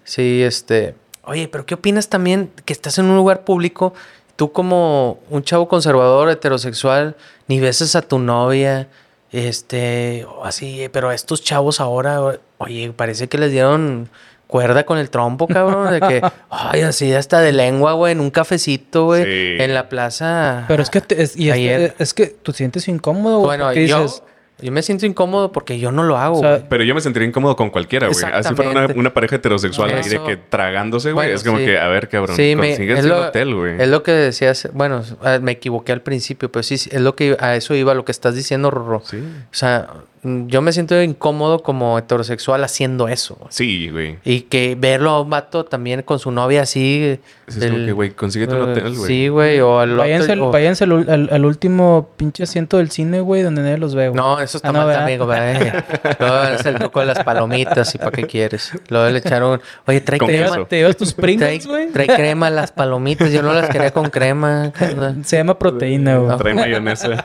Sí, 0.05 0.43
este. 0.43 0.95
Oye, 1.25 1.49
pero 1.49 1.67
¿qué 1.67 1.75
opinas 1.75 2.09
también 2.09 2.51
que 2.65 2.73
estás 2.73 2.97
en 2.99 3.07
un 3.07 3.17
lugar 3.17 3.45
público? 3.45 3.93
Tú, 4.37 4.53
como 4.53 5.19
un 5.29 5.43
chavo 5.43 5.69
conservador, 5.69 6.31
heterosexual, 6.31 7.17
ni 7.49 7.59
besas 7.61 7.97
a 7.97 8.03
tu 8.03 8.19
novia, 8.19 8.87
este, 9.33 10.27
así, 10.45 10.89
pero 10.93 11.13
estos 11.13 11.43
chavos 11.43 11.81
ahora, 11.81 12.39
oye, 12.59 12.93
parece 12.97 13.29
que 13.29 13.39
les 13.39 13.51
dieron 13.53 14.09
cuerda 14.47 14.85
con 14.87 14.97
el 14.97 15.11
trompo, 15.11 15.47
cabrón, 15.47 15.91
de 15.93 16.01
que, 16.01 16.23
ay, 16.51 16.81
así 16.81 17.13
hasta 17.13 17.41
de 17.41 17.53
lengua, 17.53 17.93
güey, 17.93 18.13
en 18.13 18.21
un 18.21 18.31
cafecito, 18.31 19.05
güey, 19.05 19.25
Sí. 19.25 19.63
en 19.63 19.75
la 19.75 19.91
plaza. 19.91 20.65
Pero 20.69 20.83
es 20.83 20.89
que, 20.89 21.03
te- 21.03 21.23
es, 21.23 21.37
y 21.37 21.51
Ayer. 21.51 21.95
es 21.99 22.15
que 22.15 22.29
tú 22.29 22.53
sientes 22.55 22.89
incómodo, 22.89 23.41
güey. 23.41 23.59
bueno, 23.59 23.73
yo, 23.75 24.01
dices, 24.03 24.23
yo 24.61 24.73
me 24.73 24.83
siento 24.83 25.07
incómodo 25.07 25.53
porque 25.53 25.79
yo 25.79 25.93
no 25.93 26.03
lo 26.03 26.17
hago, 26.17 26.39
O 26.39 26.41
sea, 26.41 26.51
güey. 26.57 26.65
Pero 26.69 26.85
yo 26.85 26.95
me 26.95 27.01
sentiría 27.01 27.29
incómodo 27.29 27.55
con 27.55 27.71
cualquiera, 27.71 28.09
güey. 28.09 28.25
Así 28.33 28.55
fuera 28.55 28.71
una, 28.71 28.87
una 28.95 29.15
pareja 29.15 29.37
heterosexual 29.37 29.91
ahí 29.91 30.03
de 30.03 30.17
Eso. 30.17 30.25
que 30.25 30.37
tragándose, 30.37 31.13
güey. 31.13 31.27
Bueno, 31.27 31.37
es 31.37 31.45
como 31.45 31.59
sí. 31.59 31.65
que, 31.65 31.79
a 31.79 31.87
ver, 31.89 32.09
cabrón, 32.09 32.37
Sí, 32.37 32.57
me, 32.57 32.69
consíguete 32.69 33.01
es, 33.01 33.05
un 33.07 33.11
lo, 33.11 33.27
hotel, 33.27 33.55
güey. 33.55 33.81
es 33.81 33.89
lo 33.89 34.03
que 34.03 34.13
decías. 34.13 34.69
Bueno, 34.73 35.03
ah, 35.23 35.39
me 35.41 35.53
equivoqué 35.53 35.93
al 35.93 36.03
principio, 36.03 36.51
pero 36.51 36.63
sí, 36.63 36.79
sí, 36.79 36.91
es 36.93 37.01
lo 37.01 37.15
que 37.15 37.37
a 37.39 37.55
eso 37.55 37.75
iba 37.75 37.95
lo 37.95 38.05
que 38.05 38.13
estás 38.13 38.35
diciendo, 38.35 38.71
Rorro. 38.71 39.03
Sí. 39.05 39.19
O 39.19 39.55
sea, 39.55 39.89
yo 40.23 40.63
me 40.63 40.73
siento 40.73 41.01
incómodo 41.03 41.63
como 41.63 41.99
heterosexual 41.99 42.65
haciendo 42.65 43.09
eso. 43.09 43.37
güey. 43.37 43.49
Sí, 43.51 43.89
güey. 43.91 44.19
Y 44.25 44.43
que 44.43 44.77
verlo 44.79 45.11
a 45.11 45.21
un 45.23 45.31
vato 45.31 45.65
también 45.65 46.03
con 46.03 46.19
su 46.19 46.31
novia 46.31 46.63
así. 46.63 47.21
Es 47.47 47.55
como 47.57 47.61
del- 47.67 47.87
que, 47.87 47.93
güey, 47.93 48.11
consíguete 48.11 48.55
un 48.55 48.61
eh, 48.69 48.73
hotel, 48.73 48.95
güey. 48.97 49.07
Sí, 49.07 49.29
güey, 49.29 49.61
o 49.61 49.79
al 49.81 49.91
otro- 49.93 50.03
váyanse, 50.03 50.33
al- 50.33 50.41
o- 50.43 50.51
váyanse 50.51 50.85
al, 50.85 51.09
al- 51.09 51.29
al 51.33 51.45
último 51.45 52.11
pinche 52.17 52.43
asiento 52.43 52.79
del 52.79 52.91
cine, 52.91 53.21
güey, 53.21 53.43
donde 53.43 53.63
nadie 53.63 53.79
los 53.79 53.95
ve, 53.95 54.09
güey. 54.09 54.17
No, 54.21 54.41
eso 54.41 54.59
está 54.59 54.69
Ah, 54.69 54.73
no, 54.73 54.79
mal 54.81 54.89
¿verdad? 54.89 55.03
amigo, 55.05 55.27
güey. 55.27 55.73
Luego 56.19 56.43
es 56.55 56.67
el 56.67 56.75
truco 56.77 57.01
de 57.01 57.07
las 57.07 57.23
palomitas 57.25 57.95
y 57.95 57.99
para 57.99 58.11
qué 58.11 58.25
quieres. 58.27 58.73
Luego 58.89 59.09
le 59.11 59.19
echaron, 59.19 59.61
oye, 59.87 60.01
trae 60.01 60.19
Con 60.19 60.29
¿Te, 60.29 60.37
crema. 60.37 60.51
queso. 60.57 60.67
te 60.67 60.77
llevas 60.77 60.97
tus 60.97 61.15
Trae, 61.15 61.23
Pringles, 61.23 61.67
güey. 61.67 61.89
trae 61.91 62.07
crema 62.07 62.51
las 62.51 62.73
palomitas. 62.73 63.31
Yo 63.33 63.43
no 63.43 63.53
las 63.53 63.71
quería 63.71 63.93
con 63.93 64.11
crema. 64.11 64.73
Se 65.25 65.37
llama 65.37 65.59
proteína, 65.59 66.19
güey. 66.19 66.37
Trae 66.39 66.55
mayonesa. 66.55 67.25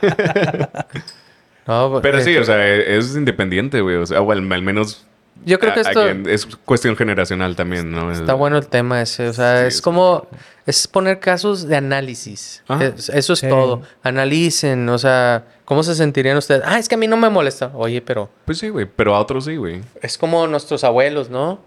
No, 1.66 2.00
Pero 2.02 2.18
eh, 2.18 2.22
sí, 2.24 2.36
o 2.36 2.44
sea, 2.44 2.66
es 2.66 3.16
independiente, 3.16 3.80
güey. 3.80 3.96
O 3.96 4.06
sea, 4.06 4.20
o 4.20 4.30
al, 4.32 4.52
al 4.52 4.62
menos. 4.62 5.06
Yo 5.46 5.58
creo 5.58 5.72
que 5.74 5.80
a- 5.80 5.82
esto 5.82 6.00
again, 6.02 6.26
es 6.28 6.46
cuestión 6.64 6.96
generacional 6.96 7.56
también, 7.56 7.90
¿no? 7.90 8.10
está 8.12 8.34
bueno 8.34 8.56
el 8.56 8.66
tema 8.66 9.02
ese. 9.02 9.28
O 9.28 9.32
sea, 9.32 9.62
Sí, 9.62 9.66
es 9.68 9.74
es 9.76 9.82
como... 9.82 10.26
Es 10.66 10.88
poner 10.88 11.20
casos 11.20 11.66
de 11.68 11.76
análisis. 11.76 12.62
Ajá. 12.68 12.84
Eso 12.86 13.32
es 13.34 13.38
Sí. 13.38 13.48
todo. 13.48 13.82
Analicen, 14.02 14.88
o 14.88 14.96
sea, 14.98 15.44
¿cómo 15.66 15.82
se 15.82 15.94
sentirían 15.94 16.38
ustedes? 16.38 16.62
Ah, 16.64 16.78
es 16.78 16.88
que 16.88 16.94
a 16.94 16.98
mí 16.98 17.06
no 17.06 17.18
me 17.18 17.28
molesta. 17.28 17.70
Oye, 17.74 18.00
pero 18.00 18.30
Pues 18.46 18.58
sí, 18.58 18.70
güey. 18.70 18.86
Pero 18.86 19.14
a 19.14 19.20
otros 19.20 19.44
sí, 19.44 19.56
güey. 19.56 19.82
es 20.00 20.16
como 20.16 20.46
nuestros 20.46 20.82
abuelos, 20.84 21.28
¿no? 21.28 21.60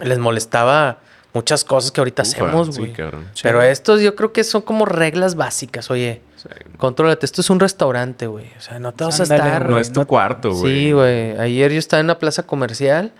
Les 0.00 0.18
molestaba 0.18 0.98
muchas 1.38 1.64
cosas 1.64 1.92
que 1.92 2.00
ahorita 2.00 2.22
Ufa, 2.22 2.30
hacemos, 2.32 2.74
sí, 2.74 2.80
güey. 2.80 2.92
cabrón. 2.92 3.26
Pero 3.42 3.62
estos 3.62 4.00
yo 4.00 4.14
creo 4.16 4.32
que 4.32 4.42
son 4.44 4.62
como 4.62 4.84
reglas 4.84 5.34
básicas. 5.36 5.90
Oye, 5.90 6.20
Sí. 6.36 6.48
contrólate. 6.76 7.24
Esto 7.26 7.40
es 7.40 7.50
un 7.50 7.60
restaurante, 7.60 8.26
güey. 8.26 8.46
O 8.56 8.60
sea, 8.60 8.78
no 8.78 8.92
te 8.92 9.04
vas 9.04 9.20
Ándale, 9.20 9.42
a 9.42 9.46
estar... 9.46 9.62
No 9.66 9.70
güey, 9.70 9.82
es 9.82 9.92
tu 9.92 10.00
no- 10.00 10.06
cuarto, 10.06 10.52
güey. 10.52 10.74
Sí, 10.86 10.92
güey. 10.92 11.38
Ayer 11.38 11.72
yo 11.72 11.78
estaba 11.78 12.00
en 12.00 12.06
una 12.06 12.18
plaza 12.18 12.42
comercial 12.44 13.12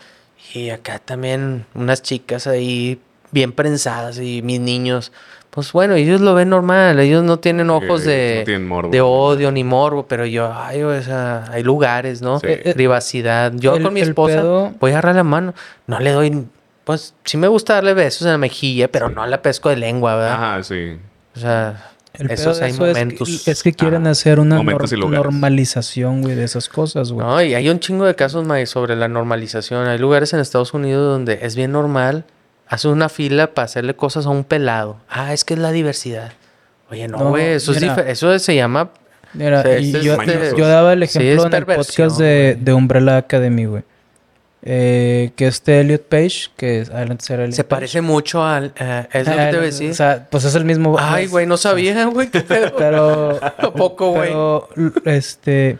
y 0.54 0.70
acá 0.70 0.98
también 0.98 1.64
unas 1.74 2.02
chicas 2.02 2.46
ahí 2.46 3.00
bien 3.30 3.52
prensadas 3.52 4.18
y 4.18 4.40
mis 4.42 4.60
niños. 4.60 5.12
Pues 5.50 5.72
bueno, 5.72 5.94
ellos 5.94 6.20
lo 6.20 6.34
ven 6.34 6.50
normal. 6.50 7.00
Ellos 7.00 7.24
no 7.24 7.38
tienen 7.40 7.70
ojos 7.70 8.04
de, 8.04 8.36
no 8.40 8.44
tienen 8.44 8.68
morbo. 8.68 8.90
de 8.90 9.00
odio 9.00 9.50
ni 9.50 9.64
morbo, 9.64 10.06
pero 10.06 10.24
yo, 10.26 10.52
ay, 10.54 10.82
o 10.82 11.02
sea, 11.02 11.46
hay 11.50 11.62
lugares, 11.64 12.22
¿no? 12.22 12.38
Sí. 12.38 12.46
Privacidad. 12.74 13.52
Yo 13.56 13.74
el- 13.76 13.82
con 13.82 13.94
mi 13.94 14.00
esposa 14.00 14.36
pedo- 14.36 14.72
voy 14.78 14.90
a 14.92 14.94
agarrar 14.94 15.16
la 15.16 15.24
mano. 15.24 15.54
No 15.86 15.98
le 16.00 16.12
doy, 16.12 16.46
pues 16.88 17.12
sí 17.22 17.36
me 17.36 17.48
gusta 17.48 17.74
darle 17.74 17.92
besos 17.92 18.22
en 18.22 18.32
la 18.32 18.38
mejilla, 18.38 18.88
pero 18.90 19.10
no 19.10 19.26
la 19.26 19.42
pesco 19.42 19.68
de 19.68 19.76
lengua, 19.76 20.16
¿verdad? 20.16 20.32
Ajá, 20.32 20.62
sí. 20.62 20.96
O 21.36 21.38
sea, 21.38 21.90
El 22.14 22.30
esos 22.30 22.62
hay 22.62 22.70
eso 22.70 22.86
es 22.86 22.94
que- 22.96 23.00
momentos. 23.04 23.46
Es 23.46 23.62
que, 23.62 23.74
quieren 23.74 24.04
Ajá. 24.04 24.12
hacer 24.12 24.40
una 24.40 24.58
nor- 24.60 25.10
normalización, 25.10 26.22
güey, 26.22 26.34
de 26.34 26.44
esas 26.44 26.70
cosas, 26.70 27.12
güey. 27.12 27.26
No, 27.26 27.42
y 27.42 27.52
hay 27.54 27.68
un 27.68 27.78
chingo 27.78 28.06
de 28.06 28.14
casos, 28.14 28.46
May, 28.46 28.64
sobre 28.64 28.96
la 28.96 29.06
normalización. 29.06 29.86
Hay 29.86 29.98
lugares 29.98 30.32
en 30.32 30.40
Estados 30.40 30.72
Unidos 30.72 31.12
donde 31.12 31.40
es 31.42 31.56
bien 31.56 31.72
normal. 31.72 32.24
Hace 32.66 32.88
una 32.88 33.10
fila 33.10 33.48
para 33.54 33.66
hacerle 33.66 33.94
cosas 33.94 34.24
a 34.24 34.30
un 34.30 34.44
pelado. 34.44 34.96
Ah, 35.10 35.34
es 35.34 35.44
que 35.44 35.52
es 35.54 35.60
la 35.60 35.72
diversidad. 35.72 36.32
Oye, 36.90 37.06
no, 37.06 37.18
No, 37.18 37.28
güey, 37.28 37.48
eso, 37.52 37.72
es 37.72 37.82
mira. 37.82 37.96
dife- 37.96 38.06
eso 38.08 38.38
se 38.38 38.54
llama... 38.54 38.90
Mira, 39.34 39.62
y 39.78 39.90
este 39.90 39.98
es 40.48 40.54
yo, 40.56 40.66
daba 40.66 40.94
el 40.94 41.02
ejemplo 41.02 41.30
es 41.42 41.44
en 41.44 41.52
el 41.54 41.66
podcast 41.66 42.18
de, 42.18 42.56
de 42.58 42.72
Umbrella 42.72 43.18
Academy, 43.18 43.66
güey. 43.66 43.82
Eh, 44.62 45.30
que 45.36 45.46
este 45.46 45.80
Elliot 45.80 46.02
Page, 46.08 46.48
que 46.56 46.80
es 46.80 46.88
era 46.90 47.02
Elliot 47.04 47.20
Se 47.20 47.62
Page. 47.62 47.64
parece 47.64 48.00
mucho 48.00 48.44
al... 48.44 48.72
eh, 48.78 49.06
es 49.12 49.26
lo 49.26 49.32
que 49.36 49.38
te 49.38 49.56
voy 49.56 49.88
a 49.88 49.90
O 49.92 49.94
sea, 49.94 50.26
pues 50.30 50.44
es 50.44 50.54
el 50.56 50.64
mismo. 50.64 50.96
Ay, 50.98 51.26
güey, 51.26 51.46
no 51.46 51.56
sabía, 51.56 52.04
güey. 52.12 52.28
Pero. 52.28 53.38
¿A 53.42 53.72
poco, 53.72 54.10
güey? 54.12 54.28
Pero, 54.30 54.68
este. 55.04 55.78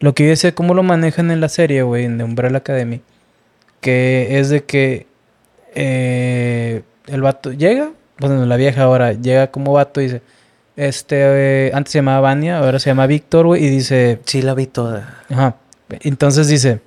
Lo 0.00 0.14
que 0.14 0.24
yo 0.24 0.30
decía, 0.30 0.54
cómo 0.54 0.74
lo 0.74 0.82
manejan 0.82 1.30
en 1.30 1.40
la 1.40 1.48
serie, 1.48 1.82
güey, 1.82 2.04
en 2.04 2.18
The 2.18 2.24
Umbrella 2.24 2.58
Academy. 2.58 3.02
Que 3.80 4.38
es 4.40 4.48
de 4.48 4.64
que. 4.64 5.06
eh, 5.74 6.82
el 7.08 7.20
vato 7.22 7.52
llega. 7.52 7.90
Bueno, 8.18 8.46
la 8.46 8.56
vieja 8.56 8.82
ahora 8.82 9.12
llega 9.12 9.48
como 9.50 9.72
vato 9.72 10.00
y 10.00 10.04
dice. 10.04 10.22
Este. 10.76 11.16
eh, 11.20 11.70
antes 11.74 11.92
se 11.92 11.98
llamaba 11.98 12.20
Vania, 12.20 12.58
ahora 12.58 12.78
se 12.78 12.88
llama 12.90 13.06
Víctor, 13.06 13.46
güey, 13.46 13.62
y 13.64 13.68
dice. 13.68 14.20
Sí, 14.24 14.40
la 14.42 14.54
vi 14.54 14.66
toda. 14.66 15.22
Ajá. 15.30 15.56
Entonces 16.00 16.48
dice. 16.48 16.80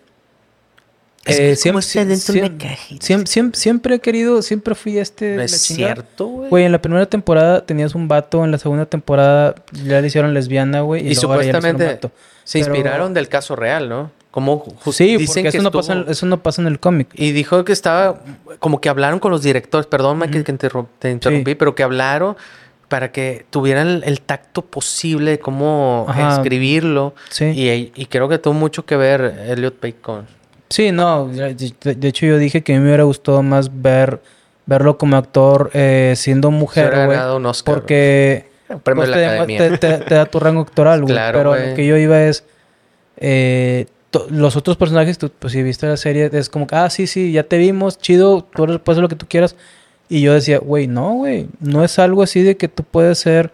Eh, 1.38 1.58
que 1.62 1.70
como 1.70 1.80
está 1.80 2.06
dentro 2.06 2.34
de 2.34 2.40
una 2.40 2.48
siempre, 2.48 2.68
cajita. 2.70 3.06
siempre, 3.06 3.28
siempre, 3.32 3.60
siempre 3.60 3.96
he 3.96 4.00
querido, 4.00 4.42
siempre 4.42 4.76
fui 4.76 4.98
este. 4.98 5.32
No 5.32 5.38
la 5.38 5.44
es 5.46 5.64
chingada. 5.64 5.94
cierto, 5.96 6.28
güey. 6.28 6.50
Güey, 6.50 6.66
en 6.66 6.72
la 6.72 6.82
primera 6.82 7.06
temporada 7.06 7.66
tenías 7.66 7.96
un 7.96 8.08
vato, 8.08 8.44
en 8.46 8.52
la 8.52 8.58
segunda 8.58 8.86
temporada 8.86 9.56
ya 9.86 10.02
le 10.02 10.08
hicieron 10.08 10.34
lesbiana, 10.34 10.82
güey. 10.82 11.02
Y, 11.08 11.12
hicieron 11.12 11.34
supuestamente 11.38 11.86
vato. 11.86 12.12
se 12.44 12.60
Pero- 12.60 12.74
inspiraron 12.76 13.14
del 13.14 13.28
caso 13.30 13.56
real, 13.56 13.90
¿no? 13.90 14.12
Como 14.32 14.64
Sí, 14.92 15.18
dicen 15.18 15.26
porque 15.28 15.42
que 15.44 15.58
eso 15.58 15.62
no, 15.64 15.72
pasa, 15.72 15.94
en- 15.94 16.06
eso 16.08 16.26
no 16.28 16.44
pasa 16.44 16.62
en 16.62 16.68
el 16.68 16.80
cómic. 16.80 17.10
Y 17.16 17.32
dijo 17.32 17.66
que 17.66 17.72
estaba, 17.74 18.22
como 18.60 18.80
que 18.80 18.88
hablaron 18.88 19.20
con 19.20 19.32
los 19.32 19.42
directores, 19.42 19.88
perdón, 19.88 20.20
Michael, 20.20 20.42
Ujú. 20.42 20.46
que 20.46 20.54
interru- 20.54 20.88
te 21.00 21.10
interrumpí, 21.12 21.56
pero 21.56 21.74
que 21.74 21.82
hablaron 21.82 22.38
para 22.90 23.12
que 23.12 23.46
tuvieran 23.50 23.88
el, 23.88 24.04
el 24.04 24.22
tacto 24.22 24.64
posible 24.64 25.32
de 25.32 25.40
cómo 25.40 26.06
Ajá. 26.08 26.36
escribirlo. 26.36 27.14
Sí. 27.30 27.46
Y, 27.46 27.92
y 27.96 28.06
creo 28.06 28.30
que 28.30 28.38
tuvo 28.38 28.54
mucho 28.54 28.86
que 28.86 28.96
ver 28.98 29.46
Elliot 29.48 29.76
Page 29.80 29.96
con... 30.02 30.28
Sí, 30.70 30.92
no. 30.92 31.28
De, 31.28 32.08
hecho, 32.08 32.26
yo 32.26 32.38
dije 32.38 32.62
que 32.62 32.74
a 32.74 32.76
mí 32.76 32.82
me 32.82 32.88
hubiera 32.90 33.04
gustado 33.04 33.42
más 33.44 33.70
ver 33.82 34.20
verlo 34.66 34.98
como 35.00 35.18
actor 35.18 35.72
eh, 35.74 36.14
siendo 36.16 36.50
Se 36.50 36.56
mujer, 36.56 37.06
güey. 37.08 37.18
Porque 37.76 38.46
premio 38.84 39.04
pues, 39.04 39.10
de 39.10 39.16
te, 39.16 39.22
la 39.22 39.28
demu- 39.32 39.36
academia. 39.36 39.58
te- 39.58 39.78
te- 39.78 39.98
te 40.06 40.16
da 40.16 40.26
tu 40.28 40.40
rango 40.40 40.62
actoral, 40.62 41.02
güey. 41.02 41.14
Claro, 41.14 41.38
Pero 41.40 41.56
lo 41.70 41.76
que 41.76 41.88
yo 41.88 41.98
iba 41.98 42.22
es. 42.22 42.44
eh, 43.18 43.88
los 44.32 44.56
otros 44.56 44.76
personajes, 44.78 45.18
tú, 45.20 45.30
pues 45.38 45.54
si 45.54 45.62
viste 45.62 45.86
la 45.88 45.96
serie, 45.98 46.30
es 46.34 46.50
como 46.50 46.66
que, 46.66 46.76
ah, 46.76 46.90
sí, 46.90 47.06
sí, 47.06 47.32
ya 47.32 47.44
te 47.44 47.58
vimos, 47.60 48.00
chido, 48.00 48.44
tú 48.44 48.66
puedes 48.66 48.82
hacer 48.88 49.02
lo 49.04 49.08
que 49.10 49.16
tú 49.16 49.28
quieras. 49.28 49.56
Y 50.08 50.22
yo 50.22 50.34
decía, 50.34 50.58
güey, 50.58 50.88
no, 50.88 51.14
güey, 51.14 51.48
no 51.60 51.84
es 51.84 52.00
algo 52.00 52.24
así 52.24 52.42
de 52.42 52.58
que 52.58 52.68
tú 52.68 52.84
puedes 52.84 53.20
ser. 53.20 53.52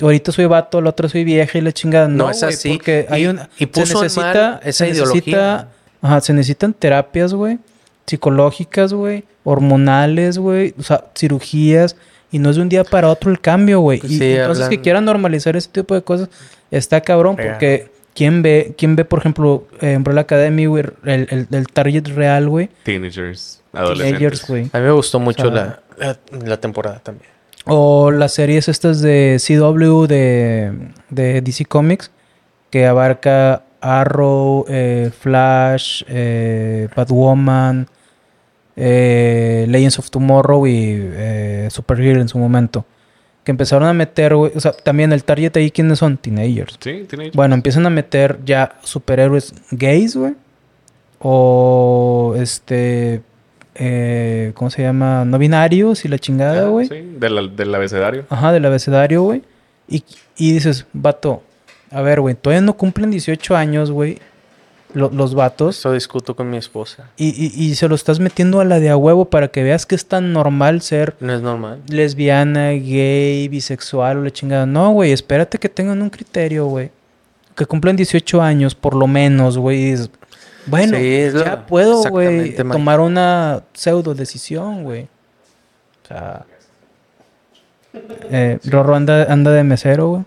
Ahorita 0.00 0.32
soy 0.32 0.46
vato, 0.46 0.80
la 0.80 0.90
otra 0.90 1.10
soy 1.10 1.24
vieja 1.24 1.58
y 1.58 1.60
la 1.60 1.72
chingada. 1.72 2.08
No, 2.08 2.24
No 2.24 2.30
es 2.30 2.42
así. 2.42 2.72
Porque 2.74 3.06
hay 3.10 3.24
Y- 3.24 3.26
un. 3.26 3.40
y 3.58 3.66
puso 3.66 4.02
en 4.02 4.10
mal 4.16 4.60
esa 4.64 4.72
se 4.72 4.88
ideología. 4.88 5.20
necesita- 5.20 5.68
ajá, 6.02 6.20
se 6.20 6.34
necesitan 6.34 6.74
terapias, 6.74 7.32
güey. 7.32 7.58
Psicológicas, 8.06 8.92
güey. 8.92 9.24
Hormonales, 9.44 10.38
güey. 10.38 10.74
O 10.78 10.82
sea, 10.82 11.04
cirugías. 11.16 11.96
Y 12.30 12.38
no 12.38 12.50
es 12.50 12.56
de 12.56 12.62
un 12.62 12.68
día 12.68 12.84
para 12.84 13.08
otro 13.08 13.30
el 13.30 13.40
cambio, 13.40 13.80
güey. 13.80 14.00
Pues 14.00 14.12
y 14.12 14.18
sí, 14.18 14.32
entonces 14.32 14.68
que 14.68 14.80
quieran 14.80 15.04
normalizar 15.04 15.56
ese 15.56 15.70
tipo 15.70 15.94
de 15.94 16.02
cosas 16.02 16.28
está 16.70 17.00
cabrón. 17.00 17.36
Real. 17.36 17.52
Porque 17.52 17.90
¿quién 18.14 18.42
ve, 18.42 18.74
quién 18.76 18.96
ve 18.96 19.04
por 19.04 19.20
ejemplo, 19.20 19.66
eh, 19.80 19.96
Umbrella 19.96 20.22
Academy, 20.22 20.66
güey? 20.66 20.84
El, 21.04 21.26
el, 21.30 21.46
el 21.50 21.66
target 21.68 22.08
real, 22.08 22.48
güey. 22.48 22.70
Teenagers, 22.84 23.62
Teenagers, 23.72 24.00
adolescentes. 24.00 24.48
güey. 24.48 24.70
A 24.72 24.78
mí 24.78 24.84
me 24.84 24.92
gustó 24.92 25.18
mucho 25.20 25.48
O 25.48 25.52
sea, 25.52 25.82
la, 25.98 26.18
la, 26.32 26.46
la 26.46 26.56
temporada 26.58 27.00
también. 27.00 27.30
O 27.66 28.10
las 28.10 28.34
series 28.34 28.68
estas 28.68 29.00
de 29.02 29.40
CW 29.44 30.06
de, 30.06 30.72
de 31.10 31.40
DC 31.42 31.64
Comics, 31.66 32.10
que 32.70 32.86
abarca 32.86 33.62
Arrow, 33.82 34.64
eh, 34.68 35.10
Flash, 35.18 36.04
eh, 36.08 36.88
Batwoman, 36.96 37.86
eh, 38.76 39.66
Legends 39.68 39.98
of 39.98 40.10
Tomorrow 40.10 40.66
y 40.66 40.96
eh, 40.98 41.68
Superhero 41.70 42.20
en 42.20 42.28
su 42.28 42.38
momento. 42.38 42.84
Que 43.44 43.50
empezaron 43.50 43.88
a 43.88 43.92
meter, 43.92 44.34
o 44.34 44.50
sea, 44.60 44.70
también 44.72 45.12
el 45.12 45.24
target 45.24 45.56
ahí, 45.56 45.70
¿quiénes 45.72 45.98
son? 45.98 46.16
Teenagers. 46.16 46.78
Sí, 46.80 47.04
teenagers. 47.08 47.34
Bueno, 47.36 47.54
empiezan 47.56 47.84
a 47.86 47.90
meter 47.90 48.38
ya 48.44 48.76
superhéroes 48.82 49.52
gays, 49.72 50.14
güey. 50.16 50.34
o 51.18 52.34
este, 52.38 53.22
¿cómo 54.54 54.70
se 54.70 54.82
llama? 54.82 55.24
No 55.24 55.38
binarios 55.38 56.04
y 56.04 56.08
la 56.08 56.18
chingada, 56.18 56.66
Ah, 56.66 56.68
güey. 56.68 56.86
sí, 56.88 57.16
del, 57.18 57.56
del 57.56 57.74
abecedario. 57.74 58.24
Ajá, 58.30 58.52
del 58.52 58.64
abecedario, 58.64 59.22
güey. 59.22 59.42
Y, 59.88 60.04
y 60.36 60.52
dices, 60.52 60.86
vato, 60.92 61.42
a 61.92 62.02
ver, 62.02 62.20
güey, 62.20 62.34
todavía 62.34 62.60
no 62.62 62.74
cumplen 62.74 63.10
18 63.10 63.56
años, 63.56 63.90
güey, 63.90 64.18
lo- 64.94 65.10
los 65.10 65.34
vatos. 65.34 65.78
Eso 65.78 65.92
discuto 65.92 66.36
con 66.36 66.50
mi 66.50 66.56
esposa. 66.56 67.08
Y, 67.16 67.28
y, 67.28 67.64
y 67.64 67.74
se 67.74 67.88
lo 67.88 67.94
estás 67.94 68.20
metiendo 68.20 68.60
a 68.60 68.64
la 68.64 68.78
de 68.80 68.90
a 68.90 68.96
huevo 68.96 69.24
para 69.26 69.48
que 69.48 69.62
veas 69.62 69.86
que 69.86 69.94
es 69.94 70.06
tan 70.06 70.32
normal 70.32 70.82
ser 70.82 71.14
No 71.20 71.32
es 71.34 71.40
normal. 71.42 71.80
lesbiana, 71.88 72.70
gay, 72.72 73.48
bisexual 73.48 74.18
o 74.18 74.22
la 74.24 74.30
chingada. 74.30 74.66
No, 74.66 74.90
güey, 74.92 75.12
espérate 75.12 75.58
que 75.58 75.68
tengan 75.68 76.02
un 76.02 76.10
criterio, 76.10 76.66
güey. 76.66 76.90
Que 77.56 77.66
cumplan 77.66 77.96
18 77.96 78.40
años, 78.42 78.74
por 78.74 78.94
lo 78.94 79.06
menos, 79.06 79.58
güey. 79.58 79.94
Bueno, 80.66 80.96
Sí, 80.96 81.06
es 81.14 81.34
lo- 81.34 81.44
ya 81.44 81.66
puedo, 81.66 82.02
güey, 82.04 82.54
tomar 82.54 83.00
una 83.00 83.62
pseudo 83.74 84.14
decisión, 84.14 84.84
güey. 84.84 85.02
O 86.04 86.08
sea... 86.08 86.44
Eh, 88.30 88.58
Rorro 88.64 88.94
anda, 88.96 89.24
anda 89.30 89.50
de 89.50 89.64
mesero, 89.64 90.08
güey. 90.08 90.24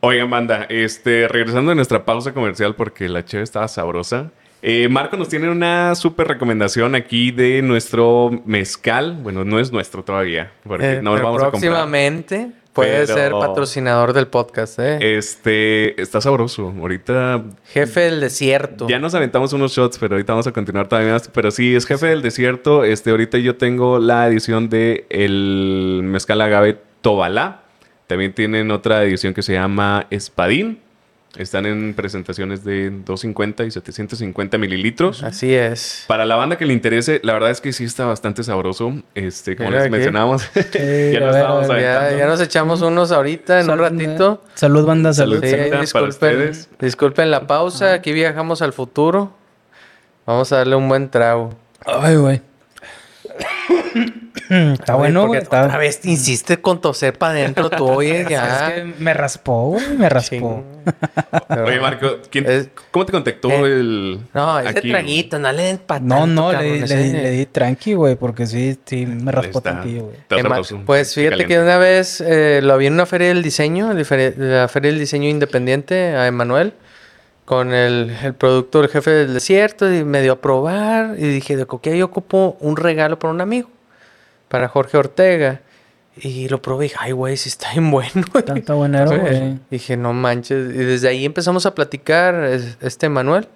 Oigan, 0.00 0.30
banda, 0.30 0.66
este, 0.70 1.28
regresando 1.28 1.70
de 1.70 1.74
nuestra 1.74 2.04
pausa 2.04 2.32
comercial 2.32 2.74
porque 2.74 3.08
la 3.08 3.24
cheve 3.24 3.42
estaba 3.42 3.68
sabrosa. 3.68 4.30
eh, 4.62 4.88
Marco 4.90 5.16
nos 5.16 5.28
tiene 5.28 5.48
una 5.50 5.94
súper 5.94 6.28
recomendación 6.28 6.94
aquí 6.94 7.30
de 7.30 7.62
nuestro 7.62 8.30
mezcal. 8.44 9.18
Bueno, 9.22 9.44
no 9.44 9.58
es 9.58 9.72
nuestro 9.72 10.02
todavía, 10.04 10.52
porque 10.64 10.94
Eh, 10.94 11.02
no 11.02 11.10
lo 11.12 11.16
pero 11.16 11.26
vamos 11.28 11.42
a 11.42 11.50
comprar. 11.50 11.60
próximamente 11.72 12.52
puede 12.74 13.06
Pero- 13.06 13.14
ser 13.14 13.32
patrocinador 13.32 14.12
del 14.12 14.26
podcast, 14.28 14.78
¿eh? 14.78 15.16
Este, 15.18 16.00
está 16.00 16.20
sabroso. 16.20 16.72
Ahorita 16.78 17.42
Jefe 17.72 18.00
del 18.00 18.20
desierto. 18.20 18.86
ya 18.88 18.98
nos 18.98 19.14
aventamos 19.14 19.52
unos 19.54 19.72
shots, 19.74 19.98
pero 19.98 20.14
ahorita 20.14 20.32
vamos 20.34 20.46
a 20.46 20.52
continuar 20.52 20.88
todavía 20.88 21.12
más. 21.12 21.28
Pero 21.28 21.50
sí, 21.50 21.74
es 21.74 21.86
jefe 21.86 22.06
del 22.06 22.20
desierto. 22.22 22.84
Este, 22.84 23.10
ahorita 23.10 23.38
yo 23.38 23.56
tengo 23.56 23.98
la 23.98 24.26
edición 24.28 24.68
de 24.68 25.06
el 25.10 26.00
mezcal 26.04 26.40
agave 26.42 26.78
Tobalá. 27.02 27.62
También 28.10 28.32
tienen 28.32 28.72
otra 28.72 29.04
edición 29.04 29.34
que 29.34 29.40
se 29.40 29.52
llama 29.52 30.08
Espadín. 30.10 30.80
Están 31.36 31.64
en 31.64 31.94
presentaciones 31.94 32.64
de 32.64 32.90
250 32.90 33.62
y 33.62 33.70
750 33.70 34.58
mililitros. 34.58 35.22
Así 35.22 35.54
es. 35.54 36.06
Para 36.08 36.26
la 36.26 36.34
banda 36.34 36.58
que 36.58 36.66
le 36.66 36.72
interese, 36.72 37.20
la 37.22 37.34
verdad 37.34 37.52
es 37.52 37.60
que 37.60 37.72
sí 37.72 37.84
está 37.84 38.06
bastante 38.06 38.42
sabroso. 38.42 38.94
Este, 39.14 39.54
como 39.54 39.70
les 39.70 39.88
mencionábamos, 39.88 40.42
a 40.42 40.60
ya 40.74 40.80
ver, 40.80 41.20
nos 41.22 41.36
estábamos 41.36 41.70
a 41.70 41.72
ver, 41.72 41.82
Ya, 41.82 41.96
aventando. 41.98 42.18
ya 42.18 42.26
nos 42.26 42.40
echamos 42.40 42.82
unos 42.82 43.12
ahorita 43.12 43.60
en 43.60 43.70
un 43.70 43.78
ratito. 43.78 44.42
Salud, 44.54 44.84
banda, 44.84 45.12
salud. 45.12 45.38
Salud. 45.38 45.62
Sí, 45.70 45.78
disculpen, 45.80 46.08
ustedes. 46.08 46.68
disculpen 46.80 47.30
la 47.30 47.46
pausa. 47.46 47.92
Aquí 47.92 48.12
viajamos 48.12 48.60
al 48.60 48.72
futuro. 48.72 49.32
Vamos 50.26 50.52
a 50.52 50.56
darle 50.56 50.74
un 50.74 50.88
buen 50.88 51.08
trago. 51.10 51.54
Ay, 51.86 52.16
güey. 52.16 52.42
Está 54.50 54.96
bueno, 54.96 55.20
Porque 55.20 55.28
güey. 55.28 55.42
Está... 55.42 55.64
Otra 55.66 55.78
vez 55.78 56.00
te 56.00 56.10
insiste 56.10 56.60
con 56.60 56.80
toser 56.80 57.16
para 57.16 57.34
adentro 57.34 57.70
tú, 57.70 57.86
oye, 57.88 58.26
ya. 58.28 58.68
Es 58.68 58.72
que 58.74 58.84
me 58.98 59.14
raspó, 59.14 59.70
güey. 59.70 59.88
Me 59.96 60.08
raspó. 60.08 60.64
Oye, 61.66 61.80
Marco, 61.80 62.18
¿quién- 62.30 62.46
Es- 62.50 62.68
¿cómo 62.90 63.06
te 63.06 63.12
contactó 63.12 63.48
Eh, 63.48 63.72
el. 63.80 64.20
No, 64.34 64.58
ese 64.58 64.68
aquí? 64.70 64.90
traguito, 64.90 65.38
no 65.38 65.52
le 65.52 65.62
den 65.62 65.78
pa' 65.78 66.00
No, 66.00 66.26
no, 66.26 66.50
le, 66.52 66.80
cabrón, 66.80 66.88
le, 66.88 67.22
le 67.22 67.30
di 67.30 67.46
tranqui, 67.46 67.94
güey, 67.94 68.16
porque 68.16 68.46
sí, 68.46 68.76
sí, 68.84 69.06
me 69.06 69.30
raspó 69.30 69.60
tantillo, 69.60 70.04
güey. 70.06 70.16
Eh. 70.16 70.82
Pues 70.84 71.14
fíjate 71.14 71.46
que 71.46 71.58
una 71.58 71.78
vez 71.78 72.20
eh, 72.20 72.60
lo 72.62 72.76
vi 72.78 72.86
en 72.86 72.94
una 72.94 73.06
feria 73.06 73.28
del 73.28 73.42
diseño, 73.42 73.92
la 73.92 74.04
feria, 74.04 74.32
la 74.36 74.68
feria 74.68 74.90
del 74.90 74.98
diseño 75.00 75.28
independiente, 75.28 76.16
a 76.16 76.26
Emanuel, 76.26 76.74
con 77.44 77.72
el, 77.72 78.16
el 78.22 78.34
productor, 78.34 78.84
el 78.84 78.90
jefe 78.90 79.10
del 79.10 79.34
desierto, 79.34 79.92
y 79.92 80.04
me 80.04 80.22
dio 80.22 80.32
a 80.32 80.40
probar. 80.40 81.14
Y 81.18 81.22
dije, 81.28 81.56
de 81.56 81.66
coquilla 81.66 81.96
yo 81.96 82.06
ocupo 82.06 82.56
un 82.60 82.76
regalo 82.76 83.18
para 83.18 83.32
un 83.32 83.40
amigo, 83.40 83.68
para 84.50 84.68
Jorge 84.68 84.98
Ortega. 84.98 85.60
Y 86.16 86.48
lo 86.48 86.60
probé 86.60 86.86
y 86.86 86.88
dije, 86.88 86.96
ay, 87.00 87.12
güey, 87.12 87.36
sí 87.38 87.48
está 87.48 87.70
bien 87.70 87.90
bueno. 87.90 88.10
Tanta 88.44 88.74
buena 88.74 89.02
era, 89.02 89.16
güey. 89.16 89.58
Dije, 89.70 89.96
no 89.96 90.12
manches. 90.12 90.74
Y 90.74 90.78
desde 90.78 91.08
ahí 91.08 91.24
empezamos 91.24 91.64
a 91.64 91.74
platicar, 91.74 92.34
es- 92.44 92.76
este 92.82 93.08
Manuel. 93.08 93.48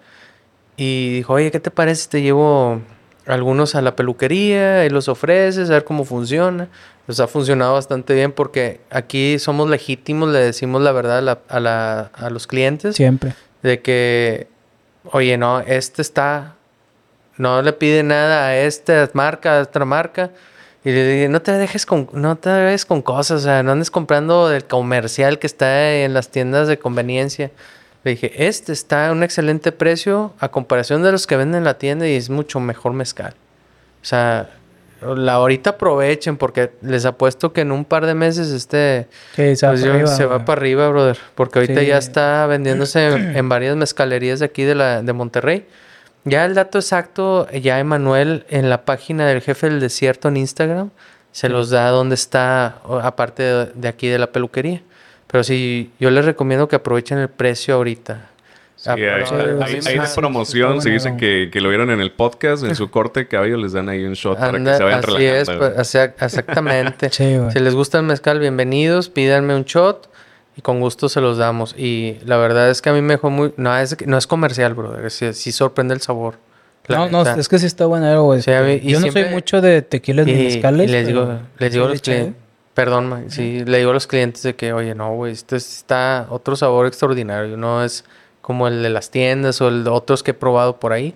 Y 0.77 1.17
dijo, 1.17 1.35
oye, 1.35 1.51
¿qué 1.51 1.61
te 1.61 1.71
parece? 1.71 2.03
si 2.05 2.09
Te 2.09 2.23
llevo 2.23 2.81
algunos 3.27 3.75
a 3.75 3.83
la 3.83 3.97
peluquería 3.97 4.85
y 4.87 4.91
los 4.91 5.09
ofreces, 5.09 5.69
a 5.69 5.75
ver 5.75 5.85
cómo 5.85 6.05
funciona. 6.05 6.69
Pues 7.07 7.21
ha 7.21 7.27
funcionado 7.27 7.75
bastante 7.75 8.15
bien 8.15 8.33
porque 8.33 8.81
aquí 8.91 9.39
somos 9.39 9.69
legítimos, 9.69 10.31
le 10.31 10.39
decimos 10.39 10.81
la 10.81 10.93
verdad 10.93 11.19
a, 11.19 11.23
la- 11.23 11.39
a 11.49 11.61
la- 11.61 12.11
a 12.15 12.31
los 12.31 12.47
clientes. 12.47 12.97
Siempre. 12.97 13.35
De 13.63 13.81
que, 13.83 14.47
oye, 15.13 15.37
no, 15.37 15.61
este 15.61 16.01
está, 16.03 16.55
no 17.37 17.61
le 17.63 17.73
pide 17.73 18.03
nada 18.05 18.47
a 18.47 18.57
esta 18.57 19.11
marca, 19.13 19.59
a 19.59 19.63
otra 19.63 19.85
marca. 19.85 20.31
Y 20.85 20.91
le 20.93 21.07
dije, 21.09 21.29
no 21.31 21.41
te 21.41 21.53
dejes 21.53 21.87
con, 21.87 22.09
no 22.13 22.37
te 22.37 22.51
dejes 22.51 22.85
con 22.85 23.01
cosas, 23.01 23.41
o 23.41 23.45
sea, 23.45 23.63
no 23.63 23.73
andes 23.73 23.91
comprando 23.91 24.49
del 24.49 24.65
comercial 24.65 25.39
que 25.39 25.47
está 25.47 25.95
en 25.95 26.13
las 26.13 26.29
tiendas 26.29 26.69
de 26.69 26.79
conveniencia. 26.79 27.51
Le 28.05 28.11
dije, 28.13 28.47
este 28.47 28.73
está 28.73 29.09
a 29.09 29.13
un 29.13 29.23
excelente 29.23 29.73
precio 29.73 30.35
a 30.39 30.51
comparación 30.51 31.03
de 31.03 31.11
los 31.11 31.27
que 31.27 31.37
venden 31.39 31.59
en 31.59 31.65
la 31.65 31.79
tienda 31.79 32.07
y 32.07 32.15
es 32.17 32.29
mucho 32.29 32.61
mejor 32.61 32.93
mezcal. 32.93 33.33
O 34.03 34.05
sea, 34.05 34.51
la 35.01 35.33
ahorita 35.35 35.71
aprovechen 35.71 36.37
porque 36.37 36.71
les 36.83 37.07
apuesto 37.07 37.55
que 37.55 37.63
en 37.63 37.73
un 37.73 37.87
par 37.87 38.05
de 38.05 38.15
meses 38.15 38.49
este 38.51 39.09
Sí, 39.37 39.57
se 39.57 39.67
va 39.67 39.73
pues 39.73 39.81
para 39.81 39.87
yo- 39.87 39.93
arriba, 39.95 40.07
se 40.09 40.27
va 40.27 40.45
para 40.45 40.61
arriba, 40.61 40.89
brother. 40.91 41.17
Porque 41.35 41.61
ahorita 41.61 41.81
Sí. 41.81 41.87
ya 41.87 41.97
está 41.97 42.47
vendiéndose 42.47 43.07
en, 43.09 43.35
en 43.37 43.49
varias 43.49 43.75
mezcalerías 43.77 44.39
de 44.41 44.45
aquí 44.45 44.65
de, 44.65 44.75
la, 44.75 45.01
de 45.03 45.13
Monterrey. 45.15 45.67
Ya 46.25 46.45
el 46.47 46.55
dato 46.55 46.79
exacto, 46.79 47.49
ya 47.51 47.79
Emanuel 47.79 48.45
en 48.49 48.71
la 48.71 48.85
página 48.85 49.27
del 49.27 49.43
jefe 49.43 49.69
del 49.69 49.81
desierto 49.81 50.29
en 50.29 50.37
Instagram 50.39 50.91
se 51.33 51.49
los 51.49 51.69
da 51.71 51.89
dónde 51.91 52.15
está, 52.15 52.79
aparte 53.03 53.43
de, 53.43 53.67
de 53.75 53.89
aquí 53.89 54.09
de 54.09 54.19
la 54.19 54.29
peluquería. 54.33 54.81
Pero 55.27 55.43
sí, 55.45 55.91
yo 55.99 56.11
les 56.11 56.25
recomiendo 56.25 56.69
que 56.69 56.77
aprovechen 56.77 57.19
el 57.19 57.29
precio 57.29 57.75
ahorita. 57.75 58.31
Sí, 58.77 58.91
hay, 58.91 59.01
hay- 59.01 59.99
de 59.99 60.09
promoción, 60.15 60.73
está 60.73 60.83
se 60.83 60.91
dice 60.91 61.09
bueno. 61.09 61.19
que, 61.21 61.49
que 61.53 61.61
lo 61.61 61.69
vieron 61.71 61.91
en 61.91 62.01
el 62.01 62.13
podcast, 62.13 62.65
en 62.65 62.75
su 62.77 62.91
corte 62.93 63.21
de 63.21 63.29
cabello 63.29 63.57
les 63.57 63.73
dan 63.73 63.89
ahí 63.89 64.05
un 64.05 64.13
shot 64.15 64.39
para 64.39 64.53
que 64.59 64.65
se 64.77 64.83
vayan 64.85 64.99
así 65.01 65.07
relajando. 65.13 65.53
es, 65.67 65.75
pues, 65.75 65.95
exactamente. 66.23 67.09
Sí. 67.13 67.37
Si 67.53 67.59
les 67.61 67.75
gusta 67.75 67.99
el 67.99 68.05
mezcal, 68.05 68.39
bienvenidos, 68.39 69.09
pídanme 69.09 69.55
un 69.57 69.65
shot 69.65 70.09
y 70.57 70.63
con 70.63 70.81
gusto 70.81 71.09
se 71.09 71.21
los 71.21 71.39
damos. 71.39 71.75
Y 71.79 72.19
la 72.25 72.37
verdad 72.37 72.71
es 72.71 72.81
que 72.83 72.91
a 72.91 72.93
mí 72.93 73.01
me 73.03 73.15
dejó 73.15 73.31
muy... 73.31 73.53
No 73.57 73.77
es, 73.77 73.97
no 74.07 74.17
es 74.19 74.27
comercial, 74.27 74.75
brother. 74.75 75.11
Sí, 75.11 75.33
sí 75.33 75.53
sorprende 75.53 75.95
el 75.95 76.01
sabor. 76.01 76.37
La 76.87 76.99
No, 77.09 77.25
no, 77.25 77.31
es 77.39 77.49
que 77.49 77.59
sí 77.59 77.67
está 77.67 77.87
buena, 77.87 78.17
güey. 78.19 78.43
Sí, 78.43 78.51
Yo 78.51 78.99
no 78.99 79.03
siempre- 79.03 79.25
soy 79.25 79.33
mucho 79.33 79.61
de 79.61 79.83
tequilas 79.83 80.27
ni 80.27 80.35
mezcales. 80.35 80.89
y 80.89 80.93
les 80.93 81.07
digo, 81.07 81.39
les 81.59 81.73
digo 81.73 81.89
los 81.89 82.01
clientes... 82.01 82.35
Perdón, 82.75 83.09
ma, 83.09 83.23
sí, 83.29 83.65
le 83.65 83.79
digo 83.79 83.93
a 83.93 83.95
los 83.95 84.09
clientes 84.09 84.43
de 84.43 84.57
que, 84.57 84.73
oye, 84.73 84.97
no, 84.97 85.15
güey, 85.15 85.33
esto 85.33 85.55
es- 85.55 85.77
está 85.79 86.27
otro 86.29 86.57
sabor 86.57 86.87
extraordinario. 86.89 87.57
No 87.57 87.85
es 87.85 88.05
como 88.41 88.67
el 88.67 88.83
de 88.83 88.91
las 88.91 89.11
tiendas 89.13 89.61
o 89.61 89.69
el 89.69 89.85
de 89.85 89.91
otros 89.91 90.25
que 90.25 90.33
he 90.33 90.35
probado 90.35 90.81
por 90.81 90.93
ahí. 90.93 91.15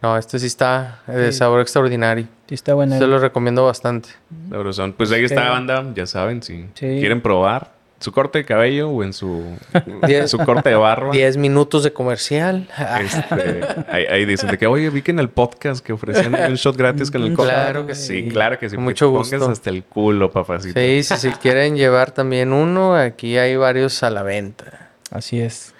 No, 0.00 0.16
este 0.16 0.38
sí 0.38 0.46
está 0.46 1.00
de 1.08 1.32
Sí. 1.32 1.38
sabor 1.38 1.60
extraordinario. 1.60 2.26
Sí 2.48 2.54
está 2.54 2.74
buena. 2.74 2.98
Se 2.98 3.06
lo 3.08 3.18
recomiendo 3.18 3.64
bastante. 3.64 4.10
Sabrosón. 4.48 4.92
Pues 4.92 5.10
ahí 5.10 5.24
está 5.24 5.42
Sí. 5.42 5.48
banda, 5.48 5.84
ya 5.94 6.06
saben, 6.06 6.40
si 6.42 6.62
Sí. 6.74 6.86
quieren 7.00 7.20
probar 7.20 7.71
su 8.02 8.12
corte 8.12 8.38
de 8.40 8.44
cabello 8.44 8.90
o 8.90 9.02
en 9.02 9.12
su, 9.12 9.44
Diez- 10.02 10.26
su 10.28 10.38
corte 10.38 10.68
de 10.70 10.74
barro. 10.74 11.10
10 11.12 11.36
minutos 11.38 11.82
de 11.84 11.92
comercial. 11.92 12.68
Este, 13.00 13.60
ahí, 13.88 14.04
ahí 14.06 14.24
dicen 14.26 14.50
de 14.50 14.58
que, 14.58 14.66
oye, 14.66 14.90
vi 14.90 15.00
que 15.02 15.12
en 15.12 15.18
el 15.20 15.30
podcast 15.30 15.84
que 15.84 15.92
ofrecían 15.92 16.34
un 16.34 16.54
shot 16.56 16.76
gratis 16.76 17.10
con 17.10 17.22
el 17.22 17.30
Mm, 17.30 17.34
corte. 17.34 17.52
claro 17.52 17.86
que 17.86 17.94
Sí, 17.94 18.22
sí. 18.24 18.28
claro 18.28 18.58
que 18.58 18.68
sí. 18.68 18.76
Mucho 18.76 19.06
te 19.06 19.12
pongas 19.12 19.30
gusto. 19.32 19.50
hasta 19.50 19.70
el 19.70 19.84
culo, 19.84 20.30
papacito. 20.30 20.78
Sí, 20.78 21.02
sí, 21.02 21.16
si 21.16 21.30
quieren 21.32 21.76
llevar 21.76 22.10
también 22.10 22.52
uno, 22.52 22.94
aquí 22.96 23.38
hay 23.38 23.56
varios 23.56 24.02
a 24.02 24.10
la 24.10 24.22
venta. 24.22 24.90
Así 25.10 25.40
es. 25.40 25.74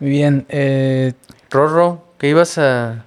Muy 0.00 0.10
bien. 0.10 0.46
Eh, 0.48 1.12
Rorro, 1.50 2.04
¿qué 2.18 2.28
ibas 2.28 2.58
a...? 2.58 3.04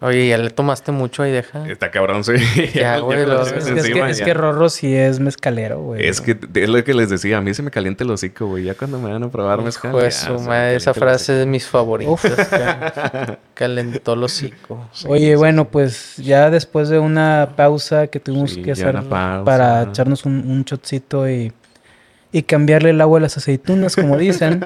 Oye, 0.00 0.28
ya 0.28 0.38
le 0.38 0.50
tomaste 0.50 0.92
mucho 0.92 1.24
ahí, 1.24 1.32
deja. 1.32 1.68
Está 1.68 1.90
cabrón, 1.90 2.22
sí. 2.22 2.34
Ya, 2.72 2.98
güey, 3.00 3.18
es, 3.20 3.52
que, 3.52 3.58
es, 3.58 3.64
que, 3.90 4.10
es 4.10 4.22
que 4.22 4.32
Rorro 4.32 4.68
sí 4.68 4.94
es 4.94 5.18
mezcalero, 5.18 5.82
güey. 5.82 6.06
Es 6.06 6.20
que 6.20 6.38
es 6.54 6.68
lo 6.68 6.84
que 6.84 6.94
les 6.94 7.10
decía, 7.10 7.38
a 7.38 7.40
mí 7.40 7.52
se 7.52 7.64
me 7.64 7.72
calienta 7.72 8.04
el 8.04 8.10
hocico, 8.12 8.46
güey. 8.46 8.62
Ya 8.62 8.74
cuando 8.74 9.00
me 9.00 9.10
van 9.10 9.24
a 9.24 9.28
probar 9.28 9.60
mezcal. 9.60 9.90
Pues 9.90 10.22
ya, 10.22 10.28
su 10.28 10.36
se 10.38 10.42
me 10.44 10.48
madre, 10.48 10.76
esa 10.76 10.94
frase 10.94 11.32
es 11.32 11.38
de 11.40 11.46
mis 11.46 11.66
favoritas. 11.66 12.20
Calentó 13.54 14.12
el 14.12 14.22
hocico. 14.22 14.88
Oye, 15.08 15.34
bueno, 15.34 15.64
pues 15.68 16.14
ya 16.18 16.48
después 16.48 16.88
de 16.90 17.00
una 17.00 17.54
pausa 17.56 18.06
que 18.06 18.20
tuvimos 18.20 18.52
Sí, 18.52 18.62
que 18.62 18.70
hacer 18.72 18.90
una 18.90 19.02
pausa. 19.02 19.44
para 19.44 19.82
echarnos 19.82 20.24
un, 20.24 20.48
un 20.48 20.62
shotcito 20.62 21.28
y, 21.28 21.52
y 22.30 22.42
cambiarle 22.44 22.90
el 22.90 23.00
agua 23.00 23.18
a 23.18 23.22
las 23.22 23.36
aceitunas, 23.36 23.96
como 23.96 24.16
dicen. 24.16 24.60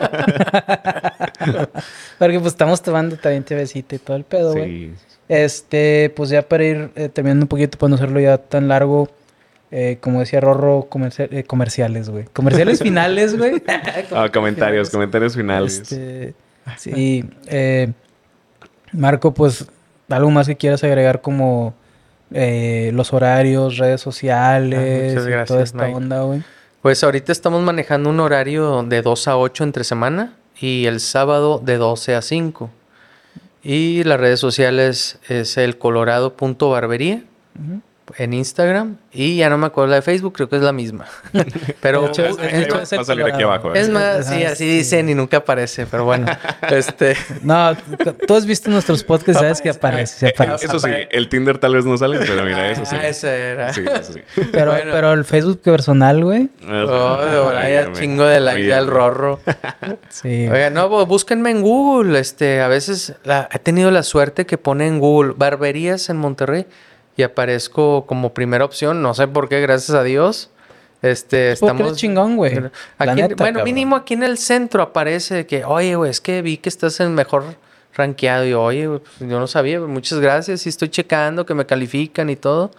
Porque 2.18 2.38
pues 2.38 2.52
estamos 2.52 2.82
tomando 2.82 3.16
también 3.16 3.44
tevecita 3.44 3.94
y 3.94 3.98
todo 3.98 4.16
el 4.16 4.24
pedo, 4.24 4.52
güey. 4.52 4.90
Sí. 4.90 4.94
Este, 5.32 6.12
pues 6.14 6.28
ya 6.28 6.42
para 6.42 6.62
ir 6.64 6.90
eh, 6.94 7.08
terminando 7.08 7.44
un 7.44 7.48
poquito, 7.48 7.78
para 7.78 7.88
no 7.88 7.94
hacerlo 7.94 8.20
ya 8.20 8.36
tan 8.36 8.68
largo, 8.68 9.08
eh, 9.70 9.96
como 10.02 10.20
decía 10.20 10.40
Rorro, 10.42 10.86
eh, 11.18 11.44
comerciales, 11.44 12.10
güey. 12.10 12.24
Comerciales 12.34 12.78
finales, 12.82 13.38
güey. 13.38 13.62
Ah, 14.14 14.28
comentarios, 14.30 14.90
comentarios 14.90 15.34
finales. 15.34 15.80
Este, 15.80 16.34
sí, 16.76 17.24
eh, 17.46 17.92
Marco, 18.92 19.32
pues 19.32 19.64
algo 20.10 20.30
más 20.30 20.46
que 20.46 20.56
quieras 20.56 20.84
agregar 20.84 21.22
como 21.22 21.72
eh, 22.32 22.90
los 22.92 23.14
horarios, 23.14 23.78
redes 23.78 24.02
sociales, 24.02 24.78
Ah, 24.78 25.08
muchas 25.08 25.26
y 25.26 25.30
gracias, 25.30 25.48
toda 25.48 25.62
esta 25.62 25.84
Mike. 25.84 25.96
onda, 25.96 26.22
güey. 26.24 26.42
Pues 26.82 27.02
ahorita 27.02 27.32
estamos 27.32 27.62
manejando 27.62 28.10
un 28.10 28.20
horario 28.20 28.82
de 28.82 29.00
2 29.00 29.28
a 29.28 29.38
8 29.38 29.64
entre 29.64 29.84
semana 29.84 30.34
y 30.60 30.84
el 30.84 31.00
sábado 31.00 31.58
de 31.64 31.78
12 31.78 32.16
a 32.16 32.20
5. 32.20 32.68
Y 33.62 34.02
las 34.04 34.18
redes 34.18 34.40
sociales 34.40 35.18
es 35.28 35.56
el 35.56 35.78
colorado.barbería 35.78 37.22
Ujú. 37.58 37.80
En 38.18 38.32
Instagram 38.32 38.96
y 39.12 39.36
ya 39.36 39.48
no 39.50 39.58
me 39.58 39.66
acuerdo 39.66 39.90
la 39.90 39.96
de 39.96 40.02
Facebook, 40.02 40.32
creo 40.34 40.48
que 40.48 40.56
es 40.56 40.62
la 40.62 40.72
misma. 40.72 41.04
Pero 41.80 42.06
hecho, 42.08 42.24
es, 42.24 42.36
hecho, 42.40 42.76
Va 42.76 43.00
a 43.02 43.04
salir 43.04 43.24
aquí 43.26 43.42
abajo. 43.42 43.74
¿eh? 43.74 43.80
es 43.80 43.88
más, 43.90 44.26
sí, 44.28 44.44
así 44.44 44.64
sí. 44.64 44.76
dicen 44.78 45.08
y 45.08 45.14
nunca 45.14 45.38
aparece, 45.38 45.86
pero 45.86 46.04
bueno, 46.04 46.26
este 46.70 47.16
No, 47.42 47.76
tú 48.26 48.34
has 48.34 48.46
visto 48.46 48.70
nuestros 48.70 49.04
podcasts, 49.04 49.40
sabes 49.40 49.60
que 49.60 49.70
aparece, 49.70 50.28
aparece. 50.28 50.66
Eso 50.66 50.78
sí, 50.78 50.90
el 51.10 51.28
Tinder 51.28 51.58
tal 51.58 51.74
vez 51.74 51.84
no 51.84 51.96
sale, 51.98 52.18
pero 52.18 52.42
mira, 52.44 52.70
eso 52.70 52.84
sí. 52.84 52.96
Ah, 52.98 53.08
ese 53.08 53.28
era. 53.50 53.72
Sí, 53.72 53.82
eso 53.88 54.12
sí. 54.12 54.20
Pero, 54.52 54.72
Bueno. 54.72 54.92
pero 54.92 55.12
el 55.12 55.24
Facebook 55.24 55.60
personal, 55.62 56.24
güey. 56.24 56.48
Oh, 56.66 57.50
vaya 57.54 57.80
Óigame. 57.80 57.92
chingo 57.98 58.24
de 58.24 58.40
like 58.40 58.62
Oye, 58.62 58.74
al 58.74 58.86
rorro. 58.86 59.40
Sí. 60.08 60.46
Oiga, 60.48 60.70
no, 60.70 60.88
búsquenme 61.06 61.50
en 61.50 61.62
Google. 61.62 62.18
Este, 62.18 62.60
a 62.60 62.68
veces 62.68 63.14
la- 63.24 63.48
he 63.52 63.58
tenido 63.58 63.90
la 63.90 64.02
suerte 64.02 64.46
que 64.46 64.58
pone 64.58 64.86
en 64.86 64.98
Google 64.98 65.34
barberías 65.36 66.08
en 66.10 66.18
Monterrey 66.18 66.66
y 67.16 67.22
aparezco 67.22 68.06
como 68.06 68.32
primera 68.34 68.64
opción. 68.64 69.02
No 69.02 69.14
sé 69.14 69.28
por 69.28 69.48
qué, 69.48 69.60
gracias 69.60 69.96
a 69.96 70.02
Dios. 70.02 70.50
Este, 71.02 71.36
Porque 71.38 71.52
estamos. 71.52 71.80
eres 71.88 71.96
chingón, 71.96 72.36
güey. 72.36 72.54
La 72.60 72.70
Aquí, 72.98 73.22
neta, 73.22 73.34
bueno, 73.36 73.58
cabrón. 73.58 73.64
mínimo 73.64 73.96
aquí 73.96 74.14
en 74.14 74.22
el 74.22 74.38
centro 74.38 74.82
aparece 74.82 75.46
que, 75.46 75.64
oye, 75.64 75.96
güey, 75.96 76.10
es 76.10 76.20
que 76.20 76.42
vi 76.42 76.58
que 76.58 76.68
estás 76.68 77.00
en 77.00 77.14
mejor 77.14 77.44
rankeado. 77.94 78.46
Y 78.46 78.54
oye, 78.54 78.86
güey, 78.86 79.00
pues, 79.00 79.30
yo 79.30 79.38
no 79.40 79.46
sabía, 79.48 79.80
muchas 79.80 80.20
gracias. 80.20 80.64
Y 80.64 80.68
estoy 80.68 80.88
checando 80.90 81.44
que 81.44 81.54
me 81.54 81.66
califican 81.66 82.30
y 82.30 82.36
todo. 82.36 82.70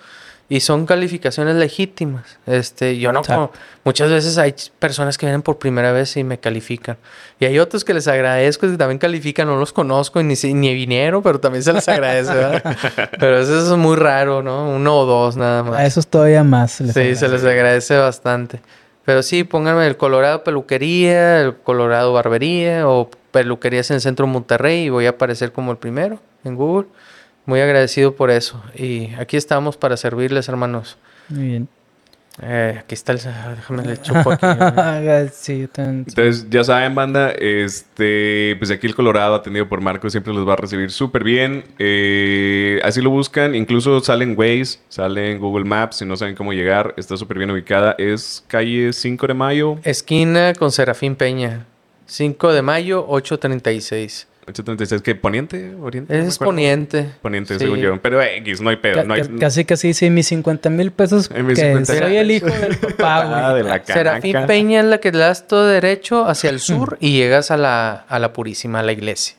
Y 0.53 0.59
son 0.59 0.85
calificaciones 0.85 1.55
legítimas. 1.55 2.37
Este, 2.45 2.99
yo 2.99 3.11
no 3.11 3.23
como- 3.23 3.51
muchas 3.83 4.11
veces 4.11 4.37
hay 4.37 4.53
personas 4.77 5.17
que 5.17 5.25
vienen 5.25 5.41
por 5.41 5.57
primera 5.57 5.91
vez 5.91 6.15
y 6.15 6.23
me 6.23 6.39
califican. 6.39 6.97
Y 7.39 7.45
hay 7.45 7.57
otros 7.57 7.83
que 7.83 7.91
les 7.95 8.07
agradezco 8.07 8.69
que 8.69 8.77
también 8.77 8.99
califican, 8.99 9.47
no 9.47 9.55
los 9.55 9.73
conozco 9.73 10.21
y 10.21 10.23
ni, 10.25 10.35
ni 10.53 10.75
vinieron, 10.75 11.23
pero 11.23 11.39
también 11.39 11.63
se 11.63 11.73
les 11.73 11.89
agradece, 11.89 12.35
¿verdad? 12.35 12.77
pero 13.19 13.39
eso 13.39 13.57
es 13.57 13.75
muy 13.79 13.95
raro, 13.95 14.43
¿no? 14.43 14.69
Uno 14.75 14.95
o 14.99 15.05
dos 15.07 15.37
nada 15.37 15.63
más. 15.63 15.79
A 15.79 15.87
esos 15.87 16.05
todavía 16.05 16.43
más. 16.43 16.79
les 16.81 16.93
Sí, 16.93 17.15
se 17.15 17.29
les 17.29 17.43
agradece 17.43 17.97
bastante. 17.97 18.59
Pero 19.05 19.23
sí, 19.23 19.43
pónganme 19.43 19.87
el 19.87 19.97
Colorado 19.97 20.43
Peluquería, 20.43 21.41
el 21.41 21.55
Colorado 21.55 22.13
Barbería 22.13 22.87
o 22.87 23.09
Peluquerías 23.31 23.89
en 23.89 23.95
el 23.95 24.01
Centro 24.01 24.27
Monterrey 24.27 24.83
y 24.83 24.89
voy 24.89 25.07
a 25.07 25.09
aparecer 25.09 25.51
como 25.51 25.71
el 25.71 25.77
primero 25.77 26.19
en 26.43 26.55
Google. 26.55 26.89
Muy 27.45 27.59
agradecido 27.59 28.15
por 28.15 28.31
eso. 28.31 28.61
Y 28.75 29.13
aquí 29.15 29.37
estamos 29.37 29.77
para 29.77 29.97
servirles, 29.97 30.47
hermanos. 30.47 30.97
Muy 31.29 31.43
bien. 31.47 31.67
Eh, 32.41 32.77
aquí 32.79 32.95
está 32.95 33.11
el... 33.11 33.19
Déjame 33.19 33.83
le 33.83 34.01
chupo 34.01 34.31
aquí. 34.31 34.45
sí, 35.33 35.61
yo 35.61 35.67
también. 35.67 36.05
Entonces, 36.07 36.47
ya 36.49 36.63
saben, 36.63 36.95
banda, 36.95 37.29
este, 37.31 38.55
pues 38.57 38.71
aquí 38.71 38.87
el 38.87 38.95
Colorado, 38.95 39.35
atendido 39.35 39.69
por 39.69 39.81
Marco, 39.81 40.09
siempre 40.09 40.33
los 40.33 40.47
va 40.47 40.53
a 40.53 40.55
recibir 40.55 40.89
súper 40.89 41.23
bien. 41.23 41.63
Eh, 41.77 42.79
así 42.83 43.01
lo 43.01 43.11
buscan, 43.11 43.53
incluso 43.53 43.99
sale 43.99 44.23
en 44.23 44.37
Waze, 44.37 44.79
sale 44.89 45.31
en 45.31 45.39
Google 45.39 45.65
Maps, 45.65 45.97
si 45.97 46.05
no 46.05 46.17
saben 46.17 46.35
cómo 46.35 46.53
llegar, 46.53 46.95
está 46.97 47.17
súper 47.17 47.37
bien 47.37 47.51
ubicada. 47.51 47.95
Es 47.99 48.43
calle 48.47 48.93
5 48.93 49.27
de 49.27 49.33
mayo, 49.33 49.77
Esquina 49.83 50.53
con 50.53 50.71
Serafín 50.71 51.15
Peña. 51.15 51.67
5 52.07 52.51
de 52.51 52.61
mayo, 52.61 53.05
836. 53.07 54.27
836, 54.47 55.01
¿qué? 55.01 55.15
¿Poniente? 55.15 55.73
¿Oriente? 55.81 56.13
No 56.17 56.23
Es 56.23 56.35
acuerdo. 56.35 56.49
poniente. 56.51 57.09
Poniente, 57.21 57.53
Sí. 57.53 57.59
según 57.59 57.79
yo. 57.79 58.01
Pero 58.01 58.21
X, 58.21 58.61
no 58.61 58.69
hay 58.69 58.75
pedo. 58.77 58.95
Ca- 58.95 59.03
No 59.03 59.13
hay, 59.13 59.21
ca- 59.21 59.29
Casi, 59.39 59.65
casi 59.65 59.89
hice 59.89 60.09
mis 60.09 60.27
50 60.27 60.69
mil 60.69 60.91
pesos. 60.91 61.29
En 61.33 61.47
que 61.47 61.55
50. 61.55 61.97
soy 61.97 62.17
el 62.17 62.31
hijo 62.31 62.47
del 62.47 62.77
papá, 62.97 63.21
Ah, 63.47 63.51
güey. 63.51 63.63
de 63.63 63.69
la 63.69 63.83
Serafín. 63.85 64.35
Peña 64.47 64.79
es 64.81 64.85
la 64.85 64.97
que 64.99 65.11
le 65.11 65.19
das 65.19 65.47
todo 65.47 65.67
derecho 65.67 66.25
hacia 66.25 66.49
el 66.49 66.59
sur 66.59 66.97
y 66.99 67.13
llegas 67.17 67.51
a 67.51 67.57
la, 67.57 67.93
a 68.07 68.19
la 68.19 68.33
Purísima, 68.33 68.79
a 68.79 68.83
la 68.83 68.91
iglesia. 68.91 69.35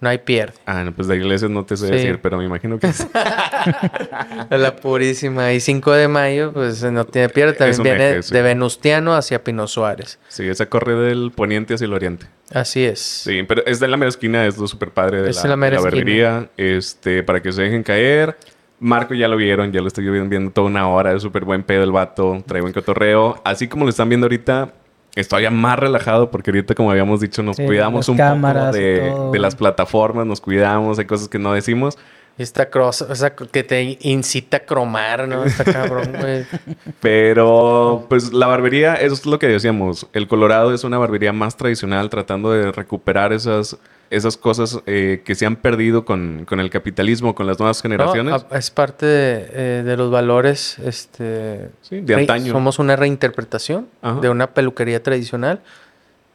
No 0.00 0.08
hay 0.08 0.18
pierde. 0.18 0.54
Ah, 0.64 0.84
no, 0.84 0.92
pues 0.92 1.08
de 1.08 1.16
iglesias 1.16 1.50
no 1.50 1.64
te 1.64 1.76
sé 1.76 1.86
Sí. 1.88 1.92
decir, 1.92 2.20
pero 2.22 2.38
me 2.38 2.44
imagino 2.44 2.78
que 2.78 2.92
sí. 2.92 3.04
La 4.50 4.76
Purísima. 4.76 5.52
Y 5.52 5.60
5 5.60 5.92
de 5.92 6.08
mayo, 6.08 6.52
pues 6.52 6.82
no 6.84 7.04
tiene 7.04 7.28
pierde. 7.28 7.54
También 7.54 7.82
viene 7.82 8.10
eje, 8.10 8.22
sí. 8.22 8.34
de 8.34 8.42
Venustiano 8.42 9.14
hacia 9.14 9.42
Pino 9.42 9.66
Suárez. 9.66 10.18
Sí, 10.28 10.46
esa 10.48 10.66
corre 10.66 10.94
del 10.94 11.32
poniente 11.34 11.74
hacia 11.74 11.86
el 11.86 11.92
oriente. 11.94 12.26
Así 12.52 12.84
es. 12.84 13.00
Sí, 13.00 13.42
pero 13.42 13.64
es 13.66 13.80
de 13.80 13.88
la 13.88 13.96
mera 13.96 14.08
esquina, 14.08 14.46
es 14.46 14.56
lo 14.56 14.66
súper 14.68 14.90
padre 14.90 15.22
de 15.22 15.30
Es 15.30 15.42
la, 15.42 15.50
la 15.50 15.56
mera 15.56 15.76
de 15.78 15.82
la 15.82 15.88
esquina. 15.88 16.04
barbería. 16.04 16.50
Este, 16.56 17.22
para 17.22 17.42
que 17.42 17.52
se 17.52 17.62
dejen 17.62 17.82
caer. 17.82 18.36
Marco 18.80 19.12
ya 19.14 19.26
lo 19.26 19.36
vieron, 19.36 19.72
ya 19.72 19.80
lo 19.80 19.88
estoy 19.88 20.08
viendo, 20.08 20.28
viendo 20.30 20.52
toda 20.52 20.68
una 20.68 20.88
hora. 20.88 21.12
Es 21.12 21.22
súper 21.22 21.44
buen 21.44 21.64
pedo 21.64 21.82
el 21.82 21.90
vato, 21.90 22.42
trae 22.46 22.60
buen 22.60 22.72
cotorreo. 22.72 23.40
Así 23.44 23.66
como 23.66 23.84
lo 23.84 23.90
están 23.90 24.08
viendo 24.08 24.26
ahorita, 24.26 24.72
estoy 25.14 25.42
ya 25.42 25.50
más 25.50 25.78
relajado 25.78 26.30
porque 26.30 26.50
ahorita, 26.50 26.74
como 26.74 26.90
habíamos 26.90 27.20
dicho, 27.20 27.42
nos 27.42 27.56
Sí, 27.56 27.66
cuidamos 27.66 28.08
un 28.08 28.16
poco 28.16 28.72
de, 28.72 29.12
de 29.32 29.38
las 29.38 29.56
plataformas, 29.56 30.26
nos 30.26 30.40
cuidamos, 30.40 30.98
hay 30.98 31.06
cosas 31.06 31.28
que 31.28 31.38
no 31.38 31.52
decimos. 31.52 31.98
Esta 32.38 32.70
cross, 32.70 33.02
o 33.02 33.14
sea, 33.16 33.34
que 33.34 33.64
te 33.64 33.98
incita 34.00 34.58
a 34.58 34.60
cromar, 34.60 35.26
¿no? 35.26 35.44
Está 35.44 35.64
cabrón, 35.64 36.12
güey. 36.18 36.46
Pero, 37.00 38.06
pues 38.08 38.32
la 38.32 38.46
barbería, 38.46 38.94
eso 38.94 39.14
es 39.14 39.26
lo 39.26 39.40
que 39.40 39.48
decíamos. 39.48 40.06
El 40.12 40.28
Colorado 40.28 40.72
es 40.72 40.84
una 40.84 40.98
barbería 40.98 41.32
más 41.32 41.56
tradicional, 41.56 42.08
tratando 42.10 42.52
de 42.52 42.70
recuperar 42.70 43.32
esas, 43.32 43.76
esas 44.10 44.36
cosas 44.36 44.78
eh, 44.86 45.22
que 45.24 45.34
se 45.34 45.46
han 45.46 45.56
perdido 45.56 46.04
con, 46.04 46.44
con 46.48 46.60
el 46.60 46.70
capitalismo, 46.70 47.34
con 47.34 47.48
las 47.48 47.58
nuevas 47.58 47.82
generaciones. 47.82 48.44
No, 48.48 48.56
es 48.56 48.70
parte 48.70 49.04
de, 49.06 49.50
eh, 49.52 49.82
de 49.84 49.96
los 49.96 50.10
valores 50.10 50.78
este, 50.78 51.70
Sí, 51.82 52.00
de 52.00 52.14
antaño. 52.14 52.52
Somos 52.52 52.78
una 52.78 52.94
reinterpretación 52.94 53.88
Ajá. 54.00 54.20
de 54.20 54.28
una 54.28 54.50
peluquería 54.50 55.02
tradicional. 55.02 55.60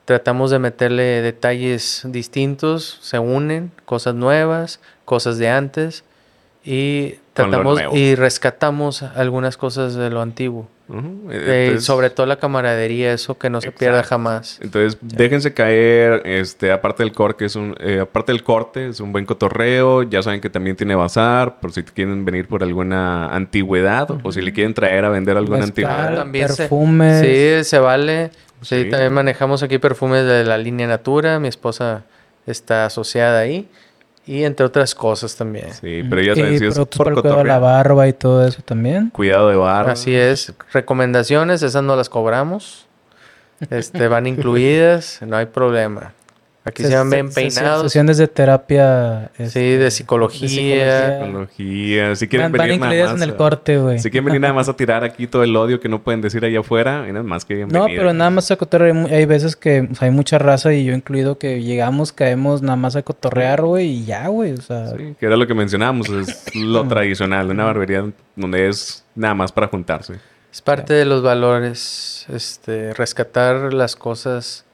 Tratamos 0.05 0.51
de 0.51 0.59
meterle 0.59 1.21
detalles 1.21 2.01
distintos, 2.03 2.99
se 3.01 3.19
unen, 3.19 3.71
cosas 3.85 4.13
nuevas, 4.15 4.81
cosas 5.05 5.37
de 5.37 5.49
antes 5.49 6.03
y 6.65 7.15
tratamos 7.33 7.79
y 7.93 8.15
rescatamos 8.15 9.03
algunas 9.03 9.57
cosas 9.57 9.95
de 9.95 10.09
lo 10.09 10.21
antiguo. 10.21 10.67
Eh, 11.31 11.63
Entonces- 11.67 11.85
sobre 11.85 12.09
todo 12.09 12.25
la 12.25 12.35
camaradería, 12.37 13.13
eso 13.13 13.37
que 13.37 13.49
no 13.49 13.61
se 13.61 13.71
pierda 13.71 14.03
jamás. 14.03 14.59
Entonces, 14.61 14.97
déjense 15.01 15.53
caer, 15.53 16.21
este, 16.25 16.71
aparte 16.71 17.03
del 17.03 17.13
corte, 17.13 17.45
es 17.45 17.55
un, 17.55 17.75
eh, 17.79 17.99
aparte 18.01 18.31
del 18.33 18.43
corte, 18.43 18.89
es 18.89 18.99
un 18.99 19.11
buen 19.11 19.25
cotorreo, 19.25 20.03
ya 20.03 20.21
saben 20.21 20.41
que 20.41 20.49
también 20.49 20.75
tiene 20.75 20.93
bazar, 20.95 21.59
por 21.61 21.71
si 21.71 21.83
quieren 21.83 22.25
venir 22.25 22.47
por 22.47 22.63
alguna 22.63 23.33
antigüedad, 23.33 24.09
o 24.23 24.31
si 24.31 24.41
le 24.41 24.51
quieren 24.53 24.73
traer 24.73 25.05
a 25.05 25.09
vender 25.09 25.37
alguna 25.37 25.59
Mezcal, 25.59 25.85
antigüedad. 25.85 26.15
también 26.15 26.49
se- 26.49 26.55
perfumes. 26.57 27.21
Sí, 27.21 27.69
se 27.69 27.79
vale. 27.79 28.31
Sí, 28.61 28.83
Sí. 28.83 28.89
también 28.89 29.13
manejamos 29.13 29.63
aquí 29.63 29.77
perfumes 29.79 30.25
de 30.25 30.43
la 30.43 30.57
línea 30.57 30.85
Natura. 30.87 31.39
Mi 31.39 31.47
esposa 31.47 32.03
está 32.45 32.85
asociada 32.85 33.39
ahí. 33.39 33.67
Y 34.25 34.43
entre 34.43 34.65
otras 34.65 34.95
cosas 34.95 35.35
también. 35.35 35.73
Sí, 35.73 36.03
pero 36.09 36.21
ya 36.21 36.35
saben, 36.35 36.53
y 36.53 36.59
si 36.59 36.65
es 36.65 36.79
por 36.79 37.13
cuidado 37.13 37.39
de 37.39 37.43
la 37.43 37.59
barba 37.59 38.07
y 38.07 38.13
todo 38.13 38.47
eso 38.47 38.61
también. 38.63 39.09
cuidado 39.09 39.49
de 39.49 39.57
barba. 39.57 39.91
Así 39.91 40.15
es. 40.15 40.53
Recomendaciones, 40.71 41.61
esas 41.61 41.83
no 41.83 41.95
las 41.95 42.09
cobramos. 42.09 42.85
Este, 43.69 44.07
van 44.07 44.27
incluidas, 44.27 45.19
no 45.25 45.35
hay 45.35 45.47
problema. 45.47 46.13
Aquí 46.65 46.81
se 46.83 46.95
van 46.95 47.09
bien 47.09 47.27
Ses- 47.29 47.33
peinados. 47.35 47.83
Sesiones 47.91 48.17
de 48.17 48.27
terapia. 48.29 49.31
Sí, 49.35 49.43
este, 49.43 49.77
de 49.77 49.91
psicología. 49.91 50.47
psicología. 50.47 51.19
Tecnología. 51.19 52.15
Si 52.15 52.27
quieren 52.29 52.51
Van, 52.51 52.57
van 52.57 52.67
venir 52.67 52.79
nada 52.79 52.93
incluidas 52.93 53.11
más 53.13 53.21
en 53.21 53.29
el 53.29 53.35
a- 53.35 53.37
corte, 53.37 53.77
güey. 53.79 53.99
Si 53.99 54.09
quieren 54.09 54.25
venir 54.25 54.39
nada 54.41 54.53
más 54.53 54.69
a 54.69 54.73
tirar 54.75 55.03
aquí 55.03 55.27
todo 55.27 55.43
el 55.43 55.53
odio 55.57 55.81
que 55.81 55.89
no 55.89 56.01
pueden 56.03 56.21
decir 56.21 56.45
allá 56.45 56.61
afuera, 56.61 57.05
nada 57.07 57.23
más 57.23 57.43
que 57.43 57.53
No, 57.55 57.67
bienvenidos. 57.67 57.91
pero 57.97 58.13
nada 58.13 58.29
más 58.29 58.49
a 58.49 58.55
cotorrear. 58.55 58.95
Hay 59.11 59.25
veces 59.25 59.55
que 59.57 59.87
o 59.91 59.95
sea, 59.95 60.05
hay 60.07 60.13
mucha 60.13 60.37
raza 60.39 60.73
y 60.73 60.85
yo 60.85 60.93
incluido 60.93 61.37
que 61.37 61.61
llegamos, 61.61 62.13
caemos 62.13 62.61
nada 62.61 62.77
más 62.77 62.95
a 62.95 63.01
cotorrear, 63.03 63.61
güey, 63.61 63.87
y 63.87 64.05
ya, 64.05 64.27
güey. 64.29 64.53
O 64.53 64.61
sea, 64.61 64.87
Sí, 64.91 65.15
que 65.19 65.25
era 65.25 65.35
lo 65.35 65.45
que 65.45 65.53
mencionábamos, 65.53 66.07
es 66.09 66.45
lo 66.55 66.87
tradicional, 66.87 67.49
una 67.49 67.65
barbería 67.65 68.05
donde 68.37 68.69
es 68.69 69.03
nada 69.15 69.33
más 69.33 69.51
para 69.51 69.67
juntarse. 69.67 70.13
Es 70.51 70.61
parte 70.61 70.93
de 70.93 71.03
los 71.03 71.23
valores, 71.23 72.25
este, 72.31 72.93
rescatar 72.93 73.73
las 73.73 73.95
cosas 73.95 74.65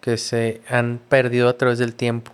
que 0.00 0.16
se 0.16 0.60
han 0.68 1.00
perdido 1.08 1.48
a 1.48 1.56
través 1.56 1.78
del 1.78 1.94
tiempo. 1.94 2.32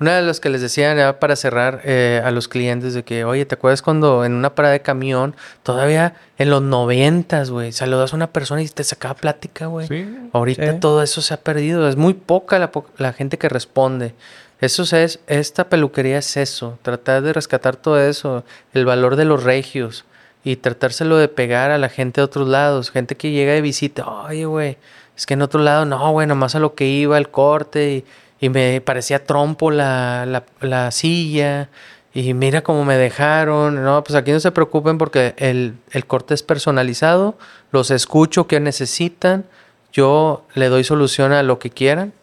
Una 0.00 0.16
de 0.16 0.22
las 0.22 0.40
que 0.40 0.48
les 0.48 0.62
decía 0.62 0.94
ya 0.94 1.20
para 1.20 1.36
cerrar 1.36 1.82
eh, 1.84 2.22
a 2.24 2.30
los 2.30 2.48
clientes 2.48 2.94
de 2.94 3.04
que, 3.04 3.24
oye, 3.24 3.44
¿te 3.44 3.54
acuerdas 3.54 3.82
cuando 3.82 4.24
en 4.24 4.32
una 4.32 4.54
parada 4.54 4.72
de 4.72 4.80
camión, 4.80 5.36
todavía 5.62 6.14
en 6.38 6.48
los 6.48 6.62
noventas, 6.62 7.50
güey, 7.50 7.70
saludas 7.72 8.14
a 8.14 8.16
una 8.16 8.32
persona 8.32 8.62
y 8.62 8.68
te 8.68 8.82
sacaba 8.82 9.12
plática, 9.12 9.66
güey? 9.66 9.86
Sí. 9.88 10.08
Ahorita 10.32 10.80
todo 10.80 11.02
eso 11.02 11.20
se 11.20 11.34
ha 11.34 11.36
perdido. 11.36 11.86
Es 11.86 11.96
muy 11.96 12.14
poca 12.14 12.58
la, 12.58 12.70
la 12.96 13.12
gente 13.12 13.36
que 13.36 13.50
responde. 13.50 14.14
Eso 14.60 14.84
es, 14.96 15.20
esta 15.26 15.68
peluquería 15.68 16.16
es 16.16 16.34
eso. 16.38 16.78
Tratar 16.80 17.20
de 17.20 17.34
rescatar 17.34 17.76
todo 17.76 18.00
eso. 18.00 18.42
El 18.72 18.86
valor 18.86 19.16
de 19.16 19.26
los 19.26 19.42
regios. 19.42 20.06
Y 20.44 20.56
tratárselo 20.56 21.18
de 21.18 21.28
pegar 21.28 21.70
a 21.70 21.76
la 21.76 21.90
gente 21.90 22.22
de 22.22 22.24
otros 22.24 22.48
lados. 22.48 22.90
Gente 22.90 23.16
que 23.16 23.32
llega 23.32 23.52
de 23.52 23.60
visita. 23.60 24.08
Oye, 24.08 24.46
güey. 24.46 24.78
Es 25.20 25.26
que 25.26 25.34
en 25.34 25.42
otro 25.42 25.60
lado, 25.60 25.84
no, 25.84 26.12
güey. 26.12 26.26
Nomás 26.26 26.54
a 26.54 26.60
lo 26.60 26.74
que 26.74 26.86
iba 26.86 27.18
el 27.18 27.28
corte. 27.28 28.04
Y, 28.40 28.48
me 28.48 28.80
parecía 28.80 29.26
trompo 29.26 29.70
la, 29.70 30.24
la, 30.24 30.44
la 30.62 30.90
silla. 30.92 31.68
Y 32.14 32.32
mira 32.32 32.62
cómo 32.62 32.86
me 32.86 32.96
dejaron. 32.96 33.84
No, 33.84 34.02
pues 34.02 34.16
aquí 34.16 34.32
no 34.32 34.40
se 34.40 34.50
preocupen 34.50 34.96
porque 34.96 35.34
el, 35.36 35.74
el 35.90 36.06
corte 36.06 36.32
es 36.32 36.42
personalizado. 36.42 37.36
Los 37.70 37.90
escucho 37.90 38.46
que 38.46 38.60
necesitan. 38.60 39.44
Yo 39.92 40.46
le 40.54 40.70
doy 40.70 40.84
solución 40.84 41.32
a 41.32 41.42
lo 41.42 41.58
que 41.58 41.68
quieran. 41.68 42.14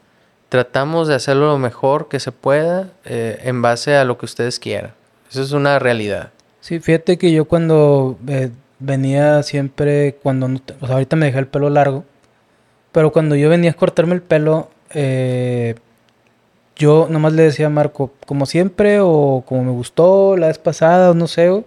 Tratamos 0.49 1.07
de 1.07 1.13
hacerlo 1.13 1.45
lo 1.45 1.59
mejor 1.59 2.07
que 2.07 2.19
se 2.19 2.31
pueda 2.31 2.89
eh, 3.05 3.39
en 3.43 3.61
base 3.61 3.95
a 3.95 4.05
lo 4.05 4.17
que 4.17 4.25
ustedes 4.25 4.57
quieran. 4.57 4.95
Eso 5.29 5.43
es 5.43 5.51
una 5.51 5.77
realidad. 5.77 6.31
Sí, 6.61 6.79
fíjate 6.79 7.19
que 7.19 7.31
yo 7.31 7.45
cuando 7.45 8.17
eh, 8.27 8.49
venía 8.79 9.43
siempre, 9.43 10.17
cuando, 10.23 10.47
o 10.47 10.87
sea, 10.87 10.95
ahorita 10.95 11.15
me 11.15 11.27
dejé 11.27 11.37
el 11.37 11.47
pelo 11.47 11.69
largo, 11.69 12.03
pero 12.97 13.11
cuando 13.11 13.35
yo 13.35 13.47
venía 13.47 13.69
a 13.69 13.73
cortarme 13.75 14.15
el 14.15 14.23
pelo, 14.23 14.69
eh, 14.91 15.75
yo 16.75 17.05
nomás 17.11 17.31
le 17.33 17.43
decía 17.43 17.67
a 17.67 17.69
Marco, 17.69 18.09
como 18.25 18.47
siempre, 18.47 19.01
o 19.01 19.43
como 19.45 19.65
me 19.65 19.69
gustó 19.69 20.35
la 20.35 20.47
vez 20.47 20.57
pasada, 20.57 21.11
o 21.11 21.13
no 21.13 21.27
sé, 21.27 21.47
güey, 21.47 21.63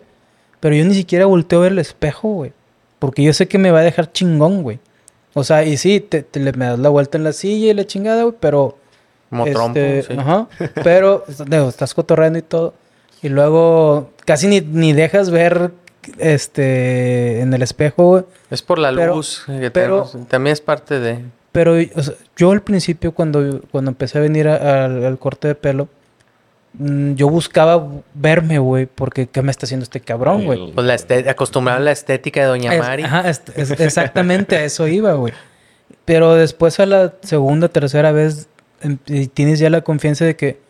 pero 0.58 0.74
yo 0.74 0.84
ni 0.84 0.92
siquiera 0.92 1.26
volteo 1.26 1.60
a 1.60 1.62
ver 1.62 1.70
el 1.70 1.78
espejo, 1.78 2.30
güey, 2.30 2.52
porque 2.98 3.22
yo 3.22 3.32
sé 3.32 3.46
que 3.46 3.58
me 3.58 3.70
va 3.70 3.78
a 3.78 3.82
dejar 3.82 4.10
chingón, 4.10 4.64
güey. 4.64 4.80
O 5.34 5.44
sea, 5.44 5.62
y 5.62 5.76
sí, 5.76 6.00
te, 6.00 6.24
te 6.24 6.40
le 6.40 6.52
me 6.52 6.64
das 6.64 6.80
la 6.80 6.88
vuelta 6.88 7.16
en 7.16 7.22
la 7.22 7.32
silla 7.32 7.70
y 7.70 7.74
la 7.74 7.86
chingada, 7.86 8.24
güey, 8.24 8.34
pero... 8.40 8.76
Como 9.28 9.44
trompo. 9.44 9.78
Este, 9.78 10.12
sí. 10.12 10.18
Ajá. 10.18 10.48
Pero, 10.82 11.22
digo, 11.46 11.68
estás 11.68 11.94
cotorreando 11.94 12.40
y 12.40 12.42
todo. 12.42 12.74
Y 13.22 13.28
luego 13.28 14.10
casi 14.24 14.48
ni, 14.48 14.62
ni 14.62 14.94
dejas 14.94 15.30
ver 15.30 15.70
este 16.18 17.40
en 17.40 17.52
el 17.54 17.62
espejo, 17.62 18.04
güey. 18.08 18.24
Es 18.50 18.62
por 18.62 18.78
la 18.78 18.92
Pero- 18.94 19.16
luz. 19.16 19.42
que 19.46 19.70
pero- 19.70 20.02
tenemos. 20.04 20.28
También 20.28 20.52
es 20.52 20.60
parte 20.60 20.98
de... 21.00 21.24
Pero 21.52 21.74
o 21.94 22.02
sea, 22.02 22.14
yo 22.36 22.52
al 22.52 22.62
principio, 22.62 23.12
cuando, 23.12 23.60
cuando 23.72 23.90
empecé 23.90 24.18
a 24.18 24.20
venir 24.20 24.46
a- 24.48 24.84
al, 24.84 25.04
al 25.04 25.18
corte 25.18 25.48
de 25.48 25.54
pelo, 25.56 25.88
mm, 26.74 27.14
yo 27.14 27.28
buscaba 27.28 27.84
verme, 28.14 28.58
güey, 28.60 28.86
porque 28.86 29.26
¿qué 29.26 29.42
me 29.42 29.50
está 29.50 29.66
haciendo 29.66 29.82
este 29.84 30.00
cabrón, 30.00 30.44
güey? 30.44 30.72
Pues 30.72 30.86
la 30.86 30.94
este- 30.94 31.28
acostumbrado 31.28 31.80
a 31.80 31.82
la 31.82 31.90
estética 31.92 32.40
de 32.40 32.46
Doña 32.46 32.72
Es- 32.74 32.80
Mari. 32.80 33.02
ajá, 33.02 33.28
es- 33.28 33.42
es- 33.56 33.70
exactamente 33.80 34.56
a 34.56 34.64
eso 34.64 34.86
iba, 34.86 35.12
güey. 35.14 35.32
Pero 36.04 36.34
después 36.34 36.78
a 36.78 36.86
la 36.86 37.14
segunda, 37.22 37.68
tercera 37.68 38.12
vez, 38.12 38.48
em- 38.80 38.98
y 39.06 39.26
tienes 39.26 39.58
ya 39.58 39.70
la 39.70 39.80
confianza 39.82 40.24
de 40.24 40.36
que, 40.36 40.60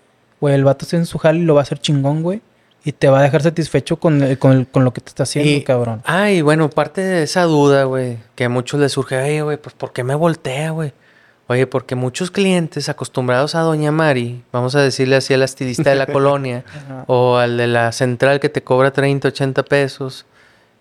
güey, 0.41 0.55
el 0.55 0.65
vato 0.65 0.87
está 0.87 0.97
en 0.97 1.05
su 1.07 1.19
jale 1.19 1.41
y 1.41 1.43
lo 1.45 1.55
va 1.55 1.61
a 1.61 1.65
hacer 1.65 1.79
chingón, 1.79 2.23
güey. 2.23 2.41
Y 2.85 2.93
te 2.93 3.09
va 3.09 3.19
a 3.21 3.23
dejar 3.23 3.43
satisfecho 3.43 3.97
con, 3.97 4.23
el- 4.23 4.39
con, 4.39 4.53
el- 4.53 4.67
con 4.67 4.85
lo 4.85 4.93
que 4.93 5.01
te 5.03 5.09
está 5.09 5.25
haciendo, 5.25 5.51
Y- 5.51 5.63
cabrón. 5.65 6.01
Ah, 6.07 6.31
y 6.31 6.41
bueno, 6.41 6.71
parte 6.71 7.03
de 7.03 7.23
esa 7.25 7.43
duda, 7.43 7.85
güey, 7.85 8.17
que 8.35 8.45
a 8.45 8.49
muchos 8.49 8.81
les 8.81 8.93
surge, 8.93 9.17
oye, 9.23 9.43
güey, 9.43 9.57
pues 9.59 9.75
¿por 9.75 9.93
qué 9.93 10.03
me 10.05 10.15
voltea, 10.15 10.71
güey? 10.71 10.93
Oye, 11.49 11.67
porque 11.67 11.95
muchos 11.97 12.31
clientes 12.31 12.89
acostumbrados 12.89 13.55
a 13.57 13.61
Doña 13.61 13.91
Mari, 13.91 14.45
vamos 14.53 14.77
a 14.77 14.81
decirle 14.83 15.17
así 15.17 15.35
al 15.35 15.43
estilista 15.43 15.91
de 15.91 15.97
la 15.97 16.07
colonia, 16.13 16.65
o 17.07 17.37
al 17.37 17.57
de 17.57 17.67
la 17.67 17.91
central 17.93 18.39
que 18.41 18.49
te 18.49 18.63
cobra 18.63 18.93
30, 18.93 19.29
80 19.29 19.63
pesos, 19.65 20.25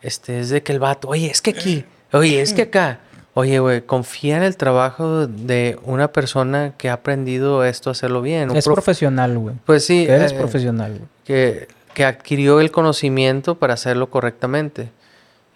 este, 0.01 0.39
es 0.39 0.49
de 0.51 0.61
que 0.63 0.71
el 0.71 0.79
vato, 0.79 1.09
oye, 1.09 1.29
es 1.29 1.41
que 1.41 1.49
aquí, 1.49 1.83
oye, 2.13 2.39
es 2.41 2.53
que 2.53 2.61
acá, 2.61 2.99
oye, 3.33 3.59
güey, 3.59 3.81
confía 3.81 4.37
en 4.37 4.43
el 4.43 4.55
trabajo 4.57 5.27
de 5.27 5.77
una 5.83 6.11
persona 6.13 6.73
que 6.77 6.89
ha 6.89 6.93
aprendido 6.93 7.65
esto 7.65 7.89
a 7.89 7.91
hacerlo 7.91 8.21
bien. 8.21 8.51
un 8.51 8.55
Es 8.57 8.63
prof- 8.65 8.75
profesional, 8.75 9.37
güey. 9.39 9.55
Pues 9.65 9.83
sí, 9.85 10.05
Que 10.05 10.13
eres 10.13 10.31
eh, 10.31 10.35
profesional, 10.35 11.01
que, 11.25 11.67
que 11.99 12.05
adquirió 12.05 12.61
el 12.61 12.71
conocimiento 12.71 13.55
para 13.55 13.73
hacerlo 13.73 14.09
correctamente. 14.09 14.89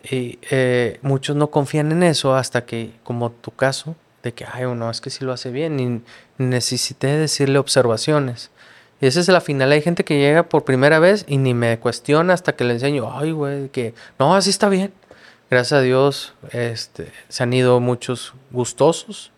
Y 0.04 0.40
eh, 0.52 1.00
muchos 1.02 1.38
no 1.38 1.50
confían 1.50 1.94
en 1.94 2.04
eso 2.04 2.36
hasta 2.36 2.66
que, 2.66 2.92
como 3.06 3.32
tu 3.32 3.52
caso, 3.52 3.96
de 4.24 4.34
que, 4.34 4.46
ay, 4.52 4.66
no, 4.76 4.92
es 4.92 5.00
que 5.00 5.10
sí 5.10 5.24
lo 5.24 5.32
hace 5.32 5.52
bien, 5.52 5.80
y 5.80 6.02
necesité 6.44 7.08
decirle 7.16 7.60
observaciones. 7.60 8.52
Y 9.00 9.06
esa 9.06 9.22
es 9.22 9.30
la 9.30 9.40
final. 9.40 9.72
Hay 9.72 9.82
gente 9.82 10.04
que 10.04 10.20
llega 10.20 10.44
por 10.44 10.66
primera 10.66 11.00
vez 11.00 11.24
y 11.30 11.38
ni 11.38 11.54
me 11.54 11.80
cuestiona 11.80 12.34
hasta 12.34 12.58
que 12.58 12.66
le 12.66 12.74
enseño, 12.74 13.18
ay, 13.18 13.32
güey, 13.32 13.70
que 13.70 13.94
no, 14.20 14.36
así 14.36 14.50
está 14.50 14.68
bien. 14.68 14.92
Gracias 15.50 15.80
a 15.80 15.82
Dios, 15.82 16.34
este, 16.52 17.10
se 17.30 17.44
han 17.44 17.54
ido 17.54 17.80
muchos 17.80 18.34
gustosos 18.52 19.32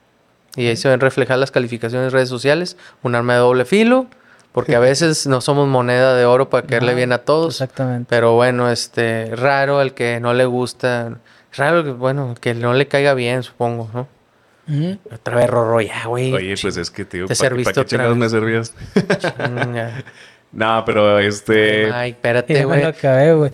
y 0.55 0.65
ahí 0.65 0.75
se 0.75 0.89
ven 0.89 0.99
reflejar 0.99 1.37
las 1.37 1.51
calificaciones 1.51 2.07
en 2.07 2.13
redes 2.13 2.29
sociales, 2.29 2.77
un 3.03 3.13
arma 3.13 3.33
de 3.33 3.39
doble 3.41 3.65
filo, 3.65 4.07
porque 4.55 4.73
a 4.77 4.79
veces 4.79 5.27
no 5.27 5.41
somos 5.41 5.67
moneda 5.67 6.15
de 6.15 6.23
oro 6.23 6.49
para 6.49 6.65
caerle 6.65 6.93
bien 6.95 7.11
a 7.11 7.17
todos. 7.17 7.55
Exactamente. 7.55 8.07
Pero 8.09 8.35
bueno, 8.35 8.71
este, 8.71 9.35
raro 9.35 9.81
el 9.81 9.93
que 9.93 10.21
no 10.21 10.33
le 10.33 10.45
gusta, 10.45 11.17
raro 11.57 11.83
que, 11.83 11.91
bueno, 11.91 12.35
que 12.39 12.53
no 12.53 12.73
le 12.73 12.87
caiga 12.87 13.13
bien, 13.15 13.43
supongo, 13.43 13.89
¿no? 13.93 14.07
Ujú. 14.69 14.97
Otra 15.13 15.35
vez 15.35 15.49
Rorro 15.49 15.81
ya, 15.81 16.05
güey. 16.07 16.31
Oye, 16.33 16.55
pues 16.61 16.77
es 16.77 16.89
que, 16.89 17.03
tío, 17.03 17.25
Te 17.25 17.35
¿para 17.35 17.49
serviste 17.49 17.73
qué 17.73 17.79
otra 17.81 17.89
chingados 17.89 18.15
me 18.15 18.21
vez. 18.27 18.31
servías? 18.31 18.73
No, 20.55 20.83
pero 20.85 21.19
este... 21.19 21.91
Ay, 21.91 22.11
espérate, 22.11 22.63
güey. 22.63 22.81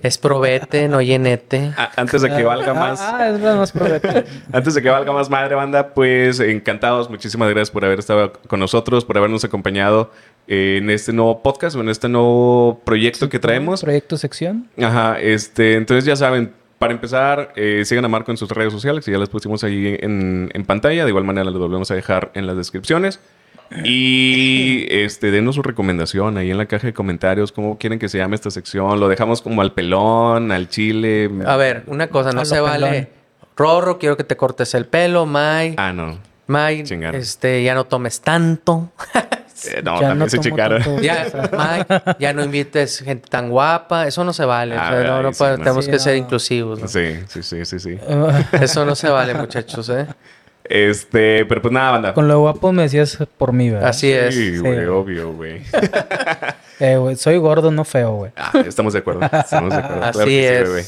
Es 0.03 0.17
probete, 0.19 0.87
no 0.87 1.01
llenete. 1.01 1.73
a- 1.75 1.89
antes 1.97 2.21
de 2.21 2.29
que 2.29 2.43
valga 2.43 2.71
Ah, 2.71 2.73
más... 2.75 3.01
Ah, 3.01 3.29
es 3.29 3.39
más 3.39 3.71
probeta. 3.71 4.23
Antes 4.53 4.75
de 4.75 4.81
que 4.83 4.89
valga 4.89 5.11
más 5.11 5.27
madre, 5.29 5.55
banda, 5.55 5.95
pues 5.95 6.39
encantados. 6.39 7.09
Muchísimas 7.09 7.49
gracias 7.49 7.71
por 7.71 7.83
haber 7.85 7.97
estado 7.99 8.31
con 8.47 8.59
nosotros, 8.59 9.03
por 9.03 9.17
habernos 9.17 9.43
acompañado 9.43 10.11
en 10.47 10.89
este 10.91 11.11
nuevo 11.11 11.41
podcast 11.41 11.75
o 11.75 11.81
en 11.81 11.89
este 11.89 12.07
nuevo 12.07 12.79
proyecto 12.85 13.29
que 13.29 13.39
traemos. 13.39 13.81
Proyecto 13.81 14.15
sección. 14.17 14.69
Ajá, 14.79 15.19
este, 15.19 15.75
entonces 15.75 16.05
ya 16.05 16.15
saben, 16.15 16.53
para 16.77 16.93
empezar, 16.93 17.51
eh, 17.55 17.81
sigan 17.83 18.05
a 18.05 18.09
Marco 18.09 18.29
en 18.29 18.37
sus 18.37 18.49
redes 18.51 18.71
sociales, 18.73 19.03
que 19.05 19.11
ya 19.11 19.17
las 19.17 19.29
pusimos 19.29 19.63
ahí 19.63 19.97
en, 20.01 20.51
en 20.53 20.65
pantalla. 20.65 21.03
De 21.03 21.09
igual 21.09 21.23
manera, 21.23 21.45
las 21.45 21.53
volvemos 21.55 21.89
a 21.89 21.95
dejar 21.95 22.29
en 22.35 22.45
las 22.45 22.55
descripciones. 22.57 23.19
Y 23.83 24.85
este, 24.89 25.31
denos 25.31 25.55
su 25.55 25.61
recomendación 25.61 26.37
ahí 26.37 26.51
en 26.51 26.57
la 26.57 26.65
caja 26.65 26.87
de 26.87 26.93
comentarios, 26.93 27.51
cómo 27.51 27.77
quieren 27.77 27.99
que 27.99 28.09
se 28.09 28.17
llame 28.17 28.35
esta 28.35 28.51
sección. 28.51 28.99
Lo 28.99 29.07
dejamos 29.07 29.41
como 29.41 29.61
al 29.61 29.73
pelón, 29.73 30.51
al 30.51 30.69
chile. 30.69 31.29
A 31.45 31.55
ver, 31.55 31.83
una 31.87 32.07
cosa, 32.07 32.31
no 32.31 32.45
se 32.45 32.59
vale. 32.59 33.09
Rorro, 33.55 33.97
quiero 33.99 34.17
que 34.17 34.23
te 34.23 34.35
cortes 34.37 34.73
el 34.75 34.85
pelo, 34.85 35.25
May. 35.25 35.75
Ah, 35.77 35.93
no. 35.93 36.19
May, 36.47 36.83
este, 37.13 37.63
ya 37.63 37.75
no 37.75 37.85
tomes 37.85 38.21
tanto. 38.21 38.91
Eh, 39.63 39.81
no, 39.83 40.01
Ya 40.01 40.07
también 40.07 40.27
se 40.27 40.39
chicaron. 40.39 40.81
Ya, 41.03 41.27
May, 41.55 41.83
ya 42.17 42.33
no 42.33 42.43
invites 42.43 42.97
gente 43.05 43.29
tan 43.29 43.51
guapa. 43.51 44.07
Eso 44.07 44.23
no 44.23 44.33
se 44.33 44.43
vale. 44.43 44.75
o 44.75 45.03
no, 45.03 45.21
no 45.21 45.33
sí, 45.33 45.37
puede- 45.37 45.57
no. 45.59 45.63
tenemos 45.63 45.85
Sí, 45.85 45.91
que 45.91 45.99
ser 45.99 46.15
inclusivos. 46.17 46.79
¿no? 46.79 46.87
Sí, 46.87 47.19
sí, 47.27 47.43
sí, 47.43 47.63
sí, 47.65 47.77
sí. 47.79 47.95
Eso 48.59 48.85
no 48.85 48.95
se 48.95 49.09
vale, 49.09 49.35
muchachos, 49.35 49.87
¿eh? 49.89 50.07
Este, 50.63 51.45
pero 51.45 51.61
pues 51.61 51.73
nada, 51.73 51.91
banda. 51.91 52.13
Con 52.13 52.27
lo 52.27 52.39
guapo 52.39 52.71
me 52.71 52.83
decías 52.83 53.17
por 53.37 53.51
mí, 53.53 53.69
¿verdad? 53.69 53.89
Así 53.89 54.11
es. 54.11 54.33
Sí, 54.35 54.57
güey, 54.57 54.79
Sí. 54.79 54.85
obvio, 54.85 55.33
güey. 55.33 55.61
Eh, 56.83 56.97
güey, 56.97 57.15
soy 57.15 57.37
gordo, 57.37 57.69
no 57.69 57.83
feo, 57.83 58.13
güey. 58.13 58.31
Ah, 58.35 58.51
estamos 58.65 58.93
de 58.93 58.99
acuerdo. 58.99 59.21
Estamos 59.31 59.69
de 59.69 59.75
acuerdo. 59.79 59.99
Claro 60.01 60.19
Así 60.19 60.29
que 60.29 60.31
sí, 60.31 60.43
es. 60.45 60.63
bebé. 60.63 60.85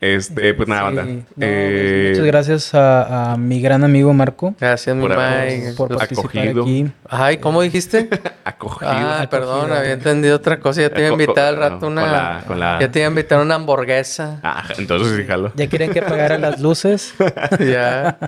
Este, 0.00 0.54
pues 0.54 0.68
nada, 0.68 0.90
Sí. 0.90 0.96
banda. 0.96 1.12
No, 1.12 1.20
Eh, 1.46 2.00
pues, 2.06 2.10
muchas 2.18 2.26
gracias 2.26 2.74
a, 2.74 3.32
a 3.32 3.36
mi 3.36 3.60
gran 3.60 3.84
amigo 3.84 4.12
Marco 4.12 4.54
Gracias, 4.58 4.96
mi 4.96 5.02
Por 5.02 5.12
habernos- 5.12 5.76
por 5.76 5.90
Los 5.92 5.98
participar 6.00 6.30
acogido. 6.38 6.62
aquí. 6.62 6.90
Ay, 7.08 7.36
¿cómo 7.38 7.62
dijiste? 7.62 8.08
Acogido. 8.44 8.90
Ah, 8.90 9.22
Acogido. 9.22 9.30
perdón, 9.30 9.72
había 9.72 9.92
entendido 9.92 10.34
otra 10.36 10.58
cosa. 10.58 10.80
Ya 10.82 10.90
te 10.90 11.00
iba 11.02 11.10
a 11.10 11.12
invitar 11.12 11.44
al 11.50 11.54
no, 11.54 11.60
rato 11.60 11.78
con 11.80 11.92
una. 11.92 12.06
la- 12.06 12.44
con 12.44 12.58
la- 12.58 12.80
Ya 12.80 12.90
te 12.90 12.98
iba 12.98 13.06
a 13.06 13.10
invitar 13.10 13.40
una 13.40 13.54
hamburguesa. 13.54 14.40
Ah, 14.42 14.64
entonces 14.76 15.16
sí, 15.16 15.24
jalo. 15.24 15.52
Ya 15.54 15.68
quieren 15.68 15.92
que 15.92 16.00
apagaran 16.00 16.40
las 16.40 16.60
luces. 16.60 17.14
ya. 17.60 18.18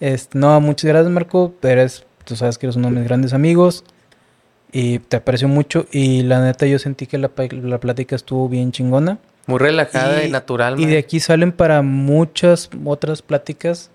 Este, 0.00 0.38
no, 0.38 0.60
muchas 0.60 0.88
gracias, 0.88 1.10
Marco. 1.12 1.54
Eres, 1.62 2.04
tú 2.24 2.36
sabes 2.36 2.58
que 2.58 2.66
eres 2.66 2.76
uno 2.76 2.88
de 2.88 2.94
mis 2.96 3.04
grandes 3.04 3.32
amigos. 3.32 3.84
Y 4.72 4.98
te 4.98 5.16
aprecio 5.18 5.48
mucho. 5.48 5.86
Y 5.92 6.22
la 6.22 6.42
neta, 6.42 6.66
yo 6.66 6.78
sentí 6.78 7.06
que 7.06 7.18
la, 7.18 7.30
la 7.62 7.78
plática 7.78 8.14
estuvo 8.16 8.48
bien 8.48 8.72
chingona. 8.72 9.18
Muy 9.46 9.58
relajada 9.58 10.24
y, 10.24 10.30
natural. 10.30 10.78
Y 10.80 10.86
de 10.86 10.98
aquí 10.98 11.20
salen 11.20 11.52
para 11.52 11.80
muchas 11.82 12.68
otras 12.84 13.22
pláticas 13.22 13.90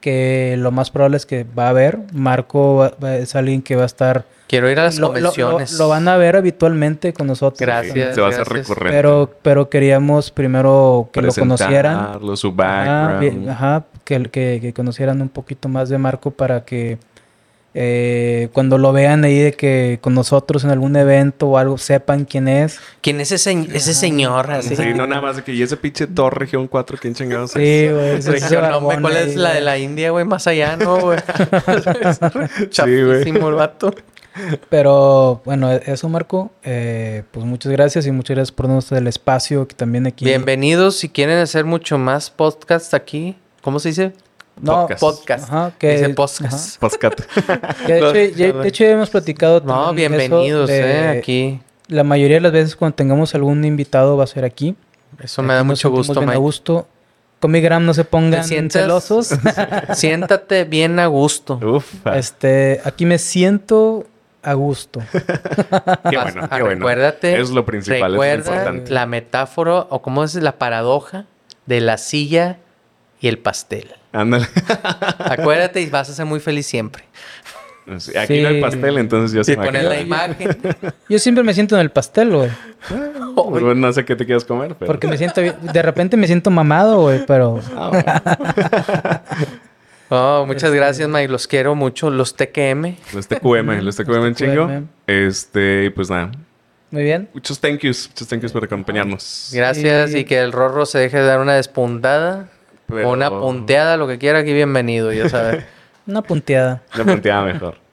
que 0.00 0.56
lo 0.58 0.72
más 0.72 0.90
probable 0.90 1.16
es 1.16 1.26
que 1.26 1.44
va 1.44 1.66
a 1.66 1.70
haber. 1.70 1.98
Marco 2.12 2.76
va- 2.76 2.92
va- 3.02 3.16
es 3.16 3.34
alguien 3.36 3.62
que 3.62 3.76
va 3.76 3.84
a 3.84 3.86
estar... 3.86 4.24
Quiero 4.48 4.70
ir 4.70 4.78
a 4.78 4.84
las 4.84 4.98
lo, 4.98 5.08
lo- 5.08 5.14
lo- 5.20 5.28
convenciones. 5.32 5.72
lo 5.78 5.88
van 5.88 6.06
a 6.08 6.16
ver 6.16 6.36
habitualmente 6.36 7.12
con 7.12 7.26
nosotros. 7.28 7.58
Gracias. 7.60 8.14
Se 8.14 8.20
va 8.20 8.26
a 8.28 8.30
hacer 8.30 8.46
recurrente. 8.46 8.96
Pero, 8.96 9.32
pero 9.42 9.68
queríamos 9.70 10.30
primero 10.30 11.08
que 11.12 11.22
lo 11.22 11.32
conocieran. 11.32 12.18
Su 12.36 12.48
Ajá, 12.48 12.56
background. 12.56 13.20
bien, 13.20 13.48
ajá, 13.48 13.84
que, 14.06 14.22
que, 14.30 14.60
que 14.62 14.72
conocieran 14.72 15.20
un 15.20 15.28
poquito 15.28 15.68
más 15.68 15.90
de 15.90 15.98
Marco 15.98 16.30
para 16.30 16.64
que 16.64 16.96
eh, 17.78 18.48
cuando 18.54 18.78
lo 18.78 18.90
vean 18.94 19.24
ahí 19.24 19.38
de 19.38 19.52
que 19.52 19.98
con 20.00 20.14
nosotros 20.14 20.64
en 20.64 20.70
algún 20.70 20.96
evento 20.96 21.48
o 21.48 21.58
algo 21.58 21.76
sepan 21.76 22.24
quién 22.24 22.48
es. 22.48 22.78
¿Quién 23.02 23.20
es 23.20 23.32
ese, 23.32 23.52
ese 23.74 23.92
señor? 23.92 24.50
Así? 24.50 24.74
Sí, 24.74 24.94
no 24.94 25.06
nada 25.06 25.20
más 25.20 25.36
de 25.36 25.42
que 25.42 25.52
y 25.52 25.60
ese 25.60 25.76
pinche 25.76 26.06
Thor 26.06 26.38
región 26.38 26.68
4, 26.68 26.96
¿quién 26.98 27.14
chingados 27.14 27.54
es? 27.54 27.56
Sí, 27.56 27.92
güey. 27.92 28.08
ese- 28.16 28.18
ese 28.18 28.30
Región, 28.32 28.62
no, 28.62 28.68
barbón 28.70 29.02
¿Cuál 29.02 29.16
ahí, 29.18 29.28
es 29.28 29.36
la 29.36 29.52
de 29.52 29.60
la 29.60 29.76
India, 29.76 30.10
güey? 30.10 30.24
Más 30.24 30.46
allá, 30.46 30.76
¿no, 30.78 30.98
güey? 31.00 31.18
Chapísimo 32.70 33.48
el 33.50 33.54
vato. 33.56 33.94
Pero 34.68 35.40
bueno, 35.44 35.70
eso 35.72 36.08
Marco, 36.08 36.50
eh, 36.62 37.22
pues 37.30 37.44
muchas 37.46 37.72
gracias 37.72 38.06
y 38.06 38.10
muchas 38.12 38.36
gracias 38.36 38.52
por 38.52 38.66
darnos 38.66 38.90
el 38.92 39.06
espacio 39.06 39.66
que 39.66 39.74
también 39.74 40.06
aquí. 40.06 40.24
Bienvenidos. 40.24 40.96
Si 40.98 41.08
quieren 41.08 41.38
hacer 41.38 41.64
mucho 41.64 41.96
más 41.98 42.30
podcasts 42.30 42.92
aquí, 42.94 43.36
¿cómo 43.66 43.80
se 43.80 43.88
dice? 43.88 44.12
No, 44.60 44.86
Podcast. 44.86 45.00
Podcast. 45.00 45.44
Ajá, 45.52 45.72
que, 45.76 45.90
Dice 45.98 46.08
podcast. 46.10 46.82
Ajá, 46.82 47.74
que 47.86 47.92
de, 47.94 47.98
hecho, 47.98 48.36
ya, 48.38 48.52
de 48.52 48.68
hecho 48.68 48.84
ya 48.84 48.90
hemos 48.92 49.10
platicado. 49.10 49.60
No, 49.60 49.92
bienvenidos, 49.92 50.68
de- 50.68 50.80
eh, 50.92 51.18
aquí. 51.18 51.60
La 51.88 52.04
mayoría 52.04 52.36
de 52.36 52.42
las 52.42 52.52
veces 52.52 52.76
cuando 52.76 52.94
tengamos 52.94 53.34
algún 53.34 53.64
invitado 53.64 54.16
va 54.16 54.22
a 54.22 54.28
ser 54.28 54.44
aquí. 54.44 54.76
Eso 55.20 55.42
me 55.42 55.52
da 55.54 55.64
mucho 55.64 55.90
gusto, 55.90 56.12
bien 56.14 56.22
a 56.22 56.26
Mike. 56.26 56.38
gusto. 56.38 56.86
Comigram 57.40 57.84
no 57.84 57.92
se 57.92 58.04
pongan 58.04 58.44
sientas? 58.44 58.82
celosos. 58.82 59.30
Siéntate 59.94 60.62
bien 60.64 61.00
a 61.00 61.06
gusto. 61.08 61.58
Uf. 61.62 62.06
este, 62.14 62.80
aquí 62.84 63.04
me 63.04 63.18
siento 63.18 64.06
a 64.44 64.54
gusto. 64.54 65.00
Qué 65.12 66.16
bueno, 66.18 66.42
Ah, 66.50 66.56
qué 66.56 66.62
bueno. 66.62 66.68
Recuérdate. 66.78 67.40
Es 67.40 67.50
lo 67.50 67.66
principal, 67.66 67.96
es 67.96 68.16
lo 68.16 68.22
recuerda 68.22 68.52
importante. 68.52 68.90
la 68.92 69.06
metáfora, 69.06 69.80
o 69.90 70.02
cómo 70.02 70.22
es 70.22 70.36
la 70.36 70.52
paradoja 70.52 71.26
de 71.66 71.80
la 71.80 71.98
silla 71.98 72.58
y 73.26 73.28
el 73.28 73.38
pastel. 73.38 73.92
Ándale. 74.12 74.46
Acuérdate 75.18 75.80
y 75.82 75.90
vas 75.90 76.08
a 76.08 76.14
ser 76.14 76.24
muy 76.26 76.38
feliz 76.40 76.64
siempre. 76.66 77.02
Sí, 77.98 78.16
Aquí 78.16 78.40
no 78.40 78.48
hay 78.48 78.56
Sí. 78.56 78.60
pastel, 78.60 78.98
entonces 78.98 79.32
ya 79.36 79.44
se 79.44 79.52
Y 79.52 79.56
poner 79.56 79.84
la 79.84 80.00
imagina. 80.00 80.34
imagen. 80.48 80.76
Yo 81.08 81.18
siempre 81.18 81.44
me 81.44 81.54
siento 81.54 81.74
en 81.76 81.82
el 81.82 81.90
pastel, 81.90 82.30
güey. 82.34 82.50
Bueno, 83.34 83.74
no 83.74 83.92
sé 83.92 84.04
qué 84.04 84.16
te 84.16 84.24
quieras 84.26 84.44
comer, 84.44 84.74
pero... 84.78 84.86
Porque 84.86 85.06
me 85.06 85.16
siento 85.18 85.40
bien- 85.40 85.54
De 85.60 85.82
repente 85.82 86.16
me 86.16 86.26
siento 86.26 86.50
mamado, 86.50 87.00
güey, 87.02 87.24
pero... 87.26 87.60
Ah, 87.76 87.88
bueno. 87.90 89.40
Oh, 90.08 90.44
muchas 90.46 90.72
gracias, 90.72 91.08
Mike. 91.08 91.26
Los 91.28 91.48
quiero 91.48 91.74
mucho. 91.74 92.10
Los 92.10 92.36
TKM. 92.36 92.94
Los 93.12 93.26
TQM, 93.26 93.80
los 93.82 93.96
TQM 93.96 94.26
en 94.26 94.34
chingo. 94.36 94.66
TQM. 94.68 94.86
Este, 95.08 95.84
y 95.86 95.90
pues 95.90 96.08
nada. 96.10 96.30
Muy 96.92 97.02
bien. 97.02 97.28
Muchos 97.34 97.58
thank 97.58 97.80
yous. 97.80 98.08
Muchos 98.10 98.28
thank 98.28 98.40
yous 98.42 98.52
por 98.52 98.62
acompañarnos. 98.62 99.50
Gracias 99.52 100.12
Sí. 100.12 100.18
y 100.18 100.24
que 100.24 100.38
el 100.38 100.52
Rorro 100.52 100.86
se 100.86 101.00
deje 101.00 101.16
de 101.18 101.24
dar 101.24 101.40
una 101.40 101.54
despuntada 101.54 102.48
Pero- 102.88 103.10
una 103.10 103.30
punteada, 103.30 103.96
lo 103.96 104.06
que 104.06 104.18
quiera, 104.18 104.40
aquí 104.40 104.52
bienvenido, 104.52 105.12
ya 105.12 105.28
sabes. 105.28 105.64
Una 106.06 106.22
punteada. 106.22 106.82
Una 106.94 107.04
punteada 107.04 107.42
mejor. 107.44 107.76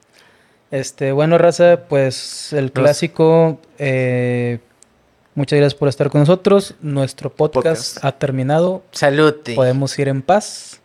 Este, 0.72 1.12
bueno, 1.12 1.38
raza, 1.38 1.82
pues 1.88 2.52
el 2.52 2.72
clásico. 2.72 3.60
eh, 3.78 4.58
muchas 5.36 5.58
gracias 5.58 5.76
por 5.78 5.88
estar 5.88 6.10
con 6.10 6.22
nosotros. 6.22 6.74
Nuestro 6.82 7.30
podcast, 7.32 7.64
Podcast. 7.96 8.04
ha 8.06 8.12
terminado. 8.14 8.82
Salud. 8.92 9.36
Podemos 9.56 9.98
ir 10.00 10.08
en 10.08 10.24
paz. 10.24 10.82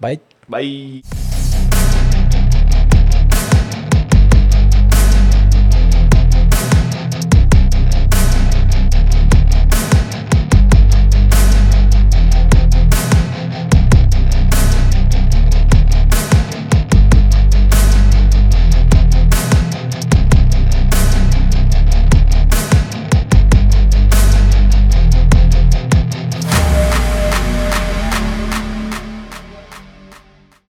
Bye. 0.00 0.20
Bye. 0.48 1.19